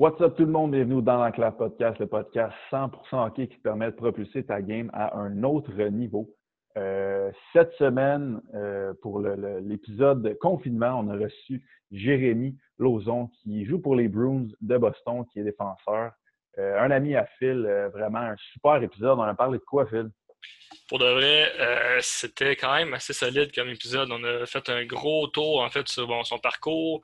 What's 0.00 0.18
up 0.22 0.34
tout 0.34 0.46
le 0.46 0.50
monde, 0.50 0.70
bienvenue 0.70 1.02
dans 1.02 1.22
l'Enclave 1.22 1.58
Podcast, 1.58 1.98
le 1.98 2.06
podcast 2.06 2.54
100% 2.72 2.88
hockey 3.12 3.48
qui 3.48 3.58
te 3.58 3.62
permet 3.62 3.90
de 3.90 3.96
propulser 3.96 4.42
ta 4.42 4.62
game 4.62 4.90
à 4.94 5.14
un 5.14 5.42
autre 5.42 5.74
niveau. 5.90 6.34
Euh, 6.78 7.30
cette 7.52 7.74
semaine, 7.74 8.40
euh, 8.54 8.94
pour 9.02 9.20
l'épisode 9.20 10.38
confinement, 10.38 10.98
on 11.00 11.10
a 11.10 11.18
reçu 11.18 11.62
Jérémy 11.92 12.56
Lauzon 12.78 13.28
qui 13.42 13.66
joue 13.66 13.78
pour 13.78 13.94
les 13.94 14.08
Bruins 14.08 14.46
de 14.62 14.78
Boston, 14.78 15.26
qui 15.30 15.40
est 15.40 15.44
défenseur. 15.44 16.12
Euh, 16.56 16.80
un 16.80 16.90
ami 16.90 17.14
à 17.14 17.26
Phil, 17.38 17.70
vraiment 17.92 18.20
un 18.20 18.36
super 18.54 18.82
épisode. 18.82 19.18
On 19.18 19.22
a 19.24 19.34
parlé 19.34 19.58
de 19.58 19.64
quoi, 19.64 19.84
Phil? 19.84 20.08
Pour 20.88 20.98
de 20.98 21.04
vrai, 21.04 22.00
c'était 22.00 22.56
quand 22.56 22.72
même 22.72 22.94
assez 22.94 23.12
solide 23.12 23.54
comme 23.54 23.68
épisode. 23.68 24.08
On 24.10 24.24
a 24.24 24.46
fait 24.46 24.66
un 24.70 24.86
gros 24.86 25.26
tour 25.26 25.60
en 25.60 25.68
fait 25.68 25.86
sur 25.88 26.08
son 26.24 26.38
parcours 26.38 27.02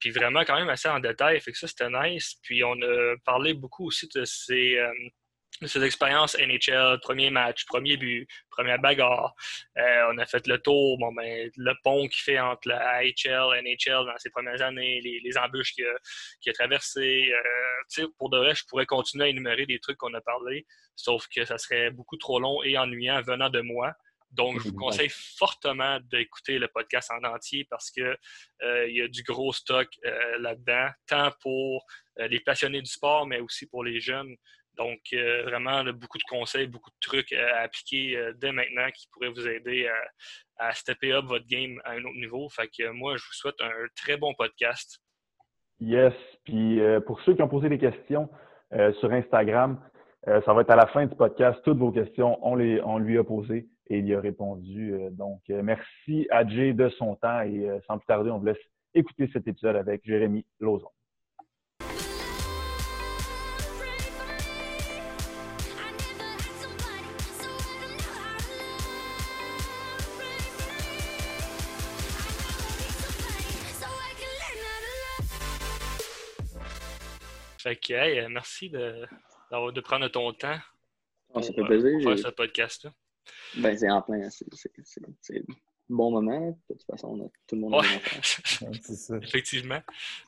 puis 0.00 0.10
vraiment 0.10 0.40
quand 0.40 0.56
même 0.56 0.70
assez 0.70 0.88
en 0.88 0.98
détail. 0.98 1.40
Fait 1.40 1.52
que 1.52 1.58
ça, 1.58 1.68
c'était 1.68 1.90
nice. 1.90 2.36
Puis 2.42 2.64
on 2.64 2.74
a 2.82 3.16
parlé 3.24 3.54
beaucoup 3.54 3.86
aussi 3.86 4.08
de 4.14 4.24
ses, 4.24 4.78
euh, 4.78 5.84
expériences 5.84 6.36
NHL, 6.38 6.98
premier 7.02 7.28
match, 7.28 7.66
premier 7.66 7.98
but, 7.98 8.26
première 8.48 8.78
bagarre. 8.78 9.34
Euh, 9.76 10.06
on 10.10 10.18
a 10.18 10.24
fait 10.24 10.46
le 10.46 10.58
tour, 10.58 10.96
bon, 10.98 11.12
ben, 11.12 11.50
le 11.54 11.74
pont 11.84 12.08
qu'il 12.08 12.22
fait 12.22 12.40
entre 12.40 12.66
la 12.66 12.78
AHL, 12.96 13.62
NHL 13.62 14.06
dans 14.06 14.16
ses 14.16 14.30
premières 14.30 14.62
années, 14.62 15.00
les, 15.02 15.38
embûches 15.38 15.74
qu'il 15.74 15.84
a, 15.84 16.50
a 16.50 16.52
traversées. 16.52 17.30
Euh, 17.32 18.06
pour 18.18 18.30
de 18.30 18.38
vrai, 18.38 18.54
je 18.54 18.64
pourrais 18.64 18.86
continuer 18.86 19.26
à 19.26 19.28
énumérer 19.28 19.66
des 19.66 19.80
trucs 19.80 19.98
qu'on 19.98 20.14
a 20.14 20.20
parlé, 20.22 20.66
sauf 20.96 21.26
que 21.28 21.44
ça 21.44 21.58
serait 21.58 21.90
beaucoup 21.90 22.16
trop 22.16 22.40
long 22.40 22.62
et 22.62 22.78
ennuyant 22.78 23.20
venant 23.20 23.50
de 23.50 23.60
moi. 23.60 23.92
Donc, 24.30 24.60
je 24.60 24.68
vous 24.68 24.76
conseille 24.76 25.10
fortement 25.10 25.98
d'écouter 26.10 26.58
le 26.58 26.68
podcast 26.68 27.10
en 27.10 27.26
entier 27.26 27.66
parce 27.68 27.90
qu'il 27.90 28.16
euh, 28.62 28.88
y 28.88 29.00
a 29.00 29.08
du 29.08 29.22
gros 29.24 29.52
stock 29.52 29.88
euh, 30.04 30.38
là-dedans, 30.38 30.88
tant 31.08 31.30
pour 31.42 31.84
euh, 32.18 32.28
les 32.28 32.38
passionnés 32.40 32.80
du 32.80 32.90
sport, 32.90 33.26
mais 33.26 33.40
aussi 33.40 33.66
pour 33.66 33.82
les 33.82 34.00
jeunes. 34.00 34.34
Donc, 34.76 35.00
vraiment, 35.12 35.84
beaucoup 35.92 36.16
de 36.16 36.22
conseils, 36.26 36.66
beaucoup 36.66 36.88
de 36.88 36.96
trucs 37.00 37.32
à 37.32 37.58
appliquer 37.62 38.30
dès 38.36 38.50
maintenant 38.50 38.88
qui 38.92 39.08
pourraient 39.12 39.28
vous 39.28 39.46
aider 39.46 39.86
à, 40.58 40.68
à 40.68 40.72
stepper 40.72 41.12
up 41.12 41.26
votre 41.26 41.44
game 41.46 41.78
à 41.84 41.90
un 41.90 42.04
autre 42.04 42.16
niveau. 42.16 42.48
Fait 42.48 42.68
que 42.68 42.88
moi, 42.88 43.16
je 43.18 43.22
vous 43.22 43.32
souhaite 43.32 43.60
un 43.60 43.72
très 43.94 44.16
bon 44.16 44.32
podcast. 44.32 45.00
Yes. 45.80 46.14
Puis 46.44 46.78
pour 47.04 47.20
ceux 47.22 47.34
qui 47.34 47.42
ont 47.42 47.48
posé 47.48 47.68
des 47.68 47.78
questions 47.78 48.30
sur 49.00 49.12
Instagram, 49.12 49.78
ça 50.24 50.54
va 50.54 50.62
être 50.62 50.70
à 50.70 50.76
la 50.76 50.86
fin 50.86 51.04
du 51.04 51.14
podcast. 51.14 51.60
Toutes 51.62 51.78
vos 51.78 51.92
questions, 51.92 52.38
on, 52.40 52.54
les, 52.54 52.80
on 52.80 52.98
lui 52.98 53.18
a 53.18 53.24
posées 53.24 53.68
et 53.90 53.98
il 53.98 54.06
y 54.06 54.14
a 54.14 54.20
répondu. 54.20 54.94
Euh, 54.94 55.10
donc, 55.10 55.42
euh, 55.50 55.62
merci 55.62 56.26
à 56.30 56.46
Jay 56.46 56.72
de 56.72 56.88
son 56.90 57.16
temps 57.16 57.42
et 57.42 57.68
euh, 57.68 57.80
sans 57.86 57.98
plus 57.98 58.06
tarder, 58.06 58.30
on 58.30 58.38
vous 58.38 58.46
laisse 58.46 58.56
écouter 58.94 59.28
cet 59.32 59.46
épisode 59.48 59.76
avec 59.76 60.02
Jérémy 60.04 60.46
Lauzon. 60.60 60.88
Fait 77.58 77.76
que, 77.76 78.26
merci 78.28 78.70
de, 78.70 79.04
de, 79.52 79.80
prendre 79.80 80.08
ton 80.08 80.32
temps. 80.32 80.56
Ah, 81.34 81.42
ça 81.42 81.52
fait 81.52 81.62
plaisir. 81.62 81.90
Pour 82.02 82.14
faire 82.14 82.18
ce 82.18 82.34
podcast-là. 82.34 82.90
Ben, 83.56 83.76
c'est 83.76 83.90
en 83.90 84.02
plein. 84.02 84.28
C'est 84.30 84.46
un 85.36 85.54
bon 85.90 86.10
moment. 86.12 86.56
De 86.68 86.74
toute 86.74 86.84
façon, 86.84 87.30
tout 87.46 87.56
le 87.56 87.62
monde 87.62 87.74
ouais. 87.74 88.22
ça. 88.82 89.16
Effectivement. 89.20 89.80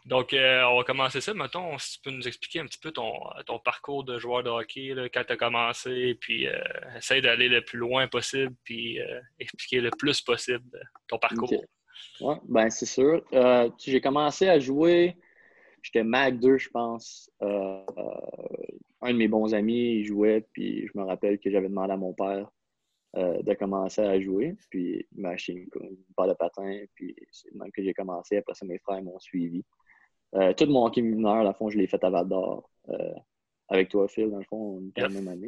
Donc, 0.04 0.34
euh, 0.34 0.62
on 0.64 0.78
va 0.78 0.84
commencer 0.84 1.20
ça. 1.20 1.32
Mettons, 1.34 1.78
si 1.78 1.96
tu 1.96 2.00
peux 2.02 2.10
nous 2.10 2.26
expliquer 2.26 2.60
un 2.60 2.66
petit 2.66 2.78
peu 2.78 2.90
ton, 2.90 3.12
ton 3.46 3.58
parcours 3.58 4.04
de 4.04 4.18
joueur 4.18 4.42
de 4.42 4.50
hockey, 4.50 4.94
là, 4.94 5.08
quand 5.08 5.24
tu 5.24 5.32
as 5.32 5.36
commencé, 5.36 6.16
puis 6.20 6.48
euh, 6.48 6.58
essaye 6.96 7.22
d'aller 7.22 7.48
le 7.48 7.64
plus 7.64 7.78
loin 7.78 8.08
possible, 8.08 8.54
puis 8.64 9.00
euh, 9.00 9.20
expliquer 9.38 9.80
le 9.80 9.90
plus 9.90 10.20
possible 10.20 10.64
ton 11.08 11.18
parcours. 11.18 11.64
Ouais, 12.20 12.36
ben, 12.48 12.68
c'est 12.70 12.86
sûr. 12.86 13.22
J'ai 13.78 14.00
commencé 14.00 14.48
à 14.48 14.58
jouer, 14.58 15.16
j'étais 15.82 16.02
Mag 16.02 16.38
2, 16.40 16.58
je 16.58 16.68
pense. 16.70 17.30
un 17.40 19.12
de 19.12 19.16
mes 19.16 19.28
bons 19.28 19.54
amis, 19.54 20.00
il 20.00 20.04
jouait, 20.04 20.44
puis 20.52 20.88
je 20.88 20.98
me 20.98 21.04
rappelle 21.04 21.38
que 21.38 21.50
j'avais 21.50 21.68
demandé 21.68 21.92
à 21.92 21.96
mon 21.96 22.12
père 22.12 22.48
euh, 23.14 23.42
de 23.42 23.52
commencer 23.52 24.00
à 24.00 24.18
jouer. 24.18 24.56
Puis 24.70 25.06
il 25.12 25.20
m'a 25.20 25.30
acheté 25.30 25.52
une, 25.52 25.68
paire 26.16 26.28
de 26.28 26.32
patins. 26.32 26.84
Puis 26.94 27.14
c'est 27.30 27.54
même 27.54 27.70
que 27.70 27.82
j'ai 27.82 27.92
commencé. 27.92 28.38
Après 28.38 28.54
ça, 28.54 28.64
mes 28.64 28.78
frères 28.78 29.02
m'ont 29.02 29.18
suivi. 29.18 29.62
Euh, 30.34 30.54
tout 30.54 30.64
mon 30.64 30.86
hockey 30.86 31.02
mineur, 31.02 31.46
à 31.46 31.52
fond, 31.52 31.68
je 31.68 31.76
l'ai 31.76 31.86
fait 31.86 32.02
à 32.02 32.08
Val 32.08 32.26
d'Or. 32.26 32.70
Euh, 32.88 33.14
avec 33.68 33.90
toi, 33.90 34.08
Phil, 34.08 34.30
dans 34.30 34.38
le 34.38 34.44
fond, 34.44 34.78
on 34.78 34.88
était 34.88 35.02
la 35.02 35.10
même 35.10 35.28
année. 35.28 35.46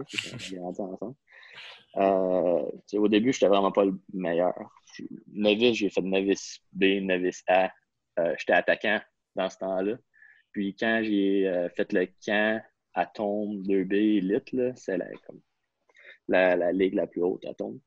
On 0.58 0.66
ensemble. 0.66 1.14
au 2.92 3.08
début, 3.08 3.32
je 3.32 3.38
n'étais 3.38 3.48
vraiment 3.48 3.72
pas 3.72 3.86
le 3.86 3.98
meilleur. 4.12 4.54
Novice, 5.32 5.78
j'ai 5.78 5.88
fait 5.88 6.02
novice 6.02 6.60
B, 6.72 7.00
novice 7.00 7.42
A. 7.48 7.70
j'étais 8.38 8.52
attaquant 8.52 9.00
dans 9.36 9.48
ce 9.48 9.56
temps-là. 9.58 9.96
Puis 10.52 10.76
quand 10.76 11.00
j'ai 11.02 11.68
fait 11.74 11.90
le 11.94 12.08
camp 12.24 12.62
à 12.92 13.06
Tombe 13.06 13.62
2B 13.62 14.18
Elite, 14.18 14.76
c'est 14.76 14.98
comme 15.26 15.40
la, 16.28 16.72
ligue 16.72 16.94
la 16.94 17.06
plus 17.06 17.22
haute 17.22 17.44
à 17.44 17.54
tombe. 17.54 17.78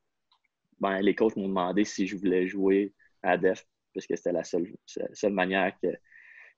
Ben, 0.79 0.99
les 1.01 1.15
coachs 1.15 1.35
m'ont 1.35 1.47
demandé 1.47 1.83
si 1.85 2.07
je 2.07 2.15
voulais 2.15 2.47
jouer 2.47 2.93
à 3.23 3.37
DEF 3.37 3.65
parce 3.93 4.05
que 4.05 4.15
c'était 4.15 4.31
la 4.31 4.43
seule, 4.43 4.71
seule 4.85 5.33
manière 5.33 5.73
que, 5.81 5.87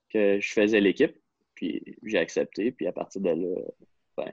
que 0.10 0.40
je 0.40 0.52
faisais 0.52 0.82
l'équipe. 0.82 1.16
Puis 1.56 1.82
j'ai 2.04 2.18
accepté. 2.18 2.72
Puis 2.72 2.88
à 2.88 2.92
partir 2.92 3.22
de 3.22 3.30
là, 3.30 3.62
ben, 4.18 4.32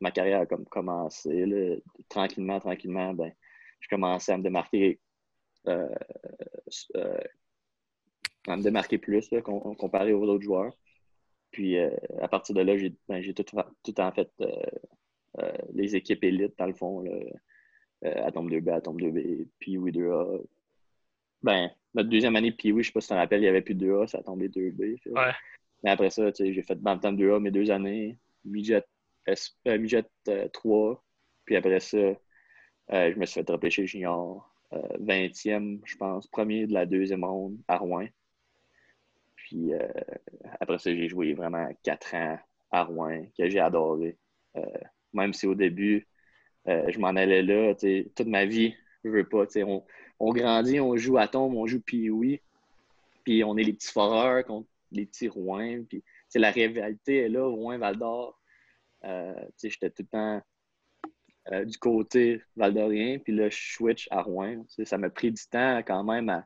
ma 0.00 0.10
carrière 0.10 0.40
a 0.40 0.46
comme 0.46 0.64
commencé. 0.66 1.82
tranquillement, 2.08 2.60
tranquillement, 2.60 3.12
ben, 3.14 3.32
je 3.80 3.88
commençais 3.88 4.32
à 4.32 4.38
me 4.38 4.42
démarquer 4.42 5.00
euh, 5.66 5.88
euh, 6.96 7.20
à 8.46 8.56
me 8.56 8.62
démarquer 8.62 8.98
plus 8.98 9.28
comparé 9.78 10.12
aux 10.12 10.24
autres 10.24 10.44
joueurs. 10.44 10.72
Puis 11.50 11.78
euh, 11.78 11.90
à 12.20 12.28
partir 12.28 12.54
de 12.54 12.62
là, 12.62 12.78
j'ai 12.78 12.94
ben, 13.08 13.22
tout, 13.34 13.44
tout 13.84 14.00
en 14.00 14.12
fait 14.12 14.30
les 15.74 15.96
équipes 15.96 16.24
élites, 16.24 16.58
dans 16.58 16.66
le 16.66 16.74
fond, 16.74 17.00
là, 17.00 17.12
euh, 18.04 18.26
Atom 18.26 18.48
2B, 18.48 18.70
Atom 18.72 18.96
2B, 18.96 19.46
puis 19.58 19.76
oui 19.76 19.90
2A. 19.90 20.44
Ben, 21.42 21.70
notre 21.94 22.08
deuxième 22.08 22.36
année, 22.36 22.52
puis 22.52 22.72
oui, 22.72 22.82
je 22.82 22.88
sais 22.88 22.92
pas 22.92 23.00
si 23.00 23.08
tu 23.08 23.14
te 23.14 23.18
rappelles, 23.18 23.40
il 23.40 23.42
n'y 23.42 23.48
avait 23.48 23.62
plus 23.62 23.74
de 23.74 23.86
2A, 23.86 24.06
ça 24.06 24.18
a 24.18 24.22
tombé 24.22 24.48
2B. 24.48 25.00
Ouais. 25.06 25.32
Mais 25.82 25.90
après 25.90 26.10
ça, 26.10 26.30
j'ai 26.32 26.62
fait 26.62 26.80
dans 26.80 26.94
le 26.94 27.00
temps 27.00 27.12
2A 27.12 27.40
mes 27.40 27.50
deux 27.50 27.70
années, 27.70 28.18
midget, 28.44 28.84
euh, 29.28 30.48
3, 30.52 30.90
euh, 30.90 30.94
puis 31.44 31.56
après 31.56 31.80
ça, 31.80 31.98
je 32.90 33.18
me 33.18 33.26
suis 33.26 33.40
fait 33.40 33.50
repêcher 33.50 33.86
junior 33.86 34.52
20e, 34.72 35.80
je 35.84 35.96
pense, 35.96 36.26
premier 36.26 36.66
de 36.66 36.74
la 36.74 36.86
deuxième 36.86 37.24
ronde 37.24 37.58
à 37.68 37.78
Rouen. 37.78 38.06
Puis 39.36 39.72
après 40.60 40.78
ça, 40.78 40.94
j'ai 40.94 41.08
joué 41.08 41.32
vraiment 41.32 41.68
4 41.82 42.14
ans 42.14 42.38
à 42.70 42.84
Rouen, 42.84 43.24
que 43.36 43.48
j'ai 43.48 43.60
adoré 43.60 44.18
même 45.12 45.32
si 45.32 45.46
au 45.46 45.54
début, 45.54 46.06
euh, 46.68 46.90
je 46.90 46.98
m'en 46.98 47.08
allais 47.08 47.42
là, 47.42 47.74
toute 47.74 48.26
ma 48.26 48.44
vie, 48.44 48.74
je 49.04 49.10
veux 49.10 49.28
pas. 49.28 49.44
On, 49.56 49.84
on 50.20 50.32
grandit, 50.32 50.80
on 50.80 50.96
joue 50.96 51.18
à 51.18 51.28
tombe, 51.28 51.54
on 51.54 51.66
joue 51.66 51.80
puis 51.80 52.10
oui, 52.10 52.40
puis 53.24 53.44
on 53.44 53.56
est 53.56 53.64
les 53.64 53.72
petits 53.72 53.92
foreurs 53.92 54.44
contre 54.44 54.68
les 54.92 55.06
petits 55.06 55.28
Rouen. 55.28 55.84
Puis 55.88 56.02
la 56.34 56.50
rivalité 56.50 57.18
est 57.18 57.28
là, 57.28 57.46
Rouen-Val 57.46 57.96
d'Or. 57.96 58.40
Euh, 59.04 59.34
j'étais 59.62 59.90
tout 59.90 60.02
le 60.02 60.08
temps 60.08 60.42
euh, 61.52 61.64
du 61.64 61.78
côté 61.78 62.42
valdorien, 62.56 63.18
puis 63.18 63.34
là, 63.34 63.48
je 63.48 63.56
switch 63.56 64.08
à 64.10 64.22
Rouen. 64.22 64.64
Ça 64.84 64.98
m'a 64.98 65.10
pris 65.10 65.32
du 65.32 65.42
temps 65.50 65.78
quand 65.78 66.04
même 66.04 66.44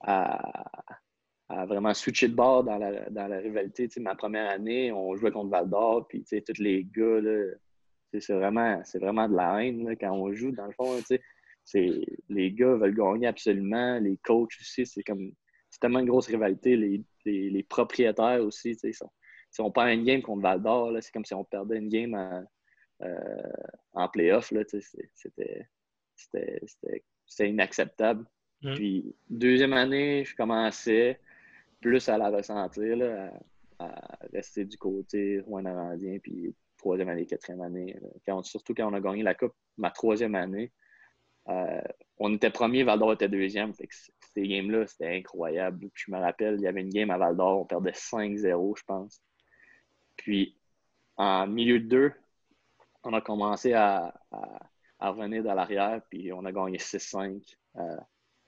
à, 0.00 0.44
vraiment 1.48 1.94
switcher 1.94 2.28
de 2.28 2.34
bord 2.34 2.64
dans 2.64 2.78
la, 2.78 3.08
dans 3.10 3.28
la 3.28 3.38
rivalité. 3.38 3.88
ma 4.00 4.16
première 4.16 4.50
année, 4.50 4.90
on 4.90 5.14
jouait 5.16 5.30
contre 5.30 5.50
Val 5.50 5.68
d'Or, 5.68 6.08
puis 6.08 6.24
tous 6.24 6.60
les 6.60 6.84
gars, 6.84 7.20
là, 7.20 7.52
c'est 8.20 8.34
vraiment, 8.34 8.82
vraiment 8.94 9.28
de 9.28 9.34
la 9.36 9.64
haine 9.64 9.96
quand 9.98 10.12
on 10.12 10.32
joue. 10.32 10.52
Dans 10.52 10.66
le 10.66 10.72
fond, 10.72 10.98
les 12.28 12.52
gars 12.52 12.74
veulent 12.74 12.94
gagner 12.94 13.26
absolument. 13.26 13.98
Les 13.98 14.16
coachs 14.18 14.52
aussi, 14.60 14.86
c'est 14.86 15.02
comme 15.02 15.32
c'est 15.70 15.80
tellement 15.80 15.98
une 16.00 16.08
grosse 16.08 16.28
rivalité. 16.28 17.04
Les, 17.24 17.62
propriétaires 17.64 18.42
aussi, 18.42 18.74
sont, 18.74 19.10
si 19.50 19.60
on 19.60 19.70
perd 19.70 19.90
une 19.90 20.04
game 20.04 20.22
contre 20.22 20.42
Val 20.42 20.62
d'Or, 20.62 20.92
c'est 21.00 21.12
comme 21.12 21.24
si 21.24 21.34
on 21.34 21.44
perdait 21.44 21.78
une 21.78 21.88
game 21.88 22.46
euh, 23.02 23.52
en 23.92 24.08
playoff. 24.08 24.52
C'était 27.26 27.48
inacceptable. 27.48 28.24
Mmh. 28.62 28.74
Puis, 28.74 29.14
deuxième 29.28 29.74
année, 29.74 30.24
je 30.24 30.34
commençais 30.34 31.20
plus 31.80 32.08
à 32.08 32.16
la 32.16 32.30
ressentir, 32.30 33.30
à, 33.78 34.18
rester 34.32 34.64
du 34.64 34.78
côté 34.78 35.40
Rouen-Arandien, 35.40 36.18
puis 36.22 36.54
troisième 36.86 37.08
année, 37.08 37.26
quatrième 37.26 37.62
année. 37.62 37.98
surtout 38.42 38.72
quand 38.72 38.88
on 38.88 38.94
a 38.94 39.00
gagné 39.00 39.24
la 39.24 39.34
Coupe, 39.34 39.54
ma 39.76 39.90
troisième 39.90 40.36
année, 40.36 40.72
euh, 41.48 41.80
on 42.18 42.32
était 42.34 42.50
premier, 42.50 42.84
Val 42.84 43.00
d'Or 43.00 43.12
était 43.12 43.28
deuxième. 43.28 43.72
ces 43.74 44.48
games-là, 44.48 44.86
c'était 44.86 45.16
incroyable. 45.16 45.88
je 45.94 46.10
me 46.12 46.18
rappelle, 46.18 46.54
il 46.58 46.62
y 46.62 46.68
avait 46.68 46.82
une 46.82 46.90
game 46.90 47.10
à 47.10 47.18
Val 47.18 47.36
d'Or, 47.36 47.60
on 47.60 47.64
perdait 47.64 47.90
5-0, 47.92 48.78
je 48.78 48.84
pense. 48.84 49.20
Puis, 50.16 50.56
en 51.16 51.48
milieu 51.48 51.80
de 51.80 51.86
deux, 51.86 52.12
on 53.02 53.12
a 53.14 53.20
commencé 53.20 53.72
à, 53.72 54.14
revenir 55.00 55.42
dans 55.42 55.54
l'arrière, 55.54 56.00
puis 56.08 56.32
on 56.32 56.44
a 56.44 56.52
gagné 56.52 56.78
6-5 56.78 57.42
euh, 57.76 57.96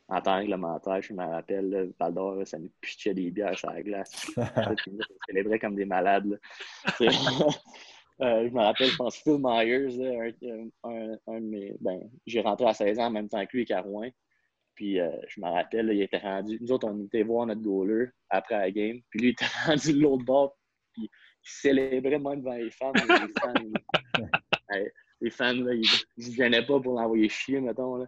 en 0.09 0.21
temps 0.21 0.37
réglementaire. 0.37 1.03
Je 1.03 1.13
me 1.13 1.25
rappelle, 1.25 1.93
Val 1.99 2.15
d'Or, 2.15 2.47
ça 2.47 2.59
nous 2.59 2.71
pichait 2.81 3.15
des 3.15 3.33
bières 3.33 3.59
sur 3.59 3.71
la 3.71 3.83
glace. 3.83 4.31
on 4.37 4.77
célébrait 5.27 5.59
comme 5.59 5.75
des 5.75 5.85
malades. 5.85 6.41
Euh, 8.21 8.49
je 8.49 8.53
me 8.53 8.61
rappelle, 8.61 8.89
je 8.89 8.97
pense, 8.97 9.17
Phil 9.17 9.39
Myers, 9.39 10.33
un, 10.85 11.19
un, 11.27 11.41
de 11.41 11.47
mes. 11.47 11.75
Ben, 11.81 12.01
j'ai 12.27 12.41
rentré 12.41 12.67
à 12.67 12.75
16 12.75 12.99
ans 12.99 13.07
en 13.07 13.11
même 13.11 13.29
temps 13.29 13.45
que 13.47 13.57
lui 13.57 13.67
et 13.69 13.75
Rouen. 13.77 14.11
Puis 14.75 15.01
euh, 15.01 15.11
je 15.29 15.41
me 15.41 15.47
rappelle, 15.47 15.91
il 15.93 16.03
était 16.03 16.19
rendu. 16.19 16.59
Nous 16.61 16.73
autres, 16.73 16.89
on 16.89 17.05
était 17.05 17.23
voir 17.23 17.47
notre 17.47 17.61
goaler 17.61 18.11
après 18.31 18.59
la 18.59 18.71
game. 18.71 19.01
Puis 19.11 19.21
lui, 19.21 19.29
il 19.29 19.33
était 19.33 19.45
rendu 19.67 19.93
de 19.93 20.01
l'autre 20.01 20.25
bord. 20.25 20.57
Puis 20.93 21.05
il 21.05 21.11
célébrait 21.43 22.19
même 22.19 22.41
devant 22.41 22.55
les 22.55 22.71
fans. 22.71 22.93
Les 22.93 23.29
fans, 23.41 23.55
les 25.21 25.31
fans 25.31 25.53
là, 25.53 25.75
ils 25.75 25.87
ne 26.17 26.23
se 26.23 26.31
gênaient 26.33 26.67
pas 26.67 26.81
pour 26.81 26.95
l'envoyer 26.95 27.29
chier, 27.29 27.61
mettons. 27.61 27.97
Là. 27.97 28.07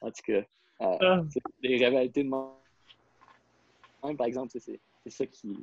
En 0.00 0.10
tout 0.10 0.22
cas, 0.26 0.44
euh, 0.82 0.96
ah. 1.00 1.22
c'est 1.30 1.42
des 1.62 1.84
rivalités 1.84 2.24
de 2.24 2.28
monde. 2.28 2.56
Par 4.16 4.26
exemple, 4.26 4.56
c'est 4.58 5.10
ça 5.10 5.26
qui. 5.26 5.56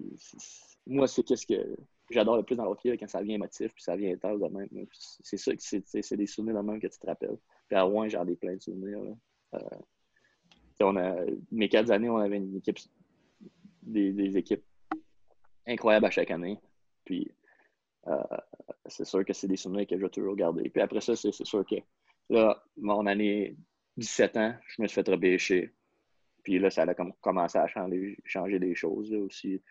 Moi, 0.85 1.07
c'est 1.07 1.23
qu'est-ce 1.23 1.45
que 1.45 1.75
j'adore 2.09 2.37
le 2.37 2.43
plus 2.43 2.55
dans 2.55 2.65
l'hockey 2.65 2.97
quand 2.97 3.07
ça 3.07 3.21
vient 3.21 3.35
émotif 3.35 3.73
puis 3.73 3.83
ça 3.83 3.95
vient 3.95 4.13
intense 4.13 4.39
de 4.39 4.47
même. 4.47 4.67
C'est 4.91 5.37
ça, 5.37 5.51
c'est 5.57 6.15
des 6.15 6.27
souvenirs 6.27 6.55
de 6.55 6.67
même 6.67 6.79
que 6.79 6.87
tu 6.87 6.97
te 6.97 7.05
rappelles. 7.05 7.37
Puis 7.67 7.77
à 7.77 7.83
Rouen, 7.83 8.07
j'ai 8.07 8.23
des 8.25 8.35
plein 8.35 8.55
de 8.55 8.61
souvenirs. 8.61 8.99
Euh, 9.53 9.59
on 10.81 10.95
a, 10.95 11.15
mes 11.51 11.69
quatre 11.69 11.91
années, 11.91 12.09
on 12.09 12.17
avait 12.17 12.37
une 12.37 12.57
équipe, 12.57 12.79
des, 13.81 14.37
équipes 14.37 14.63
incroyables 15.65 16.05
à 16.05 16.11
chaque 16.11 16.31
année. 16.31 16.59
Puis 17.03 17.31
euh, 18.07 18.23
c'est 18.85 19.05
sûr 19.05 19.25
que 19.25 19.33
c'est 19.33 19.47
des 19.47 19.57
souvenirs 19.57 19.87
que 19.87 19.97
je 19.97 20.03
vais 20.03 20.09
toujours 20.09 20.35
garder. 20.35 20.69
Puis 20.69 20.81
après 20.81 21.01
ça, 21.01 21.15
c'est 21.15 21.31
sûr 21.31 21.65
que 21.65 21.75
là, 22.29 22.63
mon 22.77 23.05
année 23.05 23.57
17 23.97 24.37
ans, 24.37 24.55
je 24.67 24.81
me 24.81 24.87
suis 24.87 24.95
fait 24.95 25.09
repêcher. 25.09 25.73
Puis 26.43 26.59
là, 26.59 26.69
ça 26.69 26.83
a 26.83 26.93
commencé 26.93 27.57
à 27.57 27.67
changer, 27.67 28.17
changer 28.23 28.59
des 28.59 28.75
choses 28.75 29.11
aussi. 29.13 29.61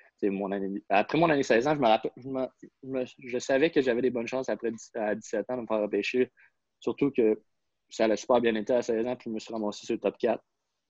Après 0.88 1.18
mon 1.18 1.30
année 1.30 1.42
16 1.42 1.66
ans, 1.68 1.76
je 2.16 2.28
me 2.28 3.04
je, 3.18 3.38
savais 3.38 3.70
que 3.70 3.82
j'avais 3.82 4.02
des 4.02 4.10
bonnes 4.10 4.26
chances 4.26 4.48
après 4.48 4.70
à 4.94 5.14
17 5.14 5.50
ans 5.50 5.56
de 5.56 5.62
me 5.62 5.66
faire 5.66 5.80
repêcher. 5.80 6.32
Surtout 6.80 7.10
que 7.10 7.40
ça 7.88 8.04
allait 8.04 8.16
super 8.16 8.40
bien 8.40 8.54
été 8.54 8.72
à 8.72 8.82
16 8.82 9.06
ans, 9.06 9.16
puis 9.16 9.30
je 9.30 9.34
me 9.34 9.38
suis 9.38 9.52
ramassé 9.52 9.86
sur 9.86 9.94
le 9.94 10.00
top 10.00 10.16
4 10.18 10.42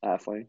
à 0.02 0.08
la 0.10 0.18
fin. 0.18 0.42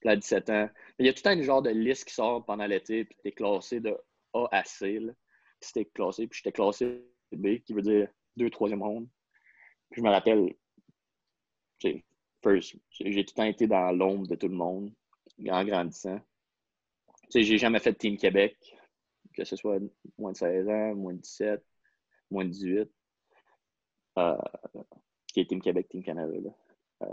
Puis 0.00 0.10
à 0.10 0.16
17 0.16 0.50
ans. 0.50 0.68
Il 0.98 1.06
y 1.06 1.08
a 1.08 1.12
tout 1.12 1.26
un 1.28 1.40
genre 1.42 1.62
de 1.62 1.70
liste 1.70 2.06
qui 2.06 2.14
sort 2.14 2.44
pendant 2.44 2.66
l'été, 2.66 3.04
puis 3.04 3.16
tu 3.22 3.28
es 3.28 3.32
classé 3.32 3.80
de 3.80 3.96
A 4.32 4.48
à 4.50 4.64
C. 4.64 4.98
Là. 4.98 5.12
Puis 5.60 5.86
classé, 5.94 6.26
puis 6.26 6.40
j'étais 6.42 6.52
classé 6.52 7.04
B, 7.32 7.58
qui 7.64 7.72
veut 7.72 7.82
dire 7.82 8.08
2 8.36 8.50
troisième 8.50 8.82
ronde. 8.82 9.08
Puis 9.90 10.00
je 10.00 10.06
me 10.06 10.10
rappelle, 10.10 10.54
j'ai 11.78 12.02
tout 12.42 12.50
le 12.50 13.24
temps 13.24 13.44
été 13.44 13.66
dans 13.66 13.90
l'ombre 13.92 14.26
de 14.26 14.34
tout 14.34 14.48
le 14.48 14.54
monde 14.54 14.92
en 15.48 15.64
grandissant. 15.64 16.20
J'ai 17.34 17.58
jamais 17.58 17.80
fait 17.80 17.92
de 17.92 17.98
Team 17.98 18.16
Québec, 18.16 18.56
que 19.34 19.44
ce 19.44 19.56
soit 19.56 19.78
moins 20.18 20.32
de 20.32 20.36
16 20.36 20.68
ans, 20.68 20.94
moins 20.94 21.14
de 21.14 21.18
17, 21.18 21.64
moins 22.30 22.44
de 22.44 22.50
18. 22.50 22.88
Euh, 24.16 24.36
qui 25.26 25.40
est 25.40 25.48
Team 25.48 25.60
Québec, 25.60 25.88
Team 25.88 26.04
Canada. 26.04 26.32
Euh, 27.02 27.06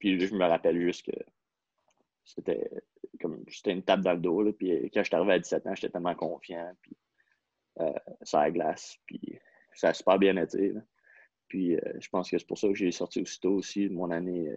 puis 0.00 0.18
je 0.18 0.34
me 0.34 0.44
rappelle 0.44 0.80
juste 0.80 1.06
que 1.06 1.16
c'était 2.24 2.68
comme 3.20 3.44
c'était 3.48 3.70
une 3.70 3.84
tape 3.84 4.00
dans 4.00 4.14
le 4.14 4.18
dos. 4.18 4.42
Là, 4.42 4.52
puis 4.52 4.90
quand 4.92 5.02
je 5.02 5.06
suis 5.06 5.14
arrivé 5.14 5.34
à 5.34 5.38
17 5.38 5.66
ans, 5.68 5.74
j'étais 5.76 5.90
tellement 5.90 6.16
confiant. 6.16 6.72
Puis 6.82 6.96
euh, 7.78 7.92
ça 8.22 8.40
a 8.40 8.50
glace. 8.50 8.98
Puis 9.06 9.38
ça 9.74 9.90
a 9.90 9.94
super 9.94 10.18
bien 10.18 10.36
été. 10.36 10.74
Puis 11.46 11.76
je 12.00 12.08
pense 12.08 12.28
que 12.28 12.36
c'est 12.36 12.46
pour 12.46 12.58
ça 12.58 12.66
que 12.66 12.74
j'ai 12.74 12.90
sorti 12.90 13.20
aussitôt 13.22 13.54
aussi 13.54 13.88
mon 13.88 14.10
année, 14.10 14.52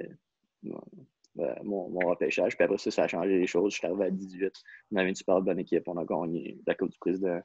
euh, 1.39 1.43
euh, 1.43 1.63
mon, 1.63 1.87
repêchage. 1.99 2.55
Puis 2.55 2.63
après 2.63 2.77
ça, 2.77 2.91
ça 2.91 3.03
a 3.03 3.07
changé 3.07 3.37
les 3.37 3.47
choses. 3.47 3.73
Je 3.73 3.77
suis 3.79 3.87
arrivé 3.87 4.05
à 4.05 4.11
18. 4.11 4.53
On 4.91 4.97
avait 4.97 5.09
une 5.09 5.15
super 5.15 5.41
bonne 5.41 5.59
équipe. 5.59 5.87
On 5.87 5.97
a 5.97 6.05
gagné 6.05 6.59
la 6.67 6.75
Coupe 6.75 6.91
du 6.91 6.99
Président. 6.99 7.41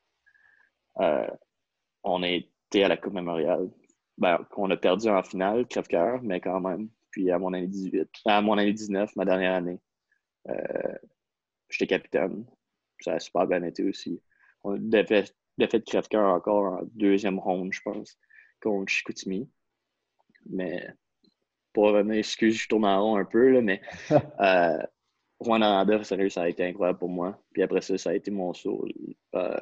on 2.02 2.22
a 2.22 2.28
été 2.28 2.84
à 2.84 2.88
la 2.88 2.96
Coupe 2.96 3.14
Mémoriale. 3.14 3.70
Ben, 4.18 4.46
on 4.56 4.70
a 4.70 4.76
perdu 4.76 5.08
en 5.08 5.22
finale, 5.22 5.66
crève-cœur, 5.66 6.22
mais 6.22 6.40
quand 6.40 6.60
même. 6.60 6.88
Puis 7.10 7.30
à 7.30 7.38
mon 7.38 7.52
année 7.52 7.66
18, 7.66 8.08
à 8.26 8.40
mon 8.40 8.58
année 8.58 8.72
19, 8.72 9.14
ma 9.16 9.24
dernière 9.24 9.54
année, 9.54 9.78
j'étais 11.68 11.86
capitaine. 11.86 12.46
Ça 13.00 13.14
a 13.14 13.18
super 13.20 13.46
bien 13.46 13.62
été 13.62 13.84
aussi. 13.84 14.22
On 14.64 14.76
a 14.92 15.04
fait, 15.04 15.34
de 15.58 15.66
crève-cœur 15.66 16.34
encore 16.34 16.80
en 16.80 16.80
deuxième 16.94 17.38
ronde, 17.38 17.72
je 17.72 17.80
pense 17.82 18.18
contre 18.62 18.90
Chicoutimi. 18.90 19.50
Mais 20.48 20.86
pour 21.76 21.88
revenir, 21.88 22.17
excuse, 22.17 22.55
je 22.55 22.69
tourne 22.69 22.87
en 22.87 23.02
rond 23.05 23.17
un 23.17 23.26
peu, 23.26 23.50
là, 23.50 23.61
mais 23.61 23.82
euh, 24.40 24.78
Rwanda, 25.40 26.02
sérieux, 26.05 26.31
ça 26.31 26.44
a 26.44 26.49
été 26.49 26.64
incroyable 26.64 26.99
pour 26.99 27.11
moi. 27.11 27.38
Puis 27.52 27.62
après 27.62 27.82
ça, 27.82 27.99
ça 27.99 28.11
a 28.11 28.14
été 28.14 28.31
mon 28.31 28.55
saut 28.55 28.88
euh, 29.34 29.61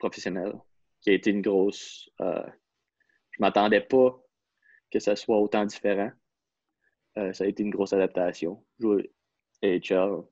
professionnel, 0.00 0.54
qui 1.00 1.10
a 1.10 1.12
été 1.12 1.30
une 1.30 1.42
grosse. 1.42 2.10
Euh, 2.20 2.44
je 3.30 3.36
m'attendais 3.38 3.80
pas 3.80 4.20
que 4.90 4.98
ça 4.98 5.14
soit 5.14 5.38
autant 5.38 5.64
différent. 5.64 6.10
Euh, 7.16 7.32
ça 7.32 7.44
a 7.44 7.46
été 7.46 7.62
une 7.62 7.70
grosse 7.70 7.92
adaptation. 7.92 8.64
Jouer 8.80 9.12
AHL, 9.62 10.24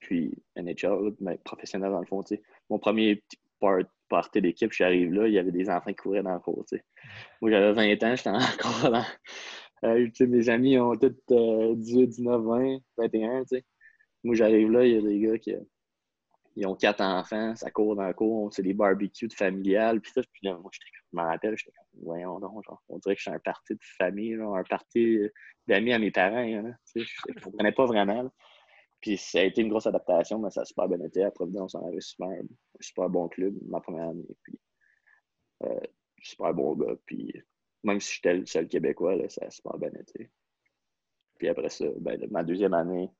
puis 0.00 0.36
NHL, 0.56 1.14
mais 1.20 1.38
professionnel 1.38 1.90
dans 1.90 2.00
le 2.00 2.06
fond. 2.06 2.22
Mon 2.68 2.78
premier 2.78 3.24
part, 3.60 3.78
partie 4.10 4.42
d'équipe, 4.42 4.72
je 4.72 4.74
suis 4.74 4.84
arrivé 4.84 5.08
là, 5.08 5.26
il 5.26 5.32
y 5.32 5.38
avait 5.38 5.52
des 5.52 5.70
enfants 5.70 5.88
qui 5.88 5.96
couraient 5.96 6.22
dans 6.22 6.34
le 6.34 6.40
cours. 6.40 6.66
Moi, 7.40 7.50
j'avais 7.50 7.72
20 7.72 8.02
ans, 8.02 8.14
j'étais 8.14 8.28
encore 8.28 8.90
dans. 8.90 9.04
Euh, 9.84 10.08
mes 10.20 10.48
amis 10.48 10.78
ont 10.78 10.96
tous 10.96 11.14
18, 11.28 12.06
19, 12.08 12.42
20, 12.42 12.78
21. 12.98 13.42
Moi, 14.24 14.34
j'arrive 14.34 14.70
là, 14.70 14.84
il 14.86 14.94
y 14.94 14.98
a 14.98 15.00
des 15.02 15.20
gars 15.20 15.38
qui 15.38 15.54
ils 16.56 16.66
ont 16.66 16.74
quatre 16.74 17.02
enfants, 17.02 17.54
ça 17.54 17.70
court 17.70 17.94
dans 17.96 18.06
le 18.08 18.14
cours, 18.14 18.52
c'est 18.52 18.62
des 18.62 18.72
barbecues 18.72 19.28
de 19.28 19.34
familiales. 19.34 20.00
Puis 20.00 20.10
ça, 20.12 20.22
puis 20.32 20.46
là, 20.46 20.56
moi, 20.56 20.70
je 20.72 20.80
me 21.12 21.22
rappelle, 21.22 21.54
j'étais 21.56 21.70
comme, 21.76 22.04
voyons 22.04 22.40
donc, 22.40 22.64
genre, 22.64 22.82
on 22.88 22.98
dirait 22.98 23.14
que 23.14 23.20
je 23.20 23.28
suis 23.28 23.30
un 23.30 23.38
parti 23.38 23.74
de 23.74 23.80
famille, 23.98 24.34
un 24.34 24.64
parti 24.64 25.18
d'amis 25.66 25.92
à 25.92 25.98
mes 25.98 26.10
parents. 26.10 26.36
Hein, 26.38 26.74
je 26.94 27.00
ne 27.28 27.40
comprenais 27.40 27.72
pas 27.72 27.84
vraiment. 27.84 28.32
Puis 29.02 29.18
ça 29.18 29.40
a 29.40 29.42
été 29.42 29.60
une 29.60 29.68
grosse 29.68 29.86
adaptation, 29.86 30.38
mais 30.38 30.50
ça 30.50 30.62
a 30.62 30.64
super 30.64 30.88
bien 30.88 31.00
été. 31.06 31.22
À 31.22 31.30
Providence, 31.30 31.74
on 31.74 31.86
avait 31.86 32.00
super, 32.00 32.28
un 32.28 32.46
super 32.80 33.10
bon 33.10 33.28
club 33.28 33.54
ma 33.68 33.80
première 33.80 34.08
année. 34.08 34.26
Puis, 34.42 34.58
euh, 35.64 35.80
super 36.22 36.54
bon 36.54 36.74
gars. 36.74 36.94
Puis 37.04 37.34
même 37.86 38.00
si 38.00 38.16
j'étais 38.16 38.34
le 38.34 38.46
seul 38.46 38.68
Québécois, 38.68 39.16
là, 39.16 39.28
ça 39.28 39.46
a 39.46 39.50
super 39.50 39.78
bien 39.78 39.90
été. 39.90 40.30
Puis 41.38 41.48
après 41.48 41.70
ça, 41.70 41.86
ben, 41.98 42.20
ma 42.30 42.42
deuxième 42.42 42.74
année, 42.74 43.10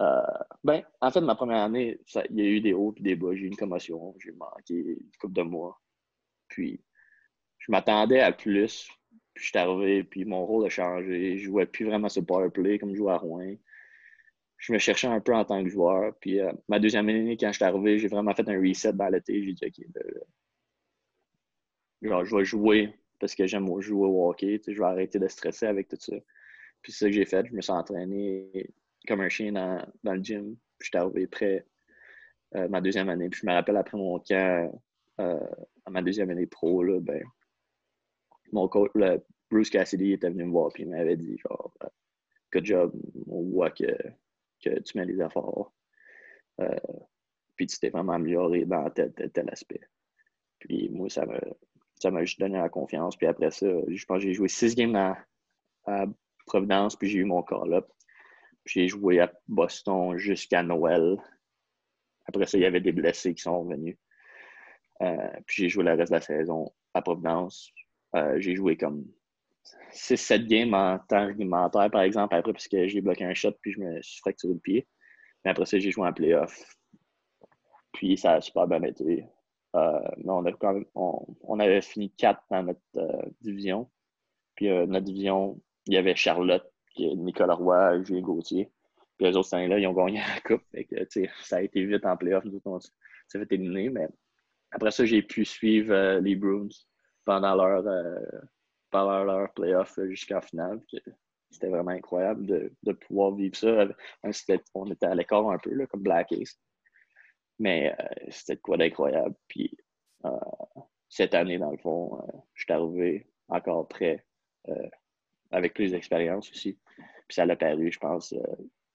euh, 0.00 0.20
ben, 0.62 0.82
en 1.00 1.10
fait, 1.10 1.20
ma 1.20 1.34
première 1.34 1.62
année, 1.62 2.00
il 2.30 2.36
y 2.36 2.42
a 2.42 2.50
eu 2.50 2.60
des 2.60 2.72
hauts 2.74 2.94
et 2.96 3.02
des 3.02 3.16
bas. 3.16 3.34
J'ai 3.34 3.44
eu 3.44 3.48
une 3.48 3.56
commotion, 3.56 4.14
j'ai 4.18 4.32
manqué 4.32 4.74
une 4.74 5.10
couple 5.20 5.34
de 5.34 5.42
mois. 5.42 5.80
Puis, 6.48 6.82
je 7.58 7.72
m'attendais 7.72 8.20
à 8.20 8.32
plus. 8.32 8.88
Puis, 9.34 9.44
je 9.44 9.48
suis 9.50 9.58
arrivé, 9.58 10.04
puis 10.04 10.24
mon 10.24 10.44
rôle 10.46 10.66
a 10.66 10.68
changé. 10.68 11.38
Je 11.38 11.44
jouais 11.44 11.66
plus 11.66 11.86
vraiment 11.86 12.08
ce 12.08 12.20
power 12.20 12.50
play 12.50 12.78
comme 12.78 12.90
je 12.90 12.96
jouais 12.96 13.12
à 13.12 13.18
Rouen 13.18 13.56
je 14.58 14.72
me 14.72 14.78
cherchais 14.78 15.06
un 15.06 15.20
peu 15.20 15.34
en 15.34 15.44
tant 15.44 15.62
que 15.62 15.68
joueur. 15.68 16.14
Puis 16.20 16.40
euh, 16.40 16.52
ma 16.68 16.78
deuxième 16.78 17.08
année, 17.08 17.36
quand 17.36 17.48
je 17.48 17.56
suis 17.56 17.64
arrivé, 17.64 17.98
j'ai 17.98 18.08
vraiment 18.08 18.34
fait 18.34 18.48
un 18.48 18.60
reset 18.60 18.92
dans 18.92 19.08
l'été. 19.08 19.44
J'ai 19.44 19.52
dit, 19.52 19.66
OK, 19.66 19.86
ben, 19.88 20.02
genre, 22.02 22.24
je 22.24 22.36
vais 22.36 22.44
jouer 22.44 22.98
parce 23.18 23.34
que 23.34 23.46
j'aime 23.46 23.68
jouer 23.80 24.06
au 24.06 24.28
hockey. 24.28 24.60
Je 24.66 24.78
vais 24.78 24.84
arrêter 24.84 25.18
de 25.18 25.28
stresser 25.28 25.66
avec 25.66 25.88
tout 25.88 25.96
ça. 25.98 26.16
Puis 26.82 26.92
c'est 26.92 27.04
ça 27.04 27.06
que 27.06 27.12
j'ai 27.12 27.24
fait. 27.24 27.46
Je 27.46 27.54
me 27.54 27.60
suis 27.60 27.72
entraîné 27.72 28.70
comme 29.06 29.20
un 29.20 29.28
chien 29.28 29.52
dans, 29.52 29.84
dans 30.04 30.14
le 30.14 30.22
gym. 30.22 30.56
Puis 30.78 30.86
je 30.86 30.98
suis 30.98 30.98
arrivé 30.98 31.26
prêt 31.26 31.66
euh, 32.54 32.68
ma 32.68 32.80
deuxième 32.80 33.08
année. 33.08 33.28
Puis 33.28 33.40
je 33.42 33.46
me 33.46 33.52
rappelle 33.52 33.76
après 33.76 33.96
mon 33.96 34.18
camp, 34.20 34.80
euh, 35.20 35.46
à 35.84 35.90
ma 35.90 36.02
deuxième 36.02 36.30
année 36.30 36.46
pro, 36.46 36.82
là, 36.82 37.00
ben, 37.00 37.22
mon 38.52 38.68
coach, 38.68 38.90
Bruce 39.50 39.70
Cassidy, 39.70 40.12
était 40.12 40.30
venu 40.30 40.44
me 40.44 40.52
voir 40.52 40.70
et 40.76 40.82
il 40.82 40.88
m'avait 40.88 41.16
dit 41.16 41.38
genre, 41.38 41.72
good 42.52 42.64
job, 42.64 42.92
on 43.26 43.42
voit 43.42 43.70
que 43.70 43.84
tu 44.60 44.98
mets 44.98 45.04
les 45.04 45.20
efforts. 45.20 45.72
Euh, 46.60 46.76
puis 47.56 47.66
tu 47.66 47.78
t'es 47.78 47.90
vraiment 47.90 48.12
amélioré 48.12 48.64
dans 48.64 48.88
tel, 48.90 49.12
tel, 49.12 49.50
aspect. 49.50 49.80
Puis 50.58 50.88
moi, 50.90 51.08
ça 51.08 51.26
m'a 51.26 51.40
ça 52.10 52.24
juste 52.24 52.40
donné 52.40 52.58
la 52.58 52.68
confiance. 52.68 53.16
Puis 53.16 53.26
après 53.26 53.50
ça, 53.50 53.66
je 53.88 54.04
pense 54.04 54.18
que 54.18 54.24
j'ai 54.24 54.34
joué 54.34 54.48
six 54.48 54.74
games 54.74 54.96
à, 54.96 55.16
Providence, 56.46 56.94
puis 56.96 57.08
j'ai 57.08 57.18
eu 57.18 57.24
mon 57.24 57.42
call-up. 57.42 57.88
Puis 58.64 58.80
j'ai 58.80 58.88
joué 58.88 59.20
à 59.20 59.32
Boston 59.48 60.16
jusqu'à 60.16 60.62
Noël. 60.62 61.16
Après 62.26 62.46
ça, 62.46 62.58
il 62.58 62.62
y 62.62 62.66
avait 62.66 62.80
des 62.80 62.92
blessés 62.92 63.34
qui 63.34 63.42
sont 63.42 63.60
revenus. 63.60 63.96
Euh, 65.02 65.28
puis 65.46 65.64
j'ai 65.64 65.68
joué 65.68 65.84
le 65.84 65.94
reste 65.94 66.10
de 66.10 66.16
la 66.16 66.20
saison 66.20 66.72
à 66.94 67.02
Providence. 67.02 67.70
Euh, 68.14 68.40
j'ai 68.40 68.54
joué 68.54 68.76
comme 68.76 69.04
6-7 69.92 70.46
games 70.46 70.74
en 70.74 70.98
temps 70.98 71.26
réglementaire, 71.26 71.90
par 71.90 72.02
exemple, 72.02 72.34
après, 72.34 72.52
parce 72.52 72.68
que 72.68 72.86
j'ai 72.86 73.00
bloqué 73.00 73.24
un 73.24 73.34
shot 73.34 73.52
puis 73.60 73.72
je 73.72 73.80
me 73.80 74.00
suis 74.02 74.20
fracturé 74.20 74.54
le 74.54 74.60
pied. 74.60 74.88
Mais 75.44 75.50
après 75.50 75.66
ça, 75.66 75.78
j'ai 75.78 75.90
joué 75.90 76.06
en 76.06 76.12
playoff. 76.12 76.76
Puis 77.92 78.16
ça 78.16 78.34
a 78.34 78.40
super 78.40 78.66
bien 78.66 78.82
été. 78.82 79.26
Euh, 79.76 80.00
même, 80.24 80.84
on, 80.94 81.60
avait 81.60 81.82
fini 81.82 82.10
4 82.10 82.42
dans 82.50 82.62
notre 82.62 82.80
euh, 82.96 83.22
division. 83.40 83.90
Puis 84.54 84.70
euh, 84.70 84.86
notre 84.86 85.04
division, 85.04 85.60
il 85.86 85.94
y 85.94 85.96
avait 85.98 86.16
Charlotte, 86.16 86.66
Nicolas 86.98 87.54
Roy, 87.54 88.02
Julien 88.02 88.22
Gauthier. 88.22 88.72
Puis 89.16 89.26
les 89.26 89.36
autres, 89.36 89.48
cette 89.48 89.58
année-là, 89.58 89.78
ils 89.78 89.86
ont 89.86 89.92
gagné 89.92 90.20
la 90.20 90.40
coupe. 90.40 90.62
ça 91.42 91.56
a 91.56 91.62
été 91.62 91.84
vite 91.84 92.06
en 92.06 92.16
playoff. 92.16 92.44
Nous 92.44 92.60
on 92.64 92.80
s'est 92.80 92.90
fait 93.38 93.52
éliminer. 93.52 93.90
Mais 93.90 94.08
après 94.70 94.90
ça, 94.90 95.04
j'ai 95.04 95.22
pu 95.22 95.44
suivre 95.44 96.18
les 96.18 96.36
Bruins 96.36 96.68
pendant 97.24 97.54
leur, 97.54 97.84
pendant 98.90 99.24
leur 99.24 99.52
playoff 99.52 99.98
jusqu'en 100.08 100.40
finale. 100.40 100.80
C'était 101.50 101.68
vraiment 101.68 101.92
incroyable 101.92 102.46
de, 102.46 102.92
pouvoir 102.92 103.32
vivre 103.34 103.56
ça. 103.56 103.86
On 104.74 104.90
était 104.90 105.06
à 105.06 105.14
l'écart 105.14 105.48
un 105.50 105.58
peu, 105.58 105.72
là, 105.74 105.86
comme 105.86 106.02
Black 106.02 106.32
Ace. 106.32 106.58
Mais 107.58 107.94
euh, 107.98 108.26
c'était 108.30 108.56
quoi 108.56 108.76
d'incroyable. 108.76 109.34
Puis 109.48 109.76
euh, 110.24 110.30
cette 111.08 111.34
année, 111.34 111.58
dans 111.58 111.70
le 111.70 111.78
fond, 111.78 112.18
euh, 112.20 112.38
je 112.54 112.64
suis 112.64 112.72
arrivé 112.72 113.26
encore 113.48 113.88
prêt, 113.88 114.24
avec 115.52 115.74
plus 115.74 115.92
d'expérience 115.92 116.50
aussi. 116.50 116.76
Puis 116.96 117.34
ça 117.34 117.46
l'a 117.46 117.54
paru, 117.54 117.92
je 117.92 117.98
pense, 118.00 118.34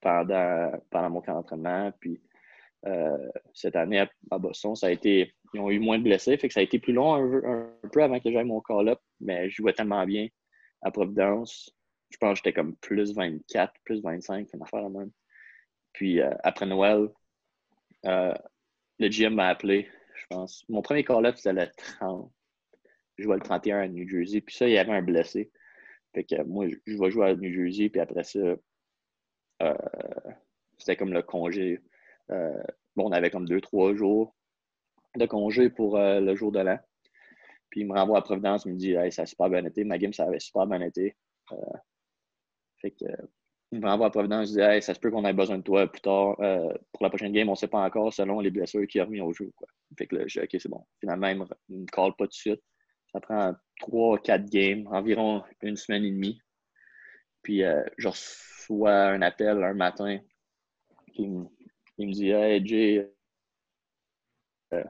pendant, 0.00 0.72
pendant 0.90 1.08
mon 1.08 1.20
camp 1.22 1.34
d'entraînement. 1.34 1.90
Puis 1.98 2.20
cette 3.54 3.76
année 3.76 4.00
à, 4.30 4.38
Boston, 4.38 4.74
ça 4.74 4.88
a 4.88 4.90
été. 4.90 5.34
Ils 5.54 5.60
ont 5.60 5.70
eu 5.70 5.78
moins 5.78 5.98
de 5.98 6.02
blessés, 6.02 6.36
fait 6.36 6.48
que 6.48 6.54
ça 6.54 6.60
a 6.60 6.62
été 6.62 6.78
plus 6.78 6.92
long 6.92 7.14
un, 7.14 7.70
peu 7.90 8.02
avant 8.02 8.20
que 8.20 8.30
j'aille 8.30 8.44
mon 8.44 8.60
call-up, 8.60 8.98
mais 9.20 9.48
je 9.50 9.56
jouais 9.56 9.72
tellement 9.72 10.04
bien 10.06 10.28
à 10.82 10.90
Providence. 10.90 11.74
Je 12.10 12.16
pense 12.18 12.32
que 12.32 12.36
j'étais 12.44 12.52
comme 12.52 12.76
plus 12.76 13.14
24, 13.14 13.72
plus 13.84 14.02
25, 14.02 14.48
une 14.52 14.62
affaire 14.62 14.82
la 14.82 14.88
même. 14.90 15.10
Puis 15.94 16.20
après 16.20 16.66
Noël, 16.66 17.08
le 18.98 19.08
GM 19.08 19.34
m'a 19.34 19.48
appelé, 19.48 19.88
je 20.14 20.26
pense. 20.28 20.64
Mon 20.68 20.82
premier 20.82 21.04
call-up, 21.04 21.36
c'était 21.36 21.52
le 21.52 21.66
30. 21.98 22.30
Je 23.18 23.24
jouais 23.24 23.36
le 23.36 23.42
31 23.42 23.80
à 23.80 23.88
New 23.88 24.08
Jersey. 24.08 24.40
Puis 24.40 24.54
ça, 24.54 24.68
il 24.68 24.74
y 24.74 24.78
avait 24.78 24.92
un 24.92 25.02
blessé. 25.02 25.50
Fait 26.14 26.24
que 26.24 26.42
moi, 26.42 26.66
je 26.68 26.98
vais 26.98 27.10
jouer 27.10 27.30
à 27.30 27.34
New 27.34 27.52
Jersey. 27.52 27.88
Puis 27.88 28.00
après 28.00 28.24
ça, 28.24 28.38
euh, 29.62 29.74
c'était 30.78 30.96
comme 30.96 31.12
le 31.12 31.22
congé. 31.22 31.80
Euh, 32.30 32.62
bon, 32.96 33.08
on 33.08 33.12
avait 33.12 33.30
comme 33.30 33.46
deux, 33.46 33.60
trois 33.60 33.94
jours 33.94 34.34
de 35.16 35.26
congé 35.26 35.68
pour 35.68 35.98
euh, 35.98 36.20
le 36.20 36.34
jour 36.34 36.52
de 36.52 36.60
l'an. 36.60 36.78
Puis 37.70 37.82
il 37.82 37.86
me 37.86 37.94
renvoie 37.94 38.18
à 38.18 38.22
Providence, 38.22 38.64
il 38.66 38.72
me 38.72 38.78
dit 38.78 38.92
hey, 38.92 39.12
ça 39.12 39.22
a 39.22 39.26
super 39.26 39.48
bien 39.48 39.64
été. 39.64 39.84
Ma 39.84 39.98
game, 39.98 40.12
ça 40.12 40.24
avait 40.24 40.40
super 40.40 40.66
bien 40.66 40.80
été. 40.80 41.16
fait 42.78 42.90
que 42.90 43.06
il 43.72 43.80
m'envoie 43.80 44.08
à 44.08 44.10
Providence, 44.10 44.48
je 44.48 44.52
dis 44.52 44.60
hey, 44.60 44.82
ça 44.82 44.92
se 44.92 45.00
peut 45.00 45.10
qu'on 45.10 45.24
ait 45.24 45.32
besoin 45.32 45.56
de 45.56 45.62
toi 45.62 45.86
plus 45.86 46.02
tard. 46.02 46.38
Euh, 46.40 46.74
pour 46.92 47.02
la 47.02 47.08
prochaine 47.08 47.32
game, 47.32 47.48
on 47.48 47.52
ne 47.52 47.56
sait 47.56 47.68
pas 47.68 47.82
encore 47.82 48.12
selon 48.12 48.40
les 48.40 48.50
blessures 48.50 48.86
qui 48.86 49.00
ont 49.00 49.06
remis 49.06 49.22
au 49.22 49.32
jeu. 49.32 49.50
Quoi. 49.56 49.66
Fait 49.98 50.06
que 50.06 50.16
là, 50.16 50.24
je 50.26 50.38
dis 50.38 50.44
OK, 50.44 50.60
c'est 50.60 50.68
bon. 50.68 50.84
Finalement, 51.00 51.28
il 51.28 51.38
ne 51.38 51.80
me, 51.80 51.86
call 51.86 52.14
pas 52.16 52.24
tout 52.24 52.28
de 52.28 52.32
suite. 52.34 52.62
Ça 53.12 53.20
prend 53.20 53.54
trois, 53.80 54.18
quatre 54.18 54.44
games, 54.44 54.86
environ 54.88 55.42
une 55.62 55.76
semaine 55.76 56.04
et 56.04 56.10
demie. 56.10 56.38
Puis 57.42 57.64
euh, 57.64 57.82
je 57.96 58.08
reçois 58.08 58.92
un 58.92 59.22
appel 59.22 59.64
un 59.64 59.74
matin 59.74 60.18
qui 61.14 61.26
me, 61.26 61.46
me 61.98 62.12
dit 62.12 62.30
Hey 62.30 62.66
Jay, 62.66 63.10
euh, 64.74 64.84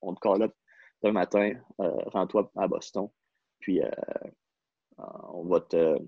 on 0.00 0.14
te 0.14 0.20
call 0.20 0.42
up 0.42 0.54
demain 1.02 1.20
matin, 1.20 1.54
rends-toi 1.78 2.52
à 2.56 2.68
Boston. 2.68 3.08
Puis 3.58 3.80
on 4.96 5.44
va 5.44 5.60
te 5.60 5.98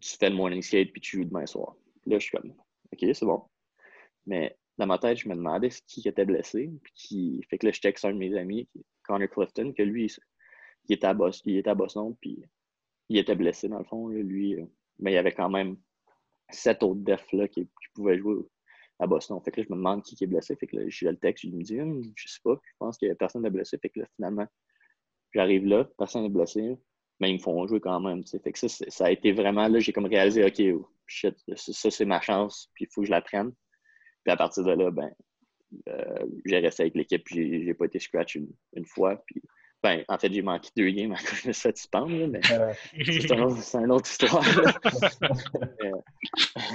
tu 0.00 0.16
fais 0.16 0.30
le 0.30 0.36
morning 0.36 0.62
skate 0.62 0.92
puis 0.92 1.00
tu 1.00 1.18
joues 1.18 1.24
demain 1.24 1.46
soir. 1.46 1.76
Là, 2.06 2.18
je 2.18 2.24
suis 2.24 2.36
comme, 2.36 2.50
OK, 2.92 2.98
c'est 3.00 3.26
bon. 3.26 3.42
Mais 4.26 4.56
dans 4.78 4.86
ma 4.86 4.98
tête, 4.98 5.18
je 5.18 5.28
me 5.28 5.34
demandais 5.34 5.70
qui 5.86 6.06
était 6.06 6.24
blessé. 6.24 6.70
Puis 6.82 6.92
qui... 6.94 7.42
Fait 7.48 7.58
que 7.58 7.66
là, 7.66 7.72
je 7.72 7.80
texte 7.80 8.04
un 8.04 8.12
de 8.12 8.18
mes 8.18 8.36
amis, 8.36 8.68
Connor 9.04 9.28
Clifton, 9.28 9.72
que 9.72 9.82
lui, 9.82 10.12
il 10.88 10.94
était 10.94 11.06
à, 11.06 11.14
Boston, 11.14 11.52
il 11.52 11.58
était 11.58 11.70
à 11.70 11.74
Boston, 11.74 12.14
puis 12.20 12.42
il 13.08 13.18
était 13.18 13.34
blessé 13.34 13.68
dans 13.68 13.78
le 13.78 13.84
fond. 13.84 14.08
lui, 14.08 14.60
euh, 14.60 14.66
mais 14.98 15.12
il 15.12 15.14
y 15.14 15.18
avait 15.18 15.32
quand 15.32 15.50
même 15.50 15.76
sept 16.50 16.82
autres 16.82 17.00
defs 17.00 17.32
là, 17.32 17.48
qui, 17.48 17.68
pouvaient 17.94 18.18
jouer 18.18 18.36
à 18.98 19.06
Boston. 19.06 19.40
Fait 19.44 19.50
que 19.50 19.60
là, 19.60 19.66
je 19.68 19.72
me 19.72 19.78
demande 19.78 20.02
qui, 20.02 20.22
est 20.22 20.26
blessé. 20.26 20.56
Fait 20.56 20.66
que 20.66 20.76
là, 20.76 20.84
j'ai 20.88 21.10
le 21.10 21.16
texte, 21.16 21.46
je 21.46 21.50
me 21.50 21.62
dis, 21.62 21.80
hum, 21.80 22.02
je 22.14 22.28
sais 22.28 22.40
pas, 22.42 22.58
je 22.62 22.72
pense 22.78 23.02
a 23.02 23.14
personne 23.14 23.42
de 23.42 23.48
blessé. 23.48 23.78
Fait 23.78 23.88
que 23.88 24.00
là, 24.00 24.06
finalement, 24.16 24.46
j'arrive 25.32 25.66
là, 25.66 25.88
personne 25.98 26.22
n'est 26.22 26.28
blessé 26.28 26.76
mais 27.20 27.30
ils 27.30 27.34
me 27.34 27.42
font 27.42 27.66
jouer 27.66 27.80
quand 27.80 28.00
même. 28.00 28.22
Fait 28.26 28.52
que 28.52 28.58
ça, 28.58 28.68
ça 28.68 29.06
a 29.06 29.10
été 29.10 29.32
vraiment 29.32 29.68
là, 29.68 29.78
j'ai 29.78 29.92
comme 29.92 30.06
réalisé, 30.06 30.44
OK, 30.44 30.60
oh, 30.74 30.88
shit, 31.06 31.36
ça 31.54 31.90
c'est 31.90 32.04
ma 32.04 32.20
chance, 32.20 32.70
puis 32.74 32.84
il 32.84 32.92
faut 32.92 33.02
que 33.02 33.06
je 33.06 33.12
la 33.12 33.22
prenne. 33.22 33.52
Puis 34.24 34.32
à 34.32 34.36
partir 34.36 34.64
de 34.64 34.72
là, 34.72 34.90
ben, 34.90 35.10
euh, 35.88 36.26
j'ai 36.44 36.58
resté 36.58 36.84
avec 36.84 36.94
l'équipe, 36.94 37.24
puis 37.24 37.64
j'ai 37.64 37.74
pas 37.74 37.86
été 37.86 37.98
scratch 37.98 38.36
une, 38.36 38.48
une, 38.74 38.84
fois. 38.84 39.22
Puis, 39.26 39.42
ben, 39.82 40.04
en 40.08 40.18
fait, 40.18 40.32
j'ai 40.32 40.42
manqué 40.42 40.70
deux 40.76 40.90
games 40.90 41.12
à 41.12 41.18
cause 41.18 41.44
de 41.44 41.52
cette 41.52 41.78
spam, 41.78 42.26
mais 42.28 42.40
c'est 42.42 43.32
un 43.32 43.84
une 43.84 43.92
autre 43.92 44.10
histoire. 44.10 44.42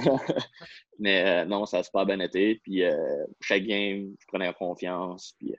mais, 0.98 1.42
euh, 1.42 1.44
non, 1.44 1.66
ça 1.66 1.78
a 1.78 1.82
super 1.82 2.06
bien 2.06 2.20
été. 2.20 2.60
Puis 2.62 2.82
euh, 2.84 3.24
chaque 3.40 3.64
game, 3.64 4.14
je 4.18 4.26
prenais 4.26 4.52
confiance. 4.54 5.34
Puis 5.38 5.54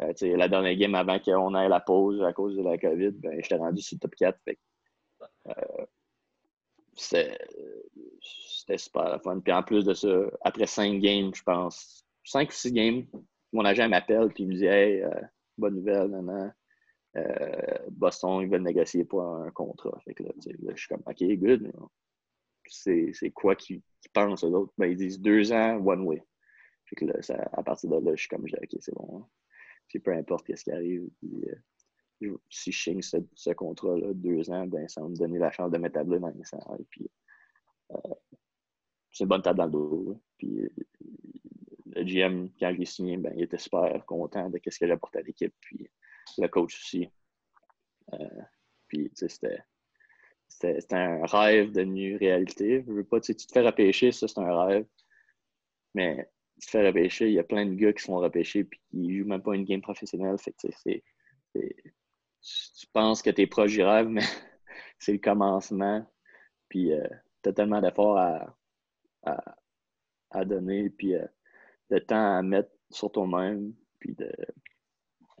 euh, 0.00 0.36
la 0.36 0.48
dernière 0.48 0.76
game 0.76 0.94
avant 0.94 1.18
qu'on 1.18 1.54
ait 1.54 1.68
la 1.68 1.80
pause 1.80 2.22
à 2.22 2.32
cause 2.32 2.56
de 2.56 2.62
la 2.62 2.78
COVID, 2.78 3.10
ben, 3.12 3.38
j'étais 3.42 3.56
rendu 3.56 3.82
sur 3.82 3.96
le 3.96 4.00
top 4.00 4.14
4. 4.14 4.38
Euh, 5.48 5.52
c'était 6.94 8.78
super 8.78 9.20
fun. 9.22 9.40
Puis 9.40 9.52
en 9.52 9.62
plus 9.62 9.84
de 9.84 9.94
ça, 9.94 10.08
après 10.42 10.66
5 10.66 11.00
games, 11.00 11.32
je 11.34 11.42
pense, 11.42 12.04
5 12.24 12.48
ou 12.48 12.52
6 12.52 12.72
games, 12.72 13.06
mon 13.52 13.64
agent 13.64 13.88
m'appelle 13.88 14.28
et 14.28 14.42
il 14.42 14.48
me 14.48 14.54
dit 14.54 14.66
Hey, 14.66 15.02
euh, 15.02 15.10
bonne 15.58 15.76
nouvelle, 15.76 16.08
maman. 16.08 16.50
Boston, 17.90 18.40
ils 18.40 18.48
veulent 18.48 18.62
négocier 18.62 19.04
pour 19.04 19.22
un 19.22 19.50
contrat. 19.50 19.98
Fait 20.04 20.14
que 20.14 20.22
là, 20.22 20.30
je 20.40 20.76
suis 20.76 20.88
comme 20.88 21.02
OK, 21.06 21.22
good. 21.38 21.70
C'est 22.66 23.30
quoi 23.34 23.54
qu'ils 23.54 23.82
pensent 24.14 24.44
eux 24.44 24.48
autres? 24.48 24.72
Ben, 24.78 24.86
ils 24.86 24.96
disent 24.96 25.20
deux 25.20 25.52
ans, 25.52 25.76
one 25.84 26.02
way. 26.02 26.22
Fait 26.86 26.96
que 26.96 27.04
là, 27.04 27.14
à 27.52 27.62
partir 27.62 27.90
de 27.90 27.96
là, 27.96 28.12
je 28.14 28.20
suis 28.20 28.28
comme 28.28 28.44
OK, 28.44 28.76
c'est 28.80 28.94
bon 28.94 29.26
peu 30.00 30.12
importe 30.12 30.54
ce 30.54 30.64
qui 30.64 30.70
arrive. 30.70 31.08
Euh, 31.24 32.38
si 32.48 32.72
je 32.72 32.82
signe 32.82 33.02
ce, 33.02 33.50
contrat-là 33.52 34.12
deux 34.14 34.50
ans, 34.50 34.66
ben, 34.66 34.88
ça 34.88 35.02
va 35.02 35.08
me 35.08 35.16
donner 35.16 35.38
la 35.38 35.50
chance 35.50 35.70
de 35.70 35.78
m'établir 35.78 36.20
dans 36.20 36.28
les 36.28 36.44
salles. 36.44 36.84
Puis, 36.90 37.10
euh, 37.92 38.14
c'est 39.10 39.24
une 39.24 39.28
bonne 39.28 39.42
table 39.42 39.58
dans 39.58 39.64
le 39.66 39.70
dos. 39.70 40.22
Puis, 40.38 40.68
le 41.86 42.04
GM, 42.04 42.48
quand 42.58 42.74
je 42.78 42.84
signé, 42.84 43.16
ben, 43.16 43.32
il 43.36 43.42
était 43.42 43.58
super 43.58 44.04
content 44.06 44.48
de 44.48 44.60
ce 44.64 44.78
que 44.78 44.86
j'apportais 44.86 45.18
à 45.18 45.22
l'équipe. 45.22 45.54
Puis, 45.60 45.90
le 46.38 46.48
coach 46.48 46.78
aussi. 46.78 47.08
Euh, 48.14 48.42
puis, 48.88 49.10
c'était 49.14 49.62
c'était 50.48 50.94
un 50.94 51.24
rêve 51.24 51.72
devenu 51.72 52.16
réalité. 52.16 52.84
Je 52.86 52.92
veux 52.92 53.04
pas, 53.04 53.20
te 53.20 53.32
fais 53.52 53.62
repêcher, 53.62 54.12
ça, 54.12 54.28
c'est 54.28 54.38
un 54.38 54.64
rêve. 54.64 54.86
Mais 55.94 56.28
tu 56.62 56.66
te 56.66 56.70
fais 56.70 56.86
repêcher, 56.86 57.26
il 57.26 57.34
y 57.34 57.40
a 57.40 57.44
plein 57.44 57.66
de 57.66 57.74
gars 57.74 57.92
qui 57.92 58.04
sont 58.04 58.16
repêchés 58.16 58.60
et 58.60 58.68
qui 58.90 59.18
jouent 59.18 59.26
même 59.26 59.42
pas 59.42 59.56
une 59.56 59.64
game 59.64 59.82
professionnelle. 59.82 60.38
Fait 60.38 60.52
que, 60.52 60.68
c'est, 60.72 61.02
tu 61.52 62.86
penses 62.92 63.20
que 63.20 63.30
tu 63.30 63.42
es 63.42 63.46
proche 63.48 63.72
du 63.72 63.82
rêve, 63.82 64.06
mais 64.06 64.22
c'est 65.00 65.12
le 65.12 65.18
commencement. 65.18 66.06
Puis 66.68 66.92
euh, 66.92 67.04
tu 67.42 67.48
as 67.48 67.52
tellement 67.52 67.80
d'efforts 67.80 68.16
à, 68.16 68.56
à, 70.30 70.44
donner, 70.44 70.88
puis 70.90 71.16
euh, 71.16 71.26
de 71.90 71.98
temps 71.98 72.36
à 72.36 72.42
mettre 72.42 72.70
sur 72.90 73.10
toi-même, 73.10 73.74
puis 73.98 74.14
de, 74.14 74.32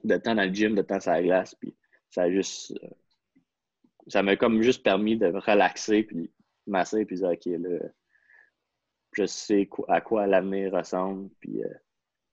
de 0.02 0.16
temps 0.16 0.34
dans 0.34 0.44
le 0.44 0.52
gym, 0.52 0.74
de 0.74 0.82
temps 0.82 0.98
sur 0.98 1.12
la 1.12 1.22
glace. 1.22 1.54
Puis 1.54 1.76
ça 2.10 2.28
juste. 2.32 2.72
Euh, 2.82 2.88
ça 4.08 4.24
m'a 4.24 4.34
comme 4.34 4.60
juste 4.60 4.82
permis 4.82 5.16
de 5.16 5.26
relaxer, 5.26 6.02
puis 6.02 6.32
masser, 6.66 7.04
puis 7.04 7.14
dire, 7.14 7.28
OK, 7.28 7.44
là 7.46 7.78
je 9.12 9.26
sais 9.26 9.68
à 9.88 10.00
quoi 10.00 10.26
l'avenir 10.26 10.72
ressemble. 10.72 11.30
Puis 11.40 11.62
euh, 11.62 11.68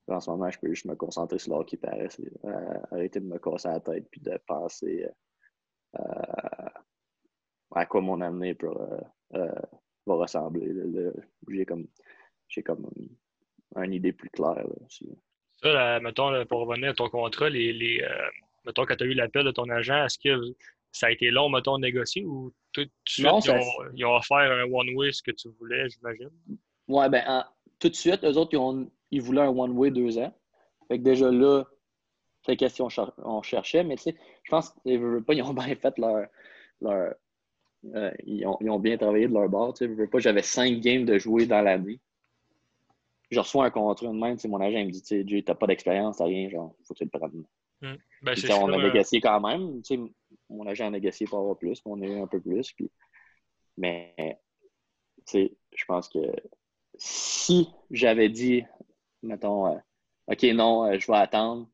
en 0.07 0.19
ce 0.19 0.29
moment, 0.29 0.49
je 0.49 0.59
peux 0.59 0.69
juste 0.69 0.85
me 0.85 0.95
concentrer 0.95 1.39
sur 1.39 1.55
l'hockey 1.55 1.77
paraît. 1.77 2.07
Euh, 2.45 2.79
arrêter 2.91 3.19
de 3.19 3.25
me 3.25 3.37
casser 3.37 3.67
la 3.67 3.79
tête 3.79 4.07
puis 4.09 4.21
de 4.21 4.37
penser 4.47 5.07
euh, 5.99 6.69
à 7.75 7.85
quoi 7.85 8.01
mon 8.01 8.21
avenir 8.21 8.55
va 9.31 10.15
ressembler. 10.15 10.73
J'ai 11.49 11.65
comme 11.65 11.87
j'ai 12.47 12.63
comme 12.63 12.89
une 13.75 13.93
idée 13.93 14.13
plus 14.13 14.29
claire 14.29 14.65
aussi. 14.83 15.07
Ça, 15.61 15.99
mettons, 15.99 16.45
pour 16.45 16.61
revenir 16.61 16.91
à 16.91 16.93
ton 16.93 17.09
contrat, 17.09 17.49
les, 17.49 17.73
les 17.73 18.07
mettons, 18.65 18.85
quand 18.85 18.95
tu 18.95 19.03
as 19.03 19.07
eu 19.07 19.13
l'appel 19.13 19.45
de 19.45 19.51
ton 19.51 19.69
agent, 19.69 20.05
est-ce 20.05 20.17
que 20.17 20.55
ça 20.91 21.07
a 21.07 21.11
été 21.11 21.29
long, 21.29 21.49
mettons, 21.49 21.77
de 21.77 21.83
négocier 21.83 22.25
ou 22.25 22.51
tout 22.71 22.85
de 22.85 22.91
suite, 23.07 23.27
ils, 23.27 23.51
ont, 23.51 23.63
ils, 23.93 24.05
ont, 24.05 24.15
offert 24.15 24.37
un 24.37 24.63
one-way 24.63 25.11
ce 25.11 25.21
que 25.21 25.31
tu 25.31 25.49
voulais, 25.49 25.87
j'imagine? 25.89 26.31
Ouais, 26.89 27.07
ben, 27.07 27.45
tout 27.79 27.89
de 27.89 27.95
suite, 27.95 28.23
eux 28.23 28.35
autres, 28.35 28.49
ils, 28.53 28.57
ont, 28.57 28.91
ils 29.11 29.21
voulaient 29.21 29.41
un 29.41 29.49
one-way 29.49 29.91
deux 29.91 30.17
ans. 30.17 30.33
Fait 30.87 30.97
que 30.97 31.03
déjà 31.03 31.31
là, 31.31 31.63
c'est 32.45 32.57
question 32.57 32.87
qu'on 33.15 33.41
cherchait, 33.43 33.83
mais 33.83 33.95
tu 33.95 34.03
sais, 34.03 34.15
je 34.43 34.49
pense 34.49 34.71
qu'ils 34.83 35.43
ont 35.43 35.53
bien 35.53 35.75
fait 35.75 35.97
leur, 35.97 36.27
leur, 36.81 37.13
euh, 37.85 38.11
ils, 38.25 38.45
ont, 38.45 38.79
bien 38.79 38.97
travaillé 38.97 39.27
de 39.27 39.33
leur 39.33 39.47
bord. 39.49 39.75
J'avais 40.15 40.41
cinq 40.41 40.79
games 40.79 41.05
de 41.05 41.17
jouer 41.17 41.45
dans 41.45 41.61
l'année. 41.61 41.99
Je 43.29 43.39
reçois 43.39 43.65
un 43.65 43.69
contrat 43.69 44.07
de 44.07 44.11
même, 44.11 44.37
mon 44.47 44.59
agent 44.59 44.83
me 44.83 44.89
dit 44.89 45.27
Jay, 45.27 45.43
t'as 45.43 45.53
pas 45.53 45.67
d'expérience, 45.67 46.17
t'as 46.17 46.25
rien, 46.25 46.49
genre, 46.49 46.75
faut 46.83 46.95
que 46.95 46.99
tu 46.99 47.03
le 47.05 47.11
prennes. 47.11 47.45
Hmm. 47.81 47.95
Ben, 48.23 48.35
on 48.59 48.73
a 48.73 48.79
euh, 48.79 48.91
négocié 48.91 49.21
quand 49.21 49.39
même. 49.39 49.81
Mon 50.49 50.65
agent 50.65 50.87
a 50.87 50.89
négocié 50.89 51.27
pour 51.27 51.37
avoir 51.37 51.55
plus, 51.55 51.79
on 51.85 52.01
a 52.01 52.05
eu 52.05 52.19
un 52.19 52.27
peu 52.27 52.41
plus. 52.41 52.71
Puis... 52.73 52.91
Mais 53.77 54.15
je 55.33 55.85
pense 55.87 56.09
que 56.09 56.19
si 56.99 57.69
j'avais 57.89 58.29
dit, 58.29 58.63
mettons, 59.23 59.67
euh, 59.67 59.77
OK, 60.27 60.43
non, 60.53 60.97
je 60.99 61.11
vais 61.11 61.17
attendre, 61.17 61.67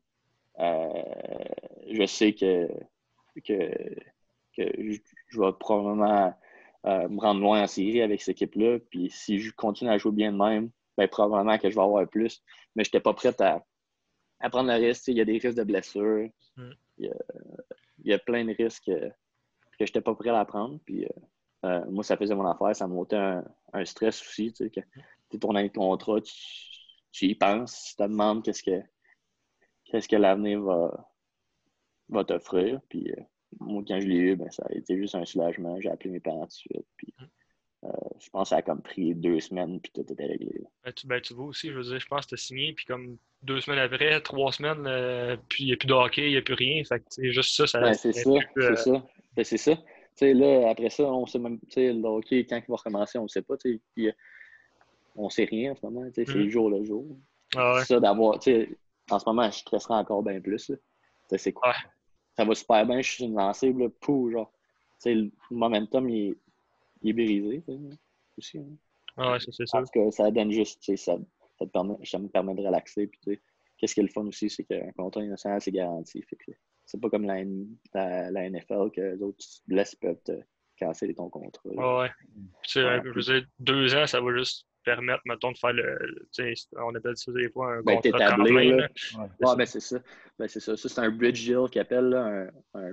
je 0.58 2.06
sais 2.06 2.32
que, 2.32 2.68
que, 3.44 3.70
que 4.56 4.62
je 5.28 5.40
vais 5.40 5.52
probablement 5.58 6.34
euh, 6.86 7.08
me 7.08 7.20
rendre 7.20 7.40
loin 7.40 7.62
en 7.62 7.66
série 7.66 8.00
avec 8.00 8.20
cette 8.20 8.36
équipe-là. 8.36 8.78
Puis 8.90 9.10
si 9.10 9.40
je 9.40 9.52
continue 9.52 9.90
à 9.90 9.98
jouer 9.98 10.12
bien 10.12 10.32
de 10.32 10.38
même, 10.38 10.70
ben, 10.96 11.08
probablement 11.08 11.58
que 11.58 11.68
je 11.68 11.74
vais 11.74 11.82
avoir 11.82 12.06
plus. 12.08 12.42
Mais 12.74 12.84
je 12.84 12.88
n'étais 12.88 13.00
pas 13.00 13.12
prêt 13.12 13.34
à, 13.40 13.60
prendre 14.50 14.70
le 14.70 14.76
risque. 14.76 15.08
Il 15.08 15.16
y 15.16 15.20
a 15.20 15.24
des 15.24 15.38
risques 15.38 15.56
de 15.56 15.64
blessure. 15.64 16.28
Mm. 16.56 16.70
Il, 16.98 17.12
y 18.04 18.12
a, 18.12 18.18
plein 18.18 18.44
de 18.44 18.54
risques 18.54 18.84
que, 18.84 19.10
je 19.80 19.84
n'étais 19.84 20.00
pas 20.00 20.14
prêt 20.14 20.30
à 20.30 20.44
prendre. 20.44 20.78
Puis 20.84 21.04
euh, 21.04 21.08
euh, 21.64 21.84
moi, 21.90 22.04
ça 22.04 22.16
faisait 22.16 22.36
mon 22.36 22.46
affaire. 22.46 22.76
Ça 22.76 22.86
m'ôtait 22.86 23.16
un, 23.16 23.44
un, 23.72 23.84
stress 23.84 24.22
aussi. 24.22 24.52
Tu 24.52 24.64
sais, 24.64 24.70
que 24.70 24.80
tu 25.30 25.38
ton 25.38 25.68
contrat, 25.68 26.20
tu, 27.12 27.26
y 27.26 27.34
penses, 27.34 27.88
tu 27.90 27.96
te 27.96 28.02
demandes 28.02 28.44
qu'est-ce 28.44 28.62
que 28.62 28.82
qu'est-ce 29.84 30.08
que 30.08 30.16
l'avenir 30.16 30.60
va, 30.62 31.08
va 32.08 32.24
t'offrir. 32.24 32.80
Puis 32.88 33.12
moi, 33.60 33.82
quand 33.86 34.00
je 34.00 34.06
l'ai 34.06 34.16
eu, 34.16 34.36
ben, 34.36 34.50
ça 34.50 34.64
a 34.68 34.74
été 34.74 34.96
juste 34.96 35.14
un 35.14 35.24
soulagement. 35.24 35.80
J'ai 35.80 35.90
appelé 35.90 36.10
mes 36.10 36.20
parents 36.20 36.40
tout 36.40 36.46
de 36.46 36.52
suite. 36.52 36.86
Puis, 36.96 37.14
euh, 37.84 37.88
je 38.18 38.30
pense 38.30 38.48
que 38.48 38.48
ça 38.50 38.56
a 38.56 38.62
comme 38.62 38.82
pris 38.82 39.14
deux 39.14 39.40
semaines, 39.40 39.80
puis 39.80 39.92
tout 39.94 40.12
était 40.12 40.26
réglé. 40.26 40.64
Ben, 40.84 40.92
tu, 40.92 41.06
ben, 41.06 41.20
tu 41.20 41.34
vois 41.34 41.46
aussi, 41.46 41.68
je 41.68 41.74
veux 41.74 41.82
dire, 41.82 42.00
je 42.00 42.06
pense 42.06 42.24
que 42.24 42.30
tu 42.30 42.34
as 42.34 42.38
signé, 42.38 42.72
puis 42.72 42.84
comme 42.86 43.18
deux 43.42 43.60
semaines 43.60 43.78
après, 43.78 44.20
trois 44.22 44.52
semaines, 44.52 44.86
euh, 44.86 45.36
puis 45.48 45.64
il 45.64 45.66
n'y 45.68 45.72
a 45.72 45.76
plus 45.76 45.86
de 45.86 45.92
hockey, 45.92 46.26
il 46.26 46.32
n'y 46.32 46.36
a 46.38 46.42
plus 46.42 46.54
rien. 46.54 46.82
Fait 46.84 47.00
que, 47.00 47.30
juste 47.30 47.54
ça, 47.54 47.66
ça 47.66 47.80
ben, 47.80 47.94
C'est 47.94 48.12
ça, 48.12 48.30
c'est 48.54 48.60
euh, 48.60 48.76
ça. 48.76 49.06
Ben, 49.34 49.44
c'est 49.44 49.58
ça. 49.58 49.76
sais 50.14 50.34
là, 50.34 50.70
après 50.70 50.90
ça, 50.90 51.04
on 51.04 51.26
sait 51.26 51.38
même, 51.38 51.60
le 51.76 52.06
hockey, 52.06 52.46
quand 52.46 52.56
il 52.56 52.70
va 52.70 52.76
recommencer, 52.76 53.18
on 53.18 53.24
ne 53.24 53.28
sait 53.28 53.42
pas. 53.42 53.54
On 55.16 55.24
ne 55.24 55.30
sait 55.30 55.44
rien 55.44 55.72
en 55.72 55.74
ce 55.76 55.84
moment. 55.86 56.08
C'est 56.14 56.28
mm. 56.28 56.48
jour 56.48 56.70
le 56.70 56.84
jour. 56.84 57.04
Ah 57.54 57.74
ouais. 57.74 57.84
ça 57.84 58.00
d'avoir, 58.00 58.36
en 58.36 59.18
ce 59.18 59.24
moment, 59.26 59.50
je 59.50 59.58
stresserai 59.58 59.94
encore 59.94 60.22
bien 60.22 60.40
plus. 60.40 60.72
C'est 61.28 61.52
cool 61.52 61.72
ça 62.36 62.44
va 62.44 62.54
super 62.54 62.86
bien, 62.86 63.00
je 63.00 63.10
suis 63.10 63.24
une 63.24 63.34
lancée, 63.34 63.72
là, 63.72 63.88
pou, 64.00 64.30
genre. 64.30 64.52
le 65.04 65.30
momentum, 65.50 66.08
il 66.08 66.36
est, 67.04 67.12
brisé, 67.12 67.62
aussi. 68.36 68.58
Hein. 68.58 68.76
Ah 69.16 69.32
ouais, 69.32 69.38
c'est 69.40 69.52
ça. 69.52 69.78
Parce 69.78 69.90
que 69.90 70.10
ça 70.10 70.30
donne 70.30 70.52
juste, 70.52 70.84
ça, 70.96 71.16
ça, 71.58 71.66
permet, 71.66 71.94
ça 72.04 72.18
me 72.18 72.28
permet 72.28 72.54
de 72.54 72.62
relaxer. 72.62 73.06
Puis, 73.06 73.40
qu'est-ce 73.78 73.94
qui 73.94 74.00
est 74.00 74.04
le 74.04 74.10
fun 74.10 74.26
aussi, 74.26 74.50
c'est 74.50 74.64
qu'un 74.64 74.92
contrat 74.92 75.22
national, 75.22 75.60
c'est 75.62 75.72
garanti. 75.72 76.22
c'est 76.84 77.00
pas 77.00 77.08
comme 77.08 77.24
la, 77.24 77.42
la, 78.30 78.50
NFL 78.50 78.90
que 78.94 79.00
les 79.00 79.22
autres 79.22 79.38
tu 79.38 79.48
te 79.48 79.66
blesses 79.66 79.94
peuvent 79.94 80.22
te 80.22 80.38
casser 80.76 81.14
ton 81.14 81.30
contrat. 81.30 81.70
Ah 81.78 82.00
ouais. 82.00 82.10
je 82.68 83.14
veux 83.14 83.22
dire, 83.22 83.48
deux 83.58 83.94
ans, 83.96 84.06
ça 84.06 84.20
va 84.20 84.36
juste 84.36 84.66
permettre, 84.86 85.22
mettons, 85.26 85.50
de 85.50 85.58
faire 85.58 85.72
le. 85.72 86.28
On 86.76 86.94
appelle 86.94 87.16
ça 87.16 87.32
des 87.32 87.50
fois 87.50 87.74
un 87.74 87.82
ben, 87.82 88.00
contrat 88.00 88.36
de 88.36 88.42
Ouais, 88.42 88.88
ouais 89.40 89.56
ben 89.56 89.66
c'est 89.66 89.80
ça. 89.80 89.98
Ben, 90.38 90.48
c'est 90.48 90.60
ça. 90.60 90.76
Ça, 90.76 90.88
c'est 90.88 91.00
un 91.00 91.10
bridge 91.10 91.44
deal 91.44 91.68
qui 91.70 91.80
appelle 91.80 92.14
un, 92.14 92.48
un, 92.74 92.92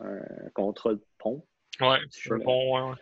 un, 0.00 0.50
contrat 0.54 0.92
de 0.94 1.02
pont. 1.18 1.44
Ouais, 1.80 1.98
un 2.30 2.38
pont, 2.40 2.90
ouais. 2.90 2.96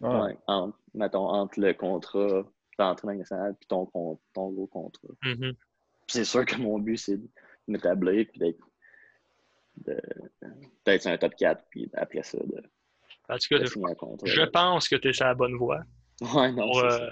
ouais. 0.00 0.38
entre, 0.46 0.78
mettons, 0.94 1.28
entre 1.28 1.60
le 1.60 1.74
contrat 1.74 2.42
d'entrée 2.78 3.16
nationale 3.16 3.54
et 3.60 3.66
ton, 3.66 3.86
ton 4.32 4.50
gros 4.50 4.66
contrat. 4.66 5.08
Mm-hmm. 5.22 5.54
C'est 6.08 6.24
sûr 6.24 6.46
que 6.46 6.56
mon 6.56 6.78
but, 6.78 6.96
c'est 6.96 7.18
de 7.18 7.28
m'établir 7.68 8.26
puis 8.32 8.40
d'être 8.40 8.64
peut-être 10.84 11.06
un 11.06 11.18
top 11.18 11.34
4, 11.36 11.64
puis 11.70 11.90
après 11.94 12.22
ça, 12.22 12.38
de. 12.38 12.62
En 13.28 13.38
tout 13.38 13.48
cas, 13.48 13.64
je 14.24 14.44
pense 14.44 14.88
que 14.88 14.96
tu 14.96 15.08
es 15.08 15.12
sur 15.12 15.24
la 15.24 15.34
bonne 15.34 15.56
voie. 15.56 15.82
Ouais, 16.20 16.52
non, 16.52 16.70
pour, 16.70 16.84
euh, 16.84 17.10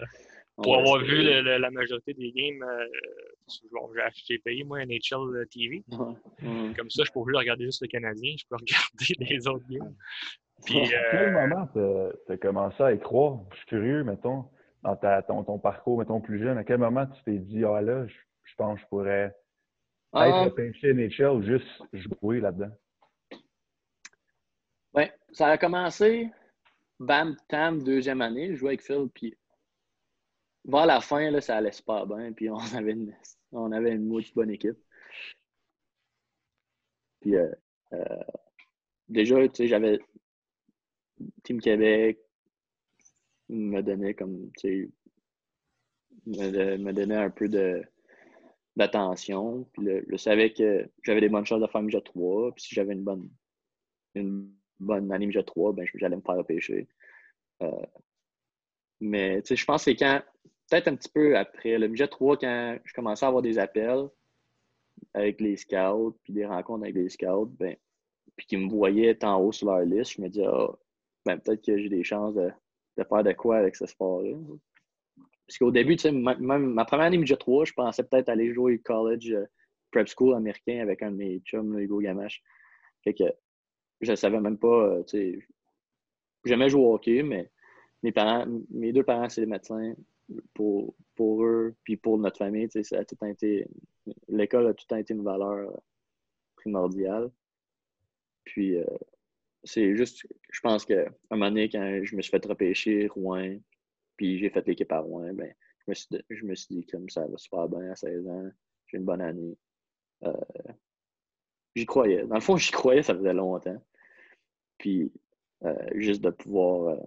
pour 0.57 0.79
avoir 0.79 1.03
vu 1.03 1.23
la 1.23 1.71
majorité 1.71 2.15
des 2.15 2.33
games, 2.33 2.62
euh, 2.62 4.11
j'ai 4.27 4.38
payé 4.38 4.65
moi 4.65 4.85
NHL 4.85 5.47
TV. 5.51 5.83
Comme 6.77 6.91
ça, 6.91 7.05
je 7.05 7.12
peux 7.12 7.21
regarder 7.21 7.65
juste 7.65 7.83
le 7.83 7.88
Canadien, 7.88 8.35
je 8.38 8.45
peux 8.49 8.57
regarder 8.57 9.15
les 9.35 9.49
autres 9.49 9.67
games. 9.69 9.95
Puis, 10.65 10.79
à 10.95 11.11
quel 11.11 11.35
euh, 11.35 11.49
moment 11.49 11.69
tu 11.73 12.33
as, 12.33 12.37
commencé 12.37 12.83
à 12.83 12.93
y 12.93 13.01
croire? 13.01 13.41
Je 13.51 13.57
suis 13.57 13.67
curieux, 13.67 14.05
mettons, 14.05 14.45
dans 14.83 14.95
ta, 14.95 15.23
ton, 15.23 15.43
ton, 15.43 15.59
parcours, 15.59 15.99
mettons, 15.99 16.21
plus 16.21 16.41
jeune. 16.41 16.57
À 16.57 16.65
quel 16.65 16.79
moment 16.79 17.07
tu 17.07 17.23
t'es 17.25 17.38
dit, 17.38 17.65
ah 17.65 17.81
là, 17.81 18.07
je, 18.07 18.15
je 18.45 18.55
pense 18.57 18.77
que 18.77 18.83
je 18.83 18.88
pourrais 18.88 19.35
être 20.15 20.45
repêché 20.45 20.95
NHL 20.95 21.31
ou 21.31 21.43
juste 21.43 21.67
jouer 21.93 22.41
là-dedans? 22.41 22.71
Oui, 24.95 25.05
ça 25.33 25.49
a 25.49 25.59
commencé 25.59 26.29
bam, 27.03 27.37
tam, 27.49 27.83
deuxième 27.83 28.21
année, 28.21 28.53
je 28.53 28.57
jouais 28.57 28.71
avec 28.71 28.83
Phil, 28.83 29.09
puis 29.12 29.37
vers 30.65 30.87
la 30.87 31.01
fin, 31.01 31.31
là, 31.31 31.41
ça 31.41 31.57
allait 31.57 31.73
super 31.73 32.07
bien, 32.07 32.33
puis 32.33 32.49
on 32.49 32.57
avait 32.77 32.93
une, 32.93 33.15
on 33.53 33.73
avait 33.73 33.93
une 33.93 34.09
bonne 34.35 34.51
équipe. 34.51 34.79
Puis 37.21 37.37
euh, 37.37 37.53
euh, 37.93 38.25
déjà, 39.09 39.37
tu 39.49 39.55
sais, 39.55 39.67
j'avais 39.69 40.01
Team 41.45 41.61
Québec 41.61 42.19
me 43.49 43.81
donnait 43.83 44.15
comme, 44.15 44.51
tu 44.59 44.91
sais, 44.91 44.91
me, 46.27 46.93
donnait 46.93 47.17
un 47.17 47.31
peu 47.31 47.49
de 47.49 47.83
d'attention. 48.77 49.65
Puis 49.73 49.87
je 50.09 50.17
savais 50.17 50.53
que 50.53 50.88
j'avais 51.03 51.21
des 51.21 51.29
bonnes 51.29 51.45
chances 51.45 51.61
de 51.61 51.67
faire 51.67 51.83
MJ 51.83 52.03
3. 52.03 52.53
Puis 52.55 52.65
si 52.65 52.75
j'avais 52.75 52.95
une 52.95 53.05
bonne, 53.05 53.29
bonne 54.83 55.12
année 55.12 55.27
MJ 55.27 55.45
3, 55.45 55.73
ben, 55.73 55.87
j'allais 55.95 56.16
me 56.16 56.23
faire 56.23 56.37
repêcher. 56.37 56.88
Euh, 57.62 57.87
mais 59.01 59.42
je 59.45 59.64
pense 59.64 59.85
que 59.85 59.90
c'est 59.90 59.97
quand, 59.97 60.23
peut-être 60.71 60.88
un 60.88 60.97
petit 60.97 61.09
peu 61.09 61.37
après, 61.37 61.79
le 61.79 61.88
MJ 61.88 62.09
3, 62.09 62.37
quand 62.38 62.79
je 62.85 62.92
commençais 62.95 63.25
à 63.25 63.29
avoir 63.29 63.42
des 63.42 63.59
appels 63.59 64.09
avec 65.14 65.40
les 65.40 65.57
scouts, 65.57 66.16
puis 66.23 66.33
des 66.33 66.47
rencontres 66.47 66.85
avec 66.85 66.95
les 66.95 67.09
scouts, 67.09 67.55
ben, 67.59 67.77
puis 68.37 68.47
qu'ils 68.47 68.61
me 68.61 68.71
voyaient 68.71 69.25
en 69.25 69.40
haut 69.40 69.53
sur 69.53 69.68
leur 69.68 69.81
liste, 69.81 70.12
je 70.12 70.23
me 70.23 70.29
disais, 70.29 70.47
ah, 70.47 70.71
ben, 71.27 71.38
peut-être 71.38 71.64
que 71.64 71.79
j'ai 71.79 71.88
des 71.88 72.05
chances 72.05 72.35
de, 72.35 72.51
faire 72.97 73.25
de 73.25 73.33
quoi 73.33 73.59
avec 73.59 73.77
ce 73.77 73.87
sport-là. 73.87 74.37
Parce 75.47 75.59
qu'au 75.59 75.71
début, 75.71 75.99
sais, 75.99 76.12
même 76.12 76.73
ma 76.73 76.85
première 76.85 77.07
année 77.07 77.18
MJ 77.18 77.37
3, 77.37 77.64
je 77.66 77.73
pensais 77.73 78.05
peut-être 78.05 78.29
aller 78.29 78.55
jouer 78.55 78.77
au 78.77 78.83
college 78.83 79.33
euh, 79.33 79.45
prep 79.90 80.09
school 80.09 80.35
américain 80.35 80.81
avec 80.81 81.03
un 81.03 81.11
de 81.11 81.16
mes 81.16 81.40
chums, 81.40 81.79
Hugo 81.79 82.01
Gamache. 82.01 82.42
Fait 83.05 83.14
que 83.14 83.25
je 84.03 84.15
savais 84.15 84.41
même 84.41 84.59
pas, 84.59 84.87
euh, 84.87 85.03
tu 85.05 85.19
sais, 85.19 85.47
jamais 86.45 86.69
joué 86.69 86.83
au 86.83 86.95
hockey, 86.95 87.23
mais 87.23 87.51
mes 88.03 88.12
parents, 88.12 88.47
mes 88.71 88.93
deux 88.93 89.05
parents, 89.05 89.29
c'est 89.29 89.43
des 89.43 89.47
médecins. 89.47 89.95
Pour, 90.55 90.95
pour 91.15 91.45
eux, 91.45 91.75
puis 91.85 91.97
pour 91.97 92.17
notre 92.17 92.38
famille, 92.38 92.69
ça 92.71 92.99
a 92.99 93.05
tout 93.05 93.23
été. 93.27 93.67
L'école 94.29 94.69
a 94.69 94.73
tout 94.73 94.95
été 94.95 95.12
une 95.12 95.25
valeur 95.25 95.69
euh, 95.69 95.77
primordiale. 96.57 97.31
Puis 98.45 98.79
euh, 98.79 98.85
c'est 99.62 99.95
juste, 99.95 100.27
je 100.51 100.61
pense 100.61 100.87
qu'à 100.87 101.03
un 101.03 101.37
moment 101.37 101.51
donné, 101.51 101.69
quand 101.69 102.01
je 102.03 102.17
me 102.17 102.23
suis 102.23 102.31
fait 102.31 102.45
repêcher 102.47 103.09
Rouen, 103.09 103.59
puis 104.17 104.38
j'ai 104.38 104.49
fait 104.49 104.67
l'équipe 104.67 104.91
à 104.91 105.01
Rouen, 105.01 105.35
ben, 105.35 105.53
je, 105.87 105.91
me 105.91 105.95
suis, 105.95 106.09
je 106.31 106.45
me 106.47 106.55
suis 106.55 106.77
dit 106.77 106.87
comme 106.87 107.11
ça 107.11 107.27
va 107.27 107.37
super 107.37 107.69
bien 107.69 107.91
à 107.91 107.97
16 107.97 108.27
ans, 108.29 108.51
j'ai 108.87 108.97
une 108.97 109.05
bonne 109.05 109.21
année. 109.21 109.57
J'y 111.75 111.87
croyais. 111.87 112.25
Dans 112.25 112.35
le 112.35 112.41
fond, 112.41 112.57
j'y 112.57 112.71
croyais, 112.71 113.03
ça 113.03 113.15
faisait 113.15 113.33
longtemps. 113.33 113.83
Puis 114.83 115.12
euh, 115.64 115.75
juste 115.95 116.23
de 116.23 116.31
pouvoir. 116.31 116.88
Euh, 116.88 117.01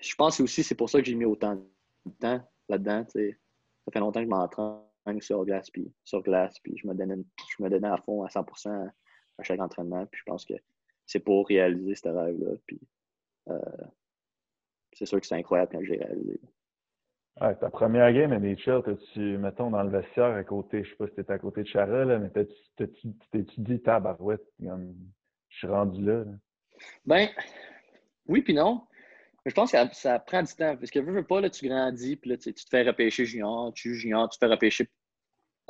je 0.00 0.14
pense 0.16 0.40
aussi 0.40 0.64
c'est 0.64 0.74
pour 0.74 0.90
ça 0.90 0.98
que 0.98 1.06
j'ai 1.06 1.14
mis 1.14 1.24
autant 1.24 1.54
de 1.54 2.12
temps 2.18 2.42
là-dedans. 2.68 3.06
Ça 3.08 3.20
fait 3.92 4.00
longtemps 4.00 4.20
que 4.20 4.26
je 4.26 4.30
m'entraîne 4.30 5.20
sur 5.20 5.44
glace, 5.44 5.70
puis 5.70 5.92
sur 6.02 6.20
glace, 6.20 6.58
puis 6.58 6.76
je 6.76 6.88
me 6.88 6.94
donnais, 6.94 7.16
je 7.56 7.62
me 7.62 7.70
donnais 7.70 7.88
à 7.88 7.96
fond 7.98 8.24
à 8.24 8.28
100% 8.28 8.90
à 9.38 9.42
chaque 9.44 9.60
entraînement. 9.60 10.04
Puis 10.06 10.18
je 10.18 10.24
pense 10.24 10.44
que 10.44 10.54
c'est 11.06 11.20
pour 11.20 11.46
réaliser 11.46 11.94
ce 11.94 12.08
rêve-là. 12.08 12.56
Puis 12.66 12.80
euh, 13.48 13.60
c'est 14.92 15.06
sûr 15.06 15.20
que 15.20 15.26
c'est 15.26 15.36
incroyable 15.36 15.70
quand 15.70 15.84
je 15.84 15.92
l'ai 15.92 16.04
réalisé. 16.04 16.40
Ouais, 17.40 17.54
ta 17.54 17.70
première 17.70 18.12
game 18.12 18.32
NHL, 18.32 18.82
t'as-tu, 18.84 19.38
mettons, 19.38 19.70
dans 19.70 19.84
le 19.84 19.90
vestiaire 19.90 20.34
à 20.34 20.42
côté, 20.42 20.82
je 20.82 20.90
sais 20.90 20.96
pas 20.96 21.06
si 21.06 21.14
t'étais 21.14 21.32
à 21.32 21.38
côté 21.38 21.62
de 21.62 21.68
Charles, 21.68 22.18
mais 22.18 22.30
t'es-tu 22.30 23.60
dit 23.60 23.80
tabarouette, 23.80 24.44
comme, 24.60 24.92
je 25.50 25.58
suis 25.58 25.68
rendu 25.68 26.04
là? 26.04 26.24
là? 26.24 26.32
Ben, 27.06 27.28
oui 28.26 28.42
puis 28.42 28.54
non. 28.54 28.82
Je 29.46 29.54
pense 29.54 29.72
que 29.72 29.78
ça, 29.92 30.18
prend 30.18 30.42
du 30.42 30.52
temps. 30.54 30.76
Parce 30.76 30.90
que 30.90 30.98
veux, 30.98 31.12
veux 31.12 31.26
pas, 31.26 31.40
là, 31.40 31.48
tu 31.50 31.66
grandis, 31.66 32.16
puis 32.16 32.30
là, 32.30 32.36
tu, 32.36 32.52
te 32.52 32.68
fais 32.70 32.82
repêcher 32.82 33.24
junior, 33.24 33.72
tu 33.72 33.90
joues 33.90 34.00
junior, 34.00 34.28
tu 34.28 34.38
fais 34.38 34.46
repêcher 34.46 34.88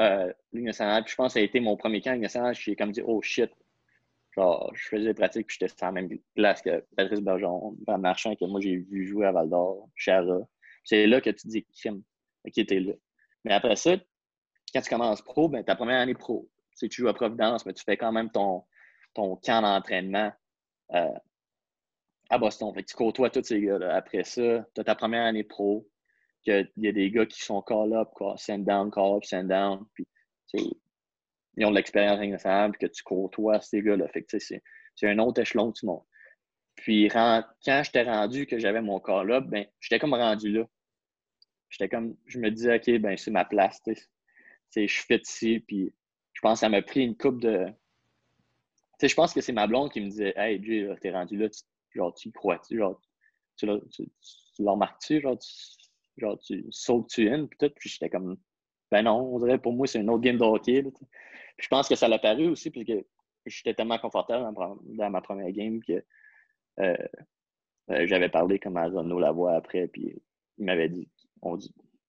euh. 0.00 0.32
Puis 0.52 0.64
je 0.66 1.14
pense 1.14 1.28
que 1.28 1.32
ça 1.32 1.38
a 1.38 1.42
été 1.42 1.60
mon 1.60 1.76
premier 1.76 2.00
camp 2.00 2.12
Ligue 2.12 2.22
nationale. 2.22 2.54
Suis 2.54 2.74
comme 2.74 2.92
dit, 2.92 3.02
oh 3.04 3.22
shit, 3.22 3.50
Genre, 4.36 4.70
je 4.74 4.88
faisais 4.88 5.06
des 5.06 5.14
pratiques 5.14 5.48
puis 5.48 5.56
j'étais 5.58 5.74
sur 5.76 5.86
la 5.86 5.92
même 5.92 6.08
place 6.34 6.62
que 6.62 6.84
Patrice 6.96 7.20
Bergeron, 7.20 7.76
un 7.88 7.98
marchand 7.98 8.36
que 8.36 8.44
moi 8.44 8.60
j'ai 8.60 8.76
vu 8.76 9.06
jouer 9.06 9.26
à 9.26 9.32
Val 9.32 9.48
d'Or, 9.48 9.88
Chara. 9.96 10.38
C'est 10.84 11.06
là 11.06 11.20
que 11.20 11.30
tu 11.30 11.48
dis, 11.48 11.64
Kim, 11.72 12.02
qui 12.52 12.60
était 12.60 12.78
là. 12.78 12.92
Mais 13.44 13.52
après 13.52 13.76
ça, 13.76 13.96
quand 14.72 14.80
tu 14.80 14.88
commences 14.88 15.22
pro, 15.22 15.48
ben, 15.48 15.64
ta 15.64 15.74
première 15.74 16.00
année 16.00 16.14
pro, 16.14 16.48
tu 16.78 16.88
joues 16.90 17.08
à 17.08 17.14
Providence, 17.14 17.66
mais 17.66 17.72
tu 17.72 17.82
fais 17.82 17.96
quand 17.96 18.12
même 18.12 18.30
ton, 18.30 18.64
ton 19.14 19.36
camp 19.36 19.62
d'entraînement 19.62 20.32
euh, 20.94 21.18
à 22.28 22.38
Boston. 22.38 22.72
Que 22.72 22.80
tu 22.80 22.94
côtoies 22.94 23.30
tous 23.30 23.44
ces 23.44 23.60
gars-là. 23.60 23.94
Après 23.94 24.24
ça, 24.24 24.66
tu 24.74 24.80
as 24.80 24.84
ta 24.84 24.94
première 24.94 25.24
année 25.24 25.44
pro, 25.44 25.88
il 26.46 26.68
y 26.76 26.88
a 26.88 26.92
des 26.92 27.10
gars 27.10 27.26
qui 27.26 27.42
sont 27.42 27.62
call-up, 27.62 28.08
send 28.36 28.60
down, 28.60 28.90
call-up, 28.90 29.24
send 29.24 29.44
down. 29.44 29.84
Puis, 29.94 30.06
ils 31.56 31.64
ont 31.64 31.70
de 31.70 31.76
l'expérience 31.76 32.18
puis 32.18 32.86
que 32.86 32.92
tu 32.92 33.02
côtoies 33.02 33.60
ces 33.60 33.82
gars-là. 33.82 34.08
Fait 34.08 34.22
que 34.22 34.38
c'est 34.38 34.62
un 35.02 35.18
autre 35.18 35.42
échelon 35.42 35.70
du 35.70 35.84
monde. 35.84 36.02
Puis 36.76 37.08
quand 37.08 37.44
j'étais 37.66 38.02
rendu 38.02 38.46
que 38.46 38.58
j'avais 38.58 38.80
mon 38.80 39.00
call-up, 39.00 39.44
ben, 39.46 39.66
j'étais 39.80 39.98
comme 39.98 40.14
rendu 40.14 40.50
là. 40.50 40.64
J'étais 41.68 41.88
comme, 41.88 42.16
je 42.26 42.38
me 42.38 42.50
disais, 42.50 42.76
OK, 42.76 43.00
ben, 43.00 43.16
c'est 43.16 43.30
ma 43.30 43.44
place. 43.44 43.80
Je 43.86 44.86
suis 44.86 45.04
fait 45.04 45.22
ici, 45.28 45.60
puis 45.60 45.92
je 46.32 46.40
pense 46.40 46.54
que 46.54 46.60
ça 46.60 46.68
m'a 46.68 46.82
pris 46.82 47.04
une 47.04 47.16
coupe 47.16 47.40
de. 47.40 47.66
Je 49.02 49.14
pense 49.14 49.32
que 49.32 49.40
c'est 49.40 49.52
ma 49.52 49.66
blonde 49.66 49.90
qui 49.90 50.00
me 50.00 50.08
disait, 50.08 50.34
Hey, 50.36 50.62
Jay, 50.62 50.88
t'es 51.00 51.10
rendu 51.10 51.36
là, 51.36 51.48
tu, 51.48 51.62
genre, 51.94 52.14
tu 52.14 52.30
crois-tu? 52.32 52.78
Genre, 52.78 53.00
tu, 53.56 53.66
tu, 53.90 54.04
remarqué-tu? 54.64 55.20
Genre, 55.20 55.38
tu, 55.38 55.50
genre, 56.18 56.38
tu 56.38 56.64
sautes-tu 56.70 57.28
in? 57.30 57.46
Puis 57.46 57.58
tout, 57.58 57.70
puis 57.76 57.88
j'étais 57.88 58.10
comme, 58.10 58.36
ben 58.90 59.02
non, 59.02 59.34
on 59.34 59.38
dirait 59.38 59.58
pour 59.58 59.72
moi, 59.72 59.86
c'est 59.86 60.00
une 60.00 60.10
autre 60.10 60.22
game 60.22 60.36
de 60.36 60.44
hockey. 60.44 60.82
Là, 60.82 60.90
je 61.58 61.68
pense 61.68 61.88
que 61.88 61.94
ça 61.94 62.08
l'a 62.08 62.18
paru 62.18 62.48
aussi, 62.48 62.70
puisque 62.70 62.92
j'étais 63.46 63.74
tellement 63.74 63.98
confortable 63.98 64.54
dans, 64.54 65.10
ma 65.10 65.20
première 65.20 65.50
game 65.52 65.82
que 65.82 66.04
euh, 66.80 66.96
euh, 67.90 68.06
j'avais 68.06 68.28
parlé 68.28 68.58
comme 68.58 68.76
à 68.76 68.86
Renaud 68.86 69.18
Lavoie 69.18 69.54
après, 69.54 69.88
puis 69.88 70.22
il 70.58 70.64
m'avait 70.64 70.88
dit 70.88 71.08
on, 71.42 71.58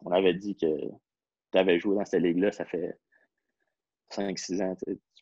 on 0.02 0.12
avait 0.12 0.34
dit 0.34 0.56
que 0.56 0.68
tu 1.52 1.58
avais 1.58 1.80
joué 1.80 1.96
dans 1.96 2.06
cette 2.06 2.24
ligue-là, 2.24 2.52
ça 2.52 2.66
fait 2.66 2.98
5-6 4.12 4.62
ans, 4.64 4.76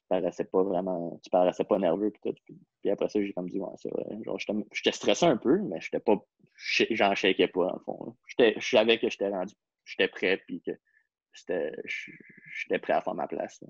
paraissais 0.09 0.43
pas 0.43 0.63
vraiment, 0.63 1.19
tu 1.23 1.29
paraissais 1.29 1.63
pas 1.63 1.77
nerveux, 1.77 2.11
puis, 2.11 2.21
tout, 2.21 2.35
puis, 2.81 2.89
après 2.89 3.07
ça, 3.07 3.21
j'ai 3.21 3.31
comme 3.33 3.49
dit, 3.49 3.59
ouais, 3.59 3.73
c'est 3.77 3.91
vrai. 3.91 4.05
Genre, 4.23 4.37
j'étais 4.71 4.91
stressé 4.91 5.25
un 5.25 5.37
peu, 5.37 5.59
mais 5.59 5.79
j'étais 5.79 5.99
pas, 5.99 6.15
j'en 6.91 7.15
shakeais 7.15 7.47
pas, 7.47 7.67
dans 7.67 7.73
le 7.73 7.79
fond. 7.79 8.15
Je 8.37 8.59
savais 8.59 8.99
que 8.99 9.09
j'étais 9.09 9.29
rendu, 9.29 9.53
j'étais 9.85 10.07
prêt, 10.07 10.41
puis 10.45 10.61
que 10.61 10.71
j'étais 11.85 12.79
prêt 12.79 12.93
à 12.93 13.01
faire 13.01 13.15
ma 13.15 13.27
place. 13.27 13.63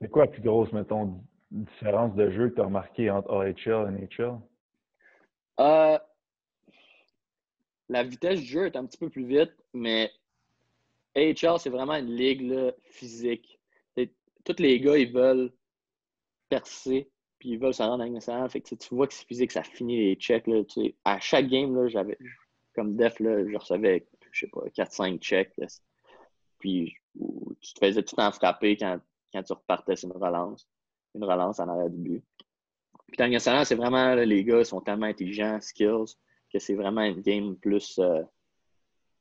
C'est 0.00 0.10
quoi 0.10 0.24
la 0.24 0.30
plus 0.30 0.42
grosse, 0.42 0.72
mettons, 0.72 1.22
différence 1.50 2.14
de 2.14 2.30
jeu 2.30 2.50
que 2.50 2.56
tu 2.56 2.60
as 2.60 2.64
remarqué 2.64 3.10
entre 3.10 3.30
OHL 3.30 3.94
et 3.94 4.02
NHL? 4.02 4.38
Euh, 5.60 5.98
la 7.88 8.02
vitesse 8.02 8.40
du 8.40 8.46
jeu 8.46 8.66
est 8.66 8.76
un 8.76 8.84
petit 8.84 8.98
peu 8.98 9.08
plus 9.08 9.24
vite, 9.24 9.54
mais 9.72 10.10
AHL, 11.14 11.58
c'est 11.58 11.70
vraiment 11.70 11.94
une 11.94 12.14
ligue 12.14 12.74
physique. 12.84 13.55
Tous 14.46 14.62
les 14.62 14.80
gars, 14.80 14.96
ils 14.96 15.12
veulent 15.12 15.52
percer, 16.48 17.10
puis 17.38 17.50
ils 17.50 17.58
veulent 17.58 17.74
se 17.74 17.82
rendre 17.82 18.04
à 18.04 18.48
Fait 18.48 18.60
que, 18.60 18.74
tu 18.74 18.94
vois 18.94 19.08
que 19.08 19.14
c'est 19.14 19.26
physique, 19.26 19.50
ça 19.50 19.64
finit 19.64 19.98
les 19.98 20.14
checks. 20.14 20.46
Là, 20.46 20.62
à 21.04 21.18
chaque 21.18 21.48
game, 21.48 21.88
j'avais, 21.88 22.16
comme 22.74 22.96
def, 22.96 23.18
là, 23.18 23.44
je 23.44 23.56
recevais, 23.56 24.06
je 24.30 24.46
sais 24.46 24.50
pas, 24.50 24.62
4-5 24.68 25.18
checks. 25.20 25.52
Puis 26.60 26.94
tu 27.60 27.74
te 27.74 27.84
faisais 27.84 28.02
tout 28.04 28.18
en 28.18 28.30
frapper 28.30 28.76
quand, 28.76 29.00
quand 29.32 29.42
tu 29.42 29.52
repartais 29.52 29.96
sur 29.96 30.08
une 30.08 30.22
relance. 30.22 30.68
Une 31.16 31.24
relance 31.24 31.58
en 31.58 31.68
arrière 31.68 31.90
du 31.90 31.98
but. 31.98 32.24
Puis 33.08 33.16
dans 33.16 33.64
c'est 33.64 33.74
vraiment, 33.74 34.14
les 34.14 34.44
gars 34.44 34.64
sont 34.64 34.80
tellement 34.80 35.06
intelligents, 35.06 35.60
skills, 35.60 36.16
que 36.52 36.58
c'est 36.58 36.74
vraiment 36.74 37.02
une 37.02 37.20
game 37.20 37.56
plus, 37.56 37.98
euh, 37.98 38.22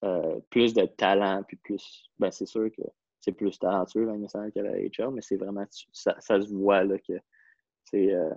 euh, 0.03 0.39
plus 0.49 0.73
de 0.73 0.85
talent, 0.85 1.43
puis 1.47 1.57
plus, 1.57 2.09
ben 2.19 2.31
c'est 2.31 2.45
sûr 2.45 2.69
que 2.71 2.81
c'est 3.25 3.31
plus 3.31 3.57
talentueux 3.57 4.05
le 4.05 4.51
que 4.51 4.59
la 4.59 4.77
HL, 4.77 5.11
mais 5.11 5.21
c'est 5.21 5.35
vraiment, 5.35 5.65
ça, 5.91 6.15
se 6.21 6.53
voit 6.53 6.83
là, 6.83 6.97
que 6.99 7.13
c'est 7.83 8.13
euh, 8.13 8.33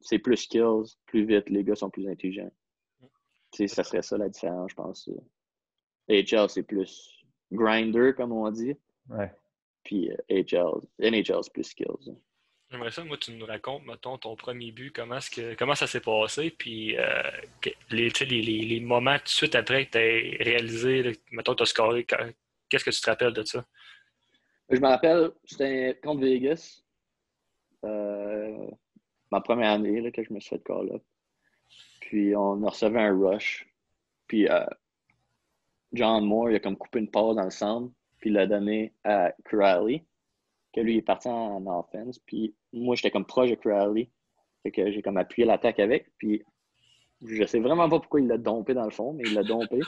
c'est 0.00 0.18
plus 0.18 0.36
skills, 0.36 0.96
plus 1.06 1.24
vite, 1.24 1.48
les 1.48 1.64
gars 1.64 1.74
sont 1.74 1.88
plus 1.88 2.06
intelligents. 2.08 2.52
sais, 3.52 3.66
ça 3.66 3.82
serait 3.82 4.02
ça 4.02 4.18
la 4.18 4.28
différence, 4.28 4.70
je 4.70 4.76
pense. 4.76 5.10
HL, 6.08 6.48
c'est 6.50 6.62
plus 6.62 7.24
grinder, 7.50 8.12
comme 8.14 8.32
on 8.32 8.50
dit. 8.50 8.74
Ouais. 9.08 9.32
Puis 9.82 10.10
HL, 10.28 10.82
NHL, 10.98 11.42
c'est 11.42 11.52
plus 11.52 11.64
skills. 11.64 12.14
J'aimerais 12.70 12.90
ça, 12.90 13.04
moi, 13.04 13.16
tu 13.16 13.32
nous 13.32 13.46
racontes, 13.46 13.86
mettons, 13.86 14.18
ton 14.18 14.36
premier 14.36 14.72
but, 14.72 14.92
comment, 14.92 15.18
que, 15.18 15.54
comment 15.54 15.76
ça 15.76 15.86
s'est 15.86 16.00
passé, 16.00 16.50
puis 16.50 16.98
euh, 16.98 17.22
les, 17.90 18.08
les, 18.08 18.42
les, 18.42 18.80
moments 18.80 19.16
tout 19.18 19.24
de 19.24 19.28
suite 19.28 19.54
après 19.54 19.86
que 19.86 19.92
tu 19.92 19.98
as 19.98 20.44
réalisé, 20.44 21.12
mettons, 21.30 21.54
tu 21.54 21.62
as 21.62 21.66
scoré, 21.66 22.04
qu'est-ce 22.68 22.84
que 22.84 22.90
tu 22.90 23.00
te 23.00 23.10
rappelles 23.10 23.32
de 23.32 23.44
ça? 23.44 23.64
Je 24.68 24.80
me 24.80 24.88
rappelle, 24.88 25.30
c'était 25.44 25.98
contre 26.02 26.22
Vegas, 26.22 26.82
euh, 27.84 28.66
ma 29.30 29.40
première 29.40 29.72
année 29.72 30.00
là, 30.00 30.10
que 30.10 30.22
je 30.24 30.32
me 30.32 30.40
suis 30.40 30.50
fait 30.50 30.62
call 30.64 30.90
up. 30.92 31.02
Puis 32.00 32.34
on 32.34 32.62
a 32.64 32.70
recevé 32.70 33.00
un 33.00 33.16
rush. 33.16 33.68
Puis 34.26 34.48
euh, 34.48 34.66
John 35.92 36.24
Moore, 36.24 36.50
il 36.50 36.56
a 36.56 36.60
comme 36.60 36.76
coupé 36.76 36.98
une 36.98 37.10
pause 37.10 37.36
dans 37.36 37.44
le 37.44 37.50
centre, 37.50 37.92
puis 38.18 38.30
il 38.30 38.34
l'a 38.34 38.46
donné 38.46 38.92
à 39.04 39.32
Crowley 39.44 40.04
que 40.72 40.80
lui 40.80 40.98
est 40.98 41.02
parti 41.02 41.28
en, 41.28 41.64
offense. 41.66 42.18
Puis 42.18 42.54
moi, 42.72 42.94
j'étais 42.96 43.10
comme 43.10 43.24
proche 43.24 43.50
de 43.50 43.54
Crowley. 43.54 44.10
Fait 44.62 44.70
que 44.70 44.90
j'ai 44.90 45.00
comme 45.00 45.16
appuyé 45.16 45.46
l'attaque 45.46 45.78
avec. 45.78 46.12
Puis 46.18 46.42
je 47.24 47.44
sais 47.44 47.60
vraiment 47.60 47.88
pas 47.88 47.98
pourquoi 47.98 48.20
il 48.20 48.26
l'a 48.26 48.36
dompé 48.36 48.74
dans 48.74 48.84
le 48.84 48.90
fond, 48.90 49.14
mais 49.14 49.24
il 49.26 49.34
l'a 49.34 49.42
dompé. 49.42 49.80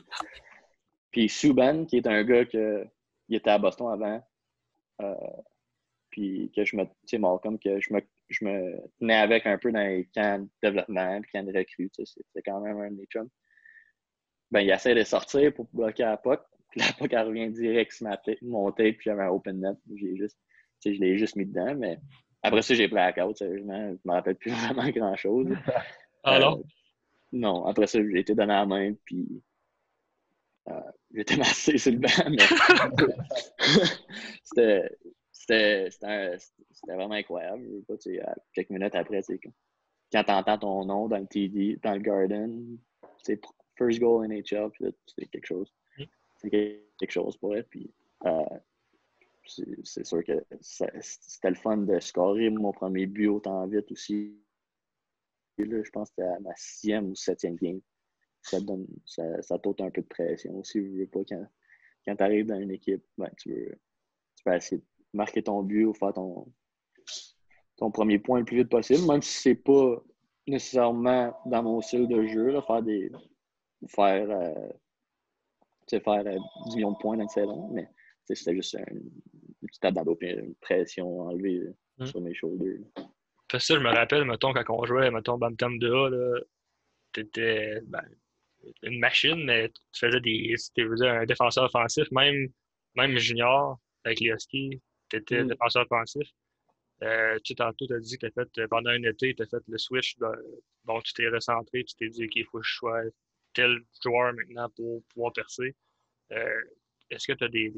Puis 1.11 1.29
Subban, 1.29 1.85
qui 1.87 1.97
est 1.99 2.07
un 2.07 2.23
gars 2.25 2.45
que 2.45 2.87
il 3.29 3.37
était 3.37 3.51
à 3.51 3.59
Boston 3.59 3.89
avant. 3.89 4.23
Euh, 5.03 5.15
puis 6.11 6.51
que 6.55 6.65
je 6.65 6.77
me. 6.77 6.85
Tu 6.85 6.91
sais, 7.07 7.21
comme 7.43 7.59
que 7.59 7.81
je 7.81 7.93
me, 7.93 8.01
je 8.29 8.45
me 8.45 8.77
tenais 8.99 9.15
avec 9.15 9.47
un 9.47 9.59
peu 9.59 9.71
dans 9.71 9.87
les 9.87 10.09
camps 10.15 10.39
de 10.39 10.49
développement, 10.63 11.21
puis 11.21 11.31
camps 11.33 11.45
de 11.45 11.57
recrues. 11.57 11.91
c'est 11.95 12.43
quand 12.45 12.61
même 12.61 12.79
un 12.81 12.91
de 12.91 12.97
mes 12.97 13.07
chums. 13.07 13.29
Ben, 14.51 14.61
il 14.61 14.71
essaie 14.71 14.95
de 14.95 15.03
sortir 15.03 15.53
pour 15.55 15.69
bloquer 15.73 16.05
la 16.05 16.17
POC. 16.17 16.41
Puis 16.71 16.81
la 16.81 16.93
POC, 16.99 17.13
elle 17.13 17.27
revient 17.27 17.51
direct 17.51 18.03
monter, 18.43 18.93
puis 18.93 19.05
j'avais 19.05 19.25
un 19.25 19.29
open 19.29 19.61
net. 19.61 19.77
J'ai 19.95 20.17
juste 20.17 20.39
je 20.85 20.91
l'ai 20.91 21.19
juste 21.19 21.37
mis 21.37 21.47
dedans, 21.47 21.75
mais 21.75 21.99
après 22.43 22.63
ça, 22.63 22.75
j'ai 22.75 22.89
blackout, 22.89 23.37
sérieusement. 23.37 23.91
Je 23.91 24.09
me 24.09 24.13
rappelle 24.13 24.37
plus 24.37 24.51
vraiment 24.67 24.89
grand-chose. 24.89 25.49
ah 26.25 26.39
non? 26.39 26.59
Euh, 26.59 26.63
non, 27.33 27.67
après 27.67 27.87
ça, 27.87 27.99
j'ai 28.01 28.21
été 28.21 28.35
donné 28.35 28.55
à 28.55 28.61
la 28.61 28.67
main, 28.67 28.95
puis 29.05 29.43
j'étais 31.13 31.37
massé 31.37 31.79
sur 31.79 31.93
le 31.93 31.99
banc, 31.99 32.09
mais 32.31 32.39
c'était 35.33 35.89
vraiment 36.87 37.15
incroyable. 37.15 37.83
Pas, 37.87 37.95
quelques 38.53 38.71
minutes 38.71 38.95
après, 38.95 39.23
quand 40.13 40.25
tu 40.25 40.31
entends 40.33 40.59
ton 40.59 40.85
nom 40.85 41.09
dans 41.09 41.19
le 41.19 41.27
TD, 41.27 41.79
dans 41.83 41.95
le 41.95 42.01
Garden, 42.01 42.79
c'est 43.23 43.41
first 43.77 44.01
goal 44.01 44.27
NHL, 44.27 44.71
c'est 45.07 45.27
quelque 45.27 45.47
chose. 45.47 45.73
Mm. 45.99 46.05
C'est 46.37 46.51
quelque 46.51 47.11
chose 47.11 47.37
pour 47.37 47.57
elle. 47.57 47.65
Puis, 47.65 47.91
euh, 48.27 48.45
c'est 49.85 50.05
sûr 50.05 50.23
que 50.25 50.45
c'était 50.61 51.51
le 51.51 51.57
fun 51.57 51.79
de 51.79 51.99
scorer 52.01 52.51
mon 52.51 52.73
premier 52.73 53.07
but 53.07 53.29
autant 53.29 53.67
vite 53.67 53.91
aussi. 53.91 54.37
là, 55.57 55.83
je 55.83 55.91
pense 55.91 56.11
que 56.11 56.17
c'était 56.17 56.29
à 56.29 56.41
ma 56.41 56.55
sixième 56.57 57.11
ou 57.11 57.15
septième 57.15 57.57
game. 57.57 57.81
Ça 58.43 58.61
donne 58.61 58.87
ça, 59.05 59.43
ça 59.43 59.59
t'ôte 59.59 59.81
un 59.81 59.91
peu 59.91 60.03
de 60.03 60.07
pression 60.07 60.59
aussi. 60.59 60.83
Je 60.83 61.01
veux 61.01 61.07
pas 61.07 61.21
quand, 61.29 61.47
quand 62.07 62.17
tu 62.17 62.23
arrives 62.23 62.47
dans 62.47 62.59
une 62.59 62.71
équipe, 62.71 63.05
ben, 63.17 63.31
tu, 63.39 63.51
veux, 63.51 63.79
tu 64.37 64.45
peux 64.45 64.55
essayer 64.55 64.81
de 64.81 64.87
marquer 65.13 65.43
ton 65.43 65.63
but 65.63 65.85
ou 65.85 65.95
faire 65.95 66.13
ton, 66.15 66.47
ton 67.77 67.91
premier 67.91 68.19
point 68.19 68.41
le 68.41 68.45
plus 68.45 68.59
vite 68.59 68.69
possible, 68.69 69.07
même 69.07 69.23
si 69.23 69.39
c'est 69.39 69.55
pas 69.55 70.03
nécessairement 70.47 71.39
dans 71.47 71.63
mon 71.63 71.81
style 71.81 72.09
de 72.09 72.27
jeu, 72.27 72.51
là, 72.51 72.63
faire 72.63 72.83
des. 72.83 73.11
faire, 73.89 74.31
euh, 74.31 74.69
faire 75.89 76.25
10 76.25 76.31
euh, 76.31 76.75
millions 76.75 76.93
de 76.93 76.99
points 76.99 77.17
dans 77.17 77.23
une 77.23 77.29
saison, 77.29 77.69
mais 77.73 77.89
c'était 78.25 78.55
juste 78.55 78.75
une, 78.75 79.11
petite 79.67 80.23
une 80.23 80.55
pression 80.57 81.21
enlevée 81.21 81.63
mm. 81.99 82.07
sur 82.07 82.21
mes 82.21 82.35
shoulders. 82.35 82.81
ça, 83.53 83.59
je 83.75 83.81
me 83.81 83.91
rappelle, 83.91 84.25
mettons, 84.25 84.53
quand 84.53 84.65
on 84.69 84.85
jouait, 84.85 85.11
mettons, 85.11 85.39
Bantam 85.39 85.77
2A, 85.79 86.43
t'étais 87.13 87.81
ben, 87.87 88.05
une 88.83 88.99
machine, 88.99 89.45
mais 89.45 89.69
tu 89.93 90.07
faisais 90.07 90.21
des. 90.21 90.55
Tu 90.75 90.89
faisais 90.89 91.09
un 91.09 91.25
défenseur 91.25 91.65
offensif, 91.65 92.11
même, 92.11 92.49
même 92.95 93.19
junior 93.19 93.79
avec 94.05 94.21
les 94.21 94.31
Huskies, 94.31 94.81
tu 95.11 95.17
étais 95.17 95.45
mm. 95.45 95.49
défenseur 95.49 95.87
offensif. 95.91 96.29
Euh, 97.03 97.39
tu 97.45 97.55
tantôt, 97.55 97.87
tu 97.87 97.95
as 97.95 98.01
dit 98.01 98.19
que 98.19 98.27
as 98.27 98.31
fait, 98.31 98.67
pendant 98.69 98.91
un 98.91 99.03
été, 99.05 99.35
tu 99.35 99.43
as 99.43 99.47
fait 99.47 99.63
le 99.69 99.79
switch. 99.79 100.17
bon, 100.85 101.01
tu 101.03 101.13
t'es 101.13 101.29
recentré, 101.29 101.85
tu 101.85 101.95
t'es 101.95 102.09
dit 102.09 102.29
qu'il 102.29 102.45
faut 102.47 102.59
que 102.59 102.67
je 102.67 102.75
sois 102.75 103.03
tel 103.55 103.79
joueur 104.03 104.33
maintenant 104.35 104.69
pour 104.71 105.03
pouvoir 105.15 105.33
percer. 105.33 105.77
Euh, 106.33 106.61
est-ce 107.11 107.27
que 107.27 107.33
tu 107.33 107.45
as 107.45 107.49
des, 107.49 107.73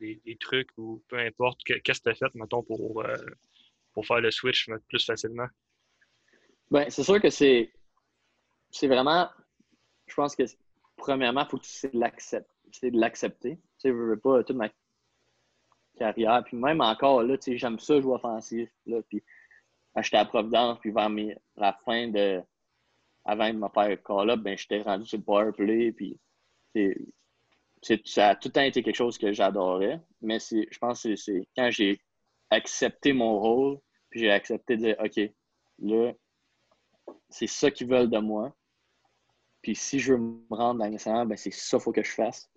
des, 0.00 0.20
des, 0.24 0.36
trucs 0.36 0.68
ou 0.76 1.02
peu 1.08 1.18
importe, 1.18 1.62
qu'est-ce 1.64 2.00
que 2.00 2.04
tu 2.04 2.10
as 2.10 2.14
fait, 2.14 2.34
mettons, 2.34 2.62
pour, 2.62 3.02
euh, 3.02 3.16
pour 3.92 4.04
faire 4.04 4.20
le 4.20 4.30
switch 4.30 4.68
plus 4.88 5.04
facilement? 5.04 5.46
Ben, 6.70 6.90
c'est 6.90 7.04
sûr 7.04 7.20
que 7.20 7.30
c'est 7.30 7.72
c'est 8.70 8.88
vraiment. 8.88 9.28
Je 10.06 10.14
pense 10.14 10.36
que 10.36 10.44
premièrement, 10.96 11.42
il 11.42 11.48
faut 11.48 11.58
que 11.58 11.64
tu 11.64 11.90
l'acceptes. 11.92 12.50
C'est 12.72 12.90
de 12.90 12.98
l'accepter. 12.98 13.56
Tu 13.56 13.62
sais, 13.78 13.88
je 13.88 13.94
veux 13.94 14.18
pas 14.18 14.42
toute 14.44 14.56
ma 14.56 14.68
carrière. 15.98 16.42
Puis 16.44 16.56
même 16.56 16.80
encore, 16.80 17.22
là, 17.22 17.38
tu 17.38 17.52
sais, 17.52 17.58
j'aime 17.58 17.78
ça 17.78 18.00
jouer 18.00 18.14
offensif. 18.14 18.68
Là, 18.86 19.00
puis 19.08 19.22
j'étais 20.02 20.16
à 20.16 20.24
Providence, 20.24 20.78
puis 20.80 20.90
vers 20.90 21.10
la 21.56 21.72
fin 21.84 22.08
de. 22.08 22.42
Avant 23.24 23.48
de 23.48 23.58
me 23.58 23.68
faire 23.68 24.02
call-up, 24.04 24.40
ben, 24.40 24.56
j'étais 24.56 24.82
rendu 24.82 25.04
sur 25.04 25.18
le 25.18 25.24
power 25.24 25.52
play. 25.52 25.92
Puis 25.92 26.18
ça 28.04 28.28
a 28.28 28.36
tout 28.36 28.48
le 28.48 28.52
temps 28.52 28.62
été 28.62 28.82
quelque 28.82 28.94
chose 28.96 29.18
que 29.18 29.32
j'adorais. 29.32 30.00
Mais 30.20 30.38
je 30.38 30.78
pense 30.78 31.02
que 31.02 31.16
c'est 31.16 31.48
quand 31.56 31.70
j'ai 31.70 32.00
accepté 32.50 33.12
mon 33.12 33.40
rôle, 33.40 33.78
puis 34.10 34.20
j'ai 34.20 34.30
accepté 34.30 34.76
de 34.76 34.82
dire 34.82 34.96
OK, 35.00 35.32
là, 35.80 36.12
c'est 37.28 37.48
ça 37.48 37.70
qu'ils 37.70 37.88
veulent 37.88 38.10
de 38.10 38.18
moi. 38.18 38.54
Puis 39.66 39.74
si 39.74 39.98
je 39.98 40.12
veux 40.12 40.20
me 40.20 40.44
rendre 40.50 40.78
dans 40.78 40.86
le 40.86 41.24
ben 41.24 41.36
c'est 41.36 41.52
ça 41.52 41.76
qu'il 41.76 41.82
faut 41.82 41.90
que 41.90 42.04
je 42.04 42.12
fasse. 42.12 42.48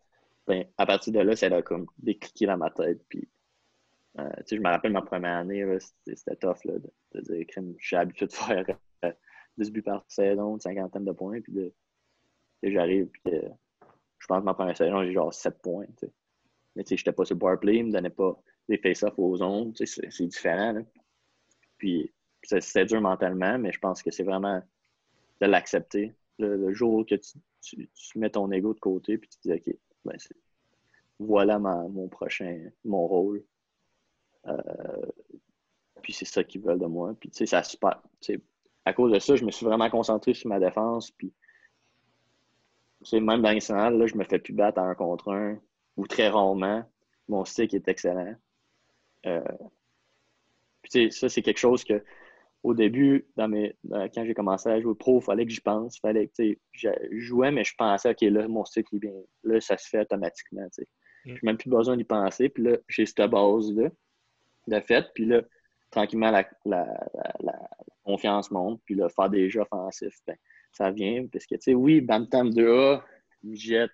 Ben, 0.46 0.68
à 0.78 0.86
partir 0.86 1.12
de 1.12 1.20
là, 1.22 1.36
ça 1.36 1.48
a 1.48 1.62
comme 1.64 1.88
décliqué 1.98 2.46
dans 2.46 2.56
ma 2.56 2.70
tête. 2.70 3.04
Puis, 3.10 3.28
euh, 4.20 4.30
je 4.48 4.58
me 4.58 4.70
rappelle 4.70 4.92
ma 4.92 5.02
première 5.02 5.38
année, 5.38 5.66
c'était 6.06 6.36
tough 6.36 6.64
là, 6.66 6.74
de, 6.78 7.22
dire 7.22 7.48
que 7.48 7.62
j'ai 7.80 7.96
l'habitude 7.96 8.28
de 8.28 8.34
faire 8.34 8.64
10 9.58 9.70
euh, 9.70 9.72
buts 9.72 9.82
par 9.82 10.06
saison, 10.08 10.54
une 10.54 10.60
cinquantaine 10.60 11.04
de 11.04 11.12
points. 11.12 11.42
Puis 11.42 11.52
de, 11.52 11.74
j'arrive, 12.62 13.08
puis 13.08 13.34
je 14.20 14.28
pense 14.28 14.42
que 14.42 14.46
ma 14.46 14.54
première 14.54 14.78
saison, 14.78 15.04
j'ai 15.04 15.14
genre 15.14 15.34
7 15.34 15.64
points. 15.64 15.88
Mais 16.76 16.84
je 16.88 16.94
n'étais 16.94 17.12
pas 17.12 17.26
sur 17.26 17.38
bar 17.38 17.60
play, 17.60 17.78
ils 17.78 17.88
me 17.88 17.92
donnait 17.92 18.12
pas 18.12 18.40
des 18.68 18.78
face-offs 18.78 19.18
aux 19.18 19.42
ondes. 19.42 19.76
C'est 19.84 20.28
différent. 20.28 20.80
Puis 21.80 22.14
c'était 22.44 22.86
dur 22.86 23.02
mentalement, 23.02 23.58
mais 23.58 23.72
je 23.72 23.80
pense 23.80 24.04
que 24.04 24.12
c'est 24.12 24.22
vraiment 24.22 24.62
de 25.42 25.48
l'accepter. 25.48 26.14
Le, 26.40 26.74
jour 26.74 27.06
que 27.06 27.16
tu, 27.16 27.78
mets 28.18 28.30
ton 28.30 28.50
ego 28.52 28.74
de 28.74 28.80
côté 28.80 29.18
puis 29.18 29.30
tu 29.30 29.38
dis 29.44 29.54
OK, 29.54 29.76
ben 30.06 30.18
voilà 31.20 31.60
mon 31.60 32.08
prochain, 32.08 32.70
mon 32.86 33.06
rôle. 33.06 33.44
Euh, 34.48 35.06
puis 36.02 36.14
c'est 36.14 36.26
ça 36.26 36.44
qu'ils 36.44 36.62
veulent 36.62 36.80
de 36.80 36.86
moi. 36.86 37.14
Puis 37.20 37.30
tu 37.30 37.38
sais, 37.38 37.46
ça 37.46 37.64
super. 37.64 38.02
À 38.86 38.94
cause 38.94 39.12
de 39.12 39.20
ça, 39.20 39.36
je 39.36 39.46
me 39.46 39.52
suis 39.52 39.66
vraiment 39.66 39.90
concentré 39.90 40.34
sur 40.34 40.50
ma 40.50 40.60
défense. 40.60 41.12
Puis 41.12 41.34
même 43.14 43.42
dans 43.42 43.52
les 43.52 43.60
là, 43.70 44.06
je 44.08 44.16
me 44.16 44.24
fais 44.24 44.40
plus 44.40 44.54
battre 44.54 44.80
à 44.80 44.84
un 44.84 44.96
contre 44.96 45.32
un 45.34 45.60
ou 45.98 46.08
très 46.08 46.30
rarement. 46.30 46.84
Mon 47.28 47.46
stick 47.46 47.74
est 47.74 47.88
excellent. 47.88 48.36
Euh, 49.26 49.44
puis 50.82 51.12
ça, 51.12 51.30
c'est 51.30 51.42
quelque 51.42 51.60
chose 51.60 51.84
que 51.84 52.04
au 52.64 52.74
début, 52.74 53.26
dans 53.38 53.48
mes, 53.48 53.76
quand 53.90 54.26
j'ai 54.26 54.34
commencé 54.34 54.70
à 54.70 54.82
jouer 54.82 54.96
pro, 54.96 55.20
il 55.20 55.24
fallait 55.24 55.46
que 55.46 55.52
j'y 55.52 55.62
pense. 55.62 55.98
Fallait 56.00 56.28
que, 56.28 56.44
je 56.74 56.90
jouais, 57.14 57.52
mais 57.52 57.64
je 57.64 57.74
pensais, 57.78 58.10
OK, 58.10 58.22
là, 58.22 58.48
mon 58.48 58.66
cycle 58.66 58.96
est 58.98 59.00
bien. 59.00 59.22
Là, 59.44 59.62
ça 59.62 59.78
se 59.78 59.88
fait 59.88 60.02
automatiquement. 60.02 60.68
Je 61.26 61.32
n'ai 61.32 61.40
même 61.44 61.58
plus 61.58 61.70
besoin 61.70 61.96
d'y 61.96 62.04
penser. 62.04 62.50
Puis 62.50 62.64
là, 62.64 62.78
j'ai 62.88 63.06
cette 63.06 63.30
base-là 63.30 63.90
de 64.68 64.80
fait. 64.82 65.06
Puis 65.14 65.26
là, 65.26 65.42
tranquillement, 65.90 66.32
la, 66.32 66.86
confiance 68.04 68.52
monte. 68.52 68.82
Puis 68.86 68.96
là, 68.96 69.08
faire 69.10 69.30
des 69.30 69.50
jeux 69.50 69.62
offensifs, 69.62 70.20
ben, 70.28 70.36
ça 70.74 70.92
vient. 70.92 71.26
Parce 71.32 71.46
que, 71.46 71.56
tu 71.56 71.62
sais, 71.62 71.74
oui, 71.74 72.02
Bantam 72.02 72.50
2A, 72.50 73.02
Midget, 73.44 73.90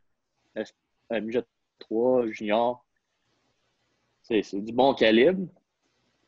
euh, 0.58 1.42
3, 1.80 2.28
Junior, 2.32 2.84
c'est 4.24 4.42
du 4.56 4.74
bon 4.74 4.96
calibre 4.96 5.48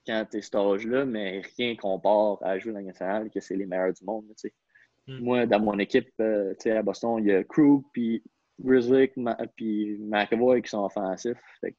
quand 0.08 0.26
tu 0.32 0.38
es 0.38 0.42
cet 0.42 0.56
âge-là, 0.56 1.06
mais 1.06 1.42
rien 1.58 1.76
compare 1.76 2.38
à 2.42 2.58
jouer 2.58 2.72
dans 2.72 2.80
la 2.80 2.86
nationale, 2.86 3.30
que 3.30 3.40
c'est 3.42 3.56
les 3.56 3.66
meilleurs 3.66 3.94
du 3.94 4.04
monde. 4.06 4.26
Hmm. 5.06 5.20
Moi, 5.20 5.46
dans 5.46 5.60
mon 5.60 5.78
équipe 5.80 6.10
euh, 6.22 6.54
à 6.66 6.82
Boston, 6.82 7.18
il 7.20 7.26
y 7.26 7.32
a 7.34 7.44
Krug, 7.44 7.84
puis 7.92 8.24
Grizzly, 8.60 9.12
puis 9.56 9.98
McAvoy 10.00 10.62
qui 10.62 10.70
sont 10.70 10.84
offensifs. 10.86 11.38
Fait, 11.62 11.76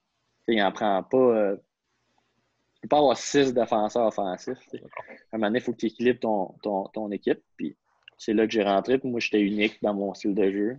il 0.46 0.58
n'en 0.58 0.72
prend 0.72 1.02
pas. 1.02 1.16
Euh, 1.16 1.56
tu 1.56 2.82
peux 2.82 2.88
pas 2.88 2.98
avoir 2.98 3.16
six 3.16 3.52
défenseurs 3.52 4.06
offensifs. 4.06 4.58
À 4.72 4.76
un 4.76 5.38
moment 5.38 5.48
donné, 5.48 5.58
il 5.58 5.62
faut 5.62 5.72
que 5.72 5.78
tu 5.78 5.86
équilibres 5.86 6.20
ton, 6.20 6.54
ton, 6.62 6.84
ton, 6.92 7.10
équipe. 7.10 7.42
Puis 7.56 7.76
c'est 8.16 8.34
là 8.34 8.46
que 8.46 8.52
j'ai 8.52 8.62
rentré. 8.62 8.98
Puis 8.98 9.10
moi, 9.10 9.18
j'étais 9.18 9.40
unique 9.40 9.82
dans 9.82 9.94
mon 9.94 10.14
style 10.14 10.34
de 10.34 10.50
jeu, 10.50 10.76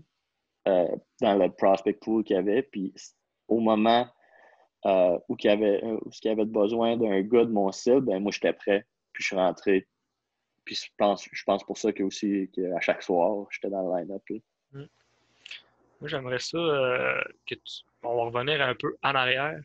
euh, 0.68 0.88
dans 1.20 1.36
le 1.36 1.52
prospect 1.52 1.94
pool 1.94 2.24
qu'il 2.24 2.38
y 2.38 2.40
avait. 2.40 2.64
Puis 2.64 2.94
au 3.50 3.60
moment 3.60 4.08
euh, 4.86 5.20
ou 5.28 5.36
qui 5.36 5.50
avait, 5.50 5.84
euh, 5.84 6.00
qui 6.12 6.30
avait 6.30 6.46
besoin 6.46 6.98
d'un 6.98 7.22
gars 7.22 7.46
de 7.46 7.52
mon 7.52 7.72
style, 7.72 8.00
ben 8.02 8.22
moi 8.22 8.32
j'étais 8.32 8.54
prêt. 8.54 8.86
Puis 9.14 9.24
je 9.24 9.28
suis 9.28 9.36
rentré. 9.36 9.88
Puis 10.66 10.76
je 10.76 10.90
pense, 10.98 11.28
je 11.32 11.44
pense 11.44 11.64
pour 11.64 11.78
ça 11.78 11.92
que 11.92 12.04
aussi 12.04 12.50
qu'à 12.54 12.80
chaque 12.80 13.04
soir, 13.04 13.46
j'étais 13.52 13.70
dans 13.70 13.82
le 13.82 14.00
line-up. 14.00 14.24
Mm. 14.72 14.86
Moi, 16.00 16.10
j'aimerais 16.10 16.40
ça 16.40 16.58
euh, 16.58 17.22
que 17.46 17.56
tu. 17.56 17.84
On 18.04 18.16
va 18.16 18.40
revenir 18.40 18.62
un 18.62 18.76
peu 18.76 18.96
en 19.04 19.16
arrière. 19.16 19.60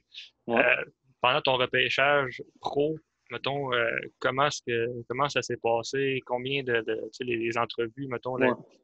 pendant 1.21 1.41
ton 1.43 1.57
repêchage 1.57 2.43
pro, 2.61 2.99
mettons, 3.35 3.73
euh, 3.73 3.91
comment, 4.21 4.49
que, 4.67 5.03
comment 5.09 5.29
ça 5.29 5.43
s'est 5.43 5.57
passé, 5.57 6.21
combien 6.25 6.63
de, 6.63 6.81
de 6.87 7.11
les, 7.21 7.59
entrevues, 7.59 8.07
mettons, 8.07 8.37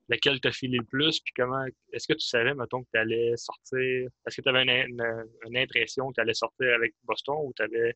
laquelle 0.09 0.41
t'a 0.41 0.51
filé 0.51 0.79
le 0.79 0.85
plus, 0.85 1.21
puis 1.21 1.33
comment, 1.37 1.65
est-ce 1.93 2.09
que 2.09 2.15
tu 2.15 2.27
savais, 2.27 2.53
mettons, 2.55 2.83
que 2.83 2.89
tu 2.93 2.99
allais 2.99 3.37
sortir, 3.37 4.09
est-ce 4.27 4.37
que 4.37 4.43
tu 4.43 4.49
avais 4.49 4.63
une, 4.63 5.57
impression 5.57 6.09
que 6.09 6.15
tu 6.15 6.21
allais 6.21 6.35
sortir 6.35 6.75
avec 6.75 6.95
Boston 7.05 7.37
ou 7.45 7.53
tu 7.55 7.63
avais 7.63 7.95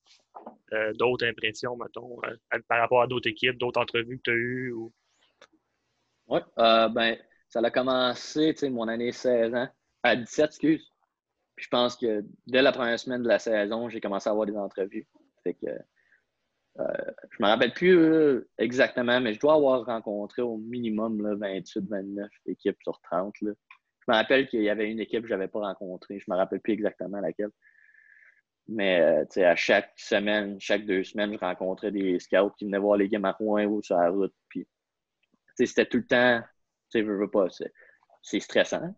euh, 0.72 0.92
d'autres 0.94 1.26
impressions, 1.26 1.76
mettons, 1.76 2.18
euh, 2.24 2.58
par 2.68 2.78
rapport 2.80 3.02
à 3.02 3.06
d'autres 3.08 3.28
équipes, 3.28 3.58
d'autres 3.58 3.80
entrevues 3.80 4.18
que 4.18 4.22
tu 4.22 4.30
as 4.30 4.34
eues? 4.34 4.72
Ou... 4.72 4.92
Oui, 6.28 6.40
ben, 6.56 7.16
ça 7.48 7.60
a 7.60 7.70
commencé, 7.70 8.54
tu 8.54 8.60
sais, 8.60 8.70
mon 8.70 8.86
année 8.86 9.10
16 9.10 9.54
ans, 9.54 9.68
à 10.04 10.14
17, 10.14 10.46
excuse. 10.46 10.88
Puis 11.56 11.64
je 11.64 11.70
pense 11.70 11.96
que 11.96 12.24
dès 12.46 12.62
la 12.62 12.72
première 12.72 12.98
semaine 12.98 13.22
de 13.22 13.28
la 13.28 13.38
saison, 13.38 13.88
j'ai 13.88 14.00
commencé 14.00 14.28
à 14.28 14.32
avoir 14.32 14.46
des 14.46 14.56
entrevues. 14.56 15.06
Fait 15.44 15.54
que 15.54 15.68
euh, 16.80 16.86
je 17.30 17.42
me 17.42 17.46
rappelle 17.46 17.72
plus 17.72 17.96
euh, 17.96 18.48
exactement, 18.58 19.20
mais 19.20 19.34
je 19.34 19.40
dois 19.40 19.54
avoir 19.54 19.84
rencontré 19.84 20.42
au 20.42 20.56
minimum 20.56 21.22
28-29 21.38 22.28
équipes 22.46 22.78
sur 22.82 23.00
30. 23.00 23.34
Je 23.40 23.46
me 23.46 24.14
rappelle 24.14 24.48
qu'il 24.48 24.62
y 24.62 24.68
avait 24.68 24.90
une 24.90 25.00
équipe 25.00 25.22
que 25.22 25.28
je 25.28 25.34
n'avais 25.34 25.48
pas 25.48 25.60
rencontrée. 25.60 26.18
Je 26.18 26.24
me 26.28 26.36
rappelle 26.36 26.60
plus 26.60 26.72
exactement 26.72 27.20
laquelle. 27.20 27.50
Mais 28.66 29.00
euh, 29.00 29.44
à 29.44 29.56
chaque 29.56 29.92
semaine, 29.96 30.58
chaque 30.58 30.84
deux 30.86 31.04
semaines, 31.04 31.34
je 31.34 31.38
rencontrais 31.38 31.92
des 31.92 32.18
scouts 32.18 32.50
qui 32.58 32.64
venaient 32.64 32.78
voir 32.78 32.96
les 32.96 33.08
games 33.08 33.24
à 33.24 33.32
Rouen 33.32 33.64
ou 33.64 33.82
sur 33.82 33.96
la 33.96 34.10
route. 34.10 34.34
Puis, 34.48 34.66
c'était 35.54 35.86
tout 35.86 35.98
le 35.98 36.06
temps, 36.06 36.40
tu 36.90 36.98
sais, 36.98 37.02
veux 37.02 37.30
pas, 37.30 37.46
c'est 38.22 38.40
stressant. 38.40 38.94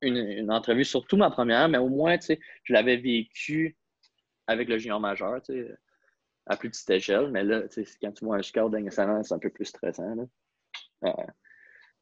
Une, 0.00 0.16
une, 0.16 0.50
entrevue, 0.50 0.84
surtout 0.84 1.16
ma 1.16 1.30
première, 1.30 1.68
mais 1.68 1.78
au 1.78 1.88
moins, 1.88 2.16
je 2.64 2.72
l'avais 2.72 2.96
vécu 2.96 3.76
avec 4.46 4.68
le 4.68 4.78
junior 4.78 4.98
majeur 4.98 5.40
à 6.46 6.56
plus 6.56 6.70
petite 6.70 6.90
échelle, 6.90 7.30
mais 7.30 7.44
là, 7.44 7.62
quand 8.00 8.12
tu 8.12 8.24
vois 8.24 8.36
un 8.36 8.42
score 8.42 8.70
d'un 8.70 8.88
c'est 8.90 9.32
un 9.32 9.38
peu 9.38 9.50
plus 9.50 9.66
stressant. 9.66 10.16
Euh, 11.04 11.10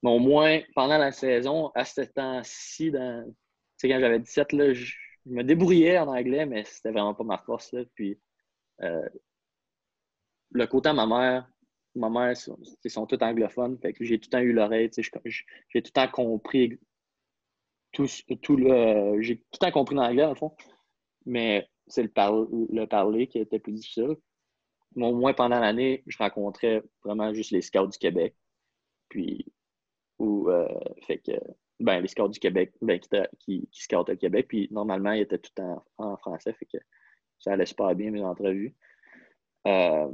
mais 0.02 0.10
au 0.10 0.18
moins, 0.18 0.60
pendant 0.74 0.98
la 0.98 1.12
saison, 1.12 1.70
à 1.74 1.84
ce 1.84 2.02
temps-ci, 2.02 2.90
quand 2.92 3.24
j'avais 3.82 4.18
17, 4.18 4.52
là, 4.52 4.72
je, 4.72 4.94
me 5.26 5.42
débrouillais 5.42 5.98
en 5.98 6.08
anglais, 6.08 6.46
mais 6.46 6.64
c'était 6.64 6.90
vraiment 6.90 7.14
pas 7.14 7.24
ma 7.24 7.38
force. 7.38 7.74
Puis, 7.94 8.18
euh, 8.82 9.06
le 10.52 10.66
côté 10.66 10.88
à 10.88 10.94
ma 10.94 11.06
mère, 11.06 11.50
ma 11.94 12.08
mère, 12.08 12.32
ils 12.32 12.90
sont 12.90 13.06
tous 13.06 13.22
anglophones, 13.22 13.78
j'ai 14.00 14.18
tout 14.18 14.28
le 14.28 14.30
temps 14.30 14.38
eu 14.38 14.52
l'oreille, 14.52 14.90
j'ai 14.96 15.10
tout 15.10 15.20
le 15.74 15.90
temps 15.90 16.08
compris 16.08 16.78
tout, 17.92 18.06
le. 18.56 19.20
J'ai 19.20 19.36
tout 19.36 19.58
le 19.60 19.66
temps 19.66 19.72
compris 19.72 19.96
l'anglais, 19.96 20.34
fond. 20.34 20.54
Mais 21.26 21.68
c'est 21.86 22.02
le 22.02 22.86
parler 22.86 23.26
qui 23.26 23.38
était 23.38 23.58
plus 23.58 23.72
difficile 23.72 24.16
au 24.96 25.14
moins 25.14 25.32
pendant 25.32 25.60
l'année, 25.60 26.02
je 26.06 26.18
rencontrais 26.18 26.82
vraiment 27.04 27.32
juste 27.32 27.52
les 27.52 27.62
scouts 27.62 27.86
du 27.86 27.98
Québec. 27.98 28.34
Puis, 29.08 29.46
ou, 30.18 30.48
euh, 30.50 30.68
fait 31.06 31.18
que, 31.18 31.32
ben, 31.78 32.00
les 32.00 32.08
scouts 32.08 32.28
du 32.28 32.38
Québec 32.38 32.72
ben, 32.82 32.98
qui, 33.38 33.68
qui, 33.70 33.82
scoutent 33.82 34.10
au 34.10 34.16
Québec. 34.16 34.46
Puis, 34.48 34.68
normalement, 34.70 35.12
ils 35.12 35.22
étaient 35.22 35.38
tout 35.38 35.52
en, 35.98 36.16
français. 36.18 36.52
Fait 36.54 36.66
que 36.66 36.78
ça 37.38 37.52
allait 37.52 37.66
super 37.66 37.94
bien, 37.94 38.10
mes 38.10 38.22
entrevues. 38.22 38.74
Euh, 39.66 40.10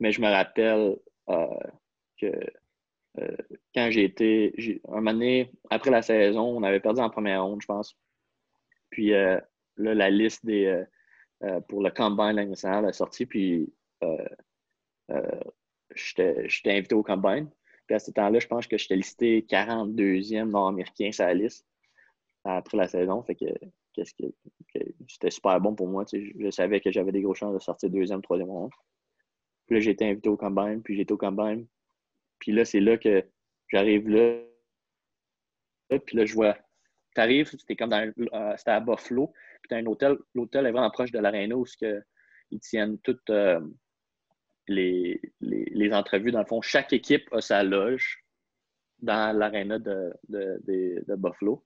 mais 0.00 0.12
je 0.12 0.20
me 0.20 0.28
rappelle 0.28 0.96
euh, 1.30 1.46
que 2.20 2.32
quand 3.74 3.90
j'ai 3.90 4.04
été, 4.04 4.80
un 4.88 4.96
moment 4.96 5.12
donné, 5.12 5.50
après 5.70 5.90
la 5.90 6.02
saison, 6.02 6.42
on 6.42 6.62
avait 6.62 6.80
perdu 6.80 7.00
en 7.00 7.08
première 7.08 7.44
ronde, 7.44 7.62
je 7.62 7.66
pense. 7.66 7.98
Puis 8.90 9.08
là, 9.08 9.40
la 9.76 10.10
liste 10.10 10.44
des, 10.44 10.84
pour 11.68 11.82
le 11.82 11.90
combine 11.90 12.34
national 12.34 12.86
est 12.86 12.92
sortie. 12.92 13.24
Puis 13.24 13.72
j'étais 15.94 16.72
invité 16.72 16.94
au 16.94 17.02
combine. 17.02 17.48
Puis 17.86 17.94
à 17.94 17.98
ce 17.98 18.10
temps-là, 18.10 18.38
je 18.38 18.46
pense 18.46 18.66
que 18.66 18.76
j'étais 18.76 18.96
listé 18.96 19.42
42e 19.42 20.50
nord-américain 20.50 21.12
sur 21.12 21.24
la 21.24 21.34
liste 21.34 21.66
après 22.44 22.76
la 22.76 22.88
saison. 22.88 23.22
Fait 23.22 23.34
que, 23.34 23.44
qu'est-ce 23.92 24.14
que, 24.14 24.24
c'était 25.08 25.30
super 25.30 25.60
bon 25.60 25.74
pour 25.74 25.88
moi. 25.88 26.04
je 26.12 26.50
savais 26.50 26.80
que 26.80 26.90
j'avais 26.90 27.12
des 27.12 27.22
grosses 27.22 27.38
chances 27.38 27.54
de 27.54 27.60
sortir 27.60 27.90
deuxième, 27.90 28.22
troisième 28.22 28.50
ronde. 28.50 28.72
Puis 29.66 29.76
là, 29.76 29.80
j'ai 29.80 29.90
été 29.92 30.08
invité 30.08 30.28
au 30.28 30.36
combine, 30.36 30.82
puis 30.82 31.00
été 31.00 31.12
au 31.12 31.16
combine. 31.16 31.66
Puis 32.38 32.52
là, 32.52 32.64
c'est 32.64 32.80
là 32.80 32.96
que 32.98 33.24
j'arrive 33.68 34.08
là. 34.08 34.40
Puis 36.04 36.16
là, 36.16 36.24
je 36.24 36.34
vois. 36.34 36.56
T'arrives, 37.14 37.48
c'était 37.48 37.76
comme 37.76 37.92
euh, 37.92 38.54
c'était 38.56 38.72
à 38.72 38.80
Buffalo. 38.80 39.32
Puis 39.62 39.68
t'as 39.68 39.78
un 39.78 39.86
hôtel. 39.86 40.18
L'hôtel 40.34 40.66
est 40.66 40.72
vraiment 40.72 40.90
proche 40.90 41.10
de 41.10 41.18
l'aréna 41.18 41.56
où 41.56 41.64
ils 42.50 42.60
tiennent 42.60 42.98
euh, 43.30 43.60
les, 44.68 45.20
les, 45.40 45.92
entrevues. 45.92 46.32
Dans 46.32 46.40
le 46.40 46.46
fond, 46.46 46.60
chaque 46.60 46.92
équipe 46.92 47.28
a 47.32 47.40
sa 47.40 47.62
loge 47.62 48.24
dans 49.00 49.36
l'aréna 49.36 49.78
de, 49.78 50.12
de, 50.28 51.14
Buffalo. 51.16 51.62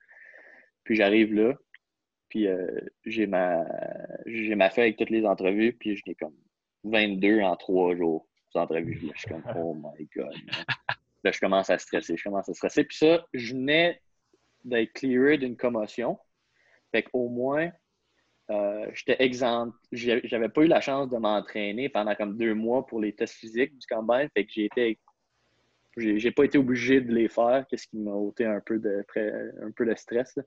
Puis 0.84 0.96
j'arrive 0.96 1.34
là, 1.34 1.54
puis 2.28 2.46
euh, 2.46 2.80
j'ai 3.04 3.26
ma 3.26 3.64
j'ai 4.26 4.56
feuille 4.70 4.84
avec 4.84 4.96
toutes 4.96 5.10
les 5.10 5.24
entrevues, 5.24 5.72
puis 5.74 5.96
je 5.96 6.02
n'ai 6.06 6.14
comme 6.14 6.36
22 6.84 7.40
en 7.40 7.56
trois 7.56 7.94
jours 7.94 8.26
d'entrevues. 8.54 9.00
Je 9.14 9.20
suis 9.20 9.28
comme 9.28 9.44
Oh 9.56 9.74
my 9.74 10.08
God. 10.16 10.34
Là, 11.22 11.32
je 11.32 11.40
commence 11.40 11.68
à 11.68 11.78
stresser, 11.78 12.16
je 12.16 12.24
commence 12.24 12.48
à 12.48 12.54
stresser. 12.54 12.84
Puis 12.84 12.96
ça, 12.96 13.26
je 13.34 13.54
venais 13.54 14.00
d'être 14.64 14.92
clearé 14.94 15.38
d'une 15.38 15.56
commotion. 15.56 16.18
Fait 16.92 17.02
qu'au 17.02 17.28
moins, 17.28 17.70
euh, 18.50 18.86
j'étais 18.94 19.22
exempt. 19.22 19.72
J'avais 19.92 20.48
pas 20.48 20.62
eu 20.62 20.66
la 20.66 20.80
chance 20.80 21.08
de 21.08 21.16
m'entraîner 21.16 21.88
pendant 21.88 22.14
comme 22.14 22.36
deux 22.36 22.54
mois 22.54 22.86
pour 22.86 23.00
les 23.00 23.14
tests 23.14 23.34
physiques 23.34 23.76
du 23.78 23.86
combine. 23.86 24.28
Fait 24.34 24.44
que 24.44 24.52
j'ai 24.52 24.64
été. 24.64 24.98
J'ai 25.96 26.30
pas 26.30 26.44
été 26.44 26.56
obligé 26.56 27.00
de 27.00 27.12
les 27.12 27.28
faire, 27.28 27.66
qu'est-ce 27.68 27.88
qui 27.88 27.98
m'a 27.98 28.12
ôté 28.12 28.46
un 28.46 28.60
peu 28.64 28.78
de, 28.78 29.04
un 29.60 29.70
peu 29.72 29.84
de 29.84 29.94
stress. 29.96 30.38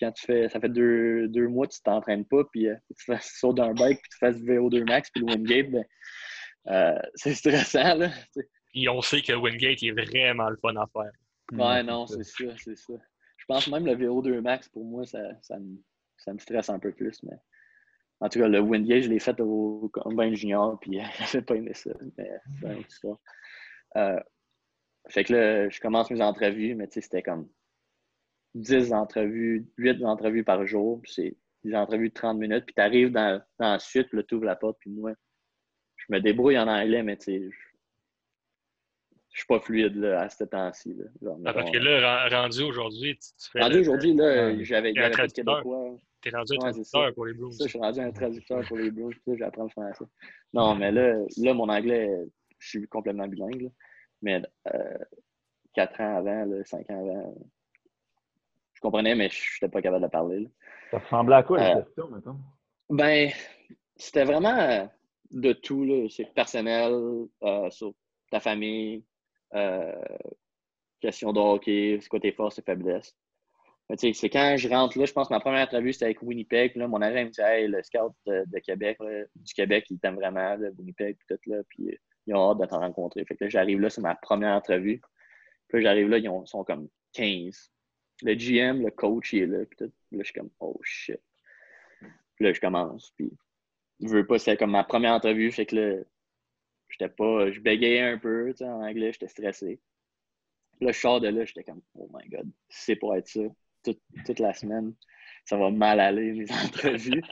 Quand 0.00 0.12
tu 0.12 0.26
fais, 0.26 0.48
ça 0.48 0.60
fait 0.60 0.68
deux, 0.68 1.28
deux 1.28 1.48
mois 1.48 1.66
que 1.66 1.74
tu 1.74 1.82
t'entraînes 1.82 2.24
pas, 2.24 2.44
puis 2.52 2.68
euh, 2.68 2.76
tu 2.96 3.12
sautes 3.20 3.56
d'un 3.56 3.74
bike, 3.74 4.00
puis 4.00 4.10
tu 4.10 4.18
fasses 4.18 4.40
du 4.40 4.46
VO2 4.46 4.84
max, 4.88 5.10
puis 5.10 5.24
le 5.24 5.32
Wingate, 5.32 5.70
ben, 5.70 5.84
euh, 6.68 6.98
c'est 7.14 7.34
stressant. 7.34 7.96
Là, 7.96 8.10
Et 8.74 8.88
on 8.88 9.02
sait 9.02 9.22
que 9.22 9.32
Wingate 9.32 9.82
est 9.82 9.90
vraiment 9.90 10.48
le 10.48 10.56
fun 10.56 10.76
à 10.76 10.86
faire. 10.86 11.12
Ouais, 11.52 11.82
non, 11.82 12.06
c'est 12.06 12.24
ça, 12.24 12.44
c'est 12.56 12.78
ça. 12.78 12.94
Je 13.36 13.44
pense 13.46 13.68
même 13.68 13.84
le 13.84 13.96
VO2 13.96 14.40
max, 14.40 14.68
pour 14.68 14.84
moi, 14.84 15.04
ça, 15.04 15.18
ça 15.42 15.58
me 15.58 15.76
ça 16.24 16.32
me 16.32 16.38
stresse 16.38 16.70
un 16.70 16.78
peu 16.78 16.92
plus. 16.92 17.22
Mais 17.22 17.36
en 18.20 18.28
tout 18.28 18.38
cas, 18.38 18.48
le 18.48 18.60
Wingate, 18.60 19.02
je 19.02 19.08
l'ai 19.08 19.18
fait 19.18 19.38
au 19.40 19.90
Combine 19.92 20.34
Junior, 20.34 20.78
puis 20.80 20.98
j'ai 21.32 21.42
pas 21.42 21.56
aimé 21.56 21.74
ça. 21.74 21.90
Mais 22.16 22.30
c'est 22.88 23.08
euh, 23.96 24.20
fait 25.08 25.24
que 25.24 25.34
là, 25.34 25.68
je 25.68 25.80
commence 25.80 26.10
mes 26.10 26.22
entrevues, 26.22 26.74
mais 26.74 26.88
tu 26.88 26.94
sais, 26.94 27.00
c'était 27.02 27.22
comme 27.22 27.48
10 28.54 28.92
entrevues, 28.92 29.68
8 29.76 30.02
entrevues 30.04 30.44
par 30.44 30.66
jour, 30.66 31.00
puis 31.02 31.12
c'est 31.12 31.36
des 31.62 31.74
entrevues 31.74 32.08
de 32.08 32.14
30 32.14 32.38
minutes, 32.38 32.64
puis 32.64 32.74
tu 32.74 32.80
arrives 32.80 33.12
dans, 33.12 33.40
dans 33.58 33.72
la 33.72 33.78
suite, 33.78 34.08
puis 34.08 34.16
là, 34.16 34.22
tu 34.22 34.34
ouvres 34.34 34.46
la 34.46 34.56
porte, 34.56 34.78
puis 34.80 34.90
moi, 34.90 35.12
je 35.96 36.06
me 36.08 36.20
débrouille 36.20 36.58
en 36.58 36.68
anglais, 36.68 37.02
mais 37.02 37.16
tu 37.16 37.24
sais, 37.24 37.50
je 39.34 39.40
suis 39.40 39.46
pas 39.46 39.60
fluide 39.60 39.96
là, 39.96 40.22
à 40.22 40.28
ce 40.28 40.44
temps-ci. 40.44 40.96
Ah, 41.44 41.52
parce 41.52 41.70
que 41.70 41.78
là, 41.78 42.28
rendu 42.28 42.62
aujourd'hui, 42.62 43.18
tu, 43.18 43.50
fais. 43.50 43.60
Rendu 43.60 43.80
aujourd'hui, 43.80 44.14
là, 44.14 44.62
j'avais 44.62 44.96
un 44.96 45.10
traducteur. 45.10 45.62
Tu 45.62 45.68
es 46.28 46.32
rendu 46.36 46.54
un 46.54 46.58
traducteur 46.58 47.14
pour 47.14 47.26
les 47.26 47.34
Blues. 47.34 47.56
Ça, 47.56 47.64
je 47.64 47.70
suis 47.70 47.78
rendu 47.78 48.00
un 48.00 48.12
traducteur 48.12 48.66
pour 48.66 48.76
les 48.76 48.90
Blues, 48.90 49.14
puis 49.26 49.36
j'apprends 49.38 49.64
le 49.64 49.68
français. 49.70 50.04
Non, 50.52 50.74
mais 50.74 50.92
là, 50.92 51.16
là, 51.36 51.54
mon 51.54 51.68
anglais, 51.68 52.10
je 52.58 52.68
suis 52.68 52.88
complètement 52.88 53.28
bilingue. 53.28 53.70
Mais 54.22 54.42
euh, 54.72 54.98
4 55.74 56.00
ans 56.00 56.16
avant, 56.16 56.44
là, 56.44 56.64
5 56.64 56.90
ans 56.90 57.00
avant, 57.00 57.34
je 58.72 58.80
comprenais, 58.80 59.14
mais 59.14 59.28
je 59.28 59.42
n'étais 59.54 59.70
pas 59.70 59.82
capable 59.82 60.04
de 60.04 60.10
parler. 60.10 60.50
Ça 60.90 60.98
ressemblait 60.98 61.36
à 61.36 61.42
quoi 61.42 61.58
la 61.58 61.76
euh, 61.76 61.82
question, 61.82 62.08
maintenant? 62.08 62.38
Ben, 62.90 63.30
c'était 63.96 64.24
vraiment 64.24 64.88
de 65.30 65.52
tout. 65.52 66.08
C'est 66.08 66.32
personnel, 66.34 67.26
euh, 67.42 67.70
sur 67.70 67.94
ta 68.30 68.40
famille, 68.40 69.04
euh, 69.54 69.92
question 71.00 71.32
de 71.32 71.40
hockey, 71.40 71.98
c'est 72.00 72.08
quoi 72.08 72.20
tes 72.20 72.32
forces 72.32 72.58
et 72.58 72.62
faiblesses. 72.62 73.16
C'est 73.96 74.30
quand 74.30 74.56
je 74.56 74.68
rentre 74.68 74.98
là, 74.98 75.04
je 75.04 75.12
pense 75.12 75.28
que 75.28 75.34
ma 75.34 75.40
première 75.40 75.64
entrevue, 75.64 75.92
c'était 75.92 76.06
avec 76.06 76.22
Winnipeg. 76.22 76.74
Là, 76.76 76.88
mon 76.88 77.02
agent 77.02 77.24
me 77.24 77.30
dit 77.30 77.40
Hey, 77.40 77.68
le 77.68 77.82
scout 77.82 78.12
de, 78.26 78.58
Québec, 78.60 78.98
du 79.36 79.54
Québec, 79.54 79.86
il 79.90 79.98
t'aime 79.98 80.14
vraiment, 80.16 80.56
Winnipeg, 80.78 81.18
tout, 81.28 81.38
là, 81.46 81.62
puis 81.68 81.98
ils 82.26 82.34
ont 82.34 82.50
hâte 82.50 82.60
de 82.60 82.66
t'en 82.66 82.80
rencontrer. 82.80 83.24
Fait 83.26 83.36
que 83.36 83.48
j'arrive 83.48 83.80
là, 83.80 83.90
c'est 83.90 84.00
ma 84.00 84.14
première 84.14 84.56
entrevue. 84.56 85.00
Puis 85.68 85.82
j'arrive 85.82 86.08
là, 86.08 86.18
ils 86.18 86.30
sont 86.46 86.64
comme 86.64 86.88
15. 87.12 87.70
Le 88.22 88.34
GM, 88.34 88.82
le 88.82 88.90
coach, 88.90 89.32
il 89.34 89.42
est 89.42 89.46
là. 89.46 89.58
Puis 89.66 89.86
là, 89.86 89.88
je 90.12 90.22
suis 90.22 90.32
comme 90.32 90.50
Oh 90.60 90.78
shit. 90.82 91.20
Puis 92.36 92.44
là, 92.44 92.52
je 92.52 92.60
commence. 92.60 93.12
Puis 93.16 93.30
je 94.00 94.08
veux 94.08 94.26
pas, 94.26 94.38
c'était 94.38 94.56
comme 94.56 94.70
ma 94.70 94.84
première 94.84 95.12
entrevue. 95.12 95.52
Fait 95.52 95.66
que 95.66 95.76
là, 95.76 96.04
J'étais 96.88 97.08
pas. 97.08 97.50
Je 97.50 97.60
bégayais 97.60 98.00
un 98.02 98.18
peu, 98.18 98.54
en 98.60 98.84
anglais, 98.84 99.12
j'étais 99.12 99.26
stressé. 99.26 99.80
Là, 100.80 100.92
je 100.92 100.98
sors 100.98 101.20
de 101.20 101.28
là, 101.28 101.44
j'étais 101.44 101.64
comme 101.64 101.82
Oh 101.94 102.08
my 102.12 102.28
god, 102.28 102.48
c'est 102.68 102.94
pour 102.94 103.16
être 103.16 103.28
ça. 103.28 103.40
Toute, 103.84 104.38
la 104.38 104.54
semaine, 104.54 104.94
ça 105.44 105.56
va 105.56 105.70
mal 105.70 106.00
aller, 106.00 106.32
mes 106.32 106.50
entrevues. 106.64 107.22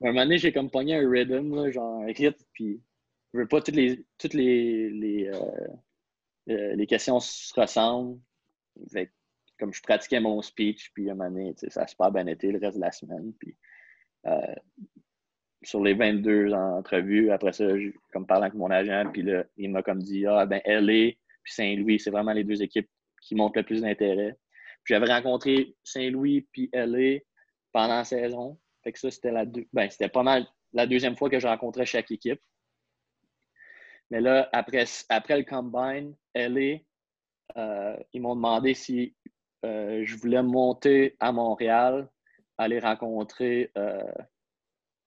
À 0.00 0.08
un 0.08 0.12
moment 0.12 0.22
donné, 0.22 0.38
j'ai 0.38 0.52
comme 0.52 0.70
pogné 0.70 0.94
un 0.94 1.10
rhythm, 1.10 1.54
là, 1.54 1.70
genre 1.70 2.02
un 2.02 2.06
rythme, 2.06 2.44
puis 2.52 2.80
je 3.34 3.40
veux 3.40 3.48
pas 3.48 3.60
toutes 3.60 3.74
les 3.74 4.04
toutes 4.16 4.34
les, 4.34 4.90
les, 4.90 5.28
euh, 5.28 5.68
euh, 6.50 6.76
les 6.76 6.86
questions 6.86 7.20
se 7.20 7.52
ressemblent. 7.58 8.18
comme 9.58 9.74
je 9.74 9.82
pratiquais 9.82 10.20
mon 10.20 10.40
speech, 10.40 10.92
puis 10.94 11.08
à 11.08 11.12
un 11.12 11.16
moment 11.16 11.30
donné, 11.30 11.54
ça 11.68 11.82
a 11.82 11.86
super 11.86 12.12
bien 12.12 12.26
été 12.26 12.52
le 12.52 12.58
reste 12.58 12.76
de 12.76 12.82
la 12.82 12.92
semaine. 12.92 13.32
Puis, 13.38 13.56
euh, 14.26 14.54
sur 15.62 15.82
les 15.82 15.94
22 15.94 16.52
entrevues, 16.52 17.30
après 17.32 17.52
ça, 17.52 17.66
comme 18.12 18.26
parlant 18.26 18.44
avec 18.44 18.54
mon 18.54 18.70
agent, 18.70 19.10
puis 19.12 19.22
là, 19.22 19.44
il 19.56 19.70
m'a 19.70 19.82
comme 19.82 20.00
dit 20.00 20.24
Ah, 20.26 20.46
ben, 20.46 20.60
LA 20.64 21.12
puis 21.48 21.54
Saint-Louis, 21.54 21.98
c'est 21.98 22.10
vraiment 22.10 22.32
les 22.32 22.44
deux 22.44 22.62
équipes 22.62 22.90
qui 23.22 23.34
montrent 23.34 23.58
le 23.58 23.64
plus 23.64 23.80
d'intérêt. 23.80 24.36
J'avais 24.84 25.12
rencontré 25.12 25.76
Saint-Louis 25.84 26.48
puis 26.52 26.70
LA 26.72 27.20
pendant 27.72 27.96
la 27.96 28.04
saison. 28.04 28.58
Fait 28.82 28.92
que 28.92 28.98
ça, 28.98 29.10
c'était 29.10 29.32
la 29.32 29.44
deux... 29.44 29.66
ben, 29.72 29.90
c'était 29.90 30.08
pas 30.08 30.22
mal 30.22 30.46
la 30.72 30.86
deuxième 30.86 31.16
fois 31.16 31.30
que 31.30 31.40
je 31.40 31.46
rencontrais 31.46 31.86
chaque 31.86 32.10
équipe. 32.10 32.40
Mais 34.10 34.20
là, 34.20 34.48
après, 34.52 34.84
après 35.08 35.36
le 35.36 35.44
combine, 35.44 36.14
LA, 36.34 36.78
euh, 37.56 37.96
ils 38.12 38.20
m'ont 38.20 38.36
demandé 38.36 38.74
si 38.74 39.14
euh, 39.64 40.02
je 40.04 40.16
voulais 40.16 40.42
monter 40.42 41.16
à 41.20 41.32
Montréal, 41.32 42.08
aller 42.58 42.78
rencontrer 42.78 43.70
euh, 43.76 44.02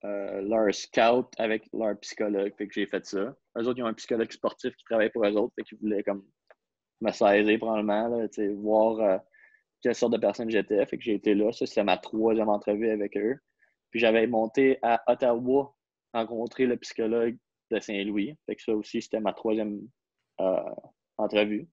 euh, 0.04 0.42
leur 0.42 0.74
scout 0.74 1.28
avec 1.38 1.68
leur 1.74 1.98
psychologue. 2.00 2.54
Fait 2.58 2.68
que 2.68 2.74
j'ai 2.74 2.86
fait 2.86 3.06
ça. 3.06 3.36
Eux 3.58 3.68
autres, 3.68 3.78
ils 3.78 3.84
ont 3.84 3.88
un 3.88 3.94
psychologue 3.94 4.32
sportif 4.32 4.76
qui 4.76 4.84
travaille 4.84 5.10
pour 5.10 5.26
eux 5.26 5.36
autres. 5.36 5.54
Fait 5.56 5.64
qu'ils 5.64 5.78
voulaient 5.80 6.04
comme 6.04 6.26
me 7.02 7.12
saisir 7.12 7.58
probablement, 7.60 8.08
là, 8.08 8.28
voir 8.56 9.22
quelle 9.82 9.96
sorte 9.96 10.14
de 10.14 10.18
personne 10.18 10.50
j'étais. 10.50 10.86
Fait 10.86 10.98
que 10.98 11.04
j'ai 11.04 11.16
été 11.16 11.34
là. 11.36 11.52
Ça, 11.52 11.66
c'était 11.66 11.84
ma 11.84 11.98
troisième 11.98 12.50
entrevue 12.50 12.90
avec 12.90 13.18
eux. 13.18 13.38
Puis 13.90 14.00
j'avais 14.00 14.28
monté 14.28 14.80
à 14.82 15.02
Ottawa 15.08 15.74
rencontrer 16.14 16.66
le 16.66 16.78
psychologue 16.78 17.38
de 17.72 17.80
Saint-Louis. 17.80 18.38
Fait 18.46 18.56
que 18.56 18.62
ça 18.62 18.74
aussi, 18.74 19.02
c'était 19.02 19.20
ma 19.20 19.34
troisième 19.34 19.82
euh, 20.40 20.70
entrevue. 21.18 21.68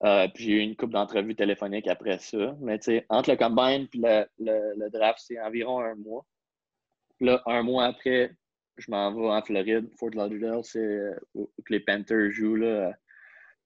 puis 0.00 0.44
j'ai 0.44 0.52
eu 0.52 0.60
une 0.60 0.76
couple 0.76 0.92
d'entrevues 0.92 1.34
téléphoniques 1.34 1.88
après 1.88 2.18
ça. 2.18 2.56
Mais 2.60 2.78
tu 2.78 2.84
sais, 2.86 3.06
entre 3.08 3.30
le 3.30 3.36
combine 3.36 3.88
et 3.94 4.24
le 4.38 4.88
draft, 4.90 5.20
c'est 5.24 5.40
environ 5.40 5.80
un 5.80 5.94
mois. 5.94 6.26
Là, 7.20 7.40
un 7.46 7.62
mois 7.62 7.84
après, 7.86 8.36
je 8.76 8.90
m'en 8.90 9.14
vais 9.14 9.28
en 9.28 9.42
Floride, 9.42 9.88
Fort 9.98 10.10
Lauderdale, 10.10 10.64
c'est 10.64 10.78
euh, 10.78 11.14
où 11.34 11.50
les 11.68 11.80
Panthers 11.80 12.30
jouent. 12.30 12.56
Là, 12.56 12.92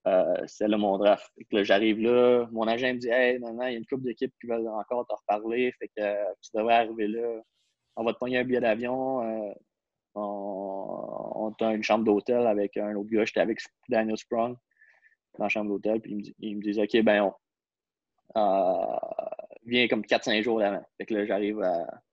euh, 0.07 0.45
c'est 0.47 0.69
là 0.69 0.77
mon 0.77 0.99
draft. 0.99 1.31
j'arrive 1.53 2.01
là, 2.01 2.47
mon 2.53 2.66
agent 2.69 2.95
me 2.95 2.99
dit 2.99 3.09
Hey, 3.09 3.38
maintenant, 3.38 3.66
il 3.66 3.73
y 3.73 3.75
a 3.75 3.79
une 3.79 3.87
couple 3.87 4.05
d'équipes 4.05 4.33
qui 4.40 4.47
veulent 4.47 4.69
encore 4.69 5.07
te 5.07 5.14
reparler. 5.14 5.73
Fait 5.79 5.88
que 5.88 6.03
euh, 6.03 6.25
tu 6.42 6.51
devrais 6.55 6.75
arriver 6.75 7.09
là. 7.09 7.40
On 7.97 8.05
va 8.05 8.12
te 8.12 8.19
pogner 8.19 8.38
un 8.38 8.45
billet 8.45 8.61
d'avion. 8.61 9.55
on, 10.14 11.55
a 11.61 11.75
une 11.75 11.83
chambre 11.83 12.05
d'hôtel 12.05 12.47
avec 12.47 12.77
un 12.77 12.95
autre 12.95 13.11
gars. 13.11 13.25
J'étais 13.25 13.40
avec 13.40 13.61
Daniel 13.88 14.19
Sprung 14.19 14.57
dans 15.38 15.45
la 15.45 15.49
chambre 15.49 15.71
d'hôtel. 15.71 16.01
Puis 16.01 16.35
ils 16.40 16.57
me, 16.57 16.62
disent 16.62 16.78
OK, 16.78 17.03
ben 17.03 17.33
on 18.35 19.41
viens 19.64 19.89
comme 19.89 20.03
4-5 20.03 20.43
jours 20.43 20.59
d'avant. 20.59 20.85
Que 21.09 21.26
j'arrive 21.26 21.62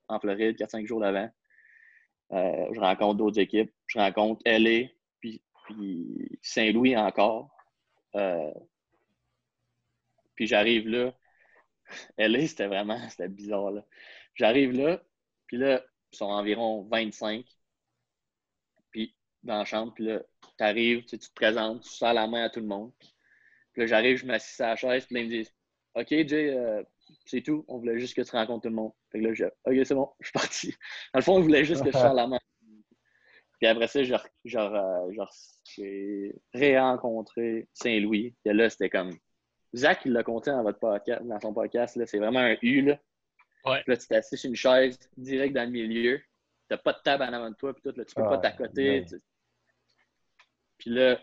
en 0.07 0.19
Floride 0.19 0.57
4-5 0.57 0.85
jours 0.87 1.01
d'avant. 1.01 1.29
Euh, 2.31 2.67
je 2.71 2.79
rencontre 2.79 3.15
d'autres 3.15 3.39
équipes. 3.39 3.71
Je 3.87 3.99
rencontre 3.99 4.41
LA, 4.45 4.87
puis 5.19 5.41
Saint-Louis 6.41 6.97
encore. 6.97 7.49
Euh, 8.15 8.53
puis 10.35 10.47
j'arrive 10.47 10.87
là. 10.87 11.13
LA, 12.17 12.47
c'était 12.47 12.67
vraiment 12.67 12.99
c'était 13.09 13.29
bizarre. 13.29 13.71
Là. 13.71 13.85
J'arrive 14.35 14.71
là, 14.71 15.01
puis 15.47 15.57
là, 15.57 15.83
ils 16.11 16.17
sont 16.17 16.25
environ 16.25 16.83
25. 16.91 17.45
Puis 18.91 19.15
dans 19.43 19.57
la 19.57 19.65
chambre, 19.65 19.93
puis 19.93 20.05
là, 20.05 20.21
tu 20.57 20.63
arrives, 20.63 21.05
tu, 21.05 21.17
te 21.17 21.33
présentes, 21.33 21.83
tu 21.83 21.89
sers 21.89 22.13
la 22.13 22.27
main 22.27 22.45
à 22.45 22.49
tout 22.49 22.59
le 22.59 22.67
monde. 22.67 22.91
Puis 23.71 23.81
là, 23.81 23.87
j'arrive, 23.87 24.17
je 24.17 24.25
m'assieds 24.25 24.65
à 24.65 24.69
la 24.69 24.75
chaise, 24.75 25.05
puis 25.05 25.15
là, 25.15 25.21
ils 25.21 25.27
me 25.27 25.31
disent 25.31 25.53
OK, 25.95 26.07
Jay, 26.09 26.49
euh, 26.49 26.83
c'est 27.25 27.41
tout. 27.41 27.63
On 27.67 27.77
voulait 27.77 27.99
juste 27.99 28.15
que 28.15 28.21
tu 28.21 28.31
rencontres 28.31 28.63
tout 28.63 28.69
le 28.69 28.75
monde. 28.75 28.91
Fait 29.11 29.19
que 29.19 29.27
là, 29.27 29.49
OK, 29.65 29.75
c'est 29.85 29.95
bon, 29.95 30.09
je 30.19 30.25
suis 30.27 30.33
parti. 30.33 30.75
Dans 31.13 31.19
le 31.19 31.23
fond, 31.23 31.35
on 31.35 31.41
voulait 31.41 31.63
juste 31.65 31.83
que 31.83 31.91
je 31.91 31.97
sors 31.97 32.13
la 32.13 32.27
main. 32.27 32.39
Puis 33.63 33.69
après 33.69 33.87
ça, 33.87 34.03
genre, 34.03 34.27
j'ai 35.63 36.35
réencontré 36.53 37.69
Saint-Louis. 37.71 38.35
Et 38.43 38.51
là, 38.51 38.69
c'était 38.69 38.89
comme. 38.89 39.11
Zach, 39.73 40.01
il 40.03 40.11
l'a 40.11 40.21
compté 40.21 40.51
dans, 40.51 40.63
votre 40.63 40.79
podcast, 40.79 41.23
dans 41.23 41.39
son 41.39 41.53
podcast. 41.53 41.97
C'est 42.05 42.17
vraiment 42.17 42.41
un 42.41 42.57
U. 42.61 42.81
Là. 42.81 42.99
Ouais. 43.65 43.81
Puis 43.83 43.91
là, 43.93 43.95
tu 43.95 44.07
t'assis 44.07 44.35
sur 44.35 44.49
une 44.49 44.57
chaise 44.57 44.99
direct 45.15 45.55
dans 45.55 45.63
le 45.63 45.69
milieu. 45.69 46.21
T'as 46.67 46.75
pas 46.75 46.91
de 46.91 46.99
table 47.05 47.23
en 47.23 47.31
avant 47.31 47.49
de 47.51 47.55
toi. 47.55 47.73
Puis 47.73 47.81
tout, 47.83 47.97
là, 47.97 48.03
tu 48.03 48.13
peux 48.13 48.23
pas 48.23 48.33
Ah, 48.33 48.37
t'accoter. 48.39 49.05
tu- 49.07 49.21
Puis 50.79 50.89
là, 50.89 51.17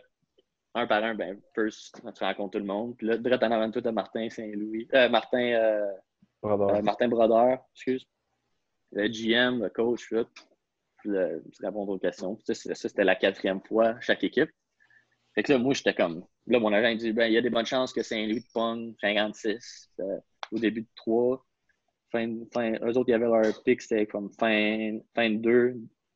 un 0.74 0.86
par 0.86 1.04
un, 1.04 1.14
ben, 1.14 1.38
first, 1.54 2.00
tu 2.16 2.24
rencontres 2.24 2.52
tout 2.52 2.58
le 2.58 2.64
monde. 2.64 2.96
Puis 2.96 3.06
là, 3.06 3.18
direct 3.18 3.42
en 3.42 3.50
avant 3.50 3.66
de 3.68 3.72
toi, 3.74 3.82
t'as 3.82 3.92
Martin 3.92 4.30
Saint-Louis. 4.30 4.88
Euh, 4.94 5.10
Martin, 5.10 5.42
euh, 5.42 5.92
euh, 6.44 6.80
Martin 6.80 7.08
Brodeur, 7.08 7.58
excuse. 7.74 8.08
Le 8.92 9.08
GM, 9.08 9.62
le 9.62 9.68
coach, 9.68 10.08
tout. 10.08 10.24
Puis 10.24 10.44
là, 11.08 11.28
tu 11.52 11.64
réponds 11.64 11.86
aux 11.86 11.98
questions. 11.98 12.34
Puis 12.36 12.44
ça, 12.46 12.54
c'est- 12.54 12.74
c'était 12.74 13.04
la 13.04 13.16
quatrième 13.16 13.60
fois, 13.62 13.98
chaque 14.00 14.24
équipe. 14.24 14.50
Fait 15.34 15.42
que 15.42 15.52
là, 15.52 15.58
moi, 15.58 15.74
j'étais 15.74 15.94
comme. 15.94 16.24
Là, 16.46 16.58
mon 16.58 16.72
agent, 16.72 16.88
il 16.88 16.98
dit 16.98 17.12
ben, 17.12 17.26
il 17.26 17.34
y 17.34 17.38
a 17.38 17.42
des 17.42 17.50
bonnes 17.50 17.66
chances 17.66 17.92
que 17.92 18.02
Saint-Louis 18.02 18.42
te 18.42 18.52
pogne 18.52 18.94
56 19.00 19.90
euh, 20.00 20.18
au 20.52 20.58
début 20.58 20.82
de 20.82 20.88
3. 20.96 21.44
Fin, 22.10 22.38
fin, 22.52 22.72
eux 22.82 22.96
autres, 22.96 23.08
il 23.08 23.12
y 23.12 23.14
avait 23.14 23.26
leur 23.26 23.62
pick, 23.62 23.80
c'était 23.80 24.06
comme 24.06 24.30
fin, 24.32 24.98
fin 25.14 25.30
de 25.30 25.36
2. 25.36 25.72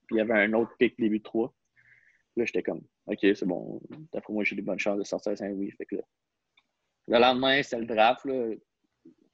Puis 0.07 0.17
il 0.17 0.19
y 0.19 0.21
avait 0.21 0.35
un 0.35 0.53
autre 0.55 0.73
pick 0.79 0.99
début 0.99 1.19
de 1.19 1.25
3. 1.25 1.55
Là, 2.37 2.45
j'étais 2.45 2.63
comme, 2.63 2.83
OK, 3.07 3.19
c'est 3.21 3.47
bon. 3.47 3.81
D'après 4.13 4.33
moi, 4.33 4.43
j'ai 4.43 4.57
des 4.57 4.63
bonnes 4.63 4.79
chances 4.79 4.99
de 4.99 5.05
sortir 5.05 5.39
Saint-Louis. 5.39 5.71
Fait 5.73 5.87
que 5.87 5.97
là, 5.97 6.03
le 7.07 7.19
lendemain, 7.19 7.63
c'était 7.63 7.79
le 7.79 7.87
draft. 7.87 8.25
Là. 8.25 8.55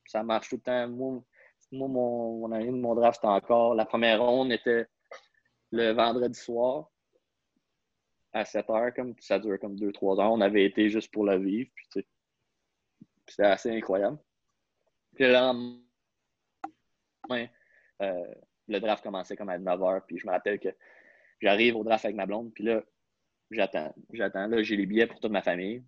Ça 0.06 0.22
marche 0.22 0.50
tout 0.50 0.56
le 0.56 0.62
temps. 0.62 0.88
Moi, 0.88 1.22
moi 1.72 1.88
mon, 1.88 2.48
mon 2.48 2.48
de 2.48 2.70
mon 2.72 2.94
draft, 2.94 3.16
c'était 3.16 3.28
encore. 3.28 3.74
La 3.74 3.86
première 3.86 4.22
ronde 4.22 4.52
était 4.52 4.86
le 5.72 5.92
vendredi 5.92 6.38
soir 6.38 6.90
à 8.32 8.44
7 8.44 8.70
heures. 8.70 8.94
Comme, 8.94 9.14
ça 9.20 9.38
dure 9.38 9.58
comme 9.58 9.76
2-3 9.76 10.20
heures. 10.20 10.32
On 10.32 10.40
avait 10.40 10.64
été 10.64 10.90
juste 10.90 11.12
pour 11.12 11.24
le 11.24 11.38
vivre. 11.38 11.70
Puis, 11.74 12.04
c'était 13.26 13.42
assez 13.44 13.70
incroyable. 13.70 14.18
Puis 15.14 15.24
le 15.24 15.80
euh, 18.02 18.34
le 18.68 18.80
draft 18.80 19.02
commençait 19.02 19.36
comme 19.36 19.50
à 19.50 19.58
9 19.58 19.82
heures. 19.82 20.06
Puis 20.06 20.18
je 20.18 20.26
me 20.26 20.32
rappelle 20.32 20.58
que 20.58 20.68
j'arrive 21.40 21.76
au 21.76 21.84
draft 21.84 22.04
avec 22.04 22.16
ma 22.16 22.26
blonde. 22.26 22.52
Puis 22.54 22.64
là, 22.64 22.82
j'attends. 23.50 23.94
J'attends. 24.12 24.46
Là, 24.46 24.62
j'ai 24.62 24.76
les 24.76 24.86
billets 24.86 25.06
pour 25.06 25.20
toute 25.20 25.32
ma 25.32 25.42
famille. 25.42 25.84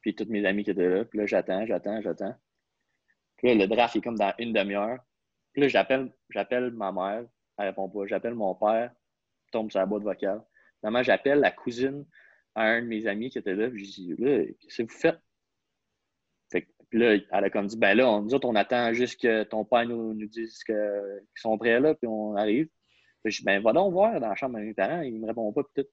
Puis 0.00 0.14
tous 0.14 0.28
mes 0.28 0.44
amis 0.46 0.64
qui 0.64 0.70
étaient 0.70 0.88
là. 0.88 1.04
Puis 1.04 1.18
là, 1.18 1.26
j'attends, 1.26 1.66
j'attends, 1.66 2.00
j'attends. 2.00 2.34
Puis 3.36 3.48
là, 3.48 3.54
le 3.54 3.66
draft 3.66 3.96
est 3.96 4.00
comme 4.00 4.18
dans 4.18 4.32
une 4.38 4.52
demi-heure. 4.52 4.98
Puis 5.52 5.62
là, 5.62 5.68
j'appelle, 5.68 6.12
j'appelle 6.30 6.70
ma 6.70 6.92
mère. 6.92 7.24
Elle 7.56 7.66
répond 7.66 7.88
pas. 7.88 8.06
J'appelle 8.06 8.34
mon 8.34 8.54
père. 8.54 8.92
Tombe 9.50 9.70
sur 9.70 9.80
la 9.80 9.86
boîte 9.86 10.02
vocale. 10.02 10.42
Finalement, 10.80 11.02
j'appelle 11.02 11.40
la 11.40 11.50
cousine 11.50 12.04
à 12.54 12.64
un 12.64 12.82
de 12.82 12.86
mes 12.86 13.06
amis 13.06 13.30
qui 13.30 13.38
était 13.38 13.54
là. 13.54 13.70
Puis 13.70 13.84
je 13.84 13.94
dis, 13.94 14.14
là, 14.18 14.44
qu'est-ce 14.60 14.82
que 14.82 14.88
vous 14.88 14.98
faites? 14.98 15.20
Fait 16.50 16.62
que, 16.62 16.68
puis 16.90 16.98
là, 16.98 17.14
elle 17.14 17.44
a 17.44 17.50
comme 17.50 17.66
dit, 17.66 17.76
ben 17.76 17.94
là, 17.96 18.08
on, 18.08 18.22
nous 18.22 18.34
autres, 18.34 18.48
on 18.48 18.54
attend 18.54 18.92
juste 18.92 19.20
que 19.20 19.44
ton 19.44 19.64
père 19.64 19.86
nous, 19.86 20.14
dise 20.14 20.62
qu'ils 20.64 21.22
sont 21.36 21.58
prêts 21.58 21.80
là, 21.80 21.94
puis 21.94 22.06
on 22.06 22.36
arrive. 22.36 22.68
Puis 23.22 23.32
je 23.32 23.38
dis, 23.38 23.44
ben 23.44 23.62
va 23.62 23.72
donc 23.72 23.92
voir 23.92 24.20
dans 24.20 24.28
la 24.28 24.34
chambre 24.34 24.58
de 24.58 24.64
mes 24.64 24.74
parents. 24.74 25.02
Ils 25.02 25.20
me 25.20 25.26
répondent 25.26 25.54
pas, 25.54 25.62
puis 25.62 25.82
tout. 25.82 25.88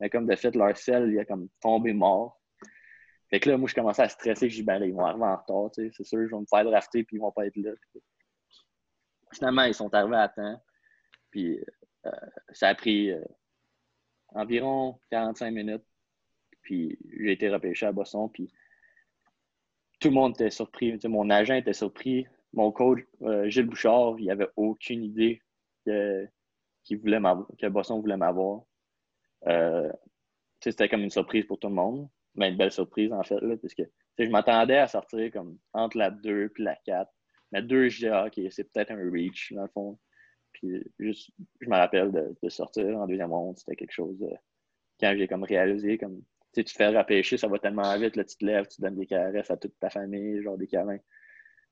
Mais 0.00 0.08
comme 0.10 0.26
de 0.26 0.34
fait, 0.34 0.54
leur 0.54 0.76
sel, 0.76 1.10
il 1.12 1.18
a 1.18 1.24
comme 1.24 1.48
tombé 1.60 1.92
mort. 1.92 2.40
Fait 3.28 3.38
que 3.38 3.48
là, 3.48 3.56
moi, 3.56 3.68
je 3.68 3.74
commençais 3.74 4.02
à 4.02 4.08
stresser. 4.08 4.48
Je 4.50 4.56
dis, 4.56 4.62
ben 4.62 4.78
là, 4.78 4.86
ils 4.86 4.94
vont 4.94 5.04
arriver 5.04 5.24
en 5.24 5.36
retard, 5.36 5.70
tu 5.72 5.84
sais. 5.84 5.90
C'est 5.96 6.04
sûr, 6.04 6.26
je 6.26 6.34
vais 6.34 6.40
me 6.40 6.46
faire 6.46 6.64
drafter, 6.64 7.04
puis 7.04 7.16
ils 7.16 7.20
vont 7.20 7.30
pas 7.30 7.46
être 7.46 7.56
là. 7.56 7.70
Finalement, 9.32 9.62
ils 9.64 9.74
sont 9.74 9.92
arrivés 9.94 10.16
à 10.16 10.28
temps. 10.28 10.60
Puis 11.30 11.58
euh, 11.58 11.64
ça 12.52 12.68
a 12.68 12.74
pris 12.74 13.10
euh, 13.10 13.22
environ 14.28 14.98
45 15.10 15.50
minutes. 15.50 15.84
Puis 16.62 16.98
j'ai 17.18 17.32
été 17.32 17.48
repêché 17.48 17.86
à 17.86 17.92
Boston. 17.92 18.28
Puis 18.32 18.50
tout 19.98 20.08
le 20.08 20.14
monde 20.14 20.32
était 20.34 20.50
surpris. 20.50 20.98
Mon 21.04 21.30
agent 21.30 21.54
était 21.54 21.72
surpris. 21.72 22.26
Mon 22.52 22.72
coach, 22.72 23.00
euh, 23.22 23.48
Gilles 23.48 23.66
Bouchard, 23.66 24.16
il 24.18 24.30
avait 24.30 24.48
aucune 24.56 25.04
idée 25.04 25.40
que, 25.86 26.26
qu'il 26.82 26.98
voulait 26.98 27.20
que 27.58 27.92
voulait 27.92 28.16
m'avoir. 28.16 28.62
Euh, 29.46 29.90
c'était 30.60 30.88
comme 30.88 31.02
une 31.02 31.10
surprise 31.10 31.46
pour 31.46 31.58
tout 31.58 31.68
le 31.68 31.74
monde. 31.74 32.08
Mais 32.34 32.50
une 32.50 32.56
belle 32.56 32.70
surprise, 32.70 33.12
en 33.12 33.22
fait, 33.22 33.38
tu 33.40 33.68
sais, 33.68 33.90
je 34.18 34.30
m'attendais 34.30 34.76
à 34.76 34.86
sortir 34.86 35.32
comme 35.32 35.58
entre 35.72 35.96
la 35.96 36.10
2 36.10 36.52
et 36.58 36.62
la 36.62 36.76
4. 36.76 37.10
La 37.52 37.62
2, 37.62 37.88
je 37.88 37.96
disais, 37.96 38.08
ah, 38.08 38.26
OK, 38.26 38.40
c'est 38.50 38.70
peut-être 38.72 38.92
un 38.92 39.10
reach, 39.10 39.52
dans 39.52 39.62
le 39.62 39.68
fond. 39.68 39.98
Puis 40.60 40.82
juste, 40.98 41.30
je 41.60 41.68
me 41.68 41.76
rappelle 41.76 42.12
de, 42.12 42.34
de 42.42 42.48
sortir 42.48 42.98
en 42.98 43.06
deuxième 43.06 43.32
ronde, 43.32 43.58
c'était 43.58 43.76
quelque 43.76 43.92
chose 43.92 44.18
de, 44.18 44.30
quand 45.00 45.14
j'ai 45.16 45.26
comme 45.26 45.44
réalisé, 45.44 45.98
comme, 45.98 46.22
tu 46.52 46.64
te 46.64 46.72
fais 46.72 46.88
repêcher, 46.88 47.36
ça 47.36 47.48
va 47.48 47.58
tellement 47.58 47.96
vite, 47.98 48.16
là, 48.16 48.24
tu 48.24 48.36
te 48.36 48.44
lèves, 48.44 48.66
tu 48.66 48.80
donnes 48.80 48.96
des 48.96 49.06
caresses 49.06 49.50
à 49.50 49.56
toute 49.56 49.78
ta 49.78 49.88
famille, 49.88 50.42
genre 50.42 50.58
des 50.58 50.66
câlins. 50.66 50.98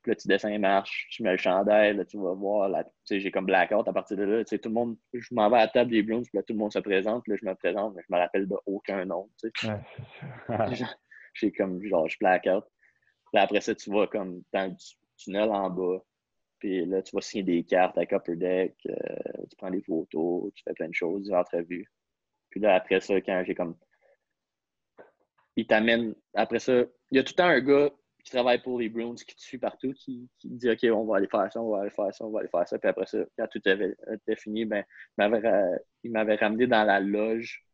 Puis 0.02 0.12
là, 0.12 0.14
tu 0.14 0.28
descends 0.28 0.48
les 0.48 0.58
marches, 0.58 1.08
tu 1.10 1.24
mets 1.24 1.32
le 1.32 1.38
chandail, 1.38 1.96
là, 1.96 2.04
tu 2.04 2.16
vas 2.18 2.32
voir, 2.32 2.68
là, 2.68 2.84
tu 2.84 2.90
sais, 3.04 3.20
j'ai 3.20 3.32
comme 3.32 3.46
blackout 3.46 3.86
à 3.88 3.92
partir 3.92 4.16
de 4.16 4.22
là, 4.22 4.44
tu 4.44 4.50
sais, 4.50 4.58
tout 4.58 4.68
le 4.68 4.74
monde, 4.76 4.96
je 5.12 5.34
m'en 5.34 5.50
vais 5.50 5.56
à 5.56 5.60
la 5.60 5.68
table 5.68 5.90
des 5.90 6.02
Browns, 6.02 6.22
puis 6.22 6.30
là, 6.34 6.42
tout 6.44 6.52
le 6.52 6.58
monde 6.60 6.72
se 6.72 6.78
présente, 6.78 7.24
puis 7.24 7.32
là, 7.32 7.38
je 7.42 7.46
me 7.46 7.54
présente, 7.56 7.94
mais 7.96 8.02
je 8.08 8.14
me 8.14 8.18
rappelle 8.18 8.46
de 8.46 8.56
aucun 8.66 9.04
nom, 9.04 9.28
tu 9.42 9.50
sais. 9.60 9.68
Ouais, 9.68 9.80
c'est 10.68 10.76
ça. 10.76 10.86
j'ai 11.34 11.52
comme, 11.52 11.82
genre, 11.82 12.08
je 12.08 12.16
blackout. 12.20 12.64
Puis 13.32 13.42
après 13.42 13.60
ça, 13.60 13.74
tu 13.74 13.90
vas 13.90 14.06
comme 14.06 14.42
dans 14.52 14.70
le 14.70 14.76
tu- 14.76 14.96
tunnel 15.16 15.50
en 15.50 15.68
bas. 15.68 16.02
Puis 16.58 16.84
là, 16.86 17.02
tu 17.02 17.14
vas 17.14 17.22
signer 17.22 17.44
des 17.44 17.64
cartes 17.64 17.96
à 17.98 18.06
Copper 18.06 18.36
Deck, 18.36 18.74
euh, 18.86 18.94
tu 19.48 19.56
prends 19.56 19.70
des 19.70 19.82
photos, 19.82 20.52
tu 20.54 20.62
fais 20.64 20.74
plein 20.74 20.88
de 20.88 20.94
choses, 20.94 21.24
des 21.24 21.32
entrevues. 21.32 21.90
Puis 22.50 22.60
là, 22.60 22.74
après 22.74 23.00
ça, 23.00 23.14
quand 23.20 23.42
j'ai 23.46 23.54
comme. 23.54 23.76
Il 25.56 25.66
t'amène. 25.66 26.14
Après 26.34 26.58
ça, 26.58 26.84
il 27.10 27.16
y 27.16 27.18
a 27.18 27.22
tout 27.24 27.32
le 27.32 27.36
temps 27.36 27.44
un 27.44 27.60
gars 27.60 27.90
qui 28.24 28.30
travaille 28.32 28.62
pour 28.62 28.78
les 28.78 28.88
Browns 28.88 29.16
qui 29.16 29.34
te 29.34 29.40
suit 29.40 29.58
partout, 29.58 29.92
qui, 29.92 30.28
qui 30.38 30.48
dit 30.50 30.70
OK, 30.70 30.84
on 30.92 31.04
va 31.04 31.16
aller 31.16 31.28
faire 31.28 31.50
ça, 31.52 31.62
on 31.62 31.70
va 31.70 31.82
aller 31.82 31.90
faire 31.90 32.14
ça, 32.14 32.26
on 32.26 32.30
va 32.30 32.40
aller 32.40 32.48
faire 32.48 32.66
ça. 32.68 32.78
Puis 32.78 32.88
après 32.88 33.06
ça, 33.06 33.18
quand 33.36 33.46
tout 33.48 33.60
était 33.66 34.36
fini, 34.36 34.64
ben, 34.64 34.84
il 36.02 36.10
m'avait 36.10 36.36
ramené 36.36 36.66
dans 36.66 36.84
la 36.84 37.00
loge 37.00 37.64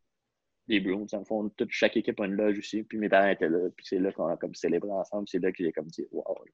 des. 0.69 0.81
Dans 0.81 1.19
le 1.19 1.25
fond, 1.25 1.49
toute, 1.51 1.71
chaque 1.71 1.97
équipe 1.97 2.21
a 2.21 2.27
une 2.27 2.35
loge 2.35 2.59
aussi. 2.59 2.83
Puis 2.83 2.99
mes 2.99 3.09
parents 3.09 3.29
étaient 3.29 3.49
là. 3.49 3.69
Puis 3.77 3.87
c'est 3.87 3.99
là 3.99 4.13
qu'on 4.13 4.27
a 4.27 4.37
comme 4.37 4.55
célébré 4.55 4.91
ensemble. 4.91 5.29
C'est 5.29 5.39
là 5.39 5.53
que 5.53 5.63
j'ai 5.63 5.73
comme 5.73 5.87
dit 5.87 6.07
Wow. 6.13 6.45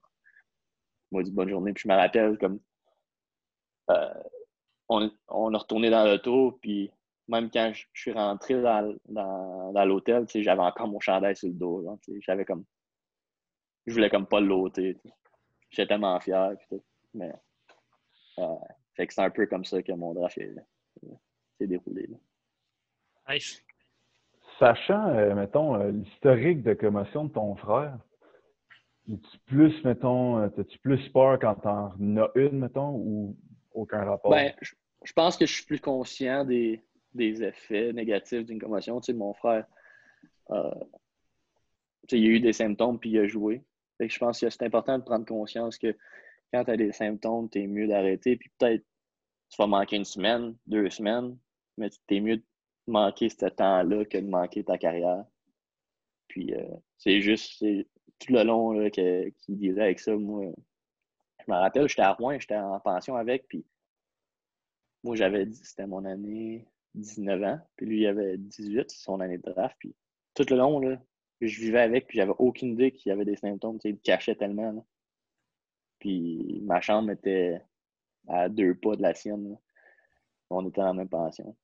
Moi, 1.11 1.23
dit 1.23 1.33
bonne 1.33 1.49
journée. 1.49 1.73
Puis 1.73 1.83
je 1.85 1.89
me 1.89 1.95
rappelle 1.97 2.39
comme 2.39 2.61
euh, 3.91 4.15
on, 4.89 5.11
on 5.29 5.55
a 5.55 5.59
retourné 5.59 5.91
dans 5.91 6.05
l'auto. 6.05 6.59
Puis 6.63 6.91
même 7.29 7.51
quand 7.51 7.73
je, 7.73 7.85
je 7.93 8.01
suis 8.01 8.13
rentré 8.13 8.61
dans, 8.61 8.95
dans, 9.09 9.73
dans 9.73 9.85
l'hôtel, 9.85 10.27
tu 10.27 10.33
sais, 10.33 10.43
j'avais 10.43 10.63
encore 10.63 10.89
mon 10.89 11.01
chandail 11.01 11.37
sur 11.37 11.49
le 11.49 11.55
dos. 11.55 11.83
genre, 11.83 11.99
tu 12.03 12.13
sais, 12.15 12.21
J'avais 12.23 12.45
comme. 12.45 12.65
Je 13.87 13.93
voulais 13.95 14.11
comme 14.11 14.27
pas 14.27 14.41
l'ôter. 14.41 14.97
J'étais 15.71 15.89
tellement 15.89 16.19
fier. 16.21 16.53
Puis 16.59 16.67
tout. 16.79 16.85
Mais. 17.15 17.33
euh, 18.39 18.47
fait 18.95 19.07
que 19.07 19.15
c'est 19.15 19.23
un 19.23 19.31
peu 19.31 19.47
comme 19.47 19.65
ça 19.65 19.83
que 19.83 19.93
mon 19.93 20.13
draft 20.15 20.37
est- 20.39 20.55
s'est 21.59 21.67
déroulé. 21.67 22.07
là. 22.09 23.35
Nice. 23.35 23.63
Sachant, 24.59 25.09
euh, 25.11 25.35
mettons, 25.35 25.75
euh, 25.77 25.91
l'historique 25.91 26.63
de 26.63 26.75
commotion 26.75 27.25
de 27.25 27.33
ton 27.33 27.55
frère, 27.57 27.97
es-tu 29.13 29.39
plus, 29.47 29.85
mettons, 29.85 30.39
euh, 30.39 30.49
as-tu 30.59 30.79
plus 30.79 31.09
peur 31.11 31.39
quand 31.39 31.55
t'en 31.57 32.17
as 32.17 32.31
une, 32.35 32.59
mettons, 32.59 32.95
ou 32.95 33.37
aucun 33.73 34.05
rapport? 34.05 34.31
Ben, 34.31 34.53
je, 34.61 34.75
je 35.05 35.13
pense 35.13 35.37
que 35.37 35.47
je 35.47 35.53
suis 35.53 35.65
plus 35.65 35.81
conscient 35.81 36.45
des, 36.45 36.83
des 37.15 37.43
effets 37.43 37.93
négatifs 37.93 38.45
d'une 38.45 38.61
commotion. 38.61 39.01
Tu 39.01 39.07
sais, 39.07 39.13
mon 39.13 39.35
frère, 39.35 39.67
euh, 40.51 40.75
tu 42.09 42.19
il 42.19 42.27
a 42.27 42.31
eu 42.31 42.41
des 42.41 42.53
symptômes 42.53 42.99
puis 42.99 43.11
il 43.11 43.19
a 43.19 43.27
joué. 43.27 43.63
Fait 43.99 44.09
que 44.09 44.13
je 44.13 44.19
pense 44.19 44.41
que 44.41 44.49
c'est 44.49 44.65
important 44.65 44.99
de 44.99 45.05
prendre 45.05 45.27
conscience 45.27 45.79
que 45.79 45.97
quand 46.53 46.65
tu 46.65 46.71
as 46.71 46.77
des 46.77 46.93
symptômes, 46.93 47.49
tu 47.49 47.63
es 47.63 47.67
mieux 47.67 47.87
d'arrêter. 47.87 48.37
Puis 48.37 48.51
peut-être 48.59 48.85
tu 49.51 49.57
vas 49.57 49.67
manquer 49.67 49.97
une 49.97 50.05
semaine, 50.05 50.57
deux 50.67 50.91
semaines, 50.91 51.37
mais 51.77 51.91
tu 51.91 52.17
es 52.17 52.21
mieux 52.21 52.37
de 52.39 52.45
manquer 52.87 53.29
ce 53.29 53.47
temps-là 53.47 54.05
que 54.05 54.19
de 54.19 54.29
manquer 54.29 54.65
ta 54.65 54.79
carrière. 54.79 55.25
Puis 56.29 56.55
euh, 56.55 56.65
c'est 56.97 57.21
juste 57.21 57.65
tout 58.21 58.33
le 58.33 58.45
long 58.45 58.73
là, 58.73 58.91
que- 58.91 59.29
qu'il 59.31 59.59
disait 59.59 59.83
avec 59.83 60.01
ça. 60.01 60.15
Moi, 60.17 60.53
je 61.47 61.53
me 61.53 61.57
rappelle, 61.57 61.89
j'étais 61.89 62.03
à 62.03 62.13
Rouen, 62.13 62.39
j'étais 62.39 62.57
en 62.57 62.79
pension 62.81 63.17
avec, 63.17 63.49
puis 63.49 63.65
moi, 65.03 65.17
j'avais 65.17 65.51
c'était 65.53 65.87
mon 65.87 66.05
année 66.05 66.67
19 66.95 67.43
ans, 67.43 67.61
puis 67.77 67.87
lui, 67.87 68.01
il 68.03 68.07
avait 68.07 68.37
18, 68.39 68.91
c'est 68.91 69.03
son 69.03 69.21
année 69.21 69.39
de 69.39 69.51
draft, 69.51 69.77
puis 69.79 69.95
tout 70.35 70.45
le 70.51 70.57
long, 70.57 70.79
là, 70.81 70.99
je 71.41 71.61
vivais 71.61 71.81
avec, 71.81 72.07
puis 72.07 72.19
j'avais 72.19 72.35
aucune 72.39 72.73
idée 72.73 72.93
qu'il 72.93 73.11
y 73.11 73.13
avait 73.13 73.25
des 73.25 73.37
symptômes, 73.37 73.79
il 73.85 73.99
cachait 74.01 74.35
tellement. 74.35 74.87
Puis 75.99 76.61
ma 76.65 76.81
chambre 76.81 77.11
était 77.13 77.61
à 78.29 78.49
deux 78.49 78.75
pas 78.75 78.97
de 78.97 79.03
la 79.03 79.15
sienne. 79.15 79.59
On 80.51 80.69
était 80.69 80.81
dans 80.81 80.89
la 80.89 80.93
même 80.95 81.09
pension. 81.09 81.57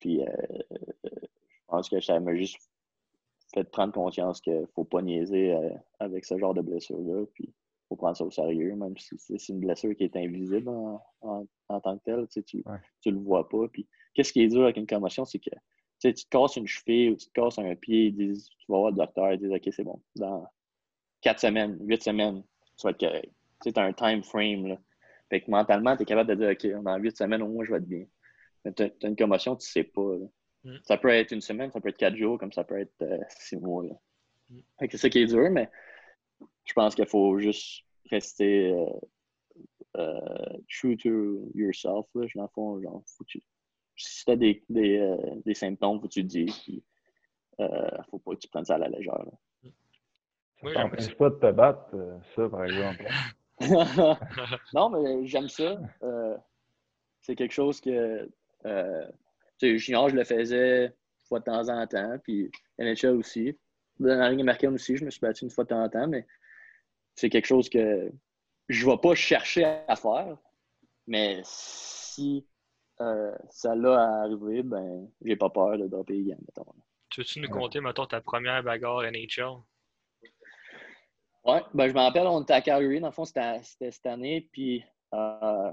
Puis 0.00 0.22
euh, 0.22 0.62
je 0.72 1.64
pense 1.66 1.88
que 1.88 2.00
ça 2.00 2.18
m'a 2.20 2.34
juste 2.34 2.65
fait 3.56 3.70
prendre 3.70 3.92
conscience 3.92 4.40
qu'il 4.40 4.60
ne 4.60 4.66
faut 4.74 4.84
pas 4.84 5.00
niaiser 5.00 5.52
euh, 5.52 5.70
avec 5.98 6.24
ce 6.24 6.36
genre 6.38 6.52
de 6.52 6.60
blessure-là, 6.60 7.24
puis 7.34 7.54
faut 7.88 7.96
prendre 7.96 8.16
ça 8.16 8.24
au 8.24 8.30
sérieux, 8.30 8.74
même 8.74 8.96
si 8.98 9.16
c'est 9.18 9.48
une 9.48 9.60
blessure 9.60 9.94
qui 9.96 10.04
est 10.04 10.16
invisible 10.16 10.68
en, 10.68 11.00
tant 11.68 11.98
que 11.98 12.04
telle. 12.04 12.26
Tu 12.28 12.62
ne 13.06 13.12
le 13.12 13.20
vois 13.20 13.48
pas. 13.48 13.68
Puis, 13.72 13.86
qu'est-ce 14.12 14.32
qui 14.32 14.42
est 14.42 14.48
dur 14.48 14.64
avec 14.64 14.76
une 14.76 14.86
commotion, 14.86 15.24
c'est 15.24 15.38
que 15.38 15.50
tu 16.00 16.12
te 16.12 16.28
casses 16.28 16.56
une 16.56 16.66
cheville 16.66 17.10
ou 17.10 17.16
tu 17.16 17.26
te 17.26 17.32
casses 17.32 17.58
un 17.58 17.74
pied, 17.74 18.06
ils 18.06 18.14
disent, 18.14 18.48
tu 18.58 18.66
vas 18.68 18.78
voir 18.78 18.90
le 18.90 18.96
docteur, 18.96 19.32
ils 19.32 19.38
disent 19.38 19.52
OK, 19.52 19.68
c'est 19.70 19.84
bon. 19.84 20.00
Dans 20.16 20.46
quatre 21.20 21.40
semaines, 21.40 21.78
huit 21.80 22.02
semaines, 22.02 22.42
tu 22.76 22.82
vas 22.84 22.90
être 22.90 23.00
correct. 23.00 23.32
Tu 23.62 23.72
as 23.74 23.82
un 23.82 23.92
time 23.92 24.22
frame. 24.22 24.66
Là. 24.66 24.78
Fait 25.30 25.40
que 25.40 25.50
mentalement, 25.50 25.96
tu 25.96 26.02
es 26.02 26.06
capable 26.06 26.30
de 26.30 26.34
dire 26.34 26.50
OK, 26.50 26.82
dans 26.84 26.96
huit 26.98 27.16
semaines, 27.16 27.42
au 27.42 27.48
moins, 27.48 27.64
je 27.64 27.70
vais 27.70 27.78
être 27.78 27.88
bien. 27.88 28.04
Mais 28.64 28.72
tu 28.72 28.82
as, 28.82 29.08
une 29.08 29.16
commotion, 29.16 29.56
tu 29.56 29.66
ne 29.66 29.70
sais 29.70 29.84
pas. 29.84 30.16
Mm. 30.66 30.78
Ça 30.82 30.96
peut 30.96 31.10
être 31.10 31.30
une 31.30 31.40
semaine, 31.40 31.70
ça 31.70 31.80
peut 31.80 31.88
être 31.88 31.96
quatre 31.96 32.16
jours, 32.16 32.38
comme 32.38 32.52
ça 32.52 32.64
peut 32.64 32.78
être 32.80 33.02
euh, 33.02 33.18
six 33.28 33.56
mois. 33.56 33.84
Mm. 34.50 34.58
C'est 34.90 34.96
ça 34.96 35.08
qui 35.08 35.20
est 35.20 35.26
dur, 35.26 35.48
mais 35.50 35.70
je 36.64 36.72
pense 36.72 36.94
qu'il 36.94 37.06
faut 37.06 37.38
juste 37.38 37.84
rester 38.10 38.72
euh, 38.72 38.86
euh, 39.96 40.58
true 40.68 40.96
to 40.96 41.50
yourself. 41.54 42.06
Là. 42.14 42.26
Dans 42.34 42.42
le 42.42 42.48
fond, 42.48 42.82
genre, 42.82 43.02
faut 43.06 43.24
tu, 43.24 43.40
si 43.96 44.24
tu 44.24 44.30
as 44.32 44.36
des, 44.36 44.64
des, 44.68 44.98
euh, 44.98 45.16
des, 45.44 45.54
symptômes, 45.54 46.00
faut 46.00 46.08
que 46.08 46.14
tu 46.14 46.22
le 46.22 46.26
dises. 46.26 46.58
Puis, 46.58 46.84
faut 48.10 48.18
pas 48.18 48.34
que 48.34 48.40
tu 48.40 48.48
prennes 48.48 48.64
ça 48.64 48.74
à 48.74 48.78
la 48.78 48.88
légère. 48.88 49.24
Là. 49.24 49.70
Ça 50.62 50.72
t'empêche 50.72 51.14
pas 51.14 51.30
de 51.30 51.36
te 51.36 51.52
battre, 51.52 51.96
ça, 52.34 52.48
par 52.48 52.64
exemple. 52.64 53.06
non, 54.74 54.90
mais 54.90 55.26
j'aime 55.26 55.48
ça. 55.48 55.78
c'est 57.20 57.36
quelque 57.36 57.54
chose 57.54 57.80
que. 57.80 58.28
Junior, 59.60 60.08
je 60.08 60.16
le 60.16 60.24
faisais 60.24 60.86
une 60.86 61.26
fois 61.28 61.40
de 61.40 61.44
temps 61.44 61.68
en 61.68 61.86
temps, 61.86 62.16
puis 62.22 62.50
NHL 62.78 63.16
aussi. 63.16 63.58
Dans 63.98 64.18
la 64.18 64.30
ligne 64.30 64.42
américaine 64.42 64.74
aussi, 64.74 64.96
je 64.96 65.04
me 65.04 65.10
suis 65.10 65.20
battu 65.20 65.44
une 65.44 65.50
fois 65.50 65.64
de 65.64 65.70
temps 65.70 65.82
en 65.82 65.88
temps, 65.88 66.06
mais 66.06 66.26
c'est 67.14 67.30
quelque 67.30 67.46
chose 67.46 67.68
que 67.68 68.12
je 68.68 68.86
ne 68.86 68.90
vais 68.90 68.98
pas 68.98 69.14
chercher 69.14 69.64
à 69.64 69.96
faire. 69.96 70.36
Mais 71.06 71.40
si 71.44 72.46
euh, 73.00 73.34
ça 73.50 73.74
l'a 73.74 74.22
arrivé, 74.22 74.62
ben, 74.62 75.08
j'ai 75.22 75.36
pas 75.36 75.50
peur 75.50 75.78
de 75.78 75.86
dropper 75.86 76.14
les 76.14 76.34
mettons. 76.34 76.64
Tu 77.10 77.20
veux-tu 77.20 77.40
nous 77.40 77.48
compter, 77.48 77.80
mettons, 77.80 78.06
ta 78.06 78.20
première 78.20 78.62
bagarre 78.62 79.02
NHL? 79.02 79.62
Ouais, 81.44 81.62
ben, 81.72 81.88
je 81.88 81.94
me 81.94 82.00
rappelle, 82.00 82.26
on 82.26 82.42
était 82.42 82.54
à 82.54 82.60
Calgary, 82.60 83.00
dans 83.00 83.06
le 83.06 83.12
fond, 83.12 83.24
c'était 83.24 83.60
cette 83.62 84.06
année, 84.06 84.48
puis 84.52 84.84
euh, 85.14 85.72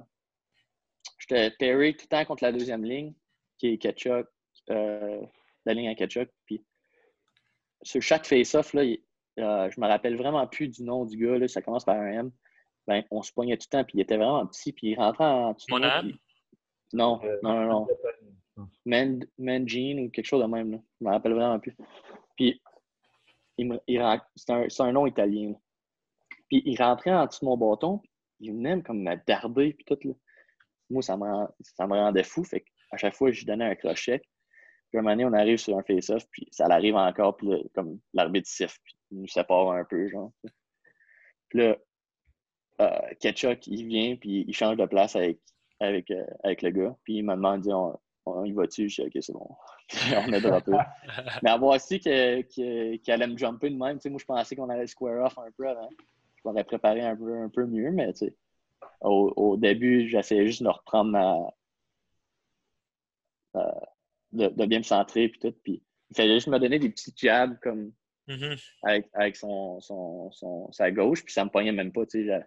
j'étais 1.18 1.50
pairé 1.52 1.96
tout 1.96 2.06
le 2.06 2.10
temps 2.10 2.26
contre 2.26 2.44
la 2.44 2.52
deuxième 2.52 2.84
ligne, 2.84 3.14
qui 3.58 3.68
est 3.68 3.78
Ketchup, 3.78 4.28
euh, 4.70 5.22
la 5.66 5.74
ligne 5.74 5.90
à 5.90 5.96
Ketchup, 5.96 6.30
puis 6.46 6.64
sur 7.82 8.02
chaque 8.02 8.26
face-off, 8.26 8.74
là, 8.74 8.82
euh, 9.40 9.70
je 9.70 9.80
me 9.80 9.88
rappelle 9.88 10.16
vraiment 10.16 10.46
plus 10.48 10.68
du 10.68 10.84
nom 10.84 11.06
du 11.06 11.18
gars, 11.18 11.38
là, 11.38 11.48
ça 11.48 11.62
commence 11.62 11.86
par 11.86 11.96
un 11.96 12.12
M. 12.12 12.32
Ben, 12.88 13.04
on 13.12 13.22
se 13.22 13.32
poignait 13.32 13.58
tout 13.58 13.68
le 13.72 13.78
temps, 13.78 13.84
puis 13.84 13.98
il 13.98 14.02
était 14.02 14.18
vraiment 14.18 14.46
petit, 14.46 14.74
puis 14.74 14.92
il 14.92 14.96
rentrait 14.96 15.26
en 15.26 15.54
dessous. 15.54 15.66
Non, 16.94 17.20
non, 17.22 17.22
non, 17.42 17.66
non. 17.66 17.88
Man, 18.86 19.26
ou 19.40 20.10
quelque 20.10 20.26
chose 20.26 20.42
de 20.42 20.48
même. 20.48 20.72
Là. 20.74 20.78
Je 21.00 21.06
me 21.06 21.12
rappelle 21.12 21.34
vraiment 21.34 21.60
plus. 21.60 21.76
Puis, 22.36 22.62
il 23.58 23.80
c'est 24.36 24.52
un, 24.52 24.68
un, 24.80 24.92
nom 24.92 25.08
italien. 25.08 25.54
Puis, 26.50 26.62
il 26.66 26.78
rentrait 26.78 27.14
en 27.14 27.26
dessous 27.26 27.46
de 27.46 27.50
mon 27.50 27.58
bâton, 27.58 28.02
il 28.40 28.52
venait 28.52 28.82
comme 28.84 29.02
me 29.02 29.16
darder, 29.26 29.74
puis 29.74 29.86
tout. 29.86 29.98
Là. 30.04 30.14
Moi, 30.90 31.02
ça 31.02 31.18
me, 31.18 31.48
ça 31.62 31.88
me 31.88 31.96
rendait 31.96 32.24
fou. 32.24 32.44
Fait 32.44 32.64
à 32.94 32.98
chaque 32.98 33.16
fois, 33.16 33.32
je 33.32 33.40
lui 33.40 33.46
donnais 33.46 33.66
un 33.66 33.76
crochet. 33.76 34.22
Puis, 34.90 35.00
un 35.00 35.02
moment 35.02 35.24
on 35.24 35.34
arrive 35.34 35.58
sur 35.58 35.78
un 35.78 35.84
face-off, 35.84 36.24
puis 36.30 36.48
ça 36.52 36.68
l'arrive 36.68 36.96
encore, 36.96 37.36
puis 37.36 37.50
comme 37.74 38.00
l'arbitre 38.14 38.48
siffle, 38.48 38.80
puis 38.84 38.96
il 39.12 39.22
nous 39.22 39.28
sépare 39.28 39.72
un 39.72 39.84
peu, 39.84 40.08
genre. 40.08 40.32
Puis 41.50 41.60
là, 41.60 41.78
euh, 42.82 43.14
Ketchuk, 43.20 43.66
il 43.68 43.88
vient, 43.88 44.16
puis 44.16 44.46
il 44.48 44.54
change 44.54 44.78
de 44.78 44.86
place 44.86 45.16
avec, 45.16 45.40
avec, 45.80 46.12
euh, 46.12 46.26
avec 46.44 46.62
le 46.62 46.70
gars. 46.72 46.96
Puis 47.04 47.18
il 47.18 47.24
m'a 47.24 47.36
demandé 47.36 47.72
on, 47.74 48.00
on, 48.26 48.46
y 48.46 48.52
va-tu? 48.52 48.90
Je 48.90 49.02
dis 49.02 49.08
OK, 49.08 49.24
c'est 49.24 49.34
bon. 49.34 49.50
on 50.28 50.34
a 50.34 50.40
droppé. 50.40 50.72
Mais 51.42 51.50
avoir 51.50 51.76
aussi 51.76 52.00
qu'il 52.00 53.00
allait 53.08 53.28
me 53.28 53.38
jumper 53.38 53.70
de 53.70 53.78
même, 53.78 53.98
tu 53.98 54.04
sais, 54.04 54.10
moi 54.10 54.20
je 54.20 54.26
pensais 54.26 54.56
qu'on 54.56 54.70
allait 54.70 54.88
square 54.88 55.26
off 55.26 55.38
un 55.38 55.52
peu 55.58 55.68
avant. 55.68 55.90
Je 56.36 56.42
m'aurais 56.46 56.64
préparé 56.64 57.02
un 57.02 57.16
peu, 57.16 57.36
un 57.42 57.50
peu 57.50 57.66
mieux, 57.66 57.92
mais 57.92 58.14
tu 58.14 58.26
sais, 58.28 58.36
au, 59.02 59.34
au 59.36 59.58
début, 59.58 60.08
j'essayais 60.10 60.46
juste 60.46 60.64
de 60.64 60.70
reprendre 60.70 61.12
ma. 61.12 61.38
Euh, 63.56 63.72
de, 64.32 64.48
de, 64.48 64.66
bien 64.66 64.80
me 64.80 64.84
centrer, 64.84 65.30
puis 65.30 65.40
tout. 65.40 65.54
Puis 65.64 65.84
il 66.10 66.16
fallait 66.16 66.36
juste 66.36 66.48
me 66.48 66.58
donner 66.58 66.80
des 66.80 66.90
petits 66.90 67.14
jabs 67.16 67.58
comme. 67.62 67.94
Mm-hmm. 68.28 68.64
avec, 68.84 69.10
avec 69.14 69.36
son, 69.36 69.82
son, 69.82 70.32
son, 70.32 70.72
sa 70.72 70.90
gauche, 70.92 71.26
puis 71.26 71.34
ça 71.34 71.44
me 71.44 71.50
poignait 71.50 71.74
même 71.74 71.92
pas. 71.92 72.06
Tu 72.06 72.26
sais, 72.26 72.42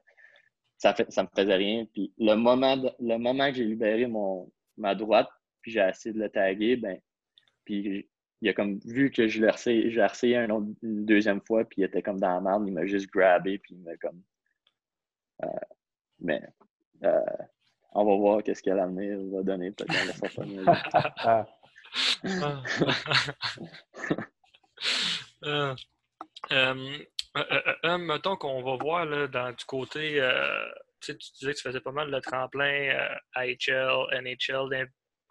ça, 0.79 0.95
fait, 0.95 1.13
ça 1.13 1.23
me 1.23 1.29
faisait 1.37 1.55
rien. 1.55 1.87
Puis 1.93 2.15
le 2.19 2.35
moment, 2.35 2.77
le 2.99 3.19
moment 3.19 3.51
que 3.51 3.57
j'ai 3.57 3.65
libéré 3.65 4.07
mon, 4.07 4.51
ma 4.79 4.95
droite, 4.95 5.29
puis 5.61 5.73
j'ai 5.73 5.87
essayé 5.87 6.15
de 6.15 6.19
le 6.19 6.31
taguer, 6.31 6.77
ben, 6.77 6.99
puis 7.65 8.09
il 8.41 8.49
a 8.49 8.53
comme 8.53 8.79
vu 8.85 9.11
que 9.11 9.29
je 9.29 9.45
l'ai 9.45 9.53
essayé, 9.53 10.37
une 10.37 11.05
deuxième 11.05 11.41
fois, 11.43 11.65
puis 11.65 11.83
il 11.83 11.85
était 11.85 12.03
comme 12.03 12.21
dans 12.21 12.35
la 12.35 12.41
merde, 12.41 12.65
il 12.67 12.73
m'a 12.73 12.87
juste 12.87 13.11
grabé, 13.11 13.59
puis 13.59 13.75
il 13.75 13.83
m'a 13.83 13.97
comme. 13.97 14.23
Euh, 15.45 15.49
mais 16.21 16.43
euh, 17.05 17.21
on 17.97 18.05
va 18.05 18.17
voir 18.17 18.43
qu'est-ce 18.43 18.63
qu'elle 18.63 18.77
l'avenir 18.77 19.19
va 19.33 19.43
donner, 19.43 19.71
peut-être 19.71 19.89
dans 19.89 20.05
la 20.05 21.47
euh, 25.45 25.75
euh, 26.53 26.75
euh, 27.37 27.45
euh, 27.51 27.75
euh, 27.85 27.99
mettons 27.99 28.37
qu'on 28.37 28.63
va 28.63 28.77
voir 28.77 29.05
là, 29.07 29.27
dans, 29.27 29.51
du 29.51 29.65
côté, 29.65 30.23
tu 31.01 31.15
disais 31.15 31.53
que 31.53 31.59
tu 31.59 31.63
faisais 31.63 31.81
pas 31.81 31.93
mal 31.93 32.11
de 32.11 32.21
tremplin 32.21 33.17
AHL, 33.35 34.07
NHL 34.23 34.69
les 34.71 34.85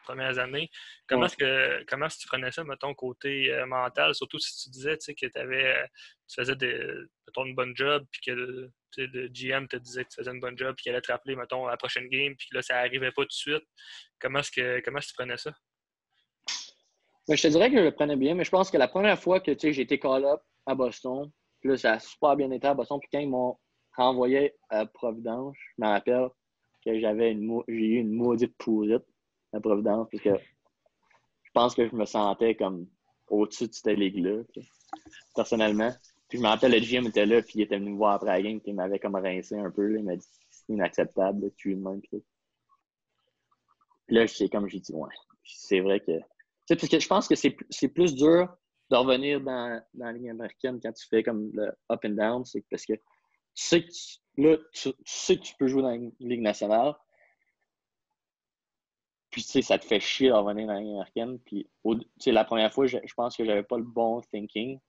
premières 0.03 0.39
années. 0.39 0.69
Comment 1.07 1.25
est-ce 1.25 1.37
que 1.37 1.83
comment 1.85 2.05
est-ce 2.05 2.17
que 2.17 2.21
tu 2.21 2.27
prenais 2.27 2.51
ça, 2.51 2.63
mettons, 2.63 2.93
côté 2.93 3.55
mental, 3.67 4.13
surtout 4.15 4.39
si 4.39 4.63
tu 4.63 4.69
disais 4.69 4.97
que 4.97 5.39
avais, 5.39 5.89
tu 6.27 6.35
faisais 6.35 6.55
des, 6.55 6.77
mettons, 7.27 7.45
une 7.45 7.55
bonne 7.55 7.75
job, 7.75 8.05
puis 8.11 8.21
que 8.21 8.69
le 8.97 9.27
GM 9.27 9.67
te 9.67 9.77
disait 9.77 10.03
que 10.03 10.09
tu 10.09 10.15
faisais 10.15 10.31
une 10.31 10.39
bonne 10.39 10.57
job, 10.57 10.75
puis 10.75 10.83
qu'il 10.83 10.91
allait 10.91 11.01
te 11.01 11.11
rappeler, 11.11 11.35
mettons, 11.35 11.67
à 11.67 11.71
la 11.71 11.77
prochaine 11.77 12.07
game, 12.07 12.35
puis 12.35 12.47
là, 12.51 12.61
ça 12.61 12.75
n'arrivait 12.75 13.11
pas 13.11 13.23
tout 13.23 13.27
de 13.27 13.31
suite. 13.31 13.63
Comment 14.19 14.39
est-ce 14.39 14.51
que 14.51 14.81
comment 14.83 14.99
est-ce 14.99 15.07
que 15.07 15.11
tu 15.11 15.15
prenais 15.17 15.37
ça? 15.37 15.51
Ben, 17.27 17.35
je 17.35 17.41
te 17.41 17.47
dirais 17.47 17.71
que 17.71 17.77
je 17.77 17.83
le 17.83 17.91
prenais 17.91 18.15
bien, 18.15 18.35
mais 18.35 18.43
je 18.43 18.51
pense 18.51 18.69
que 18.69 18.77
la 18.77 18.87
première 18.87 19.19
fois 19.19 19.39
que 19.39 19.51
j'ai 19.57 19.81
été 19.81 19.99
call-up 19.99 20.41
à 20.65 20.75
Boston, 20.75 21.31
là, 21.63 21.77
ça 21.77 21.93
a 21.93 21.99
super 21.99 22.35
bien 22.35 22.51
été 22.51 22.67
à 22.67 22.73
Boston. 22.73 22.99
Puis 22.99 23.09
quand 23.11 23.19
ils 23.19 23.29
m'ont 23.29 23.57
renvoyé 23.95 24.53
à 24.69 24.85
Providence, 24.85 25.55
je 25.57 25.83
me 25.83 25.87
rappelle 25.87 26.29
que 26.85 26.99
j'avais 26.99 27.31
une 27.31 27.63
j'ai 27.67 27.73
eu 27.73 27.99
une 27.99 28.13
maudite 28.13 28.55
pourrite 28.57 29.03
à 29.53 29.59
Providence 29.59 30.07
parce 30.11 30.23
que 30.23 30.37
je 31.43 31.51
pense 31.53 31.73
que 31.73 31.87
je 31.87 31.95
me 31.95 32.05
sentais 32.05 32.55
comme 32.55 32.87
au-dessus 33.29 33.67
de 33.67 33.73
cette 33.73 33.97
ligue-là, 33.97 34.43
personnellement. 35.35 35.91
Je 36.35 36.41
me 36.41 36.47
rappelle, 36.47 36.71
le 36.71 36.79
GM 36.79 37.07
était 37.07 37.25
là, 37.25 37.41
puis 37.41 37.53
il 37.55 37.61
était 37.61 37.77
venu 37.77 37.91
me 37.91 37.97
voir 37.97 38.15
après 38.15 38.31
la 38.31 38.41
game, 38.41 38.59
puis 38.59 38.71
il 38.71 38.75
m'avait 38.75 38.99
comme 38.99 39.15
rincé 39.15 39.57
un 39.57 39.71
peu. 39.71 39.87
Là, 39.87 39.99
il 39.99 40.05
m'a 40.05 40.15
dit 40.15 40.27
c'est 40.49 40.73
inacceptable, 40.73 41.51
tu 41.55 41.73
es 41.73 41.75
même. 41.75 42.01
Puis 42.01 42.23
là, 44.09 44.27
c'est 44.27 44.49
comme 44.49 44.67
j'ai 44.67 44.79
dit, 44.79 44.93
ouais, 44.93 45.13
c'est 45.43 45.79
vrai 45.79 45.99
que. 45.99 46.19
Parce 46.67 46.87
que 46.87 46.99
je 46.99 47.07
pense 47.07 47.27
que 47.27 47.35
c'est 47.35 47.87
plus 47.89 48.15
dur 48.15 48.49
de 48.89 48.95
revenir 48.95 49.41
dans, 49.41 49.81
dans 49.93 50.05
la 50.05 50.11
ligne 50.13 50.31
américaine 50.31 50.79
quand 50.81 50.91
tu 50.91 51.07
fais 51.07 51.23
comme 51.23 51.51
le 51.53 51.67
up 51.91 51.99
and 52.03 52.09
down, 52.09 52.45
c'est 52.45 52.63
parce 52.69 52.85
que 52.85 52.93
tu 52.93 53.01
sais 53.53 53.81
que 53.83 53.87
tu, 53.87 54.41
là, 54.41 54.57
tu, 54.73 54.91
sais 55.05 55.37
que 55.37 55.43
tu 55.43 55.55
peux 55.57 55.67
jouer 55.67 55.81
dans 55.81 55.91
la 55.91 55.97
Ligue 56.19 56.41
nationale. 56.41 56.93
Puis 59.29 59.43
tu 59.43 59.49
sais, 59.49 59.61
ça 59.61 59.77
te 59.77 59.85
fait 59.85 59.99
chier 59.99 60.29
de 60.29 60.33
revenir 60.33 60.67
dans 60.67 60.73
la 60.73 60.79
ligne 60.79 60.93
américaine. 60.93 61.39
Puis 61.39 61.67
la 62.27 62.45
première 62.45 62.71
fois, 62.73 62.85
je, 62.85 62.97
pense 63.15 63.35
que 63.35 63.45
j'avais 63.45 63.63
pas 63.63 63.77
le 63.77 63.83
bon 63.83 64.21
thinking. 64.31 64.79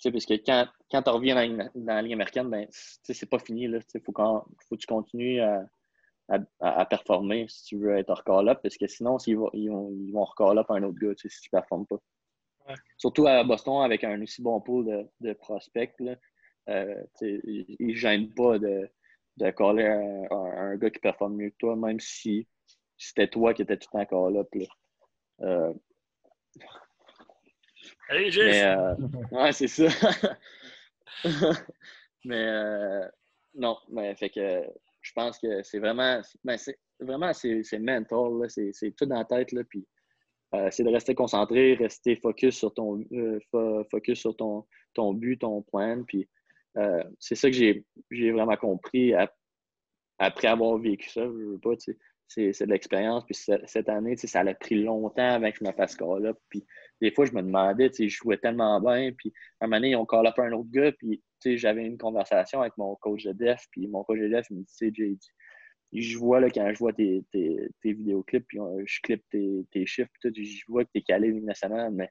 Tu 0.00 0.08
sais, 0.08 0.12
parce 0.12 0.24
que 0.24 0.34
quand, 0.34 0.66
quand 0.90 1.02
tu 1.02 1.10
reviens 1.10 1.34
dans, 1.34 1.70
dans, 1.74 1.94
la 1.94 2.00
ligne 2.00 2.14
américaine, 2.14 2.48
ben, 2.48 2.66
c'est 2.70 3.28
pas 3.28 3.38
fini. 3.38 3.64
Il 3.64 3.80
faut, 4.02 4.12
faut 4.14 4.76
que 4.76 4.76
tu 4.76 4.86
continues 4.86 5.40
à, 5.40 5.66
à, 6.28 6.38
à, 6.60 6.86
performer 6.86 7.46
si 7.48 7.64
tu 7.64 7.76
veux 7.76 7.98
être 7.98 8.08
hors 8.08 8.24
call-up. 8.24 8.60
Parce 8.62 8.78
que 8.78 8.86
sinon, 8.86 9.18
ils 9.26 9.36
vont, 9.36 9.50
ils 9.52 9.68
vont, 9.68 9.90
ils 9.92 10.10
vont 10.10 10.24
up 10.24 10.70
un 10.70 10.82
autre 10.84 10.98
gars 10.98 11.12
si 11.16 11.28
tu 11.28 11.50
ne 11.52 11.58
performes 11.58 11.86
pas. 11.86 11.98
Surtout 12.96 13.26
à 13.26 13.44
Boston, 13.44 13.82
avec 13.82 14.02
un 14.04 14.22
aussi 14.22 14.40
bon 14.40 14.58
pool 14.62 14.86
de, 14.86 15.06
de 15.20 15.32
prospects, 15.34 15.94
là, 15.98 16.16
euh, 16.70 17.02
ils 17.20 17.76
ne 17.80 17.94
gênent 17.94 18.32
pas 18.32 18.58
de, 18.58 18.88
de 19.36 19.50
coller 19.50 19.86
un, 19.86 20.28
un, 20.30 20.76
gars 20.76 20.90
qui 20.90 21.00
performe 21.00 21.36
mieux 21.36 21.50
que 21.50 21.56
toi, 21.58 21.76
même 21.76 22.00
si 22.00 22.46
c'était 22.96 23.28
toi 23.28 23.52
qui 23.52 23.62
étais 23.62 23.76
tout 23.76 23.88
le 23.92 24.06
temps 24.06 24.06
call-up. 24.06 24.48
Euh... 25.42 25.74
Allez, 28.08 28.30
Mais, 28.36 28.64
euh, 28.64 28.94
ouais, 29.32 29.52
c'est 29.52 29.68
ça. 29.68 29.88
mais 32.24 32.46
euh, 32.46 33.08
non, 33.54 33.76
mais 33.90 34.14
fait 34.14 34.30
que 34.30 34.62
je 35.00 35.12
pense 35.12 35.38
que 35.38 35.62
c'est 35.62 35.78
vraiment, 35.78 36.20
ben, 36.44 36.56
c'est 36.56 36.78
vraiment 36.98 37.32
c'est 37.32 37.78
mental, 37.78 38.46
c'est 38.48 38.94
tout 38.96 39.06
dans 39.06 39.18
la 39.18 39.24
tête, 39.24 39.52
là, 39.52 39.62
puis 39.64 39.86
euh, 40.54 40.68
c'est 40.72 40.82
de 40.82 40.90
rester 40.90 41.14
concentré, 41.14 41.74
rester 41.74 42.16
focus 42.16 42.56
sur 42.56 42.74
ton, 42.74 43.04
euh, 43.12 43.38
focus 43.90 44.18
sur 44.18 44.36
ton, 44.36 44.66
ton 44.94 45.14
but, 45.14 45.38
ton 45.38 45.62
plan. 45.62 46.02
Puis 46.04 46.28
euh, 46.76 47.04
c'est 47.20 47.36
ça 47.36 47.50
que 47.50 47.56
j'ai 47.56 48.32
vraiment 48.32 48.56
compris 48.56 49.14
après 50.18 50.48
avoir 50.48 50.76
vécu 50.78 51.08
ça. 51.08 51.22
Je 51.22 51.28
veux 51.30 51.58
pas, 51.58 51.74
c'est 52.30 52.60
de 52.60 52.70
l'expérience. 52.70 53.24
Puis 53.24 53.34
cette 53.66 53.88
année, 53.88 54.16
ça 54.16 54.40
a 54.40 54.54
pris 54.54 54.76
longtemps 54.82 55.34
avant 55.34 55.50
que 55.50 55.58
je 55.58 55.64
me 55.64 55.72
fasse 55.72 55.96
call 55.96 56.26
up. 56.26 56.38
Puis 56.48 56.64
des 57.00 57.10
fois, 57.10 57.26
je 57.26 57.32
me 57.32 57.42
demandais, 57.42 57.90
je 57.92 58.06
jouais 58.08 58.38
tellement 58.38 58.80
bien. 58.80 59.10
Puis 59.16 59.32
un 59.60 59.66
moment 59.66 59.76
donné, 59.76 59.90
ils 59.90 59.96
ont 59.96 60.06
call 60.06 60.26
up 60.26 60.38
un 60.38 60.52
autre 60.52 60.70
gars. 60.70 60.92
Puis 60.92 61.20
j'avais 61.44 61.84
une 61.84 61.98
conversation 61.98 62.60
avec 62.60 62.76
mon 62.78 62.94
coach 62.96 63.24
de 63.24 63.32
def. 63.32 63.66
Puis 63.72 63.88
mon 63.88 64.04
coach 64.04 64.20
de 64.20 64.28
def 64.28 64.48
me 64.50 64.62
dit, 64.62 64.94
Jay, 64.94 65.18
je 65.92 66.18
vois 66.18 66.40
là, 66.40 66.48
quand 66.50 66.72
je 66.72 66.78
vois 66.78 66.92
tes, 66.92 67.24
tes, 67.32 67.68
tes 67.82 67.92
vidéoclips, 67.92 68.46
puis 68.46 68.58
je 68.86 69.00
clip 69.02 69.22
tes, 69.28 69.66
tes 69.72 69.86
chiffres, 69.86 70.10
puis 70.22 70.44
je 70.44 70.64
vois 70.68 70.84
que 70.84 70.90
tu 70.94 71.00
es 71.00 71.02
calé 71.02 71.32
Ligue 71.32 71.44
nationale, 71.44 71.90
mais 71.92 72.10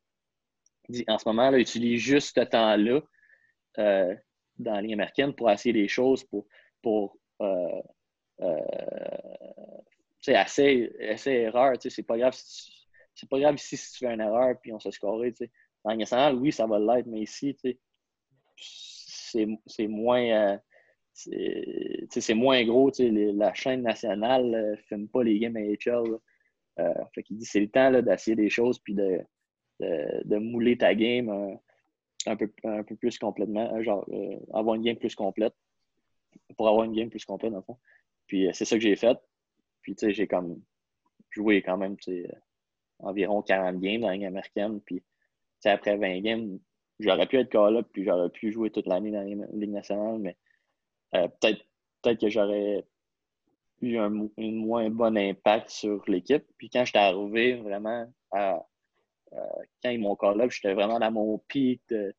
en 1.07 1.17
ce 1.17 1.29
moment, 1.29 1.49
là, 1.49 1.59
utilise 1.59 2.01
juste 2.01 2.35
ce 2.35 2.43
temps-là 2.43 3.01
euh, 3.77 4.15
dans 4.57 4.73
la 4.73 4.81
ligne 4.81 4.93
américaine 4.93 5.33
pour 5.33 5.49
essayer 5.49 5.71
des 5.71 5.87
choses, 5.87 6.23
pour, 6.25 6.45
pour 6.81 7.17
euh, 7.41 7.81
euh, 8.41 8.59
assez, 10.27 10.91
assez 11.09 11.31
erreur. 11.31 11.75
C'est 11.79 12.03
pas 12.03 12.17
grave 12.17 12.35
c'est 13.19 13.29
pas 13.29 13.39
grave 13.39 13.55
ici 13.55 13.75
si 13.75 13.91
tu 13.93 14.05
fais 14.05 14.13
une 14.13 14.21
erreur 14.21 14.55
puis 14.61 14.71
on 14.71 14.79
se 14.79 14.91
score. 14.91 15.19
Dans 15.19 15.91
la 15.91 15.95
nationale, 15.95 16.35
oui, 16.35 16.51
ça 16.51 16.65
va 16.65 16.79
l'être, 16.79 17.07
mais 17.07 17.21
ici, 17.21 17.55
c'est 18.55 19.87
moins. 19.87 20.23
Euh, 20.23 20.57
c'est 21.15 22.33
moins 22.33 22.63
gros. 22.63 22.91
la 22.99 23.53
chaîne 23.53 23.81
nationale 23.81 24.45
ne 24.45 24.75
filme 24.87 25.09
pas 25.09 25.23
les 25.23 25.37
games 25.39 25.57
AHL. 25.57 26.17
Euh, 26.79 26.93
fait 27.13 27.25
dit 27.29 27.43
c'est 27.43 27.59
le 27.59 27.69
temps 27.69 27.91
d'essayer 28.01 28.37
des 28.37 28.49
choses 28.49 28.79
puis 28.79 28.93
de, 28.93 29.19
de, 29.81 30.37
mouler 30.37 30.77
ta 30.77 30.95
game 30.95 31.29
un, 32.25 32.35
peu, 32.37 32.49
un 32.63 32.83
peu 32.83 32.95
plus 32.95 33.19
complètement, 33.19 33.81
genre 33.83 34.07
avoir 34.53 34.75
une 34.75 34.83
game 34.83 34.95
plus 34.95 35.15
complète. 35.15 35.53
Pour 36.55 36.69
avoir 36.69 36.85
une 36.85 36.93
game 36.93 37.09
plus 37.09 37.25
complète, 37.25 37.51
dans 37.51 37.57
le 37.57 37.63
fond. 37.63 37.77
Puis 38.27 38.47
c'est 38.53 38.65
ça 38.65 38.77
que 38.77 38.81
j'ai 38.81 38.95
fait. 38.95 39.17
Puis, 39.81 39.95
tu 39.95 40.07
sais, 40.07 40.13
j'ai 40.13 40.27
comme 40.27 40.61
joué 41.31 41.61
quand 41.61 41.77
même, 41.77 41.97
tu 41.97 42.23
sais, 42.23 42.31
environ 42.99 43.41
40 43.41 43.79
games 43.79 44.01
dans 44.01 44.07
la 44.07 44.13
Ligue 44.13 44.25
américaine. 44.25 44.81
Puis, 44.81 45.03
après 45.65 45.97
20 45.97 46.21
games, 46.21 46.59
j'aurais 46.99 47.27
pu 47.27 47.37
être 47.37 47.49
call-up, 47.49 47.87
puis 47.91 48.03
j'aurais 48.03 48.29
pu 48.29 48.51
jouer 48.51 48.71
toute 48.71 48.87
l'année 48.87 49.11
dans 49.11 49.21
la 49.21 49.47
Ligue 49.53 49.71
nationale, 49.71 50.19
mais 50.19 50.37
euh, 51.15 51.27
peut-être 51.39 51.63
peut 52.01 52.15
que 52.15 52.29
j'aurais 52.29 52.85
eu 53.81 53.97
un, 53.97 54.09
moins 54.37 54.89
bon 54.89 55.17
impact 55.17 55.69
sur 55.69 56.03
l'équipe. 56.07 56.45
Puis 56.57 56.69
quand 56.69 56.85
j'étais 56.85 56.99
arrivé 56.99 57.55
vraiment 57.55 58.11
à, 58.31 58.65
euh, 59.33 59.63
quand 59.83 59.89
ils 59.89 59.99
m'ont 59.99 60.15
call-up, 60.15 60.51
j'étais 60.51 60.73
vraiment 60.73 60.99
dans 60.99 61.11
mon 61.11 61.37
pic 61.47 61.81
de, 61.89 62.13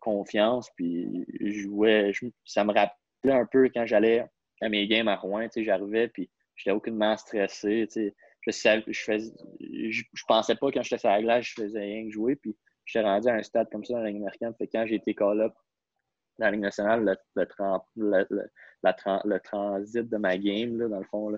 confiance. 0.00 0.70
Puis 0.76 1.26
je 1.40 1.50
jouais, 1.50 2.12
ça 2.44 2.64
me 2.64 2.72
rappelait 2.72 3.32
un 3.32 3.46
peu 3.46 3.70
quand 3.74 3.86
j'allais 3.86 4.24
à 4.60 4.68
mes 4.68 4.86
games 4.86 5.08
à 5.08 5.16
Rouen, 5.16 5.48
j'arrivais, 5.54 6.08
puis 6.08 6.30
J'étais 6.56 6.70
aucunement 6.70 7.16
stressé. 7.16 7.88
Je, 8.46 8.50
savais, 8.50 8.84
je, 8.88 9.22
je, 9.60 10.22
pensais 10.28 10.54
pas 10.54 10.70
quand 10.70 10.82
j'étais 10.82 10.98
sur 10.98 11.08
la 11.08 11.22
glace, 11.22 11.46
je 11.46 11.62
faisais 11.62 11.80
rien 11.80 12.04
que 12.04 12.10
jouer. 12.10 12.36
Puis 12.36 12.56
j'étais 12.84 13.04
rendu 13.04 13.28
à 13.28 13.34
un 13.34 13.42
stade 13.42 13.68
comme 13.70 13.84
ça 13.84 13.94
dans 13.94 14.00
la 14.00 14.08
Ligue 14.08 14.18
américaine. 14.18 14.54
Quand 14.72 14.86
j'ai 14.86 14.96
été 14.96 15.14
call-up 15.14 15.54
dans 16.38 16.46
la 16.46 16.50
Ligue 16.52 16.60
nationale, 16.60 17.04
le, 17.04 17.46
le, 17.96 19.38
transit 19.40 20.08
de 20.08 20.16
ma 20.16 20.36
game, 20.36 20.78
là, 20.78 20.88
dans 20.88 20.98
le 20.98 21.06
fond, 21.06 21.30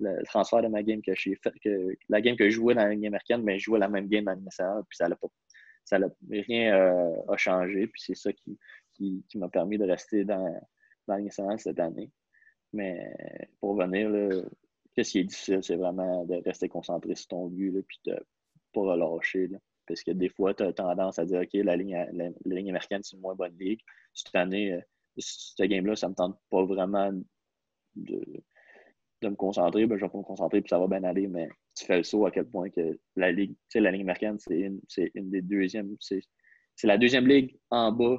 le 0.00 0.24
transfert 0.24 0.62
de 0.62 0.68
ma 0.68 0.82
game 0.82 1.02
que 1.02 1.14
j'ai 1.14 1.36
fait, 1.36 1.52
que 1.62 1.96
la 2.08 2.20
game 2.20 2.36
que 2.36 2.48
je 2.48 2.54
jouais 2.54 2.74
dans 2.74 2.84
la 2.84 2.90
Ligue 2.90 3.06
américaine, 3.06 3.42
mais 3.42 3.54
ben, 3.54 3.58
je 3.58 3.64
jouais 3.64 3.78
la 3.78 3.88
même 3.88 4.08
game 4.08 4.24
dans 4.24 4.32
la 4.32 4.36
Ligue 4.36 4.44
nationale, 4.44 4.82
puis 4.88 4.96
ça 4.96 5.08
n'a 5.08 5.16
pas 5.16 5.28
ça 5.88 5.98
rien 6.30 6.76
euh, 6.76 7.16
a 7.28 7.36
changé. 7.36 7.86
Puis 7.86 8.02
c'est 8.04 8.14
ça 8.14 8.32
qui, 8.32 8.58
qui, 8.94 9.24
qui 9.28 9.38
m'a 9.38 9.48
permis 9.48 9.78
de 9.78 9.84
rester 9.84 10.24
dans, 10.24 10.44
dans 11.06 11.14
la 11.14 11.16
Ligue 11.16 11.26
nationale 11.26 11.58
cette 11.58 11.80
année. 11.80 12.10
Mais 12.72 13.12
pour 13.60 13.76
venir, 13.76 14.10
qu'est-ce 14.94 15.12
qui 15.12 15.18
est 15.20 15.24
difficile, 15.24 15.62
c'est 15.62 15.76
vraiment 15.76 16.24
de 16.24 16.36
rester 16.44 16.68
concentré 16.68 17.14
sur 17.14 17.28
ton 17.28 17.46
but, 17.46 17.70
là, 17.70 17.80
puis 17.86 17.98
de 18.06 18.12
ne 18.12 18.18
pas 18.72 18.80
relâcher. 18.80 19.48
parce 19.86 20.02
que 20.02 20.10
des 20.10 20.28
fois, 20.28 20.54
tu 20.54 20.62
as 20.62 20.72
tendance 20.72 21.18
à 21.18 21.24
dire 21.24 21.40
OK, 21.40 21.50
la 21.54 21.76
ligne, 21.76 21.96
la, 22.12 22.30
ligne 22.44 22.70
américaine, 22.70 23.02
c'est 23.02 23.16
une 23.16 23.22
moins 23.22 23.34
bonne 23.34 23.56
ligue. 23.58 23.80
Cette 24.12 24.34
année, 24.34 24.74
euh, 24.74 24.80
ce 25.18 25.62
game-là, 25.62 25.96
ça 25.96 26.08
me 26.08 26.14
tente 26.14 26.38
pas 26.50 26.64
vraiment 26.64 27.10
de, 27.96 28.22
de 29.22 29.28
me 29.28 29.34
concentrer. 29.34 29.86
Ben, 29.86 29.96
je 29.98 30.04
vais 30.04 30.10
pas 30.10 30.18
me 30.18 30.22
concentrer, 30.22 30.60
puis 30.60 30.68
ça 30.68 30.78
va 30.78 30.86
bien 30.86 31.04
aller, 31.04 31.26
mais 31.26 31.48
tu 31.74 31.84
fais 31.84 31.98
le 31.98 32.04
saut 32.04 32.26
à 32.26 32.30
quel 32.30 32.46
point 32.46 32.70
que 32.70 32.98
la 33.16 33.32
ligue, 33.32 33.52
tu 33.52 33.58
sais, 33.68 33.80
la 33.80 33.90
ligne 33.90 34.02
américaine, 34.02 34.38
c'est 34.38 34.58
une, 34.58 34.80
une, 35.14 35.30
des 35.30 35.42
deuxièmes. 35.42 35.94
C'est 36.00 36.86
la 36.86 36.98
deuxième 36.98 37.26
ligue 37.26 37.58
en 37.70 37.92
bas. 37.92 38.18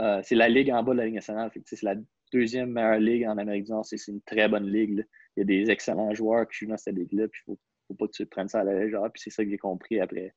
Euh, 0.00 0.20
c'est 0.24 0.34
la 0.34 0.48
ligue 0.48 0.70
en 0.70 0.82
bas 0.82 0.92
de 0.92 0.98
la 0.98 1.06
Ligue 1.06 1.16
nationale. 1.16 1.50
C'est 1.64 1.82
la 1.82 1.94
deuxième 2.32 2.72
meilleure 2.72 2.98
ligue 2.98 3.26
en 3.26 3.38
Amérique 3.38 3.64
du 3.64 3.72
Nord. 3.72 3.84
C'est 3.84 4.04
une 4.08 4.22
très 4.22 4.48
bonne 4.48 4.66
ligue. 4.66 5.06
Il 5.36 5.40
y 5.40 5.42
a 5.42 5.44
des 5.44 5.70
excellents 5.70 6.14
joueurs 6.14 6.48
qui 6.48 6.58
jouent 6.58 6.70
dans 6.70 6.76
cette 6.76 6.96
ligue-là. 6.96 7.24
Il 7.46 7.52
ne 7.52 7.56
faut, 7.88 7.94
pas 7.94 8.06
que 8.06 8.12
tu 8.12 8.26
prennes 8.26 8.48
ça 8.48 8.60
à 8.60 8.64
la 8.64 8.78
légère. 8.78 9.02
Puis 9.12 9.22
c'est 9.22 9.30
ça 9.30 9.44
que 9.44 9.50
j'ai 9.50 9.58
compris 9.58 10.00
après, 10.00 10.34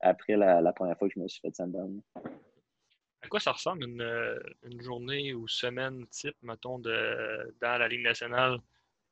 après 0.00 0.36
la, 0.36 0.72
première 0.72 0.98
fois 0.98 1.08
que 1.08 1.14
je 1.14 1.20
me 1.20 1.28
suis 1.28 1.40
fait 1.40 1.54
send 1.54 1.72
À 3.22 3.28
quoi 3.28 3.40
ça 3.40 3.52
ressemble 3.52 3.84
une, 3.84 4.40
une, 4.64 4.80
journée 4.82 5.34
ou 5.34 5.46
semaine 5.48 6.06
type, 6.08 6.36
mettons, 6.42 6.78
de, 6.78 7.54
dans 7.60 7.78
la 7.78 7.88
Ligue 7.88 8.02
nationale? 8.02 8.58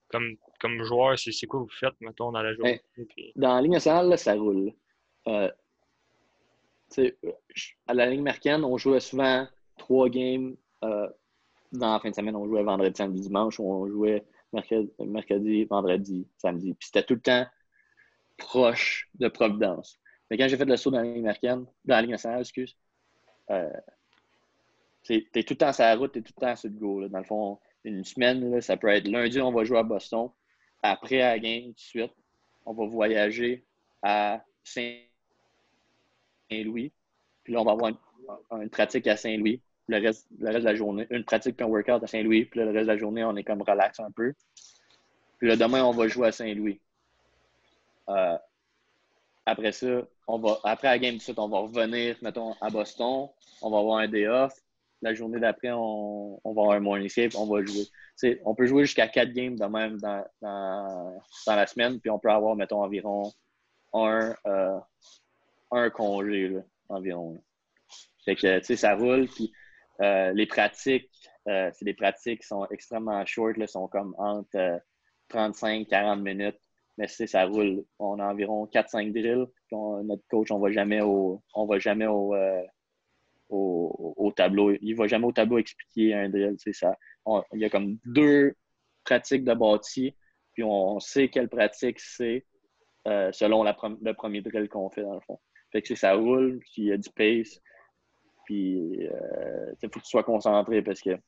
Comme, 0.09 0.37
comme 0.61 0.85
joueur, 0.85 1.18
c'est 1.18 1.47
quoi 1.47 1.61
vous 1.61 1.68
faites, 1.68 1.99
mettons, 2.01 2.30
dans 2.30 2.43
la 2.43 2.55
journée? 2.55 2.80
Ben, 2.97 3.07
dans 3.37 3.55
la 3.57 3.62
Ligue 3.62 3.72
nationale, 3.72 4.16
ça 4.18 4.35
roule. 4.35 4.72
Euh, 5.26 5.51
à 7.87 7.95
la 7.95 8.07
Ligue 8.07 8.20
américaine, 8.20 8.64
on 8.64 8.76
jouait 8.76 9.01
souvent 9.01 9.47
trois 9.78 10.09
games 10.09 10.57
euh, 10.85 11.09
dans 11.79 11.93
la 11.93 12.01
fin 12.01 12.11
de 12.11 12.14
semaine, 12.14 12.37
on 12.37 12.47
jouait 12.47 12.62
vendredi, 12.62 12.97
samedi, 12.97 13.20
dimanche, 13.20 13.59
ou 13.59 13.70
on 13.70 13.87
jouait 13.89 14.25
mercredi, 14.99 15.64
vendredi, 15.64 16.29
samedi. 16.39 16.75
Puis 16.75 16.87
c'était 16.87 17.03
tout 17.05 17.14
le 17.14 17.20
temps 17.20 17.47
proche 18.37 19.09
de 19.14 19.29
Providence. 19.29 19.99
Mais 20.31 20.39
quand 20.39 20.49
j'ai 20.49 20.57
fait 20.57 20.64
le 20.64 20.77
saut 20.77 20.91
dans 20.91 21.01
la 21.01 21.05
ligne 21.05 21.22
dans 21.22 21.66
la 21.87 22.03
ligne 22.03 22.12
nationale, 22.12 22.41
excuse, 22.41 22.77
euh, 23.51 23.70
t'es 25.05 25.22
tout 25.33 25.55
le 25.55 25.57
temps 25.57 25.72
sur 25.72 25.85
la 25.85 25.97
route, 25.97 26.12
t'es 26.12 26.22
tout 26.22 26.33
le 26.37 26.41
temps 26.41 26.57
sur 26.57 26.70
le 26.70 26.77
go. 26.77 27.09
Dans 27.09 27.18
le 27.18 27.25
fond, 27.25 27.59
une 27.85 28.05
semaine, 28.05 28.61
ça 28.61 28.77
peut 28.77 28.89
être 28.89 29.09
lundi, 29.09 29.41
on 29.41 29.53
va 29.53 29.64
jouer 29.64 29.79
à 29.79 29.83
Boston. 29.83 30.31
Après, 30.83 31.20
à 31.20 31.31
la 31.35 31.39
game, 31.39 31.64
tout 31.66 31.72
de 31.72 31.81
suite, 31.81 32.12
on 32.64 32.72
va 32.72 32.87
voyager 32.87 33.64
à 34.03 34.43
Saint-Louis. 34.62 35.03
Puis 37.43 37.53
là, 37.53 37.61
on 37.61 37.64
va 37.64 37.72
avoir 37.72 37.93
une 38.53 38.70
pratique 38.70 39.07
à 39.07 39.16
Saint-Louis 39.16 39.61
le 39.89 39.99
reste, 39.99 40.26
le 40.39 40.47
reste 40.47 40.61
de 40.61 40.64
la 40.64 40.74
journée. 40.74 41.07
Une 41.11 41.24
pratique 41.24 41.57
puis 41.57 41.64
un 41.64 41.68
workout 41.68 42.03
à 42.03 42.07
Saint-Louis. 42.07 42.47
Puis 42.47 42.61
le 42.61 42.66
reste 42.66 42.87
de 42.87 42.93
la 42.93 42.99
journée, 42.99 43.24
on 43.24 43.37
est 43.37 43.45
comme 43.45 43.62
relax 43.62 44.01
un 44.01 44.11
peu. 44.11 44.32
Puis 45.39 45.49
là, 45.49 45.57
demain, 45.57 45.85
on 45.85 45.93
va 45.93 46.09
jouer 46.09 46.28
à 46.28 46.32
Saint-Louis. 46.32 46.80
Euh, 48.09 48.37
après 49.47 49.72
ça, 49.72 50.03
on 50.26 50.39
va, 50.39 50.59
après 50.64 50.89
la 50.89 50.99
game, 50.99 51.18
on 51.37 51.49
va 51.49 51.59
revenir, 51.59 52.16
mettons, 52.22 52.55
à 52.61 52.70
Boston. 52.70 53.28
On 53.61 53.70
va 53.70 53.78
avoir 53.78 53.99
un 53.99 54.09
day 54.09 54.26
off. 54.26 54.55
La 55.03 55.12
journée 55.12 55.39
d'après, 55.39 55.70
on, 55.70 56.41
on, 56.43 56.55
va 56.55 56.62
avoir 56.62 56.76
un 56.76 56.80
morning 56.80 57.11
skate, 57.11 57.35
on 57.35 57.47
va 57.47 57.62
jouer. 57.62 57.85
on 58.47 58.55
peut 58.55 58.64
jouer 58.64 58.87
jusqu'à 58.87 59.07
quatre 59.07 59.32
games 59.32 59.57
de 59.57 59.66
même 59.66 59.99
dans, 59.99 60.24
dans, 60.41 61.20
la 61.47 61.66
semaine, 61.66 62.01
puis 62.01 62.09
on 62.09 62.18
peut 62.18 62.30
avoir, 62.30 62.57
mettons, 62.57 62.82
environ 62.82 63.30
un, 63.93 64.35
euh, 64.47 64.78
un 65.72 65.91
congé, 65.91 66.49
là, 66.49 66.61
environ. 66.89 67.39
Fait 68.24 68.35
que, 68.35 68.59
tu 68.61 68.64
sais, 68.64 68.76
ça 68.76 68.95
roule. 68.95 69.28
Puis 69.28 69.53
euh, 70.01 70.32
les 70.32 70.47
pratiques, 70.47 71.11
euh, 71.49 71.70
c'est 71.72 71.84
des 71.84 71.95
pratiques 71.95 72.40
qui 72.40 72.47
sont 72.47 72.66
extrêmement 72.70 73.24
short, 73.26 73.57
là, 73.57 73.66
sont 73.66 73.88
comme 73.88 74.14
entre 74.18 74.80
35 75.28 75.88
35-40 75.88 76.22
minutes. 76.22 76.59
Mais 76.97 77.09
ça 77.09 77.45
roule. 77.45 77.84
On 77.99 78.20
a 78.20 78.26
environ 78.26 78.66
4-5 78.66 79.12
drills. 79.12 79.47
notre 79.72 80.22
coach, 80.28 80.51
on 80.53 80.61
va 80.61 80.70
jamais 80.70 81.01
au, 81.01 81.42
va 81.57 81.78
jamais 81.80 82.07
euh, 82.07 82.62
au, 83.49 84.14
au, 84.16 84.32
tableau. 84.32 84.72
Il 84.80 84.95
va 84.95 85.09
jamais 85.09 85.26
au 85.26 85.32
tableau 85.32 85.59
expliquer 85.59 86.14
un 86.14 86.28
drill. 86.28 86.57
Ça. 86.72 86.97
il 87.53 87.61
y 87.61 87.64
a 87.64 87.70
comme 87.70 87.99
deux 88.05 88.55
pratiques 89.05 89.45
de 89.45 89.55
bâti, 89.55 90.14
puis 90.53 90.62
on, 90.62 91.01
sait 91.01 91.28
quelle 91.28 91.49
pratique 91.49 91.99
c'est 91.99 92.47
selon 93.05 93.64
le 93.64 94.12
premier 94.12 94.40
drill 94.40 94.68
qu'on 94.68 94.88
fait 94.88 95.03
dans 95.03 95.14
le 95.14 95.20
fond. 95.20 95.40
Ça 95.97 96.14
roule, 96.14 96.61
puis 96.61 96.82
il 96.82 96.84
y 96.84 96.92
a 96.92 96.97
du 96.97 97.11
pace. 97.11 97.61
Puis, 98.45 98.72
il 98.72 99.07
euh, 99.09 99.74
faut 99.82 99.88
que 99.88 100.05
tu 100.05 100.11
sois 100.11 100.24
concentré 100.24 100.82
parce 100.82 101.01
que, 101.01 101.18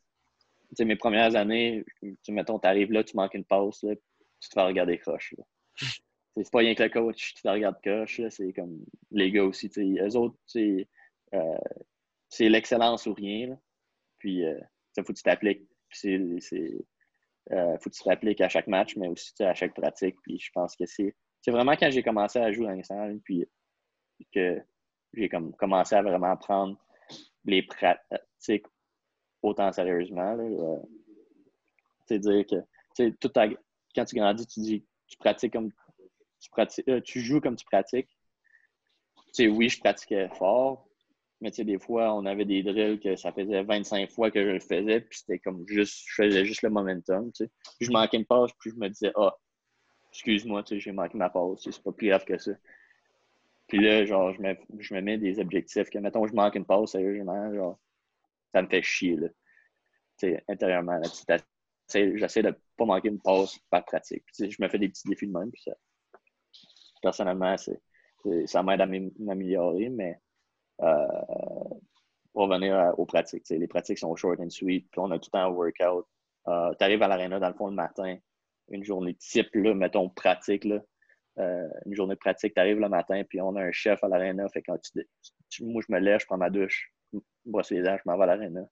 mes 0.81 0.97
premières 0.97 1.37
années, 1.37 1.85
tu, 2.23 2.33
mettons, 2.33 2.61
là, 2.63 3.05
tu 3.05 3.17
manques 3.17 3.35
une 3.35 3.45
passe, 3.45 3.81
tu 3.81 4.49
te 4.49 4.55
fais 4.55 4.63
regarder 4.63 4.99
croche. 4.99 5.35
C'est 6.37 6.51
pas 6.51 6.59
rien 6.59 6.75
que 6.75 6.83
le 6.83 6.91
coach, 6.91 7.35
tu 7.35 7.43
te 7.43 7.49
regardes 7.49 7.81
croche, 7.81 8.21
c'est 8.29 8.53
comme 8.53 8.85
les 9.11 9.31
gars 9.31 9.45
aussi. 9.45 9.71
Eux 9.79 10.17
autres, 10.17 10.37
euh, 11.35 11.59
c'est 12.29 12.51
l'excellence 12.51 13.07
ou 13.07 13.15
rien. 13.15 13.59
Puis, 14.19 14.45
euh, 14.45 14.61
faut 14.97 15.03
que 15.03 15.13
tu 15.13 15.23
t'appliques. 15.23 15.67
C'est, 15.91 16.21
euh, 17.53 17.79
faut 17.79 17.89
que 17.89 17.95
tu 17.95 18.03
t'appliques 18.03 18.43
à 18.43 18.51
chaque 18.51 18.67
match, 18.67 18.97
mais 18.97 19.09
aussi 19.09 19.33
à 19.41 19.55
chaque 19.55 19.73
pratique. 19.73 20.17
Puis, 20.23 20.39
je 20.39 20.51
pense 20.53 20.77
que 20.77 20.85
c'est, 20.85 21.15
c'est 21.41 21.51
vraiment 21.51 21.73
quand 21.73 21.91
j'ai 21.91 22.03
commencé 22.03 22.39
à 22.39 22.53
jouer 22.53 22.67
dans 22.67 22.73
les 22.73 23.19
puis 23.21 23.47
que 24.35 24.61
j'ai 25.15 25.31
comme, 25.31 25.55
commencé 25.55 25.95
à 25.95 26.03
vraiment 26.03 26.33
apprendre 26.33 26.77
les 27.47 27.63
pratiques, 27.63 28.67
autant 29.43 29.73
sérieusement. 29.73 30.37
C'est 32.07 32.19
dire 32.19 32.45
que 32.47 32.57
quand 33.95 34.05
tu 34.05 34.17
grandis, 34.17 34.47
tu 34.47 34.61
dis 34.61 34.85
tu 35.07 35.17
pratiques 35.17 35.53
comme 35.53 35.71
tu 36.41 36.51
pratiques, 36.51 36.89
euh, 36.89 37.01
tu 37.01 37.21
joues 37.21 37.41
comme 37.41 37.57
tu 37.57 37.65
pratiques. 37.65 38.09
oui, 39.39 39.69
je 39.69 39.79
pratiquais 39.81 40.29
fort, 40.31 40.89
mais 41.41 41.51
des 41.51 41.79
fois, 41.79 42.15
on 42.15 42.25
avait 42.27 42.45
des 42.45 42.63
drills 42.63 43.01
que 43.01 43.17
ça 43.17 43.33
faisait 43.33 43.63
25 43.63 44.11
fois 44.11 44.31
que 44.31 44.43
je 44.43 44.51
le 44.51 44.61
faisais, 44.61 45.01
puis 45.01 45.19
c'était 45.19 45.39
comme 45.39 45.67
juste, 45.67 46.05
je 46.07 46.23
faisais 46.23 46.45
juste 46.45 46.63
le 46.63 46.71
momentum. 46.71 47.31
Je 47.81 47.91
manquais 47.91 48.17
une 48.17 48.27
passe, 48.27 48.51
puis 48.59 48.71
je 48.71 48.77
me 48.77 48.89
disais, 48.89 49.13
ah, 49.17 49.35
excuse-moi, 50.13 50.65
j'ai 50.71 50.93
manqué 50.93 51.17
ma 51.19 51.31
passe, 51.31 51.61
c'est 51.63 51.83
pas 51.83 51.93
plus 51.93 52.09
grave 52.09 52.25
que 52.25 52.39
ça. 52.39 52.53
Puis 53.69 53.81
là, 53.81 54.05
genre, 54.05 54.33
je 54.33 54.41
me, 54.41 54.55
je 54.79 54.95
me 54.95 55.01
mets 55.01 55.19
des 55.19 55.41
objectifs 55.41 55.91
que, 55.91 55.99
mettons, 55.99 56.27
je 56.27 56.35
manque 56.35 56.55
une 56.55 56.65
passe, 56.65 56.93
sérieusement, 56.93 57.53
genre, 57.55 57.79
ça 58.53 58.63
me 58.63 58.69
fait 58.69 58.83
chier, 58.83 59.17
là. 59.17 59.29
sais, 60.19 60.45
intérieurement, 60.49 61.01
j'essaie 61.93 62.43
de 62.43 62.55
pas 62.77 62.85
manquer 62.85 63.09
une 63.09 63.21
passe 63.21 63.59
par 63.71 63.85
pratique. 63.85 64.25
je 64.39 64.57
me 64.61 64.69
fais 64.69 64.79
des 64.79 64.89
petits 64.89 65.09
défis 65.09 65.27
de 65.27 65.33
même, 65.33 65.51
puis 65.51 65.63
ça, 65.63 65.73
personnellement, 67.03 67.57
ça 67.57 68.63
m'aide 68.63 68.81
à 68.81 68.87
m'améliorer, 68.87 69.89
mais 69.89 70.19
euh, 70.83 71.07
pour 72.33 72.43
revenir 72.43 72.95
aux 72.99 73.07
pratiques, 73.07 73.49
les 73.49 73.67
pratiques 73.67 73.99
sont 73.99 74.15
short 74.15 74.39
and 74.41 74.51
sweet, 74.51 74.89
puis 74.91 75.01
on 75.01 75.11
a 75.11 75.19
tout 75.19 75.31
le 75.33 75.39
temps 75.39 75.47
un 75.47 75.49
workout. 75.49 76.07
Euh, 76.49 76.73
tu 76.79 76.85
arrives 76.85 77.03
à 77.03 77.09
l'aréna 77.09 77.41
dans 77.41 77.49
le 77.49 77.55
fond 77.55 77.69
le 77.69 77.75
matin, 77.75 78.17
une 78.69 78.85
journée 78.85 79.15
type, 79.15 79.55
là, 79.55 79.75
mettons 79.75 80.09
pratique, 80.09 80.65
là, 80.65 80.81
euh, 81.39 81.69
une 81.85 81.95
journée 81.95 82.15
de 82.15 82.19
pratique, 82.19 82.55
tu 82.55 82.61
arrives 82.61 82.81
le 82.81 82.89
matin, 82.89 83.23
puis 83.29 83.41
on 83.41 83.55
a 83.57 83.63
un 83.63 83.73
chef 83.73 84.03
à 84.03 84.09
l'aréna. 84.09 84.49
Fait 84.49 84.63
quand 84.63 84.79
tu, 85.51 85.65
moi, 85.65 85.83
je 85.87 85.93
me 85.93 86.01
lève, 86.01 86.21
je 86.21 86.27
prends 86.27 86.39
ma 86.39 86.51
douche, 86.51 86.93
je 87.13 87.19
brosse 87.45 87.71
les 87.71 87.83
dents, 87.83 87.97
je 87.97 88.03
m'en 88.07 88.17
vais 88.17 88.25
à 88.25 88.27
l'aréna. 88.27 88.63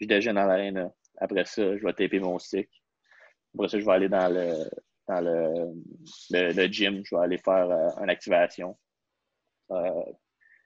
Je 0.00 0.06
déjeune 0.06 0.38
à 0.38 0.46
l'aréna. 0.46 0.90
Après 1.18 1.44
ça, 1.44 1.76
je 1.76 1.82
vais 1.84 1.92
taper 1.92 2.20
mon 2.20 2.38
stick. 2.38 2.70
Après 3.54 3.68
ça, 3.68 3.78
je 3.78 3.84
vais 3.84 3.92
aller 3.92 4.08
dans 4.08 4.32
le, 4.32 4.68
dans 5.08 5.20
le, 5.20 6.52
le, 6.52 6.66
gym, 6.66 7.02
je 7.04 7.14
vais 7.14 7.22
aller 7.22 7.38
faire 7.38 7.70
euh, 7.70 8.02
une 8.02 8.10
activation. 8.10 8.76
Euh, 9.70 10.12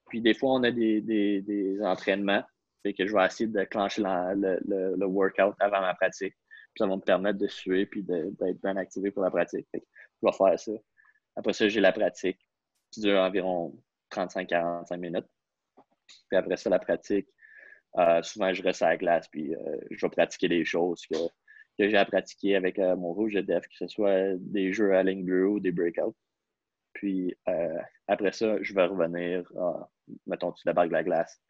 puis 0.09 0.21
des 0.21 0.35
fois, 0.35 0.55
on 0.55 0.63
a 0.65 0.71
des, 0.71 1.01
des, 1.01 1.43
des 1.43 1.81
entraînements. 1.83 2.43
Fait 2.83 2.95
que 2.95 3.07
je 3.07 3.15
vais 3.15 3.25
essayer 3.25 3.49
de 3.49 3.65
clencher 3.65 4.03
le, 4.03 4.59
le, 4.67 4.97
le, 4.97 5.07
workout 5.07 5.55
avant 5.61 5.81
ma 5.81 5.95
pratique. 5.95 6.35
Ça 6.77 6.87
va 6.87 6.97
me 6.97 7.01
permettre 7.01 7.39
de 7.39 7.47
suer 7.47 7.87
puis 7.87 8.03
d'être 8.03 8.61
bien 8.63 8.77
activé 8.77 9.11
pour 9.11 9.23
la 9.23 9.31
pratique. 9.31 9.67
Fait 9.71 9.81
que 9.81 9.87
je 10.23 10.29
vais 10.29 10.33
faire 10.33 10.59
ça. 10.59 10.73
Après 11.37 11.53
ça, 11.53 11.69
j'ai 11.69 11.81
la 11.81 11.93
pratique 11.93 12.39
qui 12.91 13.01
dure 13.01 13.19
environ 13.19 13.77
35-45 14.11 14.97
minutes. 14.99 15.27
Puis 16.29 16.37
après 16.37 16.57
ça, 16.57 16.71
la 16.71 16.79
pratique, 16.79 17.29
euh, 17.99 18.23
souvent 18.23 18.53
je 18.53 18.63
reste 18.63 18.83
à 18.83 18.91
la 18.91 18.97
glace 18.97 19.27
puis 19.29 19.53
je 19.91 20.07
vais 20.07 20.11
pratiquer 20.11 20.49
des 20.49 20.65
choses 20.65 21.05
que 21.07 21.17
que 21.81 21.89
j'ai 21.89 21.97
à 21.97 22.05
pratiquer 22.05 22.57
avec 22.57 22.79
euh, 22.79 22.95
mon 22.95 23.15
rouge 23.15 23.33
de 23.33 23.41
def, 23.41 23.67
que 23.67 23.75
ce 23.75 23.87
soit 23.87 24.37
des 24.39 24.73
jeux 24.73 24.95
à 24.95 25.03
ligne 25.03 25.25
bleue 25.25 25.49
ou 25.49 25.61
des 25.61 25.73
breakouts. 25.73 26.15
Puis 26.93 27.35
euh, 27.49 27.79
après 28.07 28.33
ça, 28.33 28.63
je 28.63 28.75
vais 28.75 28.85
revenir, 28.85 29.51
mettons, 30.27 30.53
tu 30.53 30.63
débarques 30.67 30.89
de 30.89 30.93
la 30.93 31.05
glace, 31.05 31.41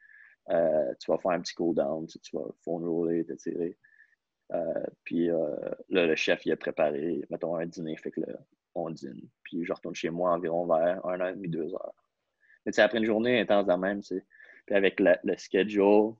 euh, 0.50 0.94
tu 1.00 1.10
vas 1.10 1.18
faire 1.18 1.32
un 1.32 1.40
petit 1.40 1.54
cool-down, 1.54 2.06
tu, 2.06 2.36
vas 2.36 2.44
phone 2.64 2.84
roller, 2.84 3.24
t'étirer. 3.26 3.76
puis 5.04 5.30
le 5.88 6.14
chef, 6.14 6.46
il 6.46 6.52
a 6.52 6.56
préparé, 6.56 7.24
mettons, 7.30 7.56
un 7.56 7.66
dîner, 7.66 7.96
fait 7.96 8.12
que 8.12 8.20
là, 8.20 8.34
on 8.74 8.90
dîne. 8.90 9.28
Puis 9.42 9.64
je 9.64 9.72
retourne 9.72 9.94
chez 9.94 10.10
moi 10.10 10.32
environ 10.32 10.66
vers 10.66 11.04
1 11.06 11.18
h 11.18 11.34
30 11.34 11.42
2 11.42 11.74
heures. 11.74 11.94
Mais 12.66 12.78
après 12.78 12.98
une 12.98 13.06
journée 13.06 13.40
intense 13.40 13.66
de 13.66 13.74
même, 13.74 14.00
puis 14.02 14.76
avec 14.76 15.00
le 15.00 15.36
schedule, 15.36 16.14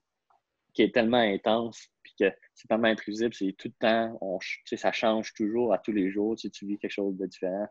qui 0.73 0.83
est 0.83 0.93
tellement 0.93 1.17
intense, 1.17 1.89
puis 2.03 2.13
que 2.19 2.33
c'est 2.53 2.67
tellement 2.67 2.87
imprévisible, 2.87 3.33
c'est 3.33 3.53
tout 3.57 3.67
le 3.67 3.73
temps, 3.79 4.17
on, 4.21 4.39
ça 4.65 4.91
change 4.91 5.33
toujours 5.33 5.73
à 5.73 5.77
tous 5.77 5.91
les 5.91 6.09
jours, 6.09 6.35
tu 6.35 6.65
vis 6.65 6.77
quelque 6.77 6.91
chose 6.91 7.17
de 7.17 7.25
différent. 7.25 7.67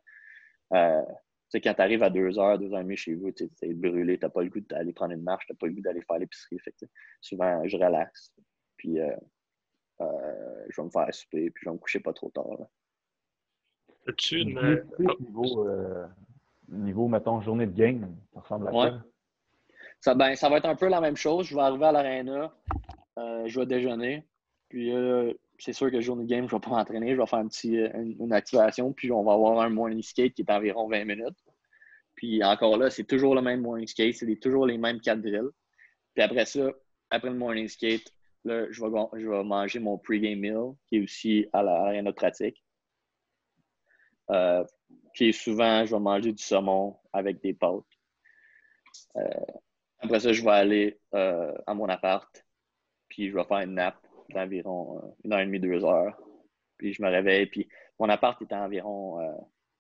Euh, 0.75 1.03
quand 1.53 1.75
tu 1.75 1.81
arrives 1.81 2.03
à 2.03 2.11
2 2.11 2.39
heures, 2.39 2.59
2 2.59 2.73
heures 2.73 2.81
et 2.81 2.83
demie 2.83 2.97
chez 2.97 3.15
vous, 3.15 3.33
tu 3.33 3.51
es 3.63 3.75
brûlé, 3.75 4.19
tu 4.19 4.25
n'as 4.25 4.31
pas 4.31 4.43
le 4.43 4.51
goût 4.51 4.61
d'aller 4.61 4.93
prendre 4.93 5.13
une 5.13 5.23
marche, 5.23 5.47
tu 5.47 5.53
n'as 5.53 5.57
pas 5.57 5.67
le 5.67 5.73
goût 5.73 5.81
d'aller 5.81 6.03
faire 6.03 6.19
l'épicerie. 6.19 6.59
Souvent, 7.21 7.67
je 7.67 7.77
relaxe, 7.77 8.33
puis 8.77 9.01
euh, 9.01 9.17
euh, 10.01 10.67
je 10.69 10.81
vais 10.81 10.87
me 10.87 10.91
faire 10.91 11.13
souper, 11.13 11.51
puis 11.51 11.63
je 11.65 11.71
vais 11.71 11.75
me 11.75 11.79
coucher 11.81 12.01
pas 12.01 12.13
trop 12.13 12.31
tard. 12.31 12.67
As-tu 14.09 14.41
une... 14.41 14.85
Niveau, 15.21 15.67
niveau, 16.69 17.09
mettons, 17.09 17.41
journée 17.41 17.67
de 17.67 17.77
game, 17.77 18.17
ça 18.33 18.41
ressemble 18.41 18.69
à 18.69 18.71
quoi? 18.71 19.03
Ça, 20.01 20.15
ben, 20.15 20.35
ça 20.35 20.49
va 20.49 20.57
être 20.57 20.67
un 20.67 20.77
peu 20.77 20.89
la 20.89 21.01
même 21.01 21.17
chose. 21.17 21.47
Je 21.47 21.55
vais 21.55 21.61
arriver 21.61 21.85
à 21.85 21.93
l'aréna, 21.93 22.55
euh, 23.19 23.47
je 23.47 23.61
vais 23.61 23.67
déjeuner. 23.67 24.25
Puis 24.69 24.95
euh, 24.95 25.33
c'est 25.59 25.75
sûr 25.75 25.91
que 25.91 26.01
journée 26.01 26.25
de 26.25 26.29
game, 26.29 26.49
je 26.49 26.55
ne 26.55 26.61
vais 26.61 26.65
pas 26.65 26.71
m'entraîner. 26.71 27.15
Je 27.15 27.21
vais 27.21 27.27
faire 27.27 27.41
un 27.41 27.49
petit, 27.49 27.79
euh, 27.79 27.91
une, 28.19 28.33
activation. 28.33 28.93
Puis 28.93 29.13
on 29.13 29.23
va 29.23 29.35
avoir 29.35 29.61
un 29.61 29.69
morning 29.69 30.03
skate 30.03 30.33
qui 30.35 30.43
est 30.43 30.51
environ 30.51 30.89
20 30.89 31.05
minutes. 31.05 31.37
Puis 32.15 32.43
encore 32.43 32.79
là, 32.79 32.89
c'est 32.91 33.05
toujours 33.05 33.35
le 33.35 33.43
même 33.43 33.61
morning 33.61 33.87
skate. 33.87 34.15
C'est 34.15 34.37
toujours 34.37 34.67
les 34.67 34.79
mêmes 34.79 35.01
quatre 35.01 35.21
drills. 35.21 35.51
Puis 36.15 36.23
après 36.23 36.47
ça, 36.47 36.71
après 37.11 37.29
le 37.29 37.37
morning 37.37 37.69
skate, 37.69 38.13
là, 38.45 38.67
je, 38.71 38.83
vais, 38.83 39.21
je 39.21 39.29
vais 39.29 39.45
manger 39.45 39.81
mon 39.81 39.99
pre-game 39.99 40.39
meal 40.39 40.75
qui 40.87 40.97
est 40.97 41.03
aussi 41.03 41.47
à 41.53 41.63
l'aréna 41.63 42.11
de 42.11 42.17
pratique. 42.17 42.63
Puis 45.15 45.33
souvent, 45.33 45.85
je 45.85 45.95
vais 45.95 46.01
manger 46.01 46.33
du 46.33 46.43
saumon 46.43 46.97
avec 47.13 47.43
des 47.43 47.53
pâtes. 47.53 47.85
Après 50.03 50.21
ça, 50.21 50.33
je 50.33 50.43
vais 50.43 50.51
aller 50.51 51.01
euh, 51.15 51.53
à 51.67 51.75
mon 51.75 51.89
appart, 51.89 52.45
puis 53.09 53.29
je 53.29 53.35
vais 53.35 53.45
faire 53.45 53.59
une 53.59 53.75
nap 53.75 53.97
d'environ 54.31 54.99
euh, 54.99 55.09
une 55.25 55.33
heure 55.33 55.41
et 55.41 55.47
demie, 55.47 55.61
deux 55.61 55.85
heures. 55.85 56.19
Puis 56.79 56.95
je 56.95 57.03
me 57.03 57.11
réveille, 57.11 57.47
puis 57.47 57.69
mon 57.99 58.09
appart 58.09 58.41
était 58.41 58.55
environ, 58.55 59.21
euh, 59.21 59.35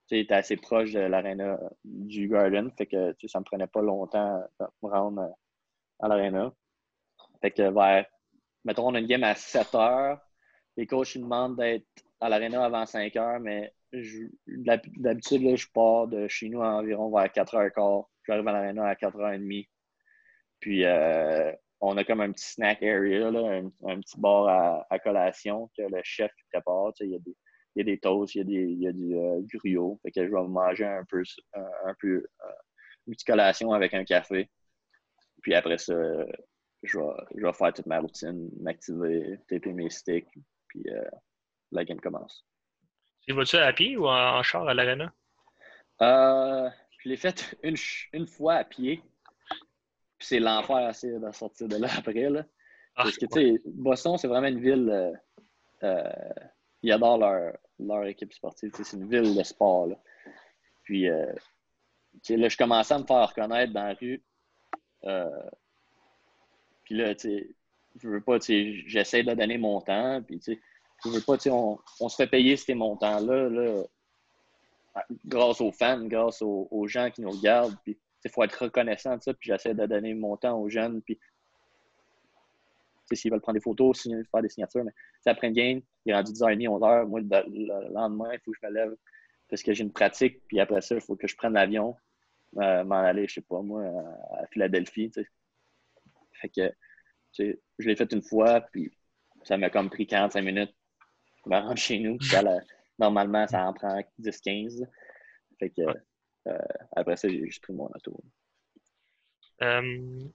tu 0.08 0.16
sais, 0.16 0.20
était 0.20 0.34
assez 0.34 0.56
proche 0.56 0.92
de 0.92 1.00
l'aréna 1.00 1.58
du 1.84 2.28
Garden, 2.28 2.70
fait 2.76 2.86
que 2.86 3.14
ça 3.26 3.40
me 3.40 3.44
prenait 3.44 3.66
pas 3.66 3.80
longtemps 3.80 4.42
de 4.60 4.66
me 4.82 4.90
rendre 4.90 5.34
à 6.00 6.08
l'aréna. 6.08 6.52
Fait 7.40 7.50
que 7.50 7.62
vers, 7.70 8.04
mettons, 8.64 8.88
on 8.88 8.94
a 8.94 9.00
une 9.00 9.06
game 9.06 9.24
à 9.24 9.34
7 9.34 9.74
heures, 9.74 10.20
les 10.76 10.86
coachs 10.86 11.14
ils 11.14 11.22
demandent 11.22 11.56
d'être 11.56 11.86
à 12.20 12.28
l'aréna 12.28 12.62
avant 12.62 12.84
5 12.84 13.16
heures, 13.16 13.40
mais 13.40 13.72
d'habitude, 13.92 15.56
je 15.56 15.66
pars 15.72 16.06
de 16.08 16.28
chez 16.28 16.48
nous 16.48 16.62
à 16.62 16.76
environ 16.76 17.10
vers 17.10 17.26
4h15. 17.26 18.06
J'arrive 18.26 18.48
à 18.48 18.52
l'aréna 18.52 18.86
à 18.86 18.94
4h30. 18.94 19.68
Puis, 20.60 20.84
euh, 20.84 21.52
on 21.80 21.96
a 21.96 22.04
comme 22.04 22.20
un 22.20 22.30
petit 22.32 22.52
snack 22.52 22.82
area, 22.82 23.28
un, 23.28 24.00
petit 24.00 24.20
bar 24.20 24.84
à, 24.90 24.98
collation 24.98 25.70
que 25.76 25.82
le 25.82 26.00
chef 26.04 26.30
prépare. 26.52 26.92
il, 27.00 27.10
y 27.10 27.16
a 27.16 27.18
des, 27.18 27.36
il 27.74 27.78
y 27.78 27.80
a 27.80 27.84
des 27.84 27.98
toasts, 27.98 28.34
il 28.34 28.38
y 28.38 28.40
a, 28.40 28.44
des, 28.44 28.72
il 28.72 28.82
y 28.82 28.86
a 28.86 28.92
du 28.92 29.16
euh. 29.16 29.94
Fait 30.02 30.10
que 30.10 30.26
je 30.26 30.30
vais 30.30 30.48
manger 30.48 30.84
un 30.84 31.04
peu, 31.08 31.22
un, 31.54 31.94
peu 31.98 32.08
euh, 32.08 32.52
une 33.06 33.14
petite 33.14 33.26
collation 33.26 33.72
avec 33.72 33.94
un 33.94 34.04
café. 34.04 34.50
Puis 35.42 35.54
après 35.54 35.78
ça, 35.78 35.94
je 36.82 36.98
vais, 36.98 37.04
je 37.34 37.46
vais 37.46 37.52
faire 37.54 37.72
toute 37.72 37.86
ma 37.86 37.98
routine, 37.98 38.50
m'activer, 38.60 39.38
taper 39.48 39.72
mes 39.72 39.88
sticks, 39.88 40.28
puis 40.68 40.84
la 41.72 41.84
game 41.84 42.00
commence. 42.00 42.44
Tu 43.26 43.32
vas-tu 43.32 43.56
à 43.56 43.72
pied 43.72 43.96
ou 43.96 44.08
en, 44.08 44.42
char 44.42 44.68
à 44.68 44.74
l'arena? 44.74 45.12
je 46.00 47.08
l'ai 47.08 47.16
fait 47.16 47.56
une, 47.62 47.76
une 48.12 48.26
fois 48.26 48.54
à 48.54 48.64
pied. 48.64 49.02
Puis 50.18 50.28
c'est 50.28 50.40
l'enfer 50.40 50.76
assez 50.76 51.10
de 51.10 51.32
sortir 51.32 51.68
de 51.68 51.76
là 51.76 51.88
après. 51.98 52.28
Là. 52.28 52.44
Ah, 52.94 53.04
Parce 53.04 53.16
que, 53.16 53.26
tu 53.26 53.40
sais, 53.40 53.62
Boston, 53.64 54.18
c'est 54.18 54.28
vraiment 54.28 54.48
une 54.48 54.60
ville. 54.60 54.90
Euh, 54.90 55.12
euh, 55.82 56.12
ils 56.82 56.92
adorent 56.92 57.18
leur, 57.18 57.56
leur 57.78 58.04
équipe 58.04 58.32
sportive. 58.32 58.70
C'est 58.74 58.96
une 58.96 59.08
ville 59.08 59.34
de 59.34 59.42
sport. 59.42 59.86
Là. 59.86 59.96
Puis, 60.82 61.08
euh, 61.08 61.32
là, 62.28 62.48
je 62.48 62.56
commençais 62.56 62.94
à 62.94 62.98
me 62.98 63.06
faire 63.06 63.28
reconnaître 63.28 63.72
dans 63.72 63.86
la 63.86 63.94
rue. 63.94 64.22
puis 66.84 66.94
là, 66.96 67.14
tu 67.14 67.28
sais, 67.28 67.50
je 68.02 68.08
veux 68.08 68.20
pas, 68.20 68.38
tu 68.38 68.46
sais, 68.46 68.82
j'essaie 68.86 69.22
de 69.22 69.32
donner 69.34 69.56
mon 69.56 69.80
temps. 69.80 70.22
Puis, 70.22 70.38
tu 70.38 70.54
sais, 70.54 70.60
je 71.04 71.10
veux 71.10 71.20
pas, 71.20 71.36
on, 71.46 71.78
on, 72.00 72.08
se 72.08 72.16
fait 72.16 72.26
payer 72.26 72.56
ces 72.56 72.74
montants-là, 72.74 73.48
là, 73.48 73.84
grâce 75.26 75.60
aux 75.60 75.72
fans, 75.72 76.04
grâce 76.04 76.42
aux, 76.42 76.86
gens 76.86 77.10
qui 77.10 77.22
nous 77.22 77.30
regardent. 77.30 77.76
Puis, 77.84 77.98
il 78.24 78.30
faut 78.30 78.42
être 78.44 78.64
reconnaissant 78.64 79.16
de 79.16 79.22
ça, 79.22 79.32
puis 79.32 79.50
j'essaie 79.50 79.74
de 79.74 79.86
donner 79.86 80.12
mon 80.14 80.36
temps 80.36 80.58
aux 80.60 80.68
jeunes, 80.68 81.00
puis 81.02 81.18
s'ils 83.12 83.30
veulent 83.30 83.40
prendre 83.40 83.58
des 83.58 83.62
photos, 83.62 84.06
faire 84.30 84.42
des 84.42 84.48
signatures, 84.48 84.84
mais 84.84 84.92
après 85.26 85.48
une 85.48 85.54
game, 85.54 85.80
il 86.04 86.12
est 86.12 86.14
rendu 86.14 86.32
10h30, 86.32 86.68
11h, 86.68 87.06
moi, 87.06 87.20
le 87.20 87.92
lendemain, 87.92 88.30
il 88.32 88.38
faut 88.40 88.52
que 88.52 88.58
je 88.62 88.66
me 88.66 88.72
lève 88.72 88.94
parce 89.48 89.62
que 89.62 89.72
j'ai 89.72 89.82
une 89.82 89.92
pratique, 89.92 90.46
puis 90.46 90.60
après 90.60 90.80
ça, 90.80 90.94
il 90.94 91.00
faut 91.00 91.16
que 91.16 91.26
je 91.26 91.34
prenne 91.34 91.54
l'avion, 91.54 91.96
euh, 92.58 92.84
m'en 92.84 93.00
aller, 93.00 93.26
je 93.26 93.34
sais 93.34 93.40
pas, 93.40 93.62
moi, 93.62 93.84
à 94.38 94.46
Philadelphie. 94.46 95.10
Fait 96.34 96.48
que, 96.48 96.72
je 97.36 97.88
l'ai 97.88 97.96
fait 97.96 98.12
une 98.12 98.22
fois, 98.22 98.60
puis 98.60 98.92
ça 99.42 99.56
m'a 99.56 99.70
comme 99.70 99.90
pris 99.90 100.06
45 100.06 100.42
minutes 100.42 100.74
pour 101.42 101.52
me 101.52 101.58
rendre 101.58 101.78
chez 101.78 101.98
nous, 101.98 102.18
normalement, 102.98 103.46
ça 103.46 103.66
en 103.66 103.72
prend 103.72 104.02
10-15. 104.18 104.86
Fait 105.58 105.70
que, 105.70 105.82
euh, 106.48 106.58
après 106.96 107.16
ça, 107.16 107.28
j'ai 107.28 107.44
juste 107.44 107.62
pris 107.62 107.72
mon 107.72 107.86
auto. 107.86 108.22
Euh, 109.62 110.30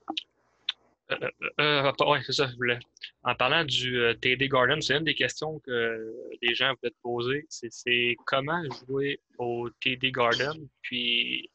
Euh, 1.12 1.30
euh, 1.60 1.92
oui, 2.06 2.18
c'est 2.24 2.32
ça, 2.32 2.48
je 2.48 2.56
voulais. 2.56 2.78
En 3.22 3.34
parlant 3.34 3.64
du 3.64 4.00
TD 4.20 4.48
Garden, 4.48 4.80
c'est 4.80 4.96
une 4.96 5.04
des 5.04 5.14
questions 5.14 5.60
que 5.60 6.12
les 6.42 6.54
gens 6.54 6.74
peuvent 6.80 6.90
te 6.90 6.96
poser. 7.02 7.46
C'est 7.48 8.16
comment 8.26 8.62
jouer 8.86 9.20
au 9.38 9.70
TD 9.80 10.10
Garden, 10.10 10.68
puis 10.82 11.50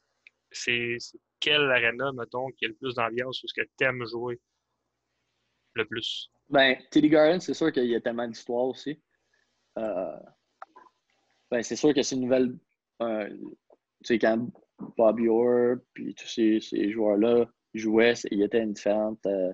c'est 0.51 0.97
quelle 1.39 1.69
arena, 1.71 2.11
mettons, 2.13 2.49
qui 2.51 2.65
a 2.65 2.67
le 2.69 2.75
plus 2.75 2.95
d'ambiance 2.95 3.43
ou 3.43 3.47
ce 3.47 3.53
que 3.53 3.67
tu 3.77 3.83
aimes 3.83 4.05
jouer 4.05 4.39
le 5.73 5.85
plus? 5.85 6.29
Ben, 6.49 6.77
TD 6.89 7.09
Garden, 7.09 7.39
c'est 7.39 7.53
sûr 7.53 7.71
qu'il 7.71 7.85
y 7.85 7.95
a 7.95 8.01
tellement 8.01 8.27
d'histoires 8.27 8.65
aussi. 8.65 9.01
Euh, 9.77 10.17
ben, 11.49 11.63
c'est 11.63 11.75
sûr 11.75 11.93
que 11.93 12.01
c'est 12.01 12.15
une 12.15 12.23
nouvelle. 12.23 12.57
Euh, 13.01 13.29
tu 13.29 14.15
sais, 14.15 14.19
quand 14.19 14.47
Bobby 14.97 15.27
Orr 15.27 15.77
puis 15.93 16.15
tous 16.15 16.27
ces, 16.27 16.91
joueurs-là 16.91 17.45
jouaient, 17.73 18.13
il 18.31 18.41
était 18.43 18.61
une 18.61 18.73
différente 18.73 19.25
euh, 19.25 19.51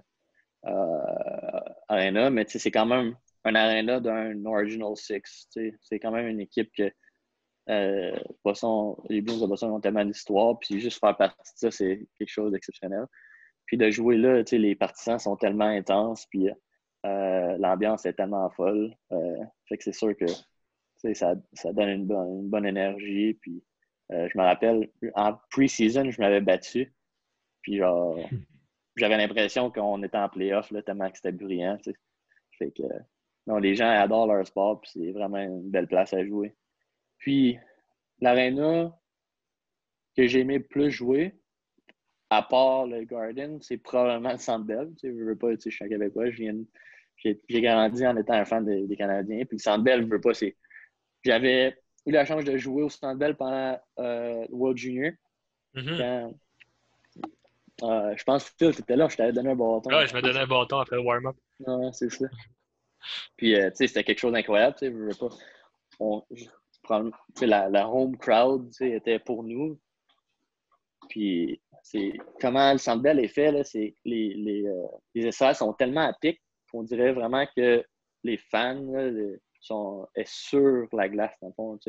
arena, 1.87 2.29
mais 2.29 2.45
c'est 2.47 2.71
quand 2.71 2.85
même 2.85 3.15
un 3.43 3.55
arena 3.55 3.99
d'un 3.99 4.45
Original 4.45 4.95
Six. 4.95 5.47
C'est 5.49 5.99
quand 5.99 6.11
même 6.11 6.27
une 6.27 6.41
équipe 6.41 6.71
que 6.73 6.91
les 7.67 9.21
Blues 9.21 9.41
de 9.41 9.47
Boston 9.47 9.71
ont 9.71 9.81
tellement 9.81 10.05
d'histoire, 10.05 10.57
puis 10.59 10.79
juste 10.79 10.99
faire 10.99 11.15
partie 11.17 11.53
de 11.53 11.59
ça, 11.59 11.71
c'est 11.71 12.07
quelque 12.17 12.29
chose 12.29 12.51
d'exceptionnel. 12.51 13.05
Puis 13.65 13.77
de 13.77 13.89
jouer 13.91 14.17
là, 14.17 14.43
les 14.49 14.75
partisans 14.75 15.19
sont 15.19 15.35
tellement 15.35 15.65
intenses, 15.65 16.25
puis 16.29 16.49
l'ambiance 17.03 18.05
est 18.05 18.13
tellement 18.13 18.49
folle. 18.49 18.95
fait 19.67 19.77
que 19.77 19.83
c'est 19.83 19.93
sûr 19.93 20.15
que 20.15 20.25
ça, 21.13 21.35
ça 21.53 21.73
donne 21.73 21.89
une 21.89 22.05
bonne, 22.05 22.49
bonne 22.49 22.65
énergie. 22.65 23.35
Puis, 23.35 23.63
euh, 24.11 24.27
je 24.31 24.37
me 24.37 24.43
rappelle, 24.43 24.89
en 25.15 25.33
pre-season, 25.51 26.09
je 26.09 26.21
m'avais 26.21 26.41
battu. 26.41 26.93
Puis, 27.61 27.77
genre, 27.77 28.17
j'avais 28.95 29.17
l'impression 29.17 29.71
qu'on 29.71 30.01
était 30.03 30.17
en 30.17 30.29
playoff, 30.29 30.71
là, 30.71 30.81
tellement 30.81 31.09
que 31.09 31.17
c'était 31.17 31.31
brillant. 31.31 31.77
Fait 32.57 32.71
que, 32.71 32.83
non, 33.45 33.57
les 33.57 33.75
gens 33.75 33.89
adorent 33.89 34.27
leur 34.27 34.45
sport, 34.45 34.81
puis 34.81 34.91
c'est 34.93 35.11
vraiment 35.11 35.37
une 35.37 35.69
belle 35.69 35.87
place 35.87 36.13
à 36.13 36.25
jouer. 36.25 36.55
Puis, 37.17 37.57
l'aréna 38.19 38.97
que 40.15 40.25
j'ai 40.27 40.39
aimé 40.39 40.59
plus 40.59 40.91
jouer, 40.91 41.35
à 42.29 42.41
part 42.41 42.87
le 42.87 43.03
Garden, 43.03 43.59
c'est 43.61 43.77
probablement 43.77 44.33
le 44.33 44.37
Centre 44.37 44.65
Bell. 44.65 44.89
Je 45.01 45.09
veux 45.09 45.35
pas, 45.35 45.51
je 45.53 45.69
suis 45.69 45.85
un 45.85 45.87
Québécois, 45.87 46.29
j'ai 46.31 47.61
grandi 47.61 48.05
en 48.05 48.17
étant 48.17 48.33
un 48.33 48.45
fan 48.45 48.65
des, 48.65 48.95
Canadiens. 48.95 49.45
Puis 49.45 49.57
le 49.57 49.61
Centre 49.61 49.83
Bell, 49.83 50.03
je 50.03 50.07
veux 50.07 50.21
pas, 50.21 50.33
c'est 50.33 50.55
j'avais 51.23 51.77
eu 52.05 52.11
la 52.11 52.25
chance 52.25 52.43
de 52.43 52.57
jouer 52.57 52.83
au 52.83 52.89
Stand 52.89 53.17
Bell 53.17 53.35
pendant 53.35 53.79
euh, 53.99 54.45
World 54.49 54.77
Junior. 54.77 55.11
Mm-hmm. 55.75 56.33
Euh, 57.83 58.15
je 58.15 58.23
pense 58.23 58.49
que 58.49 58.55
Phil, 58.57 58.75
tu 58.75 58.81
étais 58.81 58.95
là, 58.95 59.07
je 59.07 59.17
t'avais 59.17 59.33
donné 59.33 59.51
un 59.51 59.55
bâton. 59.55 59.89
Ouais, 59.89 60.07
je 60.07 60.15
me 60.15 60.21
donnais 60.21 60.39
un 60.39 60.47
bâton 60.47 60.79
après 60.79 60.95
le 60.95 61.03
warm-up. 61.03 61.35
Ouais, 61.59 61.89
c'est 61.93 62.09
ça. 62.09 62.25
Puis, 63.35 63.55
euh, 63.55 63.69
tu 63.69 63.77
sais, 63.77 63.87
c'était 63.87 64.03
quelque 64.03 64.19
chose 64.19 64.33
d'incroyable, 64.33 64.75
tu 64.79 64.87
sais, 64.87 64.91
je 64.91 64.97
veux 64.97 65.13
pas. 65.13 65.29
On, 65.99 66.23
la, 67.41 67.69
la 67.69 67.87
home 67.87 68.17
crowd, 68.17 68.69
tu 68.69 68.77
sais, 68.77 68.91
était 68.91 69.19
pour 69.19 69.43
nous. 69.43 69.79
Puis, 71.09 71.61
c'est 71.89 72.13
comment 72.41 72.73
le 72.73 72.77
Centre 72.79 73.01
Bell 73.01 73.19
est 73.19 73.29
fait, 73.29 73.49
là, 73.49 73.61
les, 73.73 73.95
les, 74.03 74.65
euh, 74.65 74.87
les 75.15 75.27
essais 75.27 75.53
sont 75.53 75.71
tellement 75.71 76.01
à 76.01 76.13
pic 76.19 76.41
qu'on 76.69 76.83
dirait 76.83 77.13
vraiment 77.13 77.45
que 77.55 77.81
les 78.23 78.37
fans, 78.37 78.83
sont, 79.61 80.05
sur 80.25 80.87
la 80.91 81.07
glace, 81.07 81.33
dans 81.41 81.47
le 81.47 81.53
fond. 81.53 81.79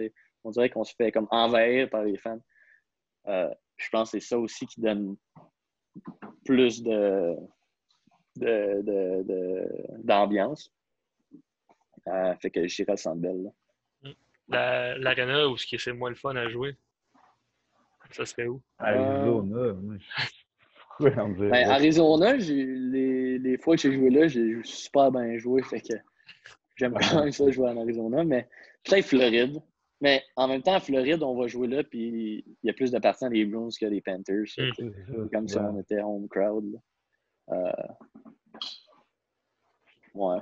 On 0.44 0.50
dirait 0.50 0.70
qu'on 0.70 0.84
se 0.84 0.94
fait 0.94 1.10
comme 1.10 1.26
envahir 1.32 1.90
par 1.90 2.04
les 2.04 2.16
fans. 2.16 2.38
Euh, 3.26 3.52
je 3.76 3.88
pense 3.90 4.12
que 4.12 4.20
c'est 4.20 4.26
ça 4.26 4.38
aussi 4.38 4.66
qui 4.66 4.80
donne 4.80 5.16
plus 6.44 6.80
de, 6.84 7.34
d'ambiance. 10.04 10.72
Euh, 12.06 12.36
fait 12.36 12.50
que 12.50 12.68
j'irai 12.68 12.92
le 12.92 12.98
Centre 12.98 13.20
Bell. 13.20 13.50
L'arena 14.48 15.48
où 15.48 15.56
c'est 15.56 15.92
moins 15.92 16.10
le 16.10 16.16
fun 16.16 16.36
à 16.36 16.48
jouer, 16.48 16.76
ça 18.10 18.26
serait 18.26 18.46
où? 18.46 18.60
Arizona. 18.78 19.76
Ben, 21.00 21.70
Arizona, 21.70 22.34
les, 22.34 23.38
les, 23.38 23.56
fois 23.56 23.76
que 23.76 23.82
j'ai 23.82 23.92
joué 23.92 24.10
là, 24.10 24.26
j'ai 24.26 24.56
super 24.64 25.12
bien 25.12 25.38
joué. 25.38 25.62
Fait 25.62 25.80
que 25.80 25.94
J'aime 26.78 26.94
quand 26.94 27.24
même 27.24 27.32
ça 27.32 27.50
jouer 27.50 27.68
en 27.68 27.76
Arizona, 27.76 28.24
mais 28.24 28.48
peut-être 28.84 29.04
Floride. 29.04 29.60
Mais 30.00 30.22
en 30.36 30.46
même 30.46 30.62
temps, 30.62 30.78
Floride, 30.78 31.24
on 31.24 31.34
va 31.34 31.48
jouer 31.48 31.66
là, 31.66 31.82
puis 31.82 32.44
il 32.46 32.66
y 32.66 32.70
a 32.70 32.72
plus 32.72 32.92
de 32.92 32.98
partisans 33.00 33.32
des 33.32 33.44
Bruins 33.44 33.68
que 33.78 33.86
des 33.86 34.00
Panthers. 34.00 34.46
Mm. 34.56 35.28
Comme 35.32 35.48
si 35.48 35.58
on 35.58 35.80
était 35.80 36.00
home 36.00 36.28
crowd. 36.28 36.80
Euh... 37.50 37.72
Ouais. 40.14 40.38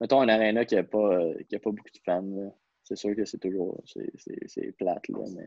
Mettons 0.00 0.22
un 0.22 0.28
arena 0.28 0.64
qui 0.64 0.74
n'a 0.74 0.82
pas, 0.82 1.20
qui 1.48 1.54
a 1.54 1.60
pas 1.60 1.70
beaucoup 1.70 1.90
de 1.90 2.00
fans. 2.04 2.52
C'est 2.82 2.96
sûr 2.96 3.14
que 3.14 3.24
c'est 3.24 3.38
toujours 3.38 3.80
c'est 3.86 4.72
plate, 4.76 5.08
là, 5.08 5.24
mais 5.36 5.44
euh, 5.44 5.46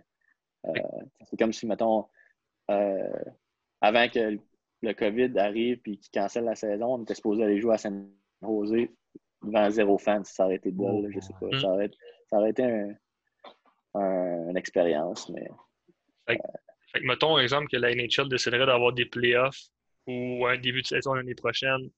c'est 1.29 1.37
comme 1.37 1.53
si, 1.53 1.65
mettons, 1.65 2.05
euh, 2.71 3.23
avant 3.81 4.07
que 4.09 4.37
le 4.81 4.93
COVID 4.93 5.37
arrive 5.37 5.79
et 5.85 5.97
qu'il 5.97 6.11
cancelle 6.13 6.45
la 6.45 6.55
saison, 6.55 6.95
on 6.95 7.03
était 7.03 7.15
supposé 7.15 7.43
aller 7.43 7.59
jouer 7.59 7.75
à 7.75 7.77
San 7.77 8.09
Jose 8.41 8.87
devant 9.43 9.69
zéro 9.69 9.97
fan 9.97 10.23
ça 10.23 10.45
aurait 10.45 10.55
été 10.55 10.71
beau, 10.71 11.05
je 11.09 11.19
sais 11.19 11.33
pas. 11.39 11.59
Ça 11.59 11.67
aurait, 11.69 11.91
ça 12.29 12.37
aurait 12.37 12.51
été 12.51 12.63
un, 12.63 14.49
une 14.49 14.57
expérience, 14.57 15.29
mais. 15.29 15.47
Fait, 16.27 16.37
que, 16.37 17.05
mettons, 17.05 17.37
exemple, 17.37 17.67
que 17.69 17.77
la 17.77 17.93
NHL 17.93 18.29
déciderait 18.29 18.65
d'avoir 18.65 18.93
des 18.93 19.05
playoffs 19.05 19.69
ou 20.07 20.45
un 20.45 20.57
début 20.57 20.81
de 20.81 20.87
saison 20.87 21.13
l'année 21.13 21.35
prochaine 21.35 21.89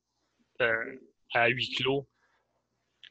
euh, 0.61 0.95
à 1.33 1.47
huis 1.47 1.69
clos. 1.77 2.07